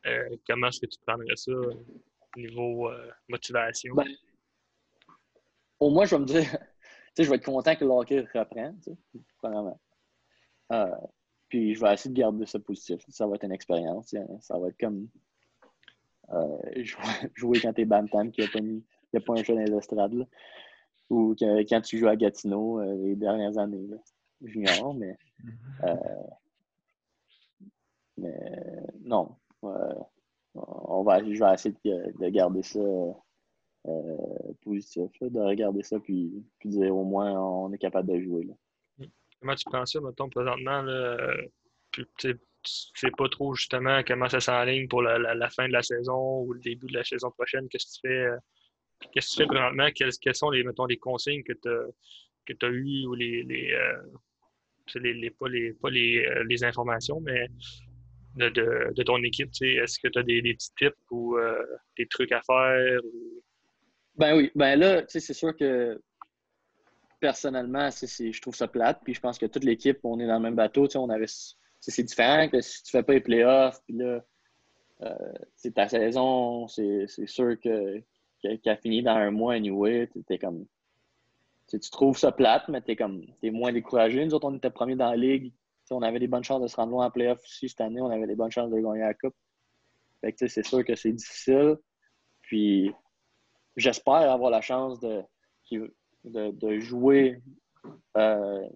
Euh, 0.06 0.36
comment 0.46 0.68
est-ce 0.68 0.80
que 0.80 0.86
tu 0.86 0.98
prendrais 1.06 1.36
ça 1.36 1.52
au 1.52 2.40
niveau 2.40 2.90
euh, 2.90 3.10
motivation? 3.28 3.94
Ben, 3.94 4.06
au 5.80 5.90
moins, 5.90 6.04
je 6.04 6.14
vais 6.14 6.20
me 6.20 6.26
dire, 6.26 6.42
tu 6.50 6.56
sais, 7.14 7.24
je 7.24 7.30
vais 7.30 7.36
être 7.36 7.44
content 7.44 7.74
que 7.74 7.84
le 7.84 7.90
hockey 7.90 8.26
reprenne, 8.34 8.78
tu 8.82 8.90
sais, 8.90 9.20
premièrement. 9.38 9.78
Puis 11.48 11.74
je 11.74 11.80
vais 11.80 11.94
essayer 11.94 12.12
de 12.12 12.18
garder 12.18 12.46
ça 12.46 12.58
positif. 12.58 13.00
Ça 13.08 13.26
va 13.26 13.36
être 13.36 13.44
une 13.44 13.52
expérience. 13.52 14.14
Ça 14.40 14.58
va 14.58 14.68
être 14.68 14.78
comme 14.78 15.08
euh, 16.30 16.84
jouer, 17.34 17.60
quand 17.60 17.72
t'es 17.72 17.84
Bantam, 17.84 18.30
qu'il 18.30 18.44
n'y 18.44 18.84
a, 19.14 19.20
pas 19.20 19.32
un 19.32 19.42
jeu 19.42 19.54
dans 19.54 19.60
les 19.60 19.74
estrades. 19.74 20.26
Ou 21.10 21.34
quand 21.38 21.80
tu 21.80 21.98
joues 21.98 22.08
à 22.08 22.16
Gatineau 22.16 22.80
euh, 22.80 22.94
les 22.96 23.16
dernières 23.16 23.56
années. 23.58 23.86
Là. 23.88 23.96
Junior, 24.42 24.94
mais. 24.94 25.16
Euh, 25.84 25.94
mais 28.16 28.34
non. 29.02 29.36
on 29.62 31.02
va, 31.04 31.22
je 31.22 31.38
vais 31.38 31.54
essayer 31.54 31.72
de, 31.84 32.28
garder 32.30 32.64
ça 32.64 32.80
positif, 34.62 35.10
de 35.20 35.40
regarder 35.40 35.82
ça 35.82 35.98
puis, 35.98 36.44
puis 36.58 36.68
dire 36.68 36.94
au 36.94 37.04
moins 37.04 37.32
on 37.40 37.72
est 37.72 37.78
capable 37.78 38.12
de 38.12 38.20
jouer. 38.20 38.44
Là. 38.44 38.54
Comment 39.40 39.54
tu 39.54 39.64
penses 39.70 39.92
ça, 39.92 40.00
mettons, 40.00 40.28
présentement? 40.28 40.84
Tu 41.92 42.34
sais 42.62 43.10
pas 43.16 43.28
trop 43.28 43.54
justement 43.54 44.02
comment 44.06 44.28
ça 44.28 44.40
s'enligne 44.40 44.88
pour 44.88 45.02
la, 45.02 45.50
fin 45.50 45.68
de 45.68 45.72
la 45.72 45.82
saison 45.82 46.42
ou 46.42 46.52
le 46.52 46.60
début 46.60 46.86
de 46.86 46.94
la 46.94 47.04
saison 47.04 47.30
prochaine. 47.30 47.68
Qu'est-ce 47.68 47.86
que 47.86 48.08
tu 48.08 48.08
fais? 48.08 48.24
Euh, 48.24 48.36
qu'est-ce 49.12 49.28
que 49.28 49.34
tu 49.34 49.42
fais 49.42 49.46
présentement? 49.46 49.88
Quelles, 49.94 50.34
sont 50.34 50.50
les, 50.50 50.64
mettons, 50.64 50.86
les 50.86 50.96
consignes 50.96 51.42
que 51.44 51.52
tu 51.52 52.66
as, 52.66 52.68
eues 52.68 53.06
ou 53.06 53.14
les, 53.14 53.44
les, 53.44 53.72
euh, 53.72 54.02
les, 54.96 55.30
pas, 55.30 55.48
les, 55.48 55.72
pas 55.72 55.90
les, 55.90 56.26
euh, 56.26 56.44
les 56.44 56.64
informations, 56.64 57.20
mais 57.20 57.46
de, 58.36 58.48
de, 58.92 59.02
ton 59.04 59.22
équipe? 59.22 59.50
Est-ce 59.60 60.00
que 60.00 60.08
tu 60.08 60.18
as 60.18 60.22
des, 60.24 60.42
petits 60.42 60.74
tips 60.76 61.10
ou 61.10 61.38
des 61.96 62.06
trucs 62.06 62.32
à 62.32 62.42
faire? 62.42 63.00
Ben 64.18 64.36
oui, 64.36 64.50
ben 64.54 64.78
là, 64.78 65.04
c'est 65.06 65.20
sûr 65.20 65.56
que 65.56 66.00
personnellement, 67.20 67.88
je 67.90 68.40
trouve 68.40 68.54
ça 68.54 68.68
plate. 68.68 69.00
Puis 69.04 69.14
je 69.14 69.20
pense 69.20 69.38
que 69.38 69.46
toute 69.46 69.64
l'équipe, 69.64 69.98
on 70.04 70.18
est 70.18 70.26
dans 70.26 70.34
le 70.34 70.42
même 70.42 70.56
bateau. 70.56 70.88
On 70.96 71.08
avait, 71.08 71.26
c'est 71.80 72.02
différent 72.02 72.48
que 72.48 72.60
si 72.60 72.82
tu 72.82 72.90
fais 72.90 73.02
pas 73.02 73.14
les 73.14 73.20
playoffs, 73.20 73.80
puis 73.84 73.96
là, 73.96 74.24
euh, 75.02 75.70
ta 75.74 75.88
saison, 75.88 76.66
c'est 76.68 77.06
sûr 77.26 77.58
que 77.60 78.02
qu'elle 78.40 78.60
a 78.66 78.76
fini 78.76 79.02
dans 79.02 79.16
un 79.16 79.32
mois 79.32 79.54
anyway. 79.54 80.08
es 80.28 80.38
comme, 80.38 80.66
tu 81.68 81.78
trouves 81.90 82.16
ça 82.16 82.30
plate, 82.30 82.68
mais 82.68 82.80
tu 82.82 82.92
es 82.92 82.96
comme, 82.96 83.24
es 83.42 83.50
moins 83.50 83.72
découragé. 83.72 84.24
Nous 84.24 84.34
autres, 84.34 84.48
on 84.48 84.56
était 84.56 84.70
premiers 84.70 84.94
dans 84.94 85.10
la 85.10 85.16
ligue. 85.16 85.52
on 85.90 86.02
avait 86.02 86.20
des 86.20 86.28
bonnes 86.28 86.44
chances 86.44 86.62
de 86.62 86.68
se 86.68 86.76
rendre 86.76 86.92
loin 86.92 87.06
en 87.06 87.10
playoff 87.10 87.40
aussi 87.42 87.68
cette 87.68 87.80
année. 87.80 88.00
On 88.00 88.10
avait 88.10 88.26
des 88.26 88.36
bonnes 88.36 88.50
chances 88.50 88.70
de 88.70 88.78
gagner 88.78 89.00
la 89.00 89.14
coupe. 89.14 89.34
Fait 90.20 90.32
que 90.32 90.46
c'est 90.46 90.64
sûr 90.64 90.84
que 90.84 90.94
c'est 90.94 91.12
difficile. 91.12 91.76
Puis 92.42 92.92
j'espère 93.78 94.14
avoir 94.14 94.50
la 94.50 94.60
chance 94.60 95.00
de 95.00 95.22
de, 96.24 96.78
jouer 96.80 97.40
euh, 98.16 98.68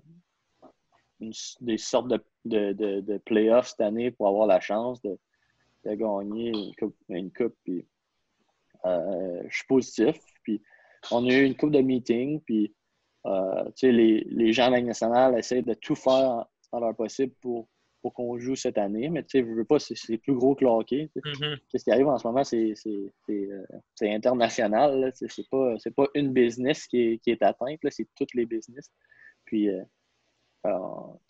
des 1.61 1.79
sortes 1.79 2.09
de, 2.09 2.23
de, 2.45 3.01
de, 3.01 3.19
playoffs 3.19 3.69
cette 3.69 3.81
année 3.81 4.11
pour 4.11 4.29
avoir 4.29 4.47
la 4.47 4.61
chance 4.61 5.01
de, 5.03 5.19
gagner 5.85 6.53
une 7.09 7.33
coupe. 7.33 7.57
Puis, 7.65 7.87
euh, 8.85 9.43
je 9.49 9.57
suis 9.57 9.67
positif. 9.67 10.17
Puis, 10.43 10.63
on 11.11 11.27
a 11.29 11.33
eu 11.33 11.45
une 11.45 11.57
coupe 11.57 11.73
de 11.73 11.81
meeting. 11.81 12.41
Puis, 12.43 12.75
euh, 13.27 13.65
les, 13.83 14.25
les 14.31 14.53
gens 14.53 14.69
de 14.69 14.73
la 14.77 14.83
nationale 14.83 15.39
essaient 15.39 15.63
de 15.63 15.75
tout 15.75 15.97
faire 15.97 16.47
dans 16.73 16.81
leur 16.81 16.95
possible 16.95 17.35
pour, 17.41 17.69
pour 18.03 18.13
qu'on 18.13 18.39
joue 18.39 18.57
cette 18.57 18.79
année. 18.79 19.09
Mais 19.09 19.23
tu 19.23 19.39
sais, 19.39 19.47
je 19.47 19.51
veux 19.51 19.65
pas, 19.65 19.79
c'est 19.79 20.19
plus 20.19 20.35
gros 20.35 20.55
que 20.55 20.65
le 20.65 20.71
hockey. 20.71 21.09
Mhm. 21.17 21.57
Ce 21.75 21.83
qui 21.83 21.91
arrive 21.91 22.09
en 22.09 22.19
ce 22.19 22.27
moment, 22.27 22.45
c'est 22.45 22.75
euh, 23.31 23.63
international. 24.03 25.13
C'est 25.15 25.49
pas, 25.49 25.75
pas 25.97 26.09
une 26.15 26.33
business 26.33 26.87
qui 26.87 27.01
est, 27.01 27.19
qui 27.19 27.31
est 27.31 27.43
atteinte, 27.43 27.81
c'est 27.91 28.09
toutes 28.17 28.35
les 28.35 28.45
business. 28.45 28.91
Puis, 29.45 29.71
euh, 29.71 29.83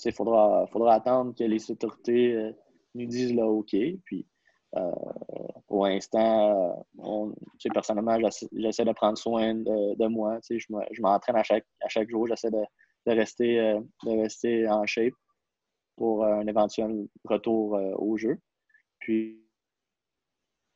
il 0.05 0.12
faudra, 0.12 0.66
faudra 0.73 0.95
attendre 0.95 1.35
que 1.35 1.45
les 1.45 1.70
autorités 1.70 2.35
euh, 2.35 2.53
nous 2.95 3.07
disent 3.07 3.35
là, 3.35 3.47
OK. 3.47 3.75
Puis, 4.05 4.27
euh, 4.77 4.91
pour 5.66 5.87
l'instant, 5.87 6.87
personnellement, 7.73 8.18
j'essaie 8.53 8.85
de 8.85 8.93
prendre 8.93 9.18
soin 9.18 9.55
de, 9.55 10.07
moi. 10.07 10.39
Je 10.49 11.03
m'entraîne 11.03 11.37
à 11.37 11.43
chaque, 11.43 11.66
à 11.81 11.89
chaque 11.89 12.09
jour. 12.09 12.27
J'essaie 12.27 12.51
de, 12.51 12.64
rester, 13.07 13.61
euh, 13.61 13.81
de 14.05 14.11
rester 14.23 14.68
en 14.68 14.87
shape 14.87 15.14
pour 16.03 16.25
un 16.25 16.45
éventuel 16.49 17.07
retour 17.23 17.79
au 17.95 18.17
jeu. 18.17 18.37
Puis, 18.99 19.41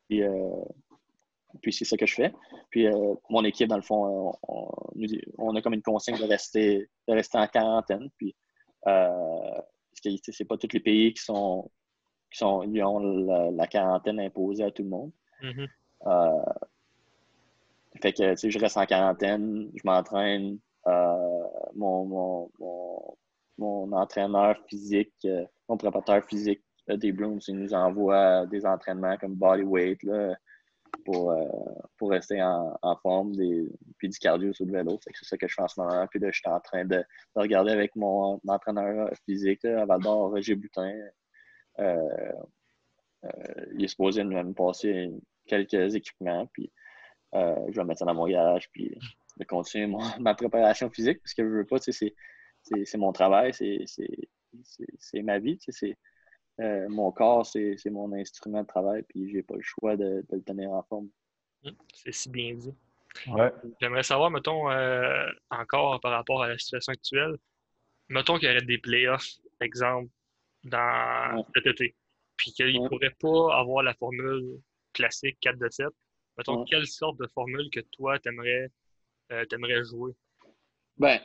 puis, 0.07 0.22
c'est 1.72 1.85
ça 1.85 1.97
que 1.97 2.07
je 2.07 2.14
fais. 2.14 2.33
Puis 2.70 2.87
mon 3.29 3.43
équipe, 3.43 3.66
dans 3.66 3.74
le 3.74 3.83
fond, 3.83 4.33
on, 4.47 4.70
on, 5.39 5.57
a 5.57 5.62
comme 5.62 5.74
une 5.74 5.83
consigne 5.83 6.16
de 6.16 6.22
rester, 6.22 6.89
de 7.09 7.12
rester 7.12 7.39
en 7.39 7.49
quarantaine. 7.49 8.09
Puis 8.16 8.37
euh, 8.87 9.61
parce 10.05 10.16
que 10.20 10.31
c'est 10.31 10.45
pas 10.45 10.57
tous 10.59 10.72
les 10.72 10.79
pays 10.79 11.12
qui 11.12 11.24
sont 11.24 11.68
qui 12.31 12.39
sont 12.39 12.62
ont 12.64 13.51
la, 13.51 13.66
quarantaine 13.66 14.20
imposée 14.20 14.62
à 14.62 14.70
tout 14.70 14.85
le 14.85 14.91
monde. 14.91 15.11
Euh, 16.07 16.45
fait 18.01 18.12
que 18.12 18.37
je 18.37 18.59
reste 18.61 18.77
en 18.77 18.87
quarantaine, 18.87 19.72
je 19.74 19.83
m'entraîne. 19.83 20.61
Euh, 20.87 21.43
mon, 21.74 22.05
mon, 22.05 23.16
entraîneur 23.59 24.57
physique, 24.68 25.26
mon 25.68 25.76
préparateur 25.76 26.24
physique 26.24 26.62
des 26.88 27.12
Bruins, 27.12 27.38
il 27.48 27.57
nous 27.57 27.74
envoie 27.74 28.46
des 28.46 28.64
entraînements 28.64 29.16
comme 29.16 29.34
bodyweight 29.34 30.00
pour, 31.04 31.30
euh, 31.30 31.44
pour 31.98 32.11
rester 32.11 32.42
en, 32.42 32.96
forme, 33.02 33.34
des, 33.34 33.68
puis 33.98 34.09
du 34.09 34.18
cardio 34.18 34.52
sur 34.52 34.66
le 34.66 34.72
vélo. 34.72 34.98
C'est 35.02 35.12
ça 35.24 35.36
que 35.36 35.48
je 35.48 35.54
fais 35.54 35.62
en 35.62 35.68
ce 35.68 35.80
moment. 35.80 36.07
Puis 36.09 36.20
là, 36.20 36.30
je 36.30 36.38
suis 36.38 36.48
en 36.48 36.61
train 36.61 36.84
de, 36.84 37.04
regarder 37.34 37.72
avec 37.72 37.94
mon 37.96 38.40
entraîneur 38.46 39.11
physique 39.24 39.64
à 39.64 39.84
Val 39.84 40.00
d'Or, 40.00 40.30
Roger. 40.30 40.59
Euh, 41.78 42.32
euh, 43.24 43.28
il 43.74 43.84
est 43.84 43.88
supposé 43.88 44.22
me 44.24 44.52
passer 44.52 45.11
quelques 45.46 45.94
équipements, 45.94 46.46
puis 46.52 46.70
je 47.32 47.72
vais 47.74 47.84
mettre 47.84 47.98
ça 47.98 48.04
dans 48.04 48.14
mon 48.14 48.28
garage, 48.28 48.70
puis 48.70 48.96
de 49.38 49.44
continuer 49.44 49.92
ma 50.20 50.34
préparation 50.34 50.88
physique, 50.90 51.20
parce 51.20 51.34
que 51.34 51.42
je 51.42 51.48
veux 51.48 51.66
pas, 51.66 51.78
c'est 51.78 52.14
mon 52.96 53.12
travail, 53.12 53.52
c'est 53.52 55.22
ma 55.22 55.38
vie, 55.38 55.58
c'est 55.60 55.96
euh, 56.60 56.88
mon 56.88 57.12
corps, 57.12 57.44
c'est 57.46 57.90
mon 57.90 58.12
instrument 58.12 58.62
de 58.62 58.66
travail, 58.66 59.02
puis 59.08 59.30
j'ai 59.30 59.42
pas 59.42 59.56
le 59.56 59.62
choix 59.62 59.96
de, 59.96 60.24
le 60.30 60.42
tenir 60.42 60.72
en 60.72 60.82
forme. 60.84 61.08
Hum, 61.64 61.74
c'est 61.94 62.12
si 62.12 62.30
bien 62.30 62.54
dit. 62.54 62.74
Ouais. 63.28 63.52
J'aimerais 63.80 64.02
savoir, 64.02 64.30
mettons, 64.30 64.70
euh, 64.70 65.28
encore 65.50 66.00
par 66.00 66.12
rapport 66.12 66.42
à 66.42 66.48
la 66.48 66.58
situation 66.58 66.92
actuelle, 66.92 67.36
mettons 68.08 68.38
qu'il 68.38 68.48
y 68.48 68.50
aurait 68.50 68.62
des 68.62 68.78
playoffs, 68.78 69.36
exemple, 69.60 70.10
dans 70.64 71.44
cet 71.54 71.66
été, 71.66 71.94
puis 72.36 72.52
qu'il 72.52 72.82
ne 72.82 72.88
pourrait 72.88 73.14
pas 73.20 73.58
avoir 73.58 73.82
la 73.82 73.94
formule 73.94 74.60
classique 74.92 75.38
4 75.40 75.58
de 75.58 75.68
7. 75.68 75.86
Mettons, 76.36 76.64
quelle 76.64 76.86
sorte 76.86 77.18
de 77.18 77.26
formule 77.28 77.70
que 77.70 77.80
toi, 77.92 78.18
tu 78.18 78.28
aimerais, 78.28 78.70
euh, 79.32 79.84
jouer? 79.84 80.12
Ben, 80.98 81.20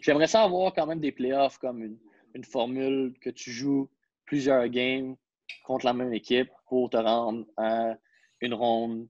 j'aimerais 0.00 0.26
ça 0.26 0.42
avoir 0.42 0.72
quand 0.74 0.86
même 0.86 1.00
des 1.00 1.12
playoffs 1.12 1.58
comme 1.58 1.82
une 1.82 1.98
une 2.34 2.44
formule 2.44 3.14
que 3.20 3.30
tu 3.30 3.50
joues 3.50 3.88
plusieurs 4.24 4.68
games 4.68 5.16
contre 5.64 5.86
la 5.86 5.92
même 5.92 6.12
équipe 6.12 6.50
pour 6.68 6.90
te 6.90 6.96
rendre 6.96 7.46
à 7.56 7.94
une 8.40 8.54
ronde 8.54 9.08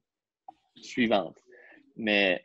suivante. 0.76 1.36
Mais 1.96 2.42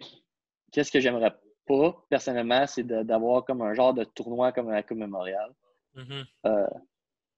qu'est-ce 0.72 0.92
que 0.92 1.00
j'aimerais 1.00 1.34
pas, 1.68 2.06
personnellement, 2.10 2.66
c'est 2.68 2.84
d'avoir 2.84 3.46
comme 3.46 3.62
un 3.62 3.74
genre 3.74 3.94
de 3.94 4.04
tournoi 4.04 4.52
comme 4.52 4.70
la 4.72 4.84
Coupe 4.84 4.98
Memorial 4.98 5.54
mm-hmm. 5.96 6.26
euh, 6.48 6.68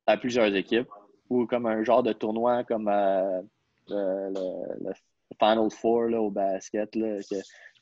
à 0.07 0.17
plusieurs 0.17 0.53
équipes 0.55 0.89
ou 1.29 1.45
comme 1.45 1.65
un 1.65 1.83
genre 1.83 2.03
de 2.03 2.13
tournoi 2.13 2.63
comme 2.63 2.87
euh, 2.87 3.41
le, 3.89 4.93
Final 5.39 5.69
Four 5.69 6.03
là, 6.03 6.21
au 6.21 6.31
basket, 6.31 6.95
là, 6.95 7.17
que 7.29 7.35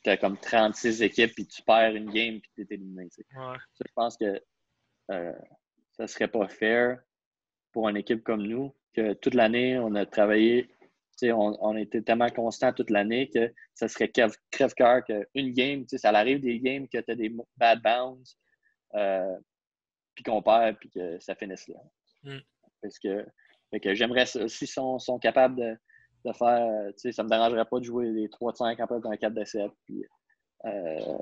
tu 0.04 0.10
as 0.10 0.18
comme 0.18 0.38
36 0.38 1.02
équipes 1.02 1.34
puis 1.34 1.48
tu 1.48 1.62
perds 1.64 1.96
une 1.96 2.12
game 2.12 2.40
puis 2.40 2.52
tu 2.56 2.62
es 2.62 2.76
éliminé. 2.76 3.08
je 3.18 3.92
pense 3.96 4.18
que 4.18 4.42
euh, 5.12 5.34
ça 5.94 6.08
serait 6.08 6.28
pas 6.28 6.48
fair 6.48 7.00
pour 7.72 7.90
une 7.90 7.98
équipe 7.98 8.24
comme 8.24 8.44
nous, 8.44 8.74
que 8.94 9.14
toute 9.14 9.34
l'année, 9.34 9.78
on 9.80 9.96
a 9.96 10.06
travaillé, 10.06 10.70
on, 11.24 11.58
on 11.60 11.76
était 11.76 12.02
tellement 12.02 12.30
constant 12.30 12.74
toute 12.74 12.90
l'année 12.90 13.30
que 13.30 13.52
ça 13.74 13.88
serait 13.88 14.12
crève-cœur 14.52 15.04
qu'une 15.04 15.52
game, 15.54 15.86
ça 15.88 16.10
arrive 16.10 16.40
des 16.40 16.60
games 16.60 16.88
que 16.88 17.00
tu 17.00 17.12
as 17.12 17.16
des 17.16 17.36
bad 17.58 17.82
bounds, 17.82 18.38
euh, 18.96 19.36
puis 20.16 20.24
qu'on 20.24 20.42
perd, 20.42 20.78
puis 20.78 20.90
que 20.92 21.20
ça 21.20 21.36
finisse 21.36 21.68
là. 21.68 21.80
Mm. 22.24 22.40
Parce 22.82 23.00
que, 23.00 23.26
que 23.82 23.94
j'aimerais, 23.96 24.26
s'ils 24.26 24.68
sont, 24.68 25.00
sont 25.00 25.18
capables 25.18 25.56
de, 25.56 25.78
de 26.26 26.34
faire, 26.34 26.92
ça 26.96 27.24
me 27.24 27.30
dérangerait 27.30 27.66
pas 27.66 27.80
de 27.80 27.84
jouer 27.84 28.12
des 28.12 28.28
3-5 28.28 28.82
en 28.82 29.00
dans 29.00 29.10
un 29.10 29.18
4 29.18 29.34
de 29.34 29.44
7. 29.44 29.72
Puis, 29.86 30.06
euh, 30.66 31.18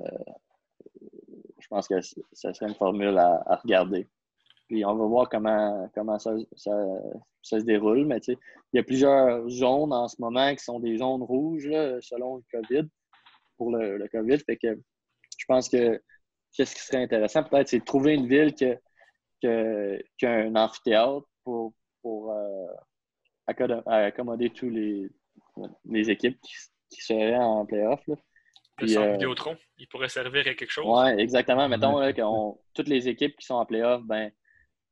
je 1.59 1.67
pense 1.69 1.87
que 1.87 1.95
ça 2.33 2.53
serait 2.53 2.67
une 2.67 2.75
formule 2.75 3.17
à, 3.17 3.55
regarder. 3.63 4.07
Puis 4.67 4.85
on 4.85 4.95
va 4.95 5.05
voir 5.05 5.29
comment, 5.29 5.89
comment 5.93 6.17
ça, 6.19 6.31
se 7.41 7.55
déroule. 7.57 8.05
Mais 8.05 8.19
il 8.27 8.37
y 8.73 8.79
a 8.79 8.83
plusieurs 8.83 9.47
zones 9.49 9.93
en 9.93 10.07
ce 10.07 10.21
moment 10.21 10.53
qui 10.55 10.63
sont 10.63 10.79
des 10.79 10.97
zones 10.97 11.23
rouges 11.23 11.69
selon 12.01 12.37
le 12.37 12.43
COVID, 12.51 12.87
pour 13.57 13.71
le, 13.71 14.07
COVID. 14.07 14.37
Fait 14.39 14.57
que 14.57 14.79
je 15.37 15.45
pense 15.47 15.67
que 15.67 16.01
qu'est-ce 16.53 16.75
qui 16.75 16.81
serait 16.81 17.03
intéressant, 17.03 17.43
peut-être, 17.43 17.69
c'est 17.69 17.79
de 17.79 17.85
trouver 17.85 18.13
une 18.15 18.27
ville 18.27 18.53
qui 18.53 18.65
a 19.47 20.29
un 20.29 20.55
amphithéâtre 20.55 21.27
pour, 21.43 21.73
pour 22.01 22.31
euh, 22.31 22.67
accommoder 23.85 24.49
tous 24.49 24.69
les, 24.69 25.09
les 25.85 26.09
équipes 26.09 26.39
qui, 26.41 27.01
seraient 27.01 27.37
en 27.37 27.65
playoff. 27.65 28.01
Le 28.79 28.87
centre 28.87 29.07
euh, 29.07 29.11
Vidéotron, 29.13 29.55
il 29.77 29.87
pourrait 29.87 30.09
servir 30.09 30.41
à 30.41 30.53
quelque 30.53 30.71
chose. 30.71 30.85
Oui, 30.87 31.21
exactement. 31.21 31.69
Mettons 31.69 31.99
là, 31.99 32.13
que 32.13 32.21
toutes 32.73 32.87
les 32.87 33.07
équipes 33.07 33.35
qui 33.37 33.45
sont 33.45 33.55
en 33.55 33.65
playoff, 33.65 34.03
ben, 34.03 34.31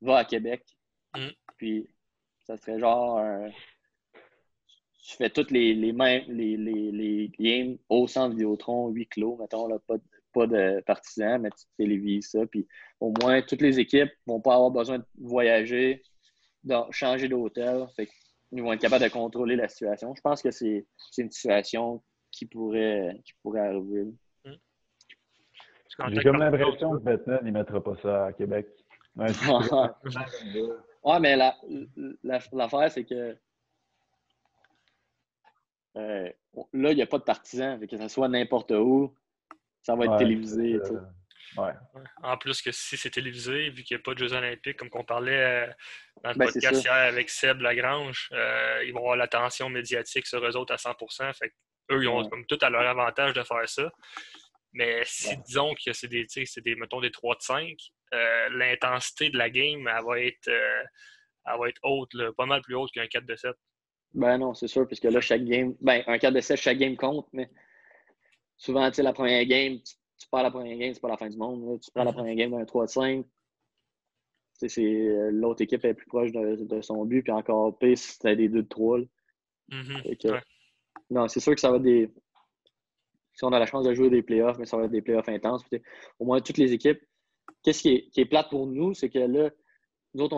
va 0.00 0.18
à 0.18 0.24
Québec. 0.24 0.64
Mm. 1.16 1.28
Puis, 1.58 1.88
ça 2.46 2.56
serait 2.56 2.78
genre 2.78 3.20
tu 5.10 5.16
fais 5.16 5.30
toutes 5.30 5.50
les, 5.50 5.74
les, 5.74 5.92
mêmes, 5.92 6.24
les, 6.28 6.56
les, 6.56 6.92
les, 6.92 7.32
games 7.38 7.76
au 7.88 8.06
centre 8.06 8.30
Vidéotron, 8.30 8.88
huit 8.88 9.08
clos, 9.08 9.36
mettons, 9.36 9.66
là, 9.66 9.78
pas, 9.86 9.96
de, 9.96 10.02
pas 10.32 10.46
de 10.46 10.80
partisans, 10.86 11.40
mais 11.40 11.50
tu 11.50 11.64
télévises 11.76 12.30
ça. 12.30 12.46
Puis 12.46 12.66
au 13.00 13.12
moins, 13.20 13.42
toutes 13.42 13.62
les 13.62 13.80
équipes 13.80 14.10
vont 14.26 14.40
pas 14.40 14.54
avoir 14.54 14.70
besoin 14.70 14.98
de 14.98 15.04
voyager, 15.18 16.02
de 16.64 16.76
changer 16.90 17.28
d'hôtel. 17.28 17.86
Ils 18.52 18.62
vont 18.62 18.72
être 18.72 18.80
capables 18.80 19.04
de 19.04 19.08
contrôler 19.10 19.56
la 19.56 19.68
situation. 19.68 20.14
Je 20.14 20.20
pense 20.20 20.42
que 20.42 20.50
c'est 20.50 20.84
une 21.18 21.30
situation 21.30 22.02
qui 22.30 22.46
pourrait, 22.46 23.20
qui 23.24 23.32
pourrait 23.42 23.68
arriver. 23.68 24.06
J'ai 26.08 26.22
comme 26.22 26.38
l'impression 26.38 26.92
que 26.92 27.02
Batman 27.02 27.40
ne 27.44 27.50
mettra 27.50 27.82
pas 27.82 27.96
ça 28.02 28.26
à 28.26 28.32
Québec. 28.32 28.68
Ouais, 29.16 29.26
mais 31.20 31.36
l'affaire, 32.22 32.78
la, 32.78 32.90
c'est 32.90 33.04
que 33.04 33.36
euh, 35.96 36.30
là, 36.72 36.92
il 36.92 36.96
n'y 36.96 37.02
a 37.02 37.06
pas 37.06 37.18
de 37.18 37.24
partisans. 37.24 37.84
Que 37.86 37.96
ce 37.96 38.08
soit 38.08 38.28
n'importe 38.28 38.70
où, 38.70 39.14
ça 39.82 39.94
va 39.96 40.04
être 40.04 40.18
télévisé. 40.18 40.78
Ouais. 41.56 41.72
En 42.22 42.36
plus 42.36 42.62
que 42.62 42.72
si 42.72 42.96
c'est 42.96 43.10
télévisé, 43.10 43.70
vu 43.70 43.82
qu'il 43.82 43.96
n'y 43.96 44.00
a 44.00 44.02
pas 44.02 44.14
de 44.14 44.18
Jeux 44.18 44.32
olympiques, 44.32 44.76
comme 44.76 44.90
on 44.92 45.04
parlait 45.04 45.40
euh, 45.40 45.66
dans 46.22 46.30
le 46.30 46.36
ben, 46.36 46.46
podcast 46.46 46.84
hier 46.84 46.92
avec 46.92 47.30
Seb 47.30 47.60
Lagrange, 47.60 48.28
euh, 48.32 48.82
ils 48.86 48.92
vont 48.92 49.00
avoir 49.00 49.16
l'attention 49.16 49.68
médiatique 49.68 50.26
sur 50.26 50.44
eux 50.44 50.56
autres 50.56 50.74
à 50.74 50.76
100% 50.76 51.34
fait 51.34 51.52
eux, 51.90 52.02
ils 52.02 52.08
ont 52.08 52.28
comme 52.28 52.46
tout 52.46 52.58
à 52.60 52.70
leur 52.70 52.86
avantage 52.86 53.34
de 53.34 53.42
faire 53.42 53.68
ça. 53.68 53.90
Mais 54.72 55.02
si 55.04 55.36
disons 55.38 55.74
que 55.74 55.92
c'est 55.92 56.08
des, 56.08 56.26
c'est 56.28 56.60
des, 56.60 56.76
mettons, 56.76 57.00
des 57.00 57.10
3 57.10 57.36
de 57.36 57.42
5, 57.42 57.76
euh, 58.14 58.48
l'intensité 58.50 59.30
de 59.30 59.36
la 59.36 59.50
game, 59.50 59.88
elle 59.88 60.04
va 60.04 60.20
être, 60.20 60.48
euh, 60.48 60.84
va 61.46 61.68
être 61.68 61.80
haute, 61.82 62.12
pas 62.36 62.46
mal 62.46 62.62
plus 62.62 62.76
haute 62.76 62.92
qu'un 62.92 63.06
4 63.06 63.26
de 63.26 63.36
7. 63.36 63.52
Ben 64.14 64.38
non, 64.38 64.54
c'est 64.54 64.68
sûr, 64.68 64.88
parce 64.88 65.00
que 65.00 65.08
là, 65.08 65.20
chaque 65.20 65.44
game, 65.44 65.74
ben, 65.80 66.02
un 66.06 66.18
4 66.18 66.34
de 66.34 66.40
7, 66.40 66.60
chaque 66.60 66.78
game 66.78 66.96
compte, 66.96 67.28
mais 67.32 67.50
souvent, 68.56 68.88
tu 68.90 68.96
sais, 68.96 69.02
la 69.02 69.12
première 69.12 69.44
game, 69.44 69.80
tu, 69.82 69.94
tu 70.20 70.28
perds 70.30 70.44
la 70.44 70.50
première 70.50 70.76
game, 70.76 70.94
c'est 70.94 71.00
pas 71.00 71.08
la 71.08 71.16
fin 71.16 71.28
du 71.28 71.36
monde. 71.36 71.80
Tu 71.80 71.90
prends 71.90 72.04
la 72.04 72.10
mm-hmm. 72.10 72.14
première 72.14 72.34
game 72.36 72.50
d'un 72.52 72.64
3 72.64 72.86
de 72.86 72.90
5, 72.90 73.26
euh, 74.78 75.30
l'autre 75.32 75.62
équipe 75.62 75.84
est 75.84 75.94
plus 75.94 76.06
proche 76.06 76.30
de, 76.32 76.80
son 76.82 77.04
but, 77.04 77.22
puis 77.22 77.32
encore 77.32 77.78
pire 77.78 77.96
si 77.96 78.12
c'était 78.12 78.36
des 78.36 78.48
2 78.48 78.62
de 78.62 78.68
3. 78.68 78.98
Non, 81.10 81.26
c'est 81.28 81.40
sûr 81.40 81.54
que 81.54 81.60
ça 81.60 81.70
va 81.70 81.76
être 81.78 81.82
des. 81.82 82.12
Si 83.32 83.44
on 83.44 83.52
a 83.52 83.58
la 83.58 83.66
chance 83.66 83.84
de 83.84 83.94
jouer 83.94 84.10
des 84.10 84.22
playoffs, 84.22 84.58
mais 84.58 84.66
ça 84.66 84.76
va 84.76 84.84
être 84.84 84.90
des 84.90 85.02
playoffs 85.02 85.28
intenses. 85.28 85.64
Au 86.18 86.26
moins, 86.26 86.40
toutes 86.40 86.58
les 86.58 86.72
équipes 86.72 87.00
qu'est-ce 87.62 87.82
qui 87.82 88.10
est, 88.16 88.24
plate 88.26 88.50
pour 88.50 88.66
nous, 88.66 88.94
c'est 88.94 89.10
que 89.10 89.18
là, 89.18 89.50
nous 90.14 90.24
autres, 90.24 90.36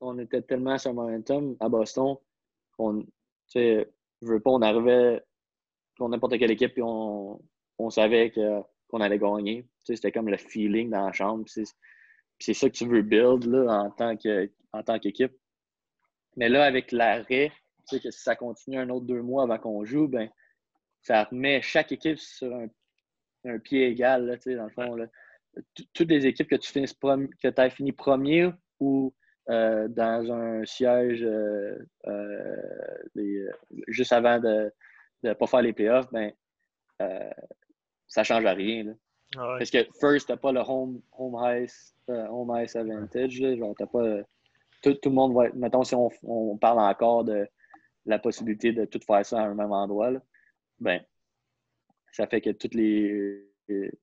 on, 0.00 0.18
était 0.18 0.42
tellement 0.42 0.78
sur 0.78 0.94
momentum 0.94 1.56
à 1.60 1.68
Boston 1.68 2.16
qu'on, 2.76 3.04
je 3.54 3.84
veux 4.22 4.40
pas, 4.40 4.50
on 4.50 4.62
arrivait 4.62 5.22
pour 5.96 6.08
n'importe 6.08 6.38
quelle 6.38 6.50
équipe 6.50 6.78
et 6.78 6.82
on, 6.82 7.40
savait 7.90 8.32
qu'on 8.90 9.00
allait 9.00 9.18
gagner. 9.18 9.62
Tu 9.62 9.68
sais, 9.86 9.96
c'était 9.96 10.12
comme 10.12 10.28
le 10.28 10.36
feeling 10.36 10.90
dans 10.90 11.06
la 11.06 11.12
chambre. 11.12 11.44
C'est 11.48 12.54
ça 12.54 12.68
que 12.68 12.74
tu 12.74 12.86
veux 12.86 13.02
build 13.02 13.44
là, 13.44 13.90
en 14.72 14.82
tant 14.82 14.98
qu'équipe. 14.98 15.32
Mais 16.36 16.48
là, 16.48 16.64
avec 16.64 16.92
l'arrêt, 16.92 17.52
tu 17.88 17.96
sais, 17.96 18.00
que 18.00 18.10
si 18.10 18.20
ça 18.20 18.36
continue 18.36 18.78
un 18.78 18.88
autre 18.90 19.06
deux 19.06 19.22
mois 19.22 19.44
avant 19.44 19.58
qu'on 19.58 19.84
joue, 19.84 20.08
ben, 20.08 20.30
ça 21.02 21.28
met 21.32 21.62
chaque 21.62 21.92
équipe 21.92 22.18
sur 22.18 22.54
un, 23.44 23.58
pied 23.58 23.86
égal, 23.86 24.26
là, 24.26 24.36
tu 24.36 24.50
sais, 24.50 24.54
dans 24.54 24.64
le 24.64 24.70
fond. 24.70 24.94
Là. 24.94 25.06
Toutes 25.94 26.10
les 26.10 26.26
équipes 26.26 26.48
que 26.48 26.56
tu 26.56 26.70
finisses 26.70 26.94
que 26.94 27.60
as 27.60 27.70
fini 27.70 27.92
premier 27.92 28.50
ou 28.78 29.14
euh, 29.48 29.88
dans 29.88 30.30
un 30.30 30.64
siège 30.64 31.24
euh, 31.24 31.76
euh, 32.06 33.50
juste 33.88 34.12
avant 34.12 34.38
de 34.38 34.72
ne 35.22 35.32
pas 35.32 35.46
faire 35.46 35.62
les 35.62 35.72
playoffs, 35.72 36.10
ben, 36.12 36.32
ça 38.10 38.20
ne 38.20 38.26
change 38.26 38.44
à 38.44 38.52
rien. 38.52 38.94
Ah 39.36 39.56
Parce 39.58 39.70
que 39.70 39.86
first, 40.00 40.26
tu 40.26 40.32
n'as 40.32 40.36
pas 40.36 40.52
le 40.52 40.60
home, 40.60 41.00
home, 41.12 41.36
ice, 41.62 41.94
home 42.08 42.52
ice 42.62 42.76
advantage. 42.76 43.32
genre, 43.32 43.74
pas, 43.74 44.22
tout, 44.82 44.94
tout, 44.94 45.08
le 45.08 45.14
monde 45.14 45.34
va 45.34 45.46
être. 45.46 45.54
Mettons, 45.54 45.84
si 45.84 45.94
on, 45.94 46.10
on, 46.24 46.58
parle 46.58 46.80
encore 46.80 47.24
de 47.24 47.48
la 48.04 48.18
possibilité 48.18 48.72
de 48.72 48.84
tout 48.84 49.00
faire 49.06 49.24
ça 49.24 49.40
à 49.40 49.46
un 49.46 49.54
même 49.54 49.72
endroit, 49.72 50.12
ben, 50.80 51.00
ça 52.12 52.26
fait 52.26 52.40
que 52.40 52.50
toutes 52.50 52.74
les, 52.74 53.48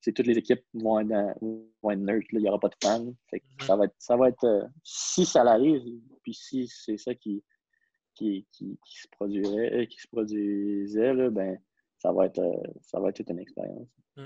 toutes 0.01 0.25
les 0.25 0.37
équipes 0.37 0.63
vont 0.73 0.99
être, 0.99 1.37
vont 1.83 1.91
être 1.91 1.99
neutres. 1.99 2.27
Il 2.31 2.39
n'y 2.39 2.47
aura 2.47 2.59
pas 2.59 2.69
de 2.69 2.75
fans. 2.81 3.13
Ça 3.61 3.75
va 3.75 3.85
être, 3.85 3.95
ça 3.97 4.15
va 4.15 4.29
être 4.29 4.43
euh, 4.45 4.63
si 4.83 5.25
ça 5.25 5.43
l'arrive, 5.43 5.83
puis 6.23 6.33
si 6.33 6.67
c'est 6.67 6.97
ça 6.97 7.13
qui, 7.13 7.43
qui, 8.15 8.47
qui, 8.51 8.77
se 8.85 9.07
produirait, 9.09 9.81
euh, 9.81 9.85
qui 9.85 9.99
se 9.99 10.07
produisait, 10.07 11.13
là, 11.13 11.29
ben, 11.29 11.59
ça 11.97 12.11
va 12.11 12.25
être, 12.25 12.39
euh, 12.39 12.73
ça 12.81 12.99
va 12.99 13.09
être 13.09 13.17
toute 13.17 13.29
une 13.29 13.39
expérience. 13.39 13.89
Mm. 14.15 14.25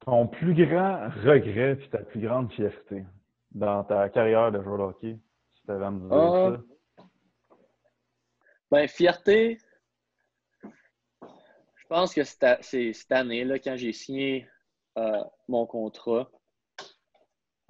Ton 0.00 0.26
plus 0.28 0.54
grand 0.54 1.08
regret 1.24 1.76
puis 1.76 1.88
ta 1.88 1.98
plus 1.98 2.20
grande 2.20 2.52
fierté 2.52 3.04
dans 3.50 3.82
ta 3.84 4.08
carrière 4.08 4.52
de 4.52 4.62
joueur 4.62 4.78
de 4.78 4.82
hockey, 4.82 5.18
si 5.54 5.62
tu 5.64 5.70
avais 5.70 5.84
à 5.84 5.90
me 5.90 6.08
dire 6.08 6.58
ça? 6.58 7.04
Ben, 8.70 8.88
fierté, 8.88 9.58
je 10.62 11.86
pense 11.88 12.12
que 12.12 12.24
c'est 12.24 12.92
cette 12.92 13.12
année, 13.12 13.44
là, 13.44 13.58
quand 13.58 13.76
j'ai 13.76 13.92
signé 13.92 14.48
euh, 14.98 15.22
mon 15.48 15.66
contrat. 15.66 16.30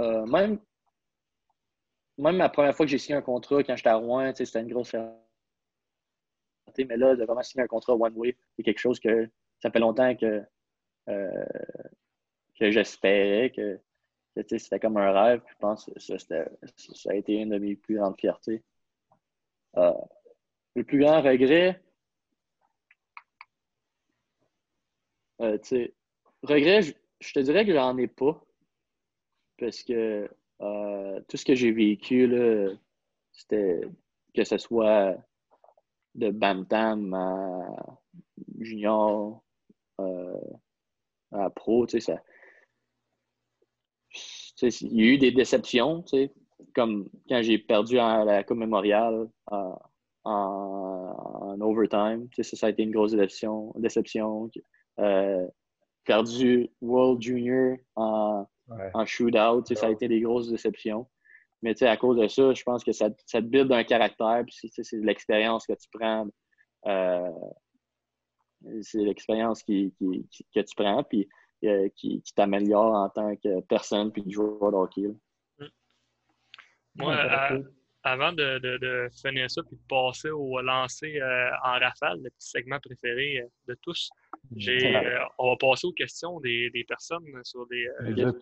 Euh, 0.00 0.24
même, 0.26 0.60
même 2.18 2.38
la 2.38 2.48
première 2.48 2.74
fois 2.74 2.86
que 2.86 2.90
j'ai 2.90 2.98
signé 2.98 3.18
un 3.18 3.22
contrat, 3.22 3.62
quand 3.62 3.76
j'étais 3.76 3.88
à 3.88 3.96
Rouen, 3.96 4.32
c'était 4.34 4.60
une 4.60 4.68
grosse 4.68 4.90
fierté. 4.90 5.25
Mais 6.84 6.96
là, 6.96 7.16
de 7.16 7.24
vraiment 7.24 7.42
signer 7.42 7.64
un 7.64 7.68
contrat 7.68 7.94
one-way, 7.94 8.36
c'est 8.56 8.62
quelque 8.62 8.78
chose 8.78 9.00
que 9.00 9.28
ça 9.60 9.70
fait 9.70 9.78
longtemps 9.78 10.14
que, 10.14 10.42
euh, 11.08 11.44
que 12.58 12.70
j'espérais, 12.70 13.50
que, 13.50 13.80
c'était 14.58 14.78
comme 14.78 14.98
un 14.98 15.12
rêve. 15.12 15.42
Je 15.48 15.54
pense 15.58 15.86
que 15.86 15.98
ça, 15.98 17.10
a 17.10 17.14
été 17.14 17.34
une 17.34 17.50
de 17.50 17.58
mes 17.58 17.74
plus 17.76 17.96
grandes 17.96 18.18
fiertés. 18.20 18.62
le 19.74 20.84
plus 20.84 20.98
grand 20.98 21.22
regret, 21.22 21.80
Euh, 25.40 25.58
regret, 26.42 26.82
je, 27.20 27.32
te 27.32 27.40
dirais 27.40 27.66
que 27.66 27.72
j'en 27.72 27.96
ai 27.98 28.06
pas. 28.06 28.42
Parce 29.58 29.82
que 29.82 30.28
euh, 30.60 31.20
tout 31.28 31.36
ce 31.36 31.44
que 31.44 31.54
j'ai 31.54 31.72
vécu, 31.72 32.30
c'était 33.32 33.80
que 34.34 34.44
ce 34.44 34.58
soit 34.58 35.16
de 36.16 36.30
Bantam 36.30 37.14
à 37.14 37.98
junior 38.58 39.42
euh, 40.00 40.40
à 41.32 41.50
pro, 41.50 41.86
tu 41.86 42.00
sais, 42.00 42.12
ça. 42.12 42.22
Il 44.62 44.94
y 44.94 45.02
a 45.02 45.12
eu 45.12 45.18
des 45.18 45.32
déceptions, 45.32 46.02
tu 46.02 46.16
sais, 46.16 46.32
comme 46.74 47.08
quand 47.28 47.42
j'ai 47.42 47.58
perdu 47.58 47.98
à 47.98 48.24
la 48.24 48.42
Coupe 48.42 48.56
mémoriale 48.56 49.28
en, 49.46 49.78
en, 50.24 51.60
overtime. 51.60 52.28
Tu 52.30 52.42
sais, 52.42 52.56
ça, 52.56 52.66
a 52.66 52.70
été 52.70 52.82
une 52.82 52.90
grosse 52.90 53.12
déception. 53.12 53.72
déception. 53.76 54.50
Euh, 54.98 55.46
perdu 56.04 56.70
World 56.80 57.20
Junior 57.20 57.76
en, 57.96 58.46
en 58.94 59.06
shootout. 59.06 59.64
Ça 59.74 59.86
a 59.86 59.90
été 59.90 60.08
des 60.08 60.20
grosses 60.20 60.48
déceptions. 60.50 61.06
Mais 61.66 61.82
à 61.82 61.96
cause 61.96 62.16
de 62.16 62.28
ça, 62.28 62.54
je 62.54 62.62
pense 62.62 62.84
que 62.84 62.92
ça, 62.92 63.08
ça 63.26 63.42
te 63.42 63.46
build 63.46 63.72
un 63.72 63.82
caractère. 63.82 64.44
C'est 64.48 64.96
l'expérience 64.98 65.66
que 65.66 65.72
tu 65.72 65.88
prends. 65.92 66.28
Euh, 66.86 67.30
c'est 68.82 69.02
l'expérience 69.02 69.64
qui, 69.64 69.92
que 69.98 70.60
tu 70.60 70.74
prends 70.76 71.02
puis, 71.02 71.28
euh, 71.64 71.88
qui, 71.96 72.22
t'améliore 72.36 72.94
en 72.94 73.08
tant 73.10 73.34
que 73.34 73.60
personne 73.62 74.12
puis 74.12 74.22
joueur 74.30 74.70
de 74.70 74.76
hockey. 74.76 75.08
Moi, 76.94 77.16
avant 78.04 78.32
de, 78.32 78.58
de, 78.58 79.08
finir 79.20 79.50
ça 79.50 79.60
puis 79.64 79.76
de 79.76 79.82
passer 79.88 80.30
au 80.30 80.60
lancer 80.60 81.20
en 81.64 81.80
rafale, 81.80 82.22
le 82.22 82.30
petit 82.30 82.48
segment 82.48 82.78
préféré 82.78 83.44
de 83.66 83.76
tous, 83.82 84.08
euh, 84.52 85.18
on 85.38 85.50
va 85.50 85.56
passer 85.56 85.86
aux 85.86 85.92
questions 85.92 86.40
des, 86.40 86.70
des 86.70 86.84
personnes 86.84 87.24
sur 87.42 87.66
des. 87.66 87.86
Euh, 88.00 88.32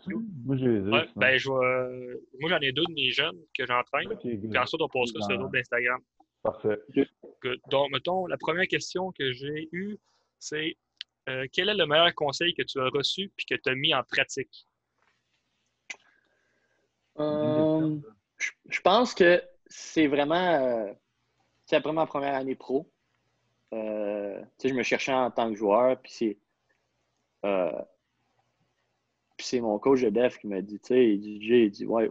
moi, 0.45 0.57
j'ai 0.57 0.81
ouais, 0.81 1.07
ben, 1.17 1.39
je 1.39 1.49
moi, 1.49 2.51
j'en 2.51 2.61
ai 2.61 2.73
deux 2.73 2.85
de 2.85 2.93
mes 2.93 3.11
jeunes 3.11 3.39
que 3.57 3.67
j'entraîne. 3.67 4.09
puis 4.19 4.59
ensuite, 4.59 4.81
on 4.81 4.89
passera 4.89 5.23
sur 5.23 5.39
l'autre 5.39 5.53
d'Instagram. 5.53 6.01
Parfait. 6.43 6.79
Donc, 7.71 7.91
mettons, 7.91 8.27
la 8.27 8.37
première 8.37 8.67
question 8.67 9.13
que 9.13 9.33
j'ai 9.33 9.69
eue, 9.73 9.97
c'est 10.39 10.77
euh, 11.29 11.47
quel 11.53 11.71
est 11.71 11.75
le 11.75 11.87
meilleur 11.87 12.15
conseil 12.15 12.55
que 12.55 12.63
tu 12.63 12.79
as 12.81 12.89
reçu 12.89 13.33
puis 13.37 13.47
que 13.47 13.55
tu 13.55 13.71
as 13.71 13.75
mis 13.75 13.95
en 13.95 14.03
pratique? 14.03 14.67
je 17.17 18.81
pense 18.83 19.15
que 19.15 19.41
c'est 19.67 20.09
vraiment. 20.09 20.95
c'est 21.65 21.79
vraiment 21.79 22.03
la 22.03 22.07
première 22.07 22.35
année 22.35 22.57
pro. 22.57 22.91
Euh, 23.73 24.43
je 24.63 24.73
me 24.73 24.83
cherchais 24.83 25.13
en 25.13 25.31
tant 25.31 25.51
que 25.51 25.57
joueur, 25.57 26.01
puis 26.01 26.13
c'est. 26.13 26.39
Euh, 27.45 27.83
mon 29.61 29.79
coach 29.79 30.01
de 30.01 30.09
def 30.09 30.39
qui 30.39 30.47
m'a 30.47 30.63
dit, 30.63 30.81
tu 30.81 30.87
sais, 30.89 31.15
il 31.15 31.21
dit, 31.21 31.39
il 31.41 31.71
dit, 31.71 31.85
ouais, 31.85 32.11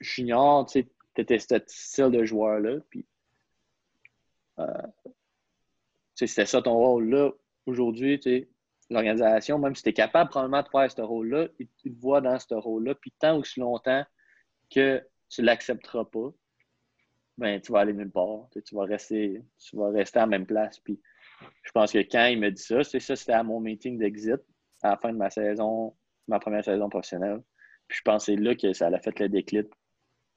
junior, 0.00 0.64
tu 0.66 0.80
sais, 0.80 0.88
t'étais 1.14 1.38
ce 1.38 1.60
style 1.66 2.10
de 2.10 2.24
joueur-là, 2.24 2.78
puis. 2.88 3.06
Euh, 4.58 4.66
c'était 6.14 6.46
ça 6.46 6.62
ton 6.62 6.74
rôle 6.74 7.08
là. 7.08 7.30
Aujourd'hui, 7.66 8.18
tu 8.20 8.30
sais, 8.30 8.48
l'organisation, 8.90 9.58
même 9.58 9.74
si 9.74 9.82
tu 9.82 9.88
es 9.90 9.92
capable 9.92 10.30
probablement 10.30 10.62
de 10.62 10.68
faire 10.68 10.90
ce 10.90 11.00
rôle-là, 11.00 11.48
il, 11.58 11.66
te 11.68 12.00
voit 12.00 12.20
dans 12.20 12.38
ce 12.38 12.54
rôle-là, 12.54 12.94
puis 12.94 13.12
tant 13.18 13.38
aussi 13.38 13.60
longtemps 13.60 14.04
que 14.70 15.02
tu 15.28 15.42
l'accepteras 15.42 16.04
pas, 16.04 16.32
ben, 17.38 17.60
tu 17.60 17.72
vas 17.72 17.80
aller 17.80 17.92
nulle 17.92 18.10
part. 18.10 18.48
Tu, 18.64 18.74
vas 18.74 18.84
rester, 18.84 19.42
tu 19.58 19.76
vas 19.76 19.90
rester 19.90 20.18
à 20.18 20.22
la 20.22 20.26
même 20.26 20.46
place. 20.46 20.78
Puis, 20.80 21.00
je 21.64 21.72
pense 21.72 21.92
que 21.92 21.98
quand 21.98 22.26
il 22.26 22.38
m'a 22.38 22.50
dit 22.50 22.62
ça, 22.62 22.84
c'est 22.84 23.00
ça, 23.00 23.16
c'était 23.16 23.32
à 23.32 23.42
mon 23.42 23.60
meeting 23.60 23.98
d'exit 23.98 24.40
à 24.82 24.90
la 24.90 24.96
fin 24.96 25.12
de 25.12 25.18
ma 25.18 25.30
saison, 25.30 25.96
ma 26.28 26.38
première 26.38 26.64
saison 26.64 26.88
professionnelle. 26.88 27.42
Puis 27.88 27.98
je 28.04 28.10
que 28.10 28.18
c'est 28.18 28.36
là 28.36 28.54
que 28.54 28.72
ça 28.72 28.88
a 28.88 28.98
fait 28.98 29.18
le 29.20 29.28
déclic, 29.28 29.68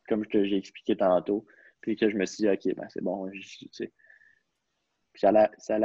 comme 0.08 0.26
j'ai 0.32 0.58
expliqué 0.58 0.96
tantôt. 0.96 1.46
Puis 1.82 1.96
que 1.96 2.10
je 2.10 2.16
me 2.16 2.26
suis 2.26 2.44
dit, 2.44 2.50
OK, 2.50 2.76
ben 2.76 2.88
c'est 2.90 3.04
bon. 3.04 3.30
Tu 3.30 3.70
sais. 3.72 3.92
Ça, 5.16 5.32
ça, 5.58 5.80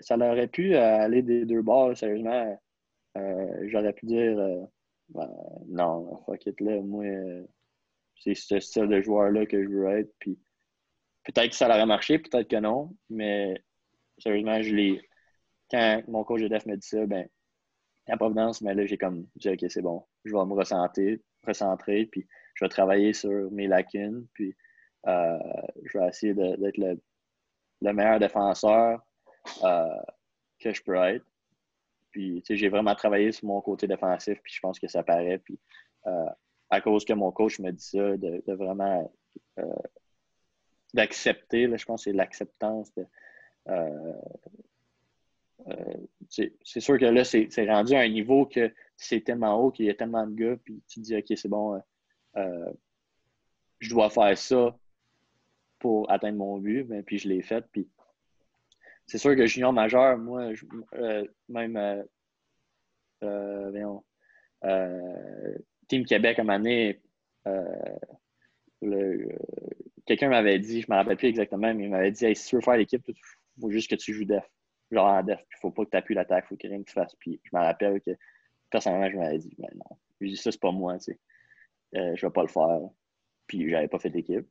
ça 0.00 0.16
aurait 0.16 0.48
pu 0.48 0.74
aller 0.74 1.22
des 1.22 1.44
deux 1.44 1.62
bords, 1.62 1.96
sérieusement. 1.96 2.58
Euh, 3.16 3.68
j'aurais 3.68 3.92
pu 3.92 4.06
dire, 4.06 4.38
euh, 4.38 4.64
ben, 5.10 5.30
non, 5.68 6.22
fuck 6.24 6.46
it, 6.46 6.60
là, 6.60 6.80
moi, 6.80 7.04
euh, 7.04 7.44
c'est 8.16 8.34
ce 8.34 8.58
style 8.60 8.88
de 8.88 9.00
joueur-là 9.00 9.46
que 9.46 9.62
je 9.62 9.68
veux 9.68 9.88
être. 9.90 10.12
Puis 10.18 10.38
Peut-être 11.24 11.50
que 11.50 11.56
ça 11.56 11.68
aurait 11.68 11.86
marché, 11.86 12.18
peut-être 12.18 12.48
que 12.48 12.56
non, 12.56 12.94
mais 13.08 13.62
sérieusement, 14.18 14.60
je 14.62 14.74
l'ai. 14.74 15.08
Quand 15.70 16.02
mon 16.08 16.24
coach 16.24 16.42
de 16.42 16.48
def 16.48 16.66
me 16.66 16.76
dit 16.76 16.86
ça, 16.86 17.06
ben, 17.06 17.26
à 18.08 18.16
Providence, 18.16 18.60
mais 18.60 18.74
là, 18.74 18.84
j'ai 18.86 18.98
comme 18.98 19.26
dit, 19.36 19.48
OK, 19.48 19.64
c'est 19.68 19.82
bon, 19.82 20.04
je 20.24 20.32
vais 20.32 20.44
me 20.44 20.54
recentrer, 20.54 21.22
recentrer, 21.46 22.06
puis 22.06 22.26
je 22.54 22.64
vais 22.64 22.68
travailler 22.68 23.12
sur 23.12 23.50
mes 23.52 23.68
lacunes, 23.68 24.26
puis 24.34 24.54
euh, 25.06 25.38
je 25.84 25.98
vais 25.98 26.08
essayer 26.08 26.34
d'être 26.34 26.78
le, 26.78 27.92
meilleur 27.92 28.18
défenseur 28.18 29.00
euh, 29.64 30.02
que 30.58 30.72
je 30.72 30.82
peux 30.82 30.96
être. 30.96 31.24
Puis, 32.10 32.42
tu 32.42 32.54
sais, 32.54 32.56
j'ai 32.56 32.68
vraiment 32.68 32.94
travaillé 32.94 33.32
sur 33.32 33.46
mon 33.46 33.60
côté 33.62 33.86
défensif, 33.86 34.38
puis 34.42 34.52
je 34.52 34.60
pense 34.60 34.78
que 34.78 34.88
ça 34.88 35.02
paraît. 35.02 35.38
Puis, 35.38 35.58
euh, 36.06 36.30
à 36.70 36.80
cause 36.80 37.04
que 37.04 37.12
mon 37.14 37.32
coach 37.32 37.58
me 37.58 37.70
dit 37.70 37.84
ça, 37.84 38.16
de, 38.16 38.42
de 38.46 38.52
vraiment 38.52 39.10
d'accepter. 40.94 41.68
Je 41.76 41.84
pense 41.84 42.04
que 42.04 42.10
c'est 42.10 42.16
l'acceptance 42.16 42.92
euh, 43.68 44.12
euh, 45.68 45.94
c'est 46.28 46.80
sûr 46.80 46.98
que 46.98 47.04
là, 47.04 47.24
c'est 47.24 47.48
rendu 47.68 47.94
à 47.94 48.00
un 48.00 48.08
niveau 48.08 48.46
que 48.46 48.72
c'est 48.96 49.20
tellement 49.20 49.54
haut 49.60 49.70
qu'il 49.70 49.86
y 49.86 49.90
a 49.90 49.94
tellement 49.94 50.26
de 50.26 50.34
gars, 50.34 50.56
puis 50.64 50.82
tu 50.88 51.00
te 51.00 51.04
dis, 51.04 51.16
OK, 51.16 51.26
c'est 51.36 51.48
bon, 51.48 51.80
euh, 52.36 52.72
je 53.78 53.90
dois 53.90 54.10
faire 54.10 54.36
ça 54.36 54.76
pour 55.78 56.10
atteindre 56.10 56.38
mon 56.38 56.58
but, 56.58 56.84
mais 56.88 57.02
puis 57.02 57.18
je 57.18 57.28
l'ai 57.28 57.42
fait. 57.42 57.64
Puis 57.70 57.88
c'est 59.06 59.18
sûr 59.18 59.36
que 59.36 59.46
junior 59.46 59.72
majeur, 59.72 60.18
moi, 60.18 60.50
même, 61.48 62.04
Team 65.88 66.04
Québec, 66.06 66.38
à 66.38 66.42
un 66.42 66.44
moment 66.44 66.58
donné, 66.58 67.00
quelqu'un 70.06 70.28
m'avait 70.28 70.58
dit, 70.58 70.80
je 70.82 70.86
ne 70.88 70.94
me 70.94 70.98
rappelle 70.98 71.16
plus 71.16 71.28
exactement, 71.28 71.72
mais 71.74 71.84
il 71.84 71.90
m'avait 71.90 72.10
dit 72.10 72.34
si 72.34 72.48
tu 72.48 72.56
veux 72.56 72.62
faire 72.62 72.76
l'équipe, 72.76 73.02
il 73.08 73.60
faut 73.60 73.70
juste 73.70 73.90
que 73.90 73.96
tu 73.96 74.12
joues 74.12 74.24
def. 74.24 74.44
Genre 74.90 75.06
en 75.06 75.22
def. 75.22 75.40
Il 75.40 75.56
ne 75.56 75.60
faut 75.60 75.70
pas 75.70 75.84
que 75.84 75.90
tu 75.90 75.96
appuies 75.96 76.14
l'attaque, 76.14 76.44
il 76.46 76.48
faut 76.48 76.56
que 76.56 76.66
rien 76.66 76.82
que 76.82 76.88
tu 76.88 76.92
fasses. 76.92 77.14
Puis 77.16 77.40
je 77.44 77.50
me 77.56 77.62
rappelle 77.62 78.00
que 78.00 78.10
personnellement, 78.70 79.10
je 79.10 79.16
m'avais 79.16 79.38
dit, 79.38 79.54
mais 79.58 79.68
ben 79.70 79.78
non. 79.78 79.96
Je 80.20 80.26
dis 80.28 80.36
ça, 80.36 80.52
c'est 80.52 80.60
pas 80.60 80.72
moi, 80.72 80.98
tu 80.98 81.12
sais. 81.12 81.18
Euh, 81.94 82.14
je 82.16 82.26
vais 82.26 82.32
pas 82.32 82.42
le 82.42 82.48
faire. 82.48 82.80
Puis 83.46 83.68
j'avais 83.68 83.88
pas 83.88 83.98
fait 83.98 84.10
d'équipe. 84.10 84.46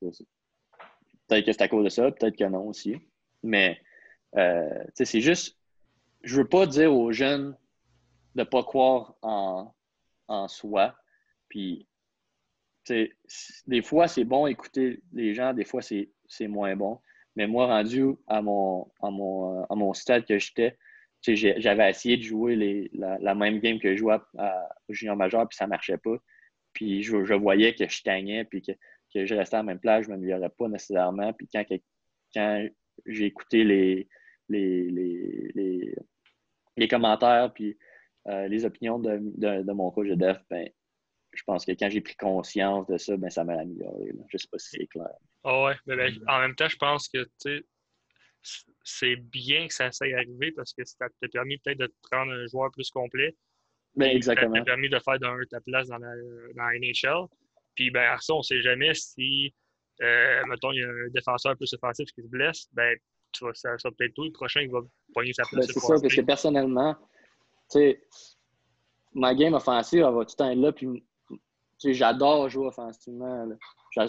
Peut-être 0.00 1.46
que 1.46 1.52
c'est 1.52 1.62
à 1.62 1.68
cause 1.68 1.84
de 1.84 1.88
ça, 1.88 2.10
peut-être 2.10 2.36
que 2.36 2.44
non 2.44 2.68
aussi. 2.68 2.96
Mais 3.42 3.80
euh, 4.36 4.84
c'est 4.94 5.20
juste, 5.20 5.58
je 6.22 6.36
veux 6.36 6.48
pas 6.48 6.66
dire 6.66 6.92
aux 6.92 7.12
jeunes 7.12 7.56
de 8.34 8.44
pas 8.44 8.62
croire 8.62 9.14
en, 9.22 9.72
en 10.28 10.48
soi. 10.48 10.96
Puis 11.48 11.86
des 12.88 13.82
fois, 13.82 14.08
c'est 14.08 14.24
bon 14.24 14.46
écouter 14.46 15.02
les 15.12 15.34
gens, 15.34 15.52
des 15.52 15.64
fois, 15.64 15.82
c'est 15.82 16.48
moins 16.48 16.76
bon. 16.76 16.98
Mais 17.36 17.46
moi, 17.46 17.66
rendu 17.66 18.04
à 18.26 18.42
mon, 18.42 18.90
à 19.00 19.10
mon, 19.10 19.64
à 19.64 19.74
mon 19.74 19.94
stade 19.94 20.26
que 20.26 20.38
j'étais, 20.38 20.76
j'avais 21.22 21.90
essayé 21.90 22.16
de 22.16 22.22
jouer 22.22 22.90
la, 22.92 23.34
même 23.34 23.60
game 23.60 23.78
que 23.78 23.92
je 23.92 23.98
jouais 23.98 24.16
à, 24.38 24.68
junior 24.88 25.16
majeur, 25.16 25.46
puis 25.48 25.56
ça 25.56 25.66
marchait 25.66 25.98
pas. 25.98 26.16
Puis 26.72 27.02
je, 27.02 27.34
voyais 27.34 27.74
que 27.74 27.88
je 27.88 27.96
stagnais, 27.96 28.44
puis 28.44 28.62
que, 28.62 28.72
je 29.14 29.34
restais 29.34 29.56
à 29.56 29.58
la 29.58 29.64
même 29.64 29.80
place, 29.80 30.04
je 30.04 30.10
ne 30.10 30.14
m'améliorais 30.14 30.50
pas 30.50 30.68
nécessairement. 30.68 31.32
Puis 31.32 31.48
quand, 31.52 31.64
quand 32.34 32.68
j'ai 33.06 33.26
écouté 33.26 33.64
les, 33.64 34.08
les, 34.48 35.94
les, 36.76 36.88
commentaires, 36.88 37.52
puis 37.52 37.76
euh, 38.28 38.48
les 38.48 38.64
opinions 38.64 38.98
de, 38.98 39.20
de, 39.36 39.72
mon 39.72 39.90
coach 39.90 40.08
de 40.08 40.14
def, 40.14 40.38
ben, 40.48 40.68
je 41.32 41.42
pense 41.44 41.64
que 41.64 41.72
quand 41.72 41.88
j'ai 41.90 42.00
pris 42.00 42.16
conscience 42.16 42.86
de 42.86 42.98
ça, 42.98 43.16
ben, 43.16 43.30
ça 43.30 43.44
m'a 43.44 43.54
amélioré. 43.54 44.12
Je 44.28 44.36
ne 44.36 44.38
sais 44.38 44.48
pas 44.50 44.58
si 44.58 44.70
c'est 44.70 44.86
clair. 44.86 45.14
Ah 45.44 45.64
ouais, 45.64 45.74
mais 45.86 45.96
ben, 45.96 46.14
en 46.28 46.40
même 46.40 46.54
temps, 46.54 46.68
je 46.68 46.76
pense 46.76 47.08
que 47.08 47.26
c'est 48.84 49.16
bien 49.16 49.68
que 49.68 49.74
ça 49.74 49.92
s'est 49.92 50.12
arrivé 50.14 50.52
parce 50.52 50.72
que 50.72 50.84
ça 50.84 51.06
t'a 51.20 51.28
permis 51.28 51.58
peut-être 51.58 51.78
de 51.78 51.92
prendre 52.10 52.32
un 52.32 52.46
joueur 52.46 52.70
plus 52.72 52.90
complet. 52.90 53.34
Ben, 53.94 54.16
exactement. 54.16 54.54
Ça 54.54 54.60
t'a 54.60 54.64
permis 54.64 54.88
de 54.88 54.98
faire 54.98 55.18
ta 55.50 55.60
place 55.60 55.88
dans 55.88 55.98
la, 55.98 56.14
dans 56.54 56.70
NHL. 56.78 57.28
Puis, 57.74 57.90
ben, 57.90 58.16
ça, 58.18 58.34
on 58.34 58.38
ne 58.38 58.42
sait 58.42 58.62
jamais 58.62 58.94
si, 58.94 59.54
euh, 60.02 60.42
mettons, 60.46 60.72
il 60.72 60.80
y 60.80 60.84
a 60.84 60.88
un 60.88 61.08
défenseur 61.10 61.56
plus 61.56 61.72
offensif 61.74 62.10
qui 62.12 62.22
se 62.22 62.28
blesse, 62.28 62.68
ben, 62.72 62.96
tu 63.32 63.44
vois, 63.44 63.54
ça, 63.54 63.78
ça 63.78 63.90
peut-être 63.96 64.14
tout 64.14 64.24
le 64.24 64.32
prochain 64.32 64.62
qui 64.62 64.72
va 64.72 64.80
poigner 65.12 65.32
sa 65.32 65.44
place. 65.44 65.66
Ben, 65.66 65.72
c'est 65.72 65.80
ça, 65.80 65.94
parce 66.00 66.14
que 66.14 66.20
personnellement, 66.22 66.94
tu 67.70 67.78
sais, 67.78 68.02
ma 69.12 69.34
game 69.34 69.54
offensive, 69.54 70.00
elle 70.00 70.14
va 70.14 70.24
tout 70.24 70.32
le 70.32 70.36
temps 70.36 70.50
être 70.50 70.58
là, 70.58 70.72
puis 70.72 71.04
j'adore 71.84 72.48
jouer 72.48 72.66
offensivement. 72.66 73.48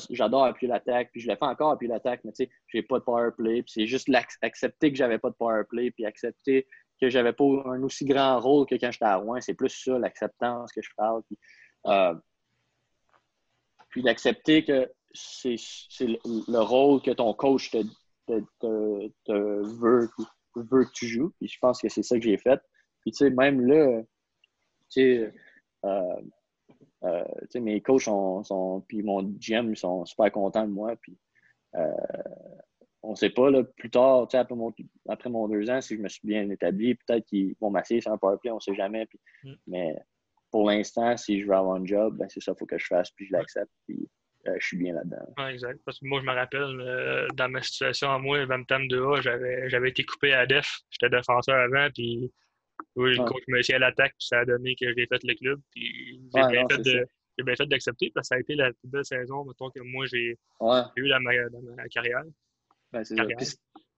J'adore 0.09 0.45
appuyer 0.45 0.71
l'attaque, 0.71 1.09
puis 1.11 1.21
je 1.21 1.29
le 1.29 1.35
fais 1.35 1.45
encore 1.45 1.71
appuyer 1.71 1.91
l'attaque, 1.91 2.21
mais 2.23 2.31
tu 2.31 2.45
sais, 2.45 2.51
j'ai 2.67 2.83
pas 2.83 2.99
de 2.99 3.03
power 3.03 3.31
play. 3.35 3.63
Puis 3.63 3.73
c'est 3.73 3.87
juste 3.87 4.09
accepter 4.41 4.91
que 4.91 4.97
j'avais 4.97 5.17
pas 5.17 5.29
de 5.29 5.35
power 5.35 5.63
play, 5.67 5.91
puis 5.91 6.05
accepter 6.05 6.67
que 7.01 7.09
j'avais 7.09 7.33
pas 7.33 7.45
un 7.65 7.81
aussi 7.83 8.05
grand 8.05 8.39
rôle 8.39 8.67
que 8.67 8.75
quand 8.75 8.91
j'étais 8.91 9.05
à 9.05 9.15
Rouen. 9.15 9.41
C'est 9.41 9.55
plus 9.55 9.69
ça, 9.69 9.97
l'acceptance 9.97 10.71
que 10.71 10.81
je 10.81 10.89
parle. 10.95 11.23
Puis, 11.23 11.37
euh, 11.87 12.13
puis 13.89 14.03
d'accepter 14.03 14.63
que 14.63 14.89
c'est 15.13 15.55
le, 16.01 16.59
rôle 16.59 17.01
que 17.01 17.11
ton 17.11 17.33
coach 17.33 17.71
te, 17.71 17.83
veut, 18.29 20.09
veut 20.55 20.85
que 20.85 20.91
tu 20.91 21.07
joues. 21.07 21.33
Puis 21.39 21.47
je 21.47 21.57
pense 21.59 21.81
que 21.81 21.89
c'est 21.89 22.03
ça 22.03 22.17
que 22.17 22.23
j'ai 22.23 22.37
fait. 22.37 22.61
Puis 23.01 23.11
tu 23.11 23.17
sais, 23.17 23.29
même 23.31 23.65
là, 23.65 24.01
tu 24.91 25.01
sais, 25.01 25.33
euh, 25.85 26.21
euh, 27.03 27.23
mes 27.55 27.81
coachs 27.81 28.03
sont, 28.03 28.43
sont, 28.43 28.83
puis 28.87 29.01
mon 29.01 29.23
GM 29.39 29.75
sont 29.75 30.05
super 30.05 30.31
contents 30.31 30.67
de 30.67 30.71
moi. 30.71 30.95
Puis, 31.01 31.17
euh, 31.75 31.87
on 33.03 33.11
ne 33.11 33.15
sait 33.15 33.31
pas, 33.31 33.49
là, 33.49 33.63
plus 33.63 33.89
tard, 33.89 34.27
après 34.31 34.55
mon, 34.55 34.71
après 35.09 35.29
mon 35.29 35.47
deux 35.47 35.69
ans, 35.69 35.81
si 35.81 35.95
je 35.95 36.01
me 36.01 36.09
suis 36.09 36.27
bien 36.27 36.47
établi, 36.49 36.95
peut-être 36.95 37.25
qu'ils 37.25 37.55
vont 37.59 37.71
m'asseoir 37.71 38.01
sur 38.01 38.11
un 38.11 38.17
powerplay, 38.17 38.51
on 38.51 38.55
ne 38.55 38.59
sait 38.59 38.75
jamais. 38.75 39.07
Puis, 39.07 39.19
mm. 39.43 39.53
Mais 39.67 39.95
pour 40.51 40.69
l'instant, 40.69 41.17
si 41.17 41.41
je 41.41 41.47
veux 41.47 41.55
avoir 41.55 41.75
un 41.75 41.85
job, 41.85 42.17
ben, 42.17 42.27
c'est 42.29 42.41
ça 42.41 42.51
qu'il 42.51 42.59
faut 42.59 42.65
que 42.67 42.77
je 42.77 42.85
fasse, 42.85 43.09
puis 43.11 43.25
je 43.25 43.33
l'accepte, 43.33 43.71
puis 43.87 44.07
euh, 44.47 44.55
je 44.59 44.67
suis 44.67 44.77
bien 44.77 44.93
là-dedans. 44.93 45.47
exact. 45.47 45.81
Parce 45.85 45.99
que 45.99 46.05
moi, 46.05 46.19
je 46.19 46.25
me 46.25 46.33
rappelle, 46.33 47.27
dans 47.35 47.49
ma 47.49 47.61
situation 47.63 48.11
à 48.11 48.19
moi, 48.19 48.45
Tam 48.67 48.83
2A, 48.83 49.21
j'avais 49.69 49.89
été 49.89 50.03
coupé 50.03 50.33
à 50.33 50.45
def. 50.45 50.81
J'étais 50.91 51.09
défenseur 51.09 51.55
avant, 51.55 51.89
puis 51.91 52.31
oui, 52.95 53.15
le 53.15 53.23
coach 53.23 53.43
m'a 53.47 53.57
à 53.57 53.79
l'attaque, 53.79 54.13
puis 54.17 54.27
ça 54.27 54.39
a 54.39 54.45
donné 54.45 54.75
que 54.75 54.85
j'ai 54.95 55.05
fait 55.07 55.23
le 55.23 55.35
club. 55.35 55.61
Puis 55.71 56.21
j'ai 56.35 57.43
bien, 57.43 57.55
fait 57.55 57.65
d'accepter, 57.65 58.11
parce 58.13 58.27
que 58.29 58.35
ça 58.35 58.35
a 58.35 58.39
été 58.39 58.55
la 58.55 58.71
plus 58.73 58.87
belle 58.87 59.05
saison, 59.05 59.45
mettons, 59.45 59.69
que 59.69 59.79
moi 59.81 60.05
j'ai 60.05 60.37
eu 60.95 61.09
dans 61.09 61.19
ma, 61.21 61.31
ma 61.75 61.87
carrière. 61.87 62.23
Ben, 62.91 63.03
c'est 63.03 63.15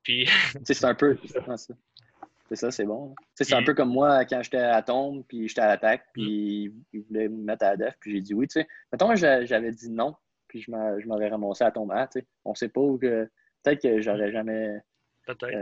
Puis... 0.03 0.27
c'est 0.65 0.85
un 0.85 0.95
peu. 0.95 1.17
C'est 2.49 2.57
ça, 2.57 2.71
c'est 2.71 2.85
bon. 2.85 3.15
C'est 3.33 3.53
un 3.53 3.63
peu 3.63 3.73
comme 3.73 3.89
moi 3.89 4.25
quand 4.25 4.43
j'étais 4.43 4.57
à 4.57 4.81
tombe, 4.83 5.23
puis 5.27 5.47
j'étais 5.47 5.61
à 5.61 5.67
l'attaque, 5.67 6.05
puis 6.13 6.69
mm. 6.69 6.83
ils 6.93 7.01
voulaient 7.01 7.29
me 7.29 7.43
mettre 7.43 7.65
à 7.65 7.71
la 7.71 7.77
def, 7.77 7.95
puis 7.99 8.11
j'ai 8.11 8.21
dit 8.21 8.33
oui. 8.33 8.47
Tu 8.47 8.59
sais. 8.59 8.67
Mettons, 8.91 9.15
j'avais 9.15 9.71
dit 9.71 9.89
non, 9.89 10.15
puis 10.47 10.61
je 10.61 10.69
m'aurais 11.07 11.29
ramassé 11.29 11.63
à 11.63 11.71
tomber. 11.71 12.05
Tu 12.11 12.19
sais. 12.19 12.27
On 12.45 12.53
sait 12.53 12.69
pas 12.69 12.81
où 12.81 12.97
que. 12.97 13.29
Peut-être 13.63 13.81
que 13.81 14.01
j'aurais 14.01 14.31
jamais. 14.31 14.77
Peut-être. 15.25 15.55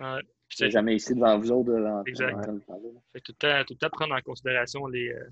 Euh, 0.00 0.20
c'est 0.48 0.70
jamais 0.70 0.96
ici 0.96 1.14
devant 1.14 1.38
vous 1.38 1.50
autres. 1.50 1.70
Devant, 1.70 2.02
exact. 2.04 2.44
Fait 3.12 3.20
tout, 3.20 3.32
le 3.32 3.38
temps, 3.38 3.64
tout 3.66 3.74
le 3.74 3.78
temps 3.78 3.90
prendre 3.90 4.14
en 4.14 4.20
considération 4.20 4.86
les, 4.86 5.10
euh, 5.10 5.24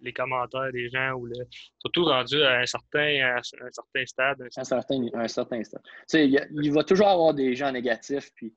les 0.00 0.12
commentaires 0.12 0.72
des 0.72 0.88
gens, 0.88 1.12
ou 1.14 1.26
le, 1.26 1.34
surtout 1.78 2.04
rendu 2.04 2.42
à 2.42 2.60
un 2.60 2.66
certain, 2.66 3.36
un 3.36 3.42
certain 3.42 4.06
stade. 4.06 4.42
Un 4.56 4.64
certain, 4.64 5.06
un 5.14 5.28
certain 5.28 5.64
stade. 5.64 5.82
Il, 6.14 6.48
il, 6.52 6.72
va 6.72 6.84
toujours 6.84 7.08
avoir 7.08 7.34
des 7.34 7.54
gens 7.54 7.72
négatifs, 7.72 8.30
puis 8.34 8.54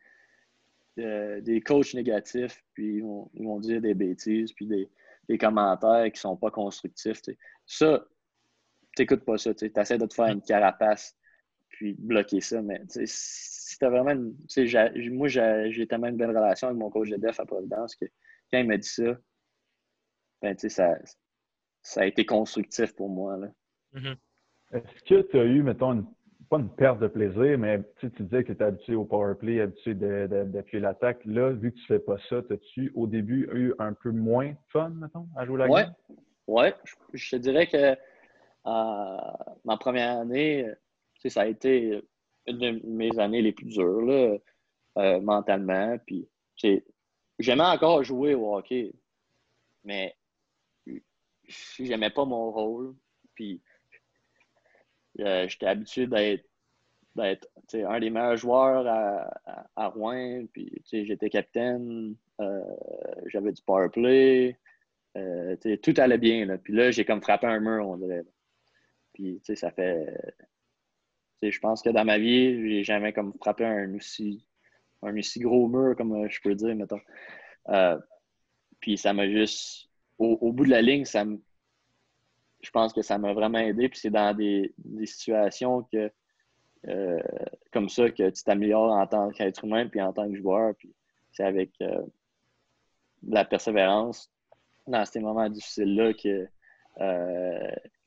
euh, 0.99 1.41
des 1.41 1.61
coachs 1.61 1.94
négatifs, 1.94 2.64
puis 2.73 2.98
ils 2.98 3.02
vont, 3.03 3.30
ils 3.34 3.45
vont, 3.45 3.60
dire 3.60 3.81
des 3.81 3.94
bêtises, 3.94 4.53
puis 4.53 4.68
des, 4.68 4.90
des 5.27 5.38
commentaires 5.38 6.06
qui 6.06 6.18
ne 6.18 6.18
sont 6.18 6.38
pas 6.38 6.52
constructifs. 6.52 7.22
T'sais. 7.22 7.38
Ça, 7.65 8.06
t'écoutes 8.95 9.26
pas 9.26 9.38
ça. 9.38 9.53
Tu 9.53 9.72
essaies 9.76 9.98
de 9.98 10.06
te 10.06 10.14
faire 10.14 10.27
une 10.27 10.41
carapace, 10.41 11.18
puis 11.69 11.95
bloquer 11.98 12.41
ça, 12.41 12.61
mais 12.61 12.81
c'était 13.74 13.90
vraiment 13.90 14.12
une, 14.12 14.36
moi, 15.12 15.28
j'ai 15.28 15.88
tellement 15.88 16.08
une 16.08 16.18
belle 16.18 16.30
relation 16.30 16.68
avec 16.68 16.80
mon 16.80 16.90
coach 16.90 17.10
de 17.10 17.18
def 17.18 17.40
à 17.40 17.45
Providence 17.45 17.95
que 17.95 18.06
quand 18.52 18.60
il 18.60 18.68
m'a 18.68 18.78
dit 18.78 18.88
ça, 18.88 19.18
ben, 20.41 20.58
ça, 20.58 20.98
ça 21.82 22.02
a 22.02 22.06
été 22.06 22.26
constructif 22.26 22.94
pour 22.95 23.10
moi. 23.10 23.38
Mm-hmm. 23.94 24.16
Est-ce 24.74 25.04
que 25.04 25.22
tu 25.30 25.40
as 25.40 25.45
eu, 25.45 25.64
mettons, 25.64 26.06
pas 26.50 26.60
une 26.60 26.70
perte 26.70 27.00
de 27.00 27.08
plaisir, 27.08 27.58
mais 27.58 27.82
tu 28.00 28.10
disais 28.10 28.44
que 28.44 28.48
tu 28.48 28.52
étais 28.54 28.64
habitué 28.64 28.95
au 28.95 29.06
power 29.06 29.36
play, 29.36 29.62
habitué 29.62 29.95
d'appuyer 29.95 30.82
l'attaque. 30.82 31.20
Là, 31.26 31.52
vu 31.52 31.72
que 31.72 31.78
tu 31.78 31.86
fais 31.88 32.00
pas 32.00 32.18
ça, 32.30 32.38
as-tu 32.50 32.91
au 32.95 33.08
début 33.08 33.50
eu 33.54 33.74
un 33.80 33.94
peu 33.94 34.12
moins 34.12 34.50
de 34.50 34.58
fun, 34.70 34.90
mettons, 34.90 35.28
à 35.36 35.45
jouer 35.45 35.60
la 35.60 35.68
ouais. 35.68 35.84
game? 35.84 35.94
Oui, 36.48 36.68
je, 37.14 37.32
te 37.32 37.36
dirais 37.38 37.68
que 37.68 37.78
euh, 37.78 39.18
ma 39.66 39.78
première 39.78 40.20
année, 40.20 40.70
ça 41.26 41.41
a 41.41 41.45
été 41.45 42.04
une 42.48 42.57
de 42.57 42.82
mes 42.86 43.18
années 43.20 43.41
les 43.41 43.52
plus 43.52 43.65
dures, 43.65 44.40
euh, 44.98 45.22
mentalement. 45.22 45.98
Puis, 46.06 46.28
j'aimais 47.40 47.64
encore 47.64 48.03
jouer 48.03 48.36
au 48.36 48.56
hockey, 48.56 48.94
mais 49.84 50.15
j'aimais 51.80 52.10
pas 52.10 52.26
mon 52.26 52.52
rôle. 52.52 52.95
Puis, 53.36 53.61
euh, 55.20 55.48
j'étais 55.48 55.68
habitué 55.68 56.07
d'être 56.07 57.48
un 57.74 57.99
des 57.99 58.10
meilleurs 58.10 58.38
joueurs 58.38 58.88
à, 58.88 59.30
à, 59.76 59.88
Rouen. 59.88 60.45
Puis, 60.52 60.72
j'étais 60.91 61.30
capitaine, 61.30 62.15
euh, 62.41 62.64
j'avais 63.28 63.52
du 63.52 63.61
power 63.61 63.90
play. 63.90 64.57
tout 65.82 65.94
allait 65.98 66.18
bien. 66.18 66.45
Là. 66.45 66.57
Puis 66.57 66.74
là, 66.74 66.91
j'ai 66.91 67.06
comme 67.06 67.22
frappé 67.22 67.48
un 67.48 67.60
mur, 67.60 67.88
on 67.88 67.98
dirait. 67.98 68.26
Puis, 69.14 69.41
ça 69.44 69.72
fait 69.72 70.07
je 71.52 71.60
pense 71.60 71.82
que 71.82 71.90
dans 71.90 72.06
ma 72.06 72.18
vie, 72.18 72.70
j'ai 72.70 72.84
jamais 72.84 73.14
comme 73.14 73.34
frappé 73.40 73.65
un 73.65 73.94
aussi, 73.95 74.45
un 75.02 75.18
aussi 75.18 75.40
gros 75.40 75.68
mur, 75.68 75.95
comme 75.95 76.14
euh, 76.14 76.30
je 76.30 76.41
peux 76.41 76.56
dire, 76.56 76.76
mettons. 76.76 76.99
Euh, 77.70 77.98
puis 78.80 78.98
ça 78.98 79.14
m'a 79.14 79.28
juste. 79.30 79.90
Au, 80.20 80.53
bout 80.53 80.64
de 80.64 80.70
la 80.70 80.82
ligne, 80.82 81.06
ça 81.06 81.26
je 82.61 82.70
pense 82.70 82.94
que 82.94 83.02
ça 83.02 83.18
m'a 83.18 83.34
vraiment 83.34 83.57
aidé. 83.57 83.90
Puis 83.90 83.99
c'est 83.99 84.10
dans 84.10 84.34
des, 84.34 84.74
situations 85.03 85.84
que, 85.91 86.10
euh, 86.88 87.20
comme 87.74 87.90
ça 87.90 88.10
que 88.10 88.30
tu 88.30 88.44
t'améliores 88.44 88.91
en 88.91 89.06
tant 89.06 89.32
qu'être 89.32 89.65
humain 89.65 89.88
puis 89.88 90.02
en 90.02 90.14
tant 90.14 90.30
que 90.30 90.38
joueur. 90.38 90.76
Puis 90.76 90.94
c'est 91.32 91.44
avec 91.44 91.72
la 93.28 93.44
persévérance 93.44 94.32
dans 94.88 95.03
ces 95.03 95.20
moments 95.20 95.49
difficiles-là 95.49 96.14
que, 96.14 96.48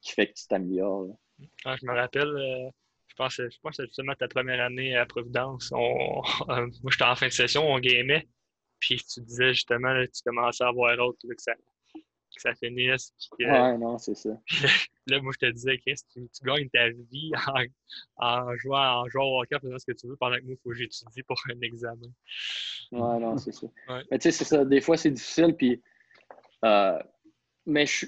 qui 0.01 0.13
fait 0.13 0.29
que 0.29 0.35
tu 0.35 0.47
t'améliores. 0.47 1.09
je 1.39 1.87
me 1.87 1.93
rappelle, 1.93 2.73
pense, 3.17 3.35
je 3.37 3.59
pense 3.63 3.77
que 3.77 3.83
c'est 3.83 3.87
justement 3.87 4.15
ta 4.15 4.29
première 4.29 4.61
année 4.65 4.97
à 4.97 5.07
Providence. 5.07 5.73
On, 5.73 6.23
moi, 6.49 6.91
j'étais 6.91 7.05
en 7.05 7.17
fin 7.17 7.29
de 7.29 7.33
session, 7.33 7.69
on 7.69 7.79
gamait. 7.79 8.27
Puis 8.79 8.97
tu 8.97 9.21
disais 9.23 9.55
justement, 9.55 9.95
tu 10.05 10.23
commençais 10.25 10.65
à 10.65 10.69
avoir 10.69 10.99
autre 10.99 11.19
que 11.23 11.35
ça, 11.39 11.55
que 11.95 12.43
ça 12.43 12.55
finisse. 12.55 13.13
ouais, 13.39 13.79
non, 13.79 13.99
c'est 13.99 14.15
ça. 14.15 14.31
là, 15.07 15.21
moi, 15.21 15.33
je 15.33 15.47
te 15.47 15.53
disais, 15.53 15.79
Chris, 15.79 15.97
tu, 16.13 16.29
tu 16.29 16.45
gagnes 16.45 16.69
ta 16.69 16.91
vie 16.91 17.33
en, 18.19 18.45
en, 18.49 18.57
jouant, 18.57 19.03
en 19.03 19.09
jouant 19.09 19.25
au 19.25 19.43
hockey, 19.43 19.57
en 19.57 19.61
faisant 19.61 19.79
ce 19.79 19.87
que 19.87 19.97
tu 19.97 20.07
veux, 20.07 20.17
pendant 20.17 20.37
que 20.37 20.45
moi, 20.45 20.55
il 20.55 20.59
faut 20.63 20.71
que 20.71 20.77
j'étudie 20.77 21.23
pour 21.23 21.41
un 21.51 21.61
examen. 21.63 22.13
Ouais, 22.93 23.19
non, 23.19 23.39
c'est 23.39 23.53
ça. 23.53 23.67
Mais 24.11 24.19
tu 24.19 24.25
sais, 24.25 24.33
c'est 24.33 24.45
ça. 24.45 24.65
Des 24.65 24.81
fois, 24.81 24.97
c'est 24.97 25.11
difficile. 25.11 25.55
Puis, 25.57 25.83
euh, 26.65 26.99
mais 27.65 27.87
je, 27.87 28.07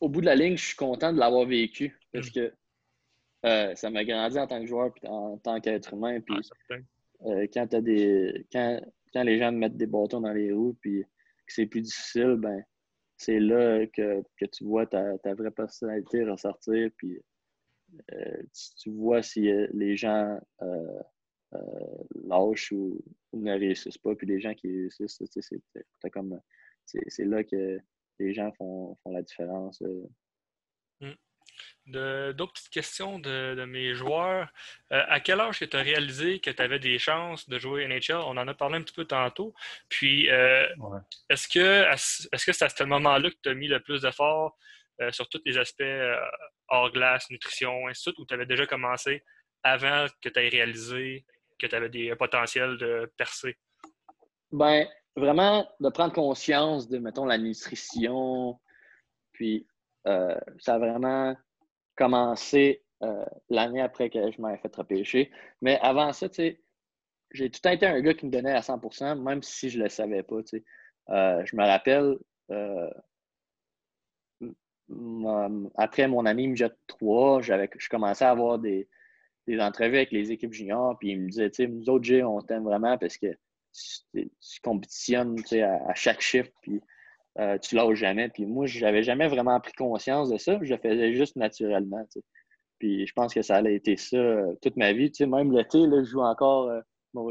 au 0.00 0.08
bout 0.08 0.20
de 0.20 0.26
la 0.26 0.34
ligne, 0.34 0.56
je 0.56 0.66
suis 0.66 0.76
content 0.76 1.12
de 1.12 1.18
l'avoir 1.18 1.46
vécu 1.46 1.98
parce 2.12 2.28
mm. 2.28 2.32
que 2.32 2.54
euh, 3.46 3.74
ça 3.74 3.90
m'a 3.90 4.04
grandi 4.04 4.38
en 4.38 4.46
tant 4.46 4.60
que 4.60 4.66
joueur 4.66 4.92
et 5.02 5.08
en 5.08 5.38
tant 5.38 5.60
qu'être 5.60 5.94
humain. 5.94 6.20
Puis, 6.20 6.36
euh, 7.26 7.46
quand, 7.52 7.72
as 7.72 7.80
des, 7.80 8.46
quand, 8.52 8.80
quand 9.12 9.22
les 9.22 9.38
gens 9.38 9.52
me 9.52 9.58
mettent 9.58 9.76
des 9.76 9.86
bâtons 9.86 10.20
dans 10.20 10.32
les 10.32 10.52
roues 10.52 10.76
puis 10.80 11.02
que 11.02 11.52
c'est 11.52 11.66
plus 11.66 11.80
difficile, 11.80 12.36
ben 12.36 12.62
c'est 13.16 13.40
là 13.40 13.86
que, 13.86 14.22
tu 14.46 14.64
vois 14.64 14.86
ta, 14.86 15.16
vraie 15.34 15.50
personnalité 15.50 16.24
ressortir, 16.24 16.90
puis 16.96 17.18
euh, 18.12 18.42
tu, 18.78 18.90
vois 18.90 19.22
si 19.22 19.50
les 19.72 19.96
gens 19.96 20.38
lâchent 22.24 22.72
ou, 22.72 23.02
ne 23.32 23.52
réussissent 23.52 23.98
pas, 23.98 24.14
puis 24.14 24.26
les 24.26 24.40
gens 24.40 24.54
qui 24.54 24.68
réussissent, 24.68 25.22
c'est 25.22 26.10
comme 26.10 26.40
c'est 26.86 27.24
là 27.24 27.44
que 27.44 27.78
les 28.18 28.34
gens 28.34 28.52
font, 28.52 28.96
font 29.02 29.12
la 29.12 29.22
différence. 29.22 29.82
Mmh. 31.00 31.12
D'autres 31.86 32.52
petites 32.52 32.70
questions 32.70 33.18
de, 33.18 33.64
mes 33.64 33.94
joueurs. 33.94 34.48
Euh, 34.92 35.02
à 35.08 35.18
quel 35.18 35.40
âge 35.40 35.58
tu 35.58 35.76
as 35.76 35.82
réalisé 35.82 36.38
que 36.38 36.50
tu 36.50 36.62
avais 36.62 36.78
des 36.78 36.98
chances 36.98 37.48
de 37.48 37.58
jouer 37.58 37.86
NHL? 37.88 38.16
On 38.26 38.36
en 38.36 38.46
a 38.46 38.54
parlé 38.54 38.76
un 38.76 38.82
petit 38.82 38.94
peu 38.94 39.06
tantôt. 39.06 39.54
Puis, 39.88 40.30
euh, 40.30 40.66
est-ce 41.28 41.48
que 41.48 41.92
est-ce 41.92 42.46
que 42.46 42.52
c'est 42.52 42.64
à 42.64 42.68
ce 42.68 42.84
moment-là 42.84 43.30
que 43.30 43.36
tu 43.42 43.48
as 43.48 43.54
mis 43.54 43.66
le 43.66 43.80
plus 43.80 44.02
d'efforts 44.02 44.56
euh, 45.00 45.10
sur 45.10 45.28
tous 45.28 45.40
les 45.44 45.58
aspects 45.58 45.82
hors 46.68 46.92
glace, 46.92 47.28
nutrition, 47.30 47.88
ainsi 47.88 48.00
de 48.00 48.12
suite, 48.12 48.18
ou 48.18 48.26
tu 48.26 48.34
avais 48.34 48.46
déjà 48.46 48.66
commencé 48.66 49.24
avant 49.62 50.06
que 50.22 50.28
tu 50.28 50.38
aies 50.38 50.48
réalisé 50.48 51.24
que 51.58 51.66
tu 51.66 51.74
avais 51.74 51.90
des 51.90 52.14
potentiels 52.14 52.78
de 52.78 53.10
percer? 53.16 53.56
Ben, 54.52 54.86
vraiment, 55.16 55.68
de 55.80 55.88
prendre 55.88 56.12
conscience 56.12 56.88
de, 56.88 56.98
mettons, 56.98 57.26
la 57.26 57.38
nutrition, 57.38 58.58
puis 59.32 59.66
ça 60.04 60.74
a 60.74 60.78
vraiment 60.78 61.36
commencé 62.00 62.82
euh, 63.02 63.24
l'année 63.50 63.82
après 63.82 64.08
que 64.08 64.30
je 64.30 64.40
m'avais 64.40 64.56
fait 64.56 64.74
repêcher. 64.74 65.30
Mais 65.60 65.78
avant 65.82 66.14
ça, 66.14 66.28
j'ai 67.30 67.50
tout 67.50 67.68
été 67.68 67.86
un 67.86 68.00
gars 68.00 68.14
qui 68.14 68.24
me 68.24 68.30
donnait 68.30 68.54
à 68.54 68.60
100% 68.60 69.22
même 69.22 69.42
si 69.42 69.68
je 69.68 69.78
ne 69.78 69.84
le 69.84 69.90
savais 69.90 70.22
pas. 70.22 70.40
Euh, 71.10 71.44
je 71.44 71.56
me 71.56 71.62
rappelle, 71.62 72.16
euh, 72.50 72.90
après 75.76 76.08
mon 76.08 76.24
année 76.24 76.46
MJET 76.48 76.72
3, 76.86 77.42
je 77.42 77.88
commençais 77.90 78.24
à 78.24 78.30
avoir 78.30 78.58
des, 78.58 78.88
des, 79.46 79.60
entrevues 79.60 79.96
avec 79.96 80.10
les 80.10 80.32
équipes 80.32 80.54
juniors, 80.54 80.98
puis 80.98 81.10
ils 81.10 81.20
me 81.20 81.28
disaient, 81.28 81.66
nous 81.66 81.90
autres, 81.90 82.04
G, 82.04 82.24
on 82.24 82.40
t'aime 82.40 82.64
vraiment 82.64 82.96
parce 82.96 83.18
que 83.18 83.28
tu, 83.72 84.60
compétitionnes 84.62 85.36
tu 85.36 85.48
sais, 85.48 85.62
à, 85.62 85.94
chaque 85.94 86.22
chiffre, 86.22 86.50
euh, 87.38 87.58
tu 87.58 87.76
lâches 87.76 87.98
jamais. 87.98 88.28
Puis 88.28 88.46
moi, 88.46 88.66
je 88.66 88.80
n'avais 88.80 89.02
jamais 89.02 89.28
vraiment 89.28 89.58
pris 89.60 89.72
conscience 89.72 90.30
de 90.30 90.38
ça. 90.38 90.58
Je 90.62 90.74
le 90.74 90.80
faisais 90.80 91.12
juste 91.12 91.36
naturellement. 91.36 92.04
Puis 92.78 93.06
je 93.06 93.12
pense 93.12 93.32
que 93.32 93.42
ça 93.42 93.56
a 93.56 93.68
été 93.68 93.96
ça 93.96 94.16
euh, 94.16 94.54
toute 94.62 94.76
ma 94.76 94.92
vie. 94.92 95.12
même 95.20 95.52
l'été, 95.52 95.78
je 95.78 96.04
joue 96.04 96.20
encore. 96.20 96.68
Euh, 96.68 96.80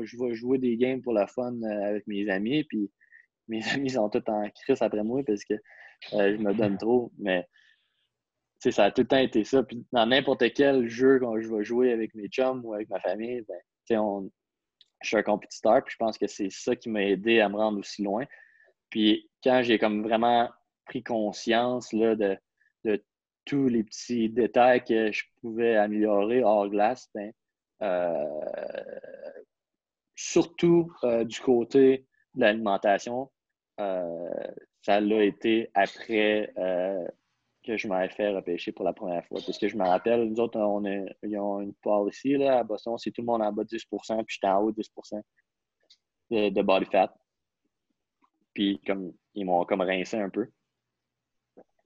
je 0.04 0.18
vais 0.18 0.34
jouer 0.36 0.58
des 0.58 0.78
games 0.78 1.02
pour 1.02 1.14
la 1.14 1.28
fun 1.28 1.62
avec 1.64 2.08
mes 2.08 2.30
amis. 2.30 2.64
Puis 2.66 2.90
mes 3.48 3.68
amis 3.74 3.92
sont 3.92 4.10
tous 4.10 4.24
en 4.28 4.48
crise 4.50 4.82
après 4.82 5.04
moi 5.04 5.22
parce 5.26 5.44
que 5.44 5.56
je 6.12 6.38
me 6.38 6.54
donne 6.54 6.78
trop. 6.78 7.12
Mais 7.18 7.46
ça 8.60 8.86
a 8.86 8.92
tout 8.92 9.02
le 9.02 9.08
temps 9.08 9.18
été 9.18 9.44
ça. 9.44 9.64
Puis 9.64 9.86
dans 9.92 10.06
n'importe 10.06 10.54
quel 10.54 10.88
jeu 10.88 11.20
quand 11.20 11.40
je 11.40 11.54
vais 11.54 11.64
jouer 11.64 11.92
avec 11.92 12.14
mes 12.16 12.28
chums 12.28 12.64
ou 12.64 12.74
avec 12.74 12.90
ma 12.90 13.00
famille, 13.00 13.44
ben, 13.90 14.00
on, 14.00 14.30
je 15.02 15.08
suis 15.08 15.18
un 15.18 15.24
compétiteur. 15.24 15.84
Puis 15.84 15.94
je 15.94 15.98
pense 15.98 16.18
que 16.18 16.28
c'est 16.28 16.52
ça 16.52 16.76
qui 16.76 16.90
m'a 16.90 17.04
aidé 17.04 17.40
à 17.40 17.50
me 17.50 17.56
rendre 17.56 17.80
aussi 17.80 18.04
loin. 18.04 18.26
Puis 18.90 19.30
quand 19.44 19.62
j'ai 19.64 19.80
comme 19.80 20.04
vraiment 20.04 20.50
pris 20.86 21.04
conscience 21.04 21.94
là, 21.94 22.16
de, 22.16 22.38
tous 23.46 23.68
les 23.68 23.84
petits 23.84 24.30
détails 24.30 24.84
que 24.84 25.12
je 25.12 25.24
pouvais 25.42 25.76
améliorer 25.76 26.44
hors 26.44 26.70
glace, 26.70 27.10
ben, 27.16 27.32
euh, 27.82 28.26
surtout 30.16 30.92
euh, 31.04 31.24
du 31.24 31.40
côté 31.40 32.06
de 32.36 32.42
l'alimentation, 32.42 33.32
euh, 33.80 34.30
ça 34.84 35.00
l'a 35.00 35.24
été 35.24 35.72
après 35.74 36.54
que 37.64 37.76
je 37.76 37.88
m'avais 37.88 38.10
fait 38.10 38.30
repêcher 38.30 38.72
pour 38.72 38.86
la 38.86 38.94
première 38.94 39.26
fois. 39.26 39.40
Parce 39.46 39.58
que 39.58 39.68
je 39.68 39.76
me 39.76 39.86
rappelle, 39.86 40.30
nous 40.30 40.40
autres, 40.40 40.60
on 40.60 40.86
a, 40.86 41.06
ils 41.24 41.38
ont 41.38 41.60
une 41.62 41.74
ici 42.08 42.38
là, 42.38 42.60
à 42.60 42.64
Boston, 42.64 42.98
c'est 42.98 43.12
tout 43.12 43.22
le 43.22 43.28
monde 43.28 43.42
en 43.42 43.52
bas 43.52 43.64
de 43.64 43.70
10% 43.70 44.24
puis 44.26 44.36
j'étais 44.36 44.48
en 44.48 44.62
haut 44.62 44.72
de 44.72 44.82
10 44.82 44.92
de 46.52 46.62
body 46.62 46.86
fat. 46.86 47.14
Puis 48.60 48.78
comme 48.86 49.14
ils 49.36 49.46
m'ont 49.46 49.64
comme 49.64 49.80
rincé 49.80 50.18
un 50.18 50.30
peu. 50.30 50.46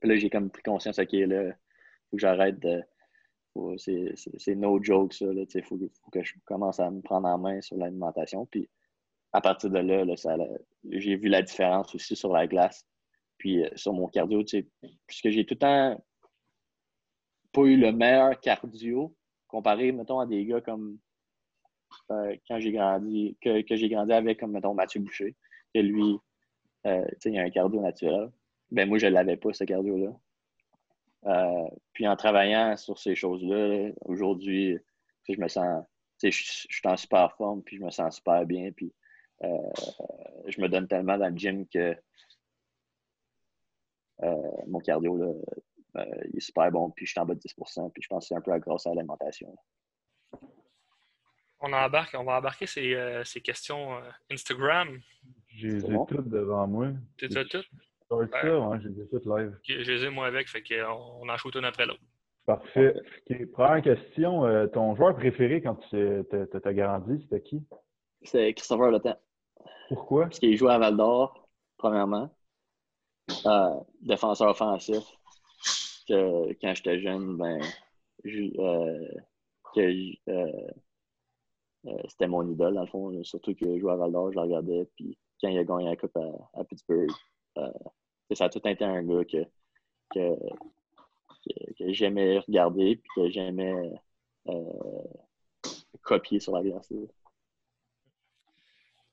Là, 0.02 0.16
j'ai 0.16 0.32
comme 0.32 0.50
pris 0.50 0.64
conscience, 0.64 0.98
OK, 0.98 1.12
là, 1.12 1.54
faut 2.10 2.18
que 2.18 2.22
j'arrête 2.22 2.60
de. 2.60 2.82
C'est 3.78 4.56
no 4.56 4.82
joke, 4.82 5.14
ça. 5.14 5.28
Il 5.32 5.64
faut, 5.64 5.78
faut, 5.78 6.10
que 6.12 6.24
je 6.24 6.34
commence 6.45 6.80
à 6.80 6.90
me 6.90 7.00
prendre 7.02 7.28
en 7.28 7.38
main 7.38 7.62
sur 7.62 7.78
l'alimentation. 7.78 8.48
Puis 8.48 8.68
à 9.34 9.40
partir 9.40 9.70
de 9.70 9.78
là, 9.78 10.04
j'ai 10.90 11.16
vu 11.16 11.30
la 11.30 11.44
différence 11.44 11.94
aussi 11.94 12.16
sur 12.16 12.34
la 12.34 12.48
glace. 12.48 12.88
Puis 13.38 13.64
euh, 13.64 13.70
sur 13.76 13.94
mon 13.94 14.08
cardio, 14.08 14.44
puisque 15.06 15.30
j'ai 15.30 15.45
tout 15.45 15.54
le 15.54 15.60
temps 15.60 16.04
pas 17.52 17.62
eu 17.62 17.78
le 17.78 17.91
meilleur 17.91 18.40
cardio 18.40 19.16
comparé, 19.48 19.91
mettons, 19.91 20.20
à 20.20 20.26
des 20.26 20.44
gars 20.44 20.62
comme 20.62 20.98
euh, 22.10 22.36
quand 22.48 22.60
j'ai 22.60 22.72
grandi, 22.72 23.38
que, 23.41 23.62
que 23.62 23.76
j'ai 23.76 23.90
grandi 23.90 24.12
avec, 24.12 24.40
comme 24.40 24.54
mettons 24.54 24.74
Mathieu 24.74 25.02
Boucher, 25.02 25.36
que 25.76 25.80
lui, 25.80 26.18
euh, 26.85 27.05
il 27.26 27.34
y 27.34 27.39
a 27.39 27.43
un 27.43 27.49
cardio 27.49 27.81
naturel. 27.81 28.31
Ben 28.72 28.88
moi, 28.88 28.97
je 28.97 29.05
ne 29.05 29.11
l'avais 29.11 29.38
pas, 29.38 29.53
ce 29.53 29.64
cardio-là. 29.64 30.11
Euh, 31.26 31.69
puis 31.93 32.07
en 32.07 32.15
travaillant 32.15 32.76
sur 32.76 32.99
ces 32.99 33.15
choses-là, 33.15 33.91
aujourd'hui, 34.01 34.77
je 35.30 35.39
me 35.39 35.47
sens, 35.47 35.85
suis 36.22 36.81
en 36.84 36.97
super 36.97 37.34
forme, 37.35 37.64
puis 37.64 37.77
je 37.77 37.84
me 37.84 37.91
sens 37.91 38.18
super 38.18 38.45
bien, 38.45 38.72
puis 38.72 38.93
euh, 39.43 39.47
je 40.47 40.60
me 40.60 40.68
donne 40.68 40.88
tellement 40.88 41.18
dans 41.18 41.30
le 41.30 41.38
gym 41.38 41.68
que 41.68 41.95
mon 44.68 44.80
cardio, 44.80 45.18
là, 45.18 46.05
il 46.30 46.38
est 46.38 46.39
super 46.39 46.72
bon, 46.72 46.91
puis 46.91 47.05
je 47.05 47.11
suis 47.11 47.19
en 47.19 47.26
bas 47.26 47.35
de 47.35 47.39
10% 47.39 47.91
puis 47.91 48.01
je 48.01 48.07
pense 48.07 48.23
que 48.23 48.27
c'est 48.30 48.35
un 48.35 48.41
peu 48.41 48.57
grâce 48.60 48.88
à 48.88 48.93
l'alimentation. 48.93 49.53
On 51.60 51.72
embarque, 51.72 52.15
on 52.18 52.23
va 52.23 52.38
embarquer 52.38 52.65
ces 52.68 53.41
questions 53.41 54.01
Instagram. 54.31 55.01
J'ai 55.55 55.69
les 55.69 55.85
ai 55.85 55.97
toutes 56.07 56.30
devant 56.30 56.67
moi. 56.67 56.88
Tu 57.17 57.25
as 57.25 57.45
toutes? 57.45 57.69
Ouais. 58.09 58.27
ça, 58.31 58.59
ouais, 58.59 58.80
j'ai 58.81 58.89
les 58.89 59.01
ai 59.01 59.07
toutes 59.07 59.25
live. 59.25 59.57
Je 59.63 59.91
les 59.91 60.03
ai 60.03 60.09
moi 60.09 60.27
avec, 60.27 60.49
fait 60.49 60.61
qu'on 60.63 61.30
en 61.30 61.38
shoot 61.38 61.55
une 61.55 61.65
après 61.65 61.85
l'autre. 61.85 62.01
Parfait. 62.45 62.93
Première 63.53 63.81
question, 63.81 64.45
euh, 64.45 64.67
ton 64.67 64.95
joueur 64.95 65.15
préféré 65.15 65.61
quand 65.61 65.75
tu 65.89 66.23
t'as 66.30 66.73
grandi, 66.73 67.21
c'était 67.23 67.41
qui? 67.41 67.63
C'est 68.23 68.53
Christopher 68.53 68.91
Le 68.91 68.99
Pourquoi? 69.88 70.23
Parce 70.23 70.39
qu'il 70.39 70.57
joue 70.57 70.67
à 70.67 70.77
Val 70.77 70.97
d'Or, 70.97 71.47
premièrement. 71.77 72.30
Euh, 73.45 73.80
défenseur 74.01 74.49
offensif. 74.49 75.03
Que, 76.07 76.51
quand 76.59 76.73
j'étais 76.75 76.99
jeune, 76.99 77.38
ben, 77.38 77.61
euh, 78.25 79.07
c'était 82.09 82.27
mon 82.27 82.45
idole, 82.45 82.73
dans 82.73 82.81
le 82.81 82.88
fond. 82.88 83.23
Surtout 83.23 83.55
que 83.55 83.65
je 83.65 83.80
jouais 83.80 83.93
à 83.93 83.95
Val 83.95 84.11
d'Or, 84.11 84.31
je 84.31 84.35
le 84.35 84.41
regardais. 84.41 84.89
Puis 84.97 85.17
quand 85.44 85.49
il 85.49 85.60
a 85.60 85.64
gagné 85.64 85.90
la 85.90 85.95
Coupe 85.98 86.18
à, 86.53 86.64
Pittsburgh. 86.64 87.11
Euh, 87.57 87.72
ça 88.34 88.45
a 88.45 88.49
tout 88.49 88.65
été 88.65 88.84
un 88.84 89.03
gars 89.03 89.26
que, 89.26 89.44
que, 90.14 91.91
j'aimais 91.91 92.40
regarder 92.40 92.91
et 92.91 93.02
que 93.15 93.30
j'aimais 93.30 93.91
euh, 94.48 95.03
copier 96.02 96.40
sur 96.40 96.56
la 96.56 96.64
glace. 96.64 96.91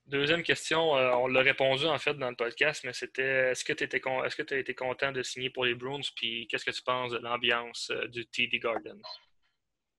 Deuxième 0.07 0.43
question, 0.43 0.97
euh, 0.97 1.13
on 1.17 1.27
l'a 1.27 1.41
répondu 1.41 1.87
en 1.87 1.99
fait 1.99 2.15
dans 2.15 2.31
le 2.31 2.37
podcast, 2.37 2.83
mais 2.85 2.93
c'était 2.93 3.51
est-ce 3.51 3.65
que 3.65 3.73
tu 3.73 3.85
est-ce 3.85 4.37
que 4.37 4.43
tu 4.43 4.55
as 4.55 4.59
été 4.59 4.75
content 4.75 5.13
de 5.13 5.23
signer 5.23 5.51
pour 5.51 5.65
les 5.65 5.75
Bruins 5.75 6.01
puis 6.17 6.47
qu'est-ce 6.49 6.65
que 6.65 6.71
tu 6.71 6.83
penses 6.83 7.13
de 7.13 7.19
l'ambiance 7.19 7.93
du 8.09 8.27
TD 8.27 8.59
Garden? 8.59 9.01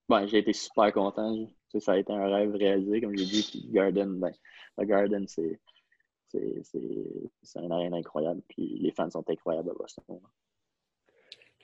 Ben, 0.10 0.28
j'ai 0.28 0.40
été 0.40 0.52
super 0.52 0.92
content. 0.92 1.48
Ça 1.80 1.94
a 1.94 1.98
été 1.98 2.12
un 2.12 2.28
rêve 2.28 2.54
réalisé, 2.56 3.00
comme 3.00 3.16
j'ai 3.16 3.26
dit. 3.26 3.70
Garden, 3.72 4.20
ben, 4.20 4.34
le 4.78 4.86
Garden, 4.86 5.26
c'est 5.28 5.58
c'est 6.32 7.60
un 7.60 7.72
arène 7.72 7.94
incroyable. 7.94 8.42
Puis 8.50 8.78
les 8.80 8.92
fans 8.92 9.10
sont 9.10 9.28
incroyables 9.30 9.70
à 9.70 9.74
Boston. 9.74 10.20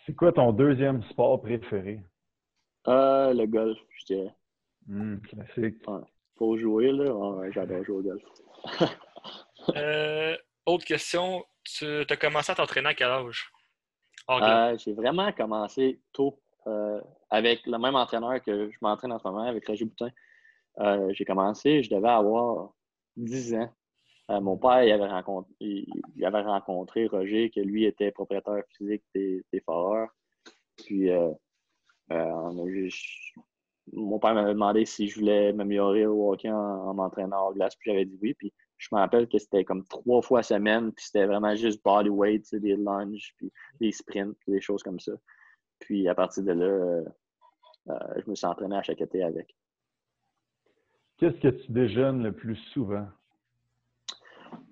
C'est 0.06 0.16
quoi 0.16 0.32
ton 0.32 0.54
deuxième 0.54 1.04
sport 1.04 1.42
préféré? 1.42 2.00
Euh, 2.88 3.34
le 3.34 3.46
golf, 3.46 3.78
je 3.90 4.06
dirais. 4.06 4.34
Hum, 4.90 5.22
classique. 5.22 5.84
Pour 6.36 6.58
jouer, 6.58 6.92
là, 6.92 7.52
j'adore 7.52 7.84
jouer 7.84 7.98
au 7.98 8.02
golf. 8.02 8.24
Euh, 9.76 10.38
autre 10.66 10.86
question, 10.86 11.44
tu 11.66 11.86
as 12.10 12.16
commencé 12.16 12.54
à 12.54 12.56
t'entraîner 12.56 12.88
à 12.88 12.94
quel 12.94 13.10
âge? 13.10 13.52
Euh, 14.30 14.78
j'ai 14.78 14.94
vraiment 14.94 15.30
commencé 15.34 16.00
tôt. 16.14 16.40
avec 17.30 17.66
le 17.66 17.78
même 17.78 17.96
entraîneur 17.96 18.42
que 18.42 18.72
je 18.72 18.78
m'entraîne 18.80 19.12
en 19.12 19.20
ce 19.20 19.28
moment, 19.28 19.42
avec 19.42 19.68
Roger 19.68 19.84
Boutin. 19.84 20.10
j'ai 21.10 21.26
commencé, 21.26 21.84
je 21.84 21.90
devais 21.90 22.08
avoir 22.08 22.72
10 23.18 23.56
ans. 23.56 23.74
Euh, 24.30 24.42
mon 24.42 24.58
père, 24.58 24.84
il 24.84 24.92
avait, 24.92 25.08
rencontré, 25.08 25.86
avait 26.22 26.42
rencontré 26.42 27.08
Roger, 27.08 27.50
que 27.50 27.62
lui 27.62 27.86
était 27.86 28.12
propriétaire 28.12 28.64
physique 28.78 29.04
des, 29.16 29.44
foreurs. 29.66 30.10
Puis, 30.76 31.10
euh, 31.10 31.32
euh, 32.12 32.90
mon 33.94 34.20
père 34.20 34.34
m'avait 34.34 34.54
demandé 34.54 34.86
si 34.86 35.08
je 35.08 35.20
voulais 35.20 35.54
m'améliorer 35.54 36.06
au 36.06 36.32
hockey 36.32 36.52
en, 36.52 36.94
m'entraînant 36.94 37.48
en 37.48 37.52
glace. 37.54 37.76
Puis, 37.78 37.92
j'avais 37.92 38.06
dit 38.06 38.20
oui. 38.22 38.34
Puis, 38.34 38.54
je 38.78 38.90
me 38.92 39.00
rappelle 39.00 39.30
que 39.30 39.38
c'était 39.38 39.64
comme 39.64 39.86
trois 39.86 40.22
fois 40.22 40.44
semaine. 40.44 40.92
Puis, 40.92 41.06
c'était 41.06 41.26
vraiment 41.26 41.56
juste 41.56 41.82
body 41.84 42.10
weight, 42.10 42.54
des 42.54 42.76
lunges, 42.76 43.34
puis 43.38 43.52
des 43.80 43.94
sprints, 43.94 44.38
des 44.46 44.60
choses 44.60 44.84
comme 44.84 45.00
ça. 45.00 45.14
Puis, 45.80 46.10
à 46.10 46.16
partir 46.16 46.44
de 46.44 46.52
là, 46.52 47.04
je 48.18 48.30
me 48.30 48.36
suis 48.36 48.46
entraîné 48.46 48.76
à 48.76 48.84
chaque 48.84 49.00
été 49.00 49.24
avec. 49.24 49.56
Qu'est-ce 51.18 51.38
que 51.38 51.48
tu 51.48 51.72
déjeunes 51.72 52.22
le 52.22 52.34
plus 52.34 52.58
souvent? 52.74 53.08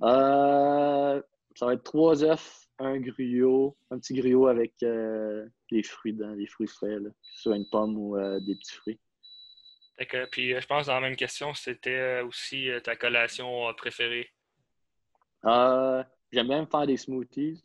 Euh, 0.01 1.21
ça 1.55 1.65
va 1.65 1.73
être 1.73 1.83
trois 1.83 2.23
œufs, 2.23 2.67
un 2.79 2.99
griot, 2.99 3.77
un 3.91 3.99
petit 3.99 4.13
griot 4.13 4.47
avec 4.47 4.73
euh, 4.83 5.47
des 5.71 5.83
fruits 5.83 6.13
dedans, 6.13 6.35
des 6.35 6.47
fruits 6.47 6.67
frais, 6.67 6.97
soit 7.21 7.55
une 7.55 7.69
pomme 7.69 7.97
ou 7.97 8.17
euh, 8.17 8.39
des 8.41 8.55
petits 8.55 8.75
fruits. 8.75 8.99
puis 10.31 10.59
je 10.59 10.67
pense 10.67 10.87
dans 10.87 10.95
la 10.95 11.01
même 11.01 11.15
question, 11.15 11.53
c'était 11.53 12.21
aussi 12.21 12.69
ta 12.83 12.95
collation 12.95 13.73
préférée. 13.75 14.29
J'aime 15.43 16.47
bien 16.47 16.65
faire 16.65 16.87
des 16.87 16.97
smoothies. 16.97 17.63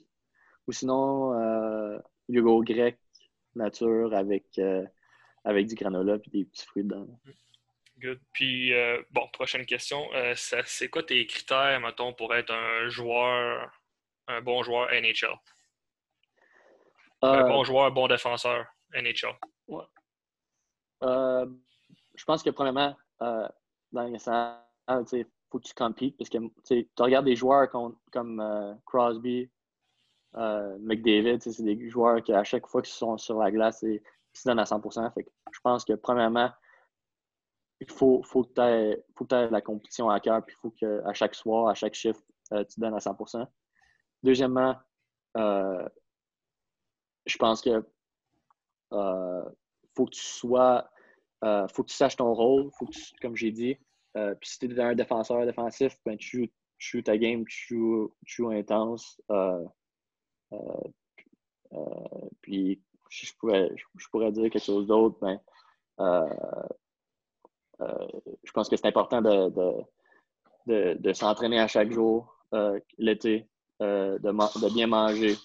Ou 0.66 0.72
sinon, 0.72 1.34
yogourt 2.28 2.62
grec 2.62 2.98
nature 3.56 4.14
avec, 4.14 4.60
avec 5.42 5.66
du 5.66 5.74
granola 5.74 6.16
et 6.24 6.30
des 6.30 6.44
petits 6.44 6.66
fruits 6.66 6.84
dedans. 6.84 7.08
Good. 8.00 8.20
Puis, 8.32 8.72
euh, 8.72 9.02
bon, 9.10 9.26
prochaine 9.32 9.66
question. 9.66 10.08
Euh, 10.14 10.32
c'est 10.36 10.88
quoi 10.88 11.02
tes 11.02 11.26
critères, 11.26 11.80
mettons, 11.80 12.14
pour 12.14 12.34
être 12.34 12.52
un 12.52 12.88
joueur, 12.88 13.70
un 14.26 14.40
bon 14.40 14.62
joueur 14.62 14.88
NHL? 14.90 15.34
Un 17.22 17.44
euh, 17.44 17.48
bon 17.48 17.62
joueur, 17.64 17.92
bon 17.92 18.08
défenseur 18.08 18.64
NHL. 18.94 19.36
Ouais. 19.68 19.84
je 21.02 22.24
pense 22.24 22.42
que, 22.42 22.50
premièrement, 22.50 22.96
dans 23.20 24.04
les 24.04 24.12
il 25.12 25.26
faut 25.50 25.58
que 25.58 25.66
tu 25.66 25.74
compites 25.74 26.16
parce 26.16 26.30
que 26.30 26.38
tu 26.64 26.86
regardes 26.98 27.26
des 27.26 27.36
joueurs 27.36 27.68
comme, 27.68 28.78
Crosby, 28.86 29.50
McDavid, 30.34 31.40
c'est 31.40 31.62
des 31.62 31.90
joueurs 31.90 32.22
qui, 32.22 32.32
à 32.32 32.44
chaque 32.44 32.66
fois 32.66 32.80
qu'ils 32.80 32.94
sont 32.94 33.18
sur 33.18 33.38
la 33.38 33.50
glace, 33.50 33.82
ils 33.82 34.00
se 34.32 34.48
donnent 34.48 34.60
à 34.60 34.64
100% 34.64 35.12
fait 35.12 35.26
Je 35.52 35.60
pense 35.60 35.84
que, 35.84 35.92
premièrement, 35.92 36.50
il 37.80 37.90
faut, 37.90 38.22
faut 38.22 38.44
que 38.44 38.52
tu 38.54 39.34
aies, 39.34 39.50
la 39.50 39.60
compétition 39.60 40.10
à 40.10 40.20
cœur, 40.20 40.44
puis 40.44 40.54
il 40.56 40.60
faut 40.60 40.70
qu'à 40.70 41.12
chaque 41.14 41.34
soir, 41.34 41.68
à 41.68 41.74
chaque 41.74 41.94
chiffre, 41.94 42.20
euh, 42.52 42.64
tu 42.64 42.80
donnes 42.80 42.94
à 42.94 42.98
100% 42.98 43.46
Deuxièmement, 44.22 44.76
euh, 45.36 45.88
je 47.26 47.36
pense 47.38 47.62
que 47.62 47.82
euh, 48.92 49.44
faut 49.94 50.04
que 50.04 50.10
tu 50.10 50.20
sois, 50.20 50.90
faut 51.42 51.82
que 51.82 51.90
tu 51.90 51.96
saches 51.96 52.16
ton 52.16 52.34
rôle, 52.34 52.70
faut 52.78 52.86
que 52.86 52.92
comme 53.22 53.36
j'ai 53.36 53.50
dit, 53.50 53.78
puis 54.14 54.50
si 54.50 54.58
tu 54.58 54.66
es 54.74 54.80
un 54.80 54.94
défenseur 54.94 55.46
défensif, 55.46 55.96
ben, 56.04 56.18
tu, 56.18 56.52
joues, 56.78 57.02
ta 57.02 57.16
game, 57.16 57.44
tu 57.46 58.10
joues, 58.26 58.50
intense. 58.50 59.20
puis 62.42 62.82
je 63.10 63.32
pourrais, 63.38 63.70
je 63.96 64.08
pourrais 64.10 64.32
dire 64.32 64.50
quelque 64.50 64.64
chose 64.64 64.86
d'autre, 64.86 65.18
ben, 65.20 65.40
euh, 66.00 66.66
je 68.44 68.52
pense 68.52 68.68
que 68.68 68.76
c'est 68.76 68.86
important 68.86 69.22
de, 69.22 70.94
de, 70.94 71.12
s'entraîner 71.12 71.58
à 71.58 71.68
chaque 71.68 71.90
jour 71.92 72.36
euh, 72.54 72.78
l'été, 72.98 73.48
euh, 73.82 74.18
de, 74.18 74.74
bien 74.74 74.86
manger. 74.86 75.36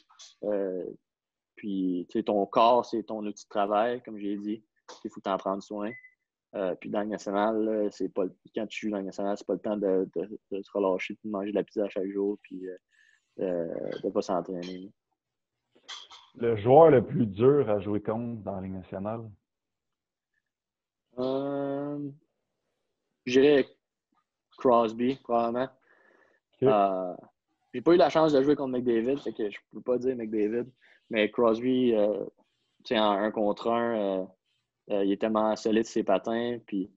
puis, 1.56 2.07
ton 2.26 2.45
corps, 2.45 2.86
c'est 2.86 3.03
ton 3.03 3.26
outil 3.26 3.45
de 3.45 3.49
travail, 3.49 4.02
comme 4.03 4.18
j'ai 4.18 4.38
dit. 4.38 4.64
Il 5.03 5.10
faut 5.10 5.22
t'en 5.22 5.38
prendre 5.38 5.64
soin. 5.64 5.91
puis 6.80 6.90
dans 6.90 7.02
le 7.02 7.07
national, 7.07 7.90
c'est 7.91 8.14
pas 8.14 8.24
quand 8.56 8.68
tu 8.68 8.88
joues 8.88 8.91
dans 8.91 8.99
le 8.99 9.03
national, 9.03 9.38
c'est 9.38 9.48
pas 9.48 9.53
le 9.53 9.60
temps 9.60 9.78
de, 9.78 10.07
de, 10.16 10.62
se 10.62 10.72
relâcher, 10.74 11.18
de 11.24 11.30
manger 11.30 11.52
de 11.52 11.56
la 11.56 11.64
pizza 11.64 11.90
chaque 11.90 12.10
jour, 12.12 12.38
puis 12.44 12.68
de 13.38 13.68
ne 14.03 14.10
pas 14.10 14.22
s'entraîner. 14.22 14.91
Le 16.38 16.56
joueur 16.57 16.91
le 16.91 17.03
plus 17.03 17.26
dur 17.26 17.70
à 17.70 17.80
jouer 17.80 18.02
contre 18.02 18.44
dans 18.44 18.56
la 18.57 18.62
Ligue 18.62 18.74
nationale? 18.74 19.22
Dirais 23.31 23.68
Crosby, 24.57 25.15
probablement. 25.23 25.69
Euh, 26.64 27.14
j'ai 27.73 27.81
pas 27.81 27.93
eu 27.93 27.97
la 27.97 28.10
chance 28.10 28.34
de 28.34 28.41
jouer 28.41 28.56
contre 28.56 28.77
McDavid, 28.77 29.19
fait 29.19 29.34
que 29.34 29.49
je 29.49 29.57
peux 29.72 29.81
pas 29.81 29.97
dire 29.97 30.15
McDavid. 30.15 30.65
Mais 31.10 31.30
Crosby, 31.30 31.93
euh, 31.93 32.23
en 32.91 33.11
un 33.11 33.31
contre 33.31 33.69
un, 33.69 34.27
euh, 34.91 35.03
il 35.03 35.11
est 35.11 35.22
tellement 35.22 35.56
solide 35.56 35.85
ses 35.85 36.03
patins. 36.03 36.57
Puis, 36.65 36.89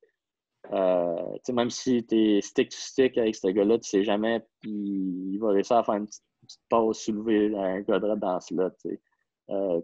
même 0.71 1.71
si 1.71 2.07
tu 2.07 2.17
es 2.17 2.41
stick 2.41 2.71
to 2.71 2.77
stick 2.77 3.19
avec 3.19 3.35
ce 3.35 3.49
gars-là, 3.49 3.79
tu 3.79 3.89
sais 3.89 4.05
jamais, 4.05 4.41
puis 4.61 4.71
il 4.71 5.39
va 5.39 5.51
réussir 5.51 5.77
à 5.77 5.85
faire 5.85 5.95
une 5.95 6.07
petite, 6.07 6.25
pause 6.71 6.99
soulevée 6.99 7.55
un 7.55 7.81
gars 7.81 7.99
dans 7.99 8.41
ce 8.41 8.55
lot. 8.55 8.73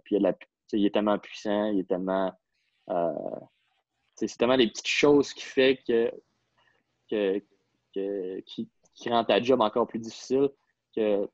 puis 0.05 0.17
il, 0.73 0.87
est 0.87 0.91
tellement 0.95 1.19
puissant, 1.19 1.67
il 1.67 1.81
est 1.81 1.89
tellement. 1.89 2.33
c'est 4.15 4.39
tellement 4.39 4.57
des 4.57 4.69
petites 4.69 4.87
choses 4.87 5.35
qui 5.35 5.45
fait 5.45 5.81
que 5.87 6.11
qui, 7.93 9.09
rend 9.09 9.25
ta 9.25 9.43
job 9.43 9.61
encore 9.61 9.87
plus 9.87 9.99
difficile 9.99 10.51
que 10.95 11.29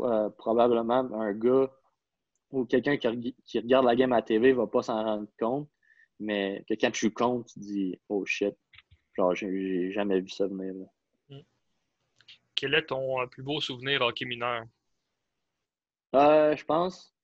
euh, 0.00 0.30
probablement 0.30 1.00
un 1.14 1.32
gars 1.32 1.70
ou 2.50 2.64
quelqu'un 2.64 2.96
qui, 2.96 3.58
regarde 3.58 3.84
la 3.84 3.96
game 3.96 4.12
à 4.12 4.16
la 4.16 4.22
TV 4.22 4.52
va 4.52 4.66
pas 4.66 4.82
s'en 4.82 5.02
rendre 5.02 5.28
compte, 5.38 5.68
mais 6.18 6.64
que 6.68 6.74
quand 6.74 6.90
tu 6.90 7.12
comptes, 7.12 7.48
tu 7.48 7.58
dis 7.58 8.00
Oh 8.08 8.24
shit, 8.24 8.54
genre 9.14 9.34
j'ai 9.34 9.90
jamais 9.92 10.20
vu 10.20 10.28
ça 10.28 10.46
venir. 10.46 10.86
Quel 12.54 12.74
est 12.74 12.86
ton 12.86 13.20
euh, 13.20 13.26
plus 13.26 13.42
beau 13.42 13.60
souvenir 13.60 14.02
hockey 14.02 14.24
mineur? 14.24 14.64
Euh, 16.14 16.56
je 16.56 16.64
pense. 16.64 17.14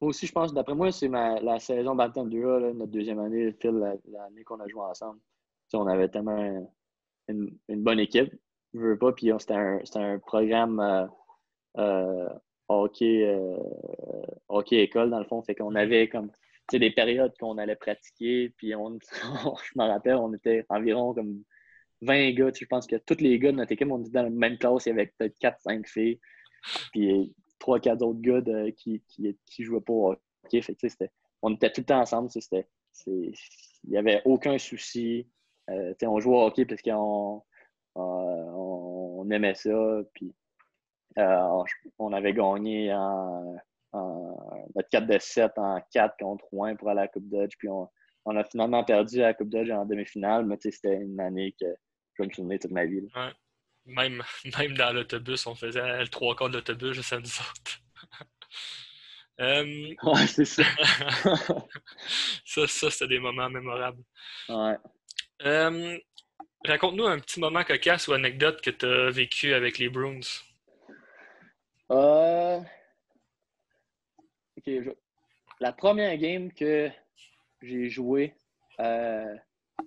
aussi, 0.00 0.26
je 0.26 0.32
pense, 0.32 0.52
d'après 0.52 0.74
moi, 0.74 0.90
c'est 0.90 1.08
la 1.08 1.58
saison 1.60 1.94
Bantam 1.94 2.28
2 2.28 2.72
notre 2.72 2.90
deuxième 2.90 3.20
année, 3.20 3.54
l'année 3.62 4.44
qu'on 4.44 4.60
a 4.60 4.68
joué 4.68 4.82
ensemble 4.82 5.20
on 5.74 5.86
avait 5.86 6.08
tellement 6.08 6.68
une, 7.28 7.58
bonne 7.68 8.00
équipe. 8.00 8.32
Je 8.72 8.80
veux 8.80 8.98
pas, 8.98 9.12
puis 9.12 9.30
c'était 9.38 9.54
un, 9.54 10.18
programme 10.18 10.80
euh, 10.80 11.06
euh, 11.78 12.28
hockey, 12.68 13.24
euh, 13.26 13.56
hockey 14.48 14.82
école, 14.82 15.10
dans 15.10 15.18
le 15.18 15.24
fond. 15.24 15.42
Fait 15.42 15.54
qu'on 15.54 15.74
avait 15.74 16.08
comme 16.08 16.30
des 16.72 16.90
périodes 16.90 17.32
qu'on 17.38 17.58
allait 17.58 17.76
pratiquer, 17.76 18.52
puis 18.56 18.74
on, 18.74 18.98
je 19.10 19.78
me 19.78 19.84
rappelle, 19.84 20.16
on 20.16 20.32
était 20.34 20.64
environ 20.68 21.14
comme 21.14 21.42
20 22.02 22.32
gars. 22.32 22.50
Je 22.58 22.66
pense 22.66 22.86
que 22.86 22.96
tous 22.96 23.20
les 23.20 23.38
gars 23.38 23.52
de 23.52 23.58
notre 23.58 23.72
équipe, 23.72 23.90
on 23.90 24.00
était 24.00 24.10
dans 24.10 24.24
la 24.24 24.30
même 24.30 24.58
classe, 24.58 24.86
il 24.86 24.90
y 24.90 24.92
avait 24.92 25.12
peut-être 25.18 25.38
4-5 25.40 25.86
filles, 25.86 26.20
puis 26.92 27.34
3-4 27.60 28.02
autres 28.02 28.20
gars 28.20 28.70
qui, 28.72 29.02
qui, 29.08 29.36
qui, 29.46 29.62
jouaient 29.62 29.80
pas 29.80 29.92
au 29.92 30.12
hockey. 30.12 30.60
On 31.42 31.54
était 31.54 31.70
tout 31.70 31.82
le 31.82 31.86
temps 31.86 32.00
ensemble. 32.00 32.30
Il 33.06 33.32
n'y 33.86 33.96
avait 33.96 34.22
aucun 34.24 34.58
souci. 34.58 35.28
Euh, 35.70 35.94
on 36.02 36.20
jouait 36.20 36.36
au 36.36 36.46
hockey 36.46 36.64
parce 36.64 36.82
qu'on 36.82 37.42
on, 37.94 39.30
aimait 39.30 39.54
ça. 39.54 40.00
Puis, 40.14 40.34
euh, 41.18 41.64
on, 41.98 42.12
avait 42.12 42.34
gagné 42.34 42.92
en, 42.92 43.56
notre 44.74 44.88
4 44.90 45.06
de 45.06 45.18
7 45.18 45.52
en 45.56 45.80
4 45.92 46.16
contre 46.18 46.44
1 46.52 46.76
pour 46.76 46.90
aller 46.90 47.00
à 47.00 47.02
la 47.04 47.08
Coupe 47.08 47.28
Dodge. 47.28 47.54
Puis 47.58 47.68
on, 47.68 47.88
a 48.36 48.44
finalement 48.44 48.84
perdu 48.84 49.22
à 49.22 49.28
la 49.28 49.34
Coupe 49.34 49.50
Dodge 49.50 49.70
en 49.70 49.86
demi-finale, 49.86 50.44
mais 50.46 50.56
c'était 50.60 50.96
une 50.96 51.20
année 51.20 51.54
que 51.60 51.66
je 52.14 52.22
vais 52.22 52.28
me 52.28 52.32
souvenir 52.32 52.58
toute 52.60 52.72
ma 52.72 52.84
vie. 52.84 53.02
Même, 53.86 54.22
même 54.58 54.76
dans 54.76 54.92
l'autobus, 54.92 55.46
on 55.46 55.54
faisait 55.54 56.00
le 56.00 56.08
trois 56.08 56.34
quarts 56.34 56.50
de 56.50 56.54
l'autobus 56.54 56.92
juste 56.92 57.12
à 57.12 57.18
nous 57.18 57.26
autres. 57.26 57.80
Euh, 59.40 59.92
ouais, 60.04 60.26
c'est 60.28 60.44
ça. 60.44 60.62
ça, 62.44 62.66
ça 62.68 62.90
c'était 62.90 63.08
des 63.08 63.18
moments 63.18 63.50
mémorables. 63.50 64.00
Ouais. 64.48 64.76
Euh, 65.42 65.98
raconte-nous 66.64 67.06
un 67.06 67.18
petit 67.18 67.40
moment 67.40 67.64
cocasse 67.64 68.08
ou 68.08 68.12
anecdote 68.12 68.60
que 68.60 68.70
tu 68.70 68.86
as 68.86 69.10
vécu 69.10 69.52
avec 69.52 69.78
les 69.78 69.88
Bruins. 69.88 70.20
Euh... 71.90 72.60
La 75.60 75.72
première 75.72 76.16
game 76.16 76.52
que 76.52 76.90
j'ai 77.60 77.88
joué, 77.88 78.34
euh, 78.80 79.34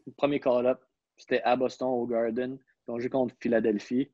le 0.05 0.11
premier 0.13 0.39
call-up, 0.39 0.81
c'était 1.15 1.41
à 1.41 1.55
Boston, 1.55 1.87
au 1.87 2.05
Garden. 2.05 2.57
Ils 2.87 2.91
ont 2.91 2.99
joué 2.99 3.09
contre 3.09 3.35
Philadelphie. 3.39 4.11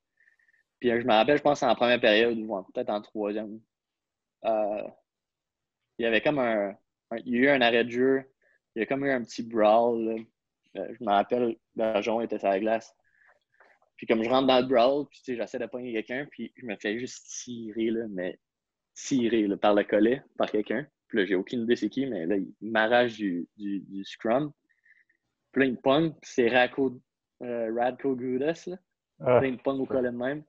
Puis 0.80 0.92
euh, 0.92 1.02
je 1.02 1.06
me 1.06 1.12
rappelle, 1.12 1.38
je 1.38 1.44
pense, 1.44 1.64
en 1.64 1.76
première 1.76 2.00
période, 2.00 2.38
ou 2.38 2.64
peut-être 2.74 2.90
en 2.90 3.02
troisième. 3.02 3.60
Euh, 4.46 4.88
il 5.98 6.04
y 6.04 6.06
avait 6.06 6.22
comme 6.22 6.40
un, 6.40 6.76
Il 7.26 7.34
y 7.34 7.38
a 7.38 7.42
eu 7.42 7.48
un 7.50 7.62
arrêt 7.62 7.84
de 7.84 7.90
jeu. 7.90 8.24
Il 8.76 8.80
y 8.80 8.84
a 8.84 8.86
comme 8.86 9.06
eu 9.06 9.12
un 9.12 9.24
petit 9.24 9.44
brawl. 9.44 10.26
Je 10.76 11.04
me 11.04 11.10
rappelle, 11.10 11.56
Bergeron 11.76 12.22
était 12.22 12.40
sur 12.40 12.50
la 12.50 12.60
glace. 12.60 12.94
Puis 13.96 14.08
comme 14.08 14.24
je 14.24 14.30
rentre 14.30 14.48
dans 14.48 14.60
le 14.60 14.66
brawl, 14.66 15.08
puis 15.08 15.36
j'essaie 15.36 15.60
de 15.60 15.66
pogner 15.66 15.94
quelqu'un, 15.94 16.28
puis 16.32 16.52
je 16.58 16.66
me 16.66 16.76
fais 16.76 16.98
juste 17.00 17.28
tirer, 17.28 17.92
là, 17.92 18.06
mais 18.10 18.40
tirer 18.96 19.48
par 19.58 19.74
le 19.74 19.84
collet 19.84 20.22
par 20.38 20.50
quelqu'un. 20.52 20.88
Puis 21.08 21.20
là, 21.20 21.26
j'ai 21.26 21.36
aucune 21.36 21.64
idée 21.64 21.76
c'est 21.76 21.90
qui, 21.90 22.06
mais 22.06 22.26
là, 22.26 22.38
il 22.38 22.54
m'arrache 22.62 23.14
du, 23.14 23.48
du, 23.56 23.82
du, 23.82 24.04
scrum. 24.04 24.52
Puis 25.52 25.62
là, 25.62 25.66
il 25.68 25.72
me 25.74 25.78
pogne, 25.78 26.14
c'est 26.24 26.50
Radko, 26.50 27.00
euh, 27.44 27.72
Radko 27.76 28.16
Gudas, 28.16 28.64
là. 28.68 28.78
Ah. 29.20 29.38
Puis 29.40 29.42
là, 29.42 29.48
il 29.48 29.54
me 29.54 29.64
pogne 29.64 29.80
au 29.80 29.86
collet 29.86 30.12
de 30.12 30.18
même. 30.18 30.44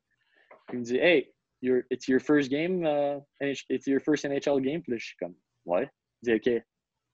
Puis 0.66 0.78
il 0.78 0.80
me 0.80 0.84
dit 0.84 0.96
Hey, 0.96 1.34
it's 1.62 2.08
your 2.08 2.20
first 2.20 2.50
game, 2.50 2.84
uh, 2.84 3.20
it's 3.40 3.86
your 3.86 4.00
first 4.00 4.24
NHL 4.24 4.60
game. 4.62 4.82
Puis 4.82 4.92
là, 4.92 4.98
je 4.98 5.04
suis 5.04 5.16
comme 5.16 5.34
Ouais. 5.66 5.88
Il 6.22 6.40
dit 6.40 6.50
OK, 6.56 6.64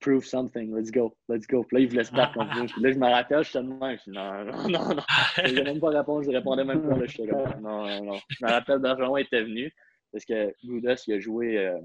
prove 0.01 0.25
something, 0.25 0.75
let's 0.75 0.91
go, 0.91 1.15
let's 1.29 1.47
go. 1.47 1.63
Puis 1.63 1.77
là, 1.77 1.83
il 1.83 1.89
me 1.89 1.95
laisse 1.95 2.11
battre 2.11 2.33
contre. 2.33 2.51
Puis 2.73 2.81
là, 2.81 2.91
je 2.91 2.97
me 2.97 3.07
rappelle, 3.07 3.43
je 3.43 3.49
suis 3.49 3.59
de 3.59 3.63
même. 3.63 3.97
Je 4.05 4.11
non, 4.11 4.43
non, 4.43 4.67
non, 4.67 4.95
non. 4.95 5.03
Je 5.45 5.53
n'ai 5.53 5.63
même 5.63 5.79
pas 5.79 5.89
répondu, 5.89 6.25
je 6.25 6.31
répondais 6.31 6.63
même 6.63 6.81
pas. 6.81 6.97
Là, 6.97 7.05
je 7.05 7.11
suis 7.11 7.27
comme 7.27 7.61
non, 7.61 7.85
non, 7.85 8.03
non. 8.03 8.19
Je 8.29 8.45
me 8.45 8.49
rappelle, 8.49 8.79
Bergeron 8.79 9.17
était 9.17 9.43
venu 9.43 9.73
parce 10.11 10.25
que 10.25 10.53
Goudas, 10.65 11.03
il 11.07 11.13
a 11.13 11.19
joué, 11.19 11.57
euh, 11.57 11.79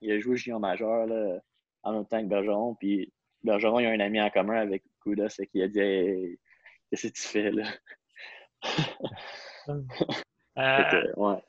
il 0.00 0.12
a 0.12 0.20
joué 0.20 0.36
junior 0.36 0.60
majeur 0.60 1.06
là, 1.06 1.40
en 1.82 1.92
même 1.92 2.06
temps 2.06 2.22
que 2.22 2.28
Bergeron. 2.28 2.76
Puis 2.76 3.12
Bergeron, 3.42 3.80
il 3.80 3.86
a 3.86 3.90
un 3.90 4.00
ami 4.00 4.20
en 4.20 4.30
commun 4.30 4.60
avec 4.60 4.84
Goudas 5.04 5.36
qui 5.50 5.62
a 5.62 5.68
dit 5.68 5.80
hey, 5.80 6.38
Qu'est-ce 6.90 7.08
que 7.08 7.12
tu 7.12 7.22
fais 7.22 7.50
là? 7.50 7.64
Euh... 10.56 11.12
ouais, 11.16 11.40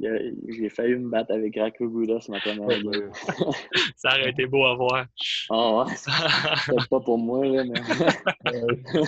J'ai 0.00 0.68
failli 0.70 0.96
me 0.96 1.08
battre 1.08 1.32
avec 1.32 1.56
Rako 1.56 1.88
Gouda 1.88 2.20
ce 2.20 2.30
matin. 2.30 2.56
ça 3.96 4.08
aurait 4.10 4.30
été 4.30 4.46
beau 4.46 4.64
à 4.64 4.74
voir. 4.74 5.06
Ah 5.50 5.84
ouais? 5.84 5.92
C'est 5.96 6.88
pas 6.88 7.00
pour 7.00 7.18
moi, 7.18 7.46
là, 7.46 7.64
mais. 7.64 7.80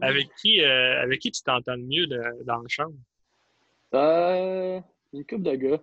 avec, 0.00 0.28
qui, 0.40 0.62
euh, 0.62 1.02
avec 1.02 1.20
qui 1.20 1.32
tu 1.32 1.42
t'entends 1.42 1.76
mieux 1.76 2.06
dans 2.06 2.62
la 2.62 2.68
chambre? 2.68 2.94
Euh, 3.94 4.80
une 5.12 5.26
couple 5.26 5.42
de 5.42 5.54
gars. 5.56 5.80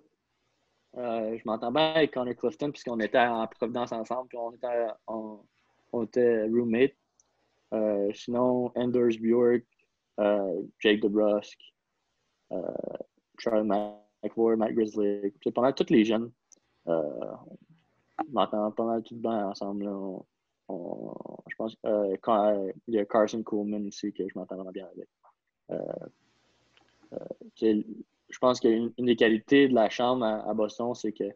Euh, 0.98 1.38
je 1.38 1.42
m'entends 1.46 1.72
bien 1.72 1.94
avec 1.94 2.12
Connor 2.12 2.36
Clifton 2.36 2.72
puisqu'on 2.72 3.00
était 3.00 3.18
en 3.18 3.48
Providence 3.48 3.94
ensemble, 3.94 4.28
puis 4.28 4.38
on 4.38 4.52
était, 4.52 4.88
on, 5.08 5.40
on 5.94 6.04
était 6.04 6.44
roommates. 6.44 6.96
Euh, 7.74 8.12
sinon, 8.14 8.72
Anders 8.76 9.18
Bjork, 9.22 9.64
euh, 10.20 10.62
Jake 10.80 11.02
DeBrusque, 11.02 11.74
Charles 13.38 13.66
McVoy, 14.24 14.56
Matt 14.56 14.74
Grizzly. 14.74 15.34
Pas 15.54 15.74
tous 15.74 15.90
les 15.90 16.06
jeunes. 16.06 16.32
on 16.86 17.38
m'entend 18.32 18.72
pas 18.72 18.86
mal 18.86 19.04
tout 19.04 19.16
bien 19.16 19.48
ensemble. 19.48 19.86
je 20.70 21.56
pense 21.58 21.76
qu'il 21.76 22.74
y 22.88 23.00
a 23.00 23.06
Carson 23.06 23.44
Coleman 23.44 23.86
ici 23.86 24.14
que 24.14 24.28
je 24.28 24.38
m'entends 24.38 24.56
vraiment 24.56 24.72
bien 24.72 24.88
avec. 24.88 25.10
je 27.50 28.38
pense 28.40 28.60
qu'une 28.60 28.94
une 28.98 29.06
des 29.06 29.16
qualités 29.16 29.68
de 29.68 29.74
la 29.74 29.90
chambre 29.90 30.26
à, 30.26 30.54
Boston, 30.54 30.94
c'est 30.94 31.12
que 31.12 31.30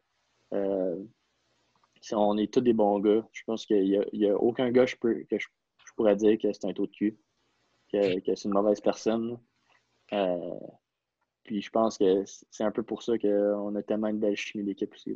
on 2.14 2.38
est 2.38 2.52
tous 2.54 2.62
des 2.62 2.74
bons 2.74 3.00
gars. 3.00 3.28
Je 3.32 3.44
pense 3.46 3.66
qu'il 3.66 4.08
n'y 4.14 4.28
a, 4.28 4.36
aucun 4.36 4.72
gars 4.72 4.86
que 4.86 4.92
je 4.92 5.94
pourrais 5.96 6.16
dire 6.16 6.38
que 6.38 6.52
c'est 6.54 6.66
un 6.66 6.74
taux 6.74 6.86
de 6.86 6.92
cul, 6.92 7.18
que, 7.92 8.20
c'est 8.26 8.46
une 8.46 8.54
mauvaise 8.54 8.82
personne. 8.82 9.40
Euh, 10.14 10.60
puis 11.46 11.62
je 11.62 11.70
pense 11.70 11.98
que 11.98 12.24
c'est 12.26 12.64
un 12.64 12.72
peu 12.72 12.84
pour 12.84 13.04
ça 13.04 13.18
qu'on 13.18 13.76
a 13.76 13.84
tellement 13.84 14.08
une 14.08 14.20
belle 14.20 14.36
chimie 14.36 14.66
d'équipe 14.66 14.94
aussi. 14.94 15.16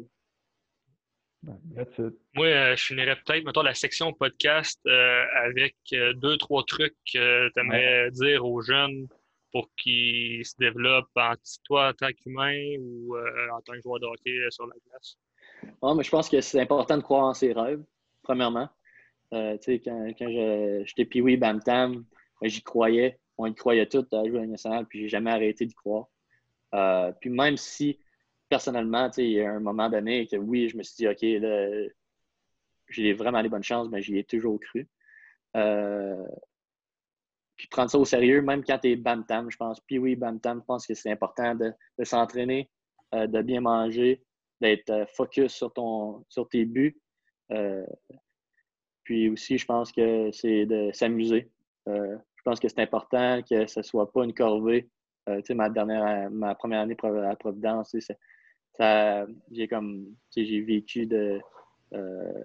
Moi, 1.43 2.47
euh, 2.47 2.75
je 2.75 2.83
finirais 2.83 3.17
peut-être, 3.25 3.45
mettons, 3.45 3.61
la 3.61 3.73
section 3.73 4.13
podcast 4.13 4.79
euh, 4.87 5.23
avec 5.35 5.75
deux, 6.15 6.37
trois 6.37 6.63
trucs 6.65 6.97
que 7.13 7.49
tu 7.49 7.59
aimerais 7.59 8.11
dire 8.11 8.45
aux 8.45 8.61
jeunes 8.61 9.07
pour 9.51 9.69
qu'ils 9.75 10.45
se 10.45 10.55
développent 10.59 11.07
en 11.15 11.33
toi 11.63 11.89
en 11.89 11.93
tant 11.93 12.11
qu'humain 12.13 12.75
ou 12.79 13.17
en 13.17 13.61
tant 13.61 13.73
que 13.73 13.81
joueur 13.81 13.99
de 13.99 14.05
hockey 14.05 14.37
sur 14.49 14.67
la 14.67 14.75
glace? 14.87 15.17
Ah, 15.81 15.93
mais 15.95 16.03
je 16.03 16.09
pense 16.09 16.29
que 16.29 16.41
c'est 16.41 16.61
important 16.61 16.97
de 16.97 17.01
croire 17.01 17.25
en 17.25 17.33
ses 17.33 17.53
rêves, 17.53 17.83
premièrement. 18.21 18.69
Euh, 19.33 19.57
quand, 19.63 20.13
quand 20.17 20.83
j'étais 20.85 21.05
Pee-Wee 21.05 21.37
Bam 21.37 21.61
Tam, 21.61 22.05
ben, 22.41 22.49
j'y 22.49 22.63
croyais. 22.63 23.19
On 23.37 23.45
y 23.45 23.55
croyait 23.55 23.85
tout 23.85 24.05
à 24.11 24.27
jouer 24.27 24.41
à 24.41 24.45
nationale, 24.45 24.85
puis 24.87 25.01
j'ai 25.01 25.09
jamais 25.09 25.31
arrêté 25.31 25.65
d'y 25.65 25.73
croire. 25.73 26.07
Euh, 26.73 27.11
puis 27.19 27.29
même 27.29 27.57
si, 27.57 27.99
personnellement, 28.47 29.09
il 29.17 29.31
y 29.31 29.41
a 29.41 29.51
un 29.51 29.59
moment 29.59 29.89
donné 29.89 30.27
que 30.27 30.35
oui, 30.35 30.69
je 30.69 30.77
me 30.77 30.83
suis 30.83 30.95
dit, 30.95 31.07
OK, 31.07 31.91
j'ai 32.89 33.13
vraiment 33.13 33.41
des 33.41 33.49
bonnes 33.49 33.63
chances, 33.63 33.89
mais 33.89 34.01
j'y 34.01 34.17
ai 34.17 34.23
toujours 34.23 34.59
cru. 34.59 34.87
Euh, 35.55 36.25
puis 37.55 37.67
prendre 37.67 37.91
ça 37.91 37.97
au 37.97 38.05
sérieux, 38.05 38.41
même 38.41 38.63
quand 38.63 38.79
tu 38.79 38.89
es 38.91 38.95
Bam 38.95 39.25
Tam, 39.25 39.51
je 39.51 39.57
pense. 39.57 39.79
Puis 39.81 39.97
oui, 39.97 40.15
Bam 40.15 40.39
Tam, 40.39 40.59
je 40.61 40.65
pense 40.65 40.87
que 40.87 40.93
c'est 40.93 41.11
important 41.11 41.55
de, 41.55 41.73
s'entraîner, 42.03 42.69
de 43.11 43.41
bien 43.41 43.61
manger, 43.61 44.23
d'être 44.61 45.05
focus 45.13 45.53
sur, 45.53 45.73
ton, 45.73 46.25
sur 46.29 46.47
tes 46.47 46.65
buts. 46.65 46.97
Puis 49.09 49.27
aussi, 49.27 49.57
je 49.57 49.65
pense 49.65 49.91
que 49.91 50.31
c'est 50.31 50.67
de 50.67 50.91
s'amuser. 50.93 51.49
Euh, 51.87 52.15
je 52.35 52.43
pense 52.43 52.59
que 52.59 52.69
c'est 52.69 52.79
important 52.79 53.41
que 53.41 53.65
ce 53.65 53.79
ne 53.79 53.83
soit 53.83 54.11
pas 54.11 54.23
une 54.23 54.35
corvée. 54.35 54.87
Euh, 55.27 55.41
ma 55.51 55.69
dernière, 55.69 56.29
ma 56.31 56.55
première 56.55 56.81
année 56.81 56.95
à 57.03 57.35
Providence, 57.35 57.95
ça, 58.77 59.27
j'ai 59.51 59.67
comme, 59.67 60.15
j'ai 60.35 60.61
vécu 60.61 61.05
de 61.05 61.39
euh, 61.93 62.43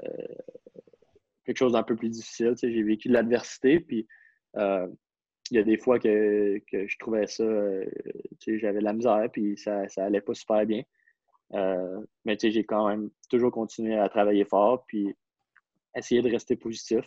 quelque 1.45 1.57
chose 1.57 1.73
d'un 1.73 1.83
peu 1.83 1.97
plus 1.97 2.09
difficile. 2.09 2.55
J'ai 2.61 2.83
vécu 2.83 3.09
de 3.09 3.15
l'adversité, 3.15 3.81
puis 3.81 4.07
il 4.57 5.57
y 5.57 5.59
a 5.59 5.63
des 5.63 5.77
fois 5.77 5.99
que, 5.99 6.61
je 6.73 6.99
trouvais 6.99 7.27
ça, 7.27 7.45
j'avais 8.47 8.81
de 8.81 8.85
la 8.85 8.93
misère, 8.93 9.29
puis 9.33 9.57
ça, 9.57 9.89
ça 9.89 10.05
allait 10.05 10.21
pas 10.21 10.35
super 10.35 10.67
bien. 10.67 10.83
mais 12.25 12.37
j'ai 12.41 12.65
quand 12.65 12.89
même 12.89 13.11
toujours 13.31 13.53
continué 13.53 13.97
à 13.97 14.09
travailler 14.09 14.45
fort, 14.45 14.85
puis 14.87 15.15
essayer 15.95 16.23
de 16.23 16.31
rester 16.31 16.57
positif. 16.57 17.05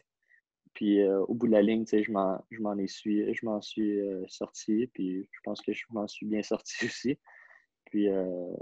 Puis 0.77 1.01
euh, 1.01 1.25
au 1.27 1.33
bout 1.33 1.47
de 1.47 1.53
la 1.53 1.63
ligne, 1.63 1.85
je 1.91 2.11
m'en, 2.11 2.39
je 2.51 2.61
m'en 2.61 2.75
suis, 2.85 3.33
je 3.33 3.45
m'en 3.47 3.59
suis 3.61 3.99
euh, 3.99 4.23
sorti. 4.27 4.85
Puis 4.93 5.27
je 5.31 5.39
pense 5.43 5.59
que 5.59 5.73
je 5.73 5.83
m'en 5.89 6.07
suis 6.07 6.27
bien 6.27 6.43
sorti 6.43 6.85
aussi. 6.85 7.17
Puis, 7.85 8.07
euh, 8.07 8.53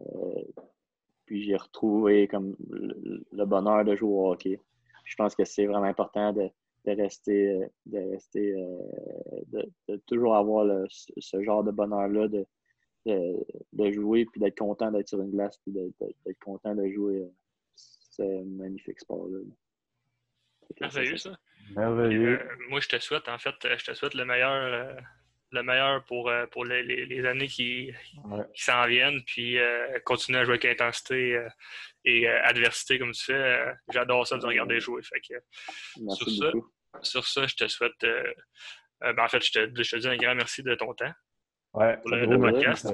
puis 1.25 1.43
j'ai 1.43 1.57
retrouvé 1.57 2.29
comme 2.29 2.55
le, 2.69 3.45
bonheur 3.45 3.83
de 3.83 3.97
jouer 3.97 4.13
au 4.13 4.31
hockey. 4.31 4.61
Je 5.03 5.15
pense 5.17 5.35
que 5.35 5.43
c'est 5.43 5.65
vraiment 5.65 5.87
important 5.87 6.31
de, 6.31 6.49
de 6.85 6.91
rester, 6.93 7.67
de 7.85 7.97
rester, 7.97 8.53
de, 9.47 9.97
toujours 10.05 10.37
avoir 10.37 10.87
ce 10.89 11.43
genre 11.43 11.65
de 11.65 11.71
bonheur-là 11.71 12.29
de, 12.29 12.45
de, 13.73 13.91
jouer, 13.91 14.25
puis 14.25 14.39
d'être 14.39 14.57
content 14.57 14.89
d'être 14.89 15.09
sur 15.09 15.21
une 15.21 15.31
glace, 15.31 15.57
puis 15.57 15.73
d'être 15.73 16.39
content 16.39 16.75
de 16.75 16.87
jouer 16.87 17.27
ce 17.75 18.43
magnifique 18.45 19.01
sport-là. 19.01 19.39
Merveilleux, 20.79 21.17
ça? 21.17 21.37
Euh, 21.77 22.39
moi, 22.69 22.79
je 22.79 22.87
te 22.87 22.99
souhaite, 22.99 23.27
en 23.27 23.37
fait, 23.37 23.55
je 23.63 23.85
te 23.85 23.93
souhaite 23.93 24.13
le 24.13 24.25
meilleur, 24.25 24.51
euh, 24.51 24.93
le 25.51 25.63
meilleur 25.63 26.03
pour, 26.05 26.29
euh, 26.29 26.45
pour 26.47 26.65
les, 26.65 26.83
les, 26.83 27.25
années 27.25 27.47
qui, 27.47 27.91
qui 28.53 28.63
s'en 28.63 28.85
viennent, 28.85 29.21
puis 29.25 29.57
continuer 30.03 30.39
à 30.39 30.45
jouer 30.45 30.53
avec 30.55 30.65
intensité 30.65 31.45
et 32.03 32.27
adversité 32.27 32.99
comme 32.99 33.11
tu 33.11 33.25
fais. 33.25 33.73
J'adore 33.91 34.27
ça 34.27 34.37
de 34.37 34.45
regarder 34.45 34.79
jouer. 34.79 35.01
Fait 35.03 35.21
que, 35.21 35.35
sur, 36.15 36.29
ça, 36.29 36.51
sur 37.01 37.27
ça, 37.27 37.47
je 37.47 37.55
te 37.55 37.67
souhaite. 37.67 38.05
Ben, 39.01 39.19
en 39.19 39.27
fait, 39.27 39.43
je 39.43 39.51
te, 39.51 39.83
je 39.83 39.91
te 39.91 39.95
dis 39.97 40.07
un 40.07 40.17
grand 40.17 40.35
merci 40.35 40.63
de 40.63 40.73
ton 40.73 40.93
temps 40.93 41.11
ouais, 41.73 41.97
pour 41.97 42.11
le, 42.11 42.39
podcast. 42.39 42.87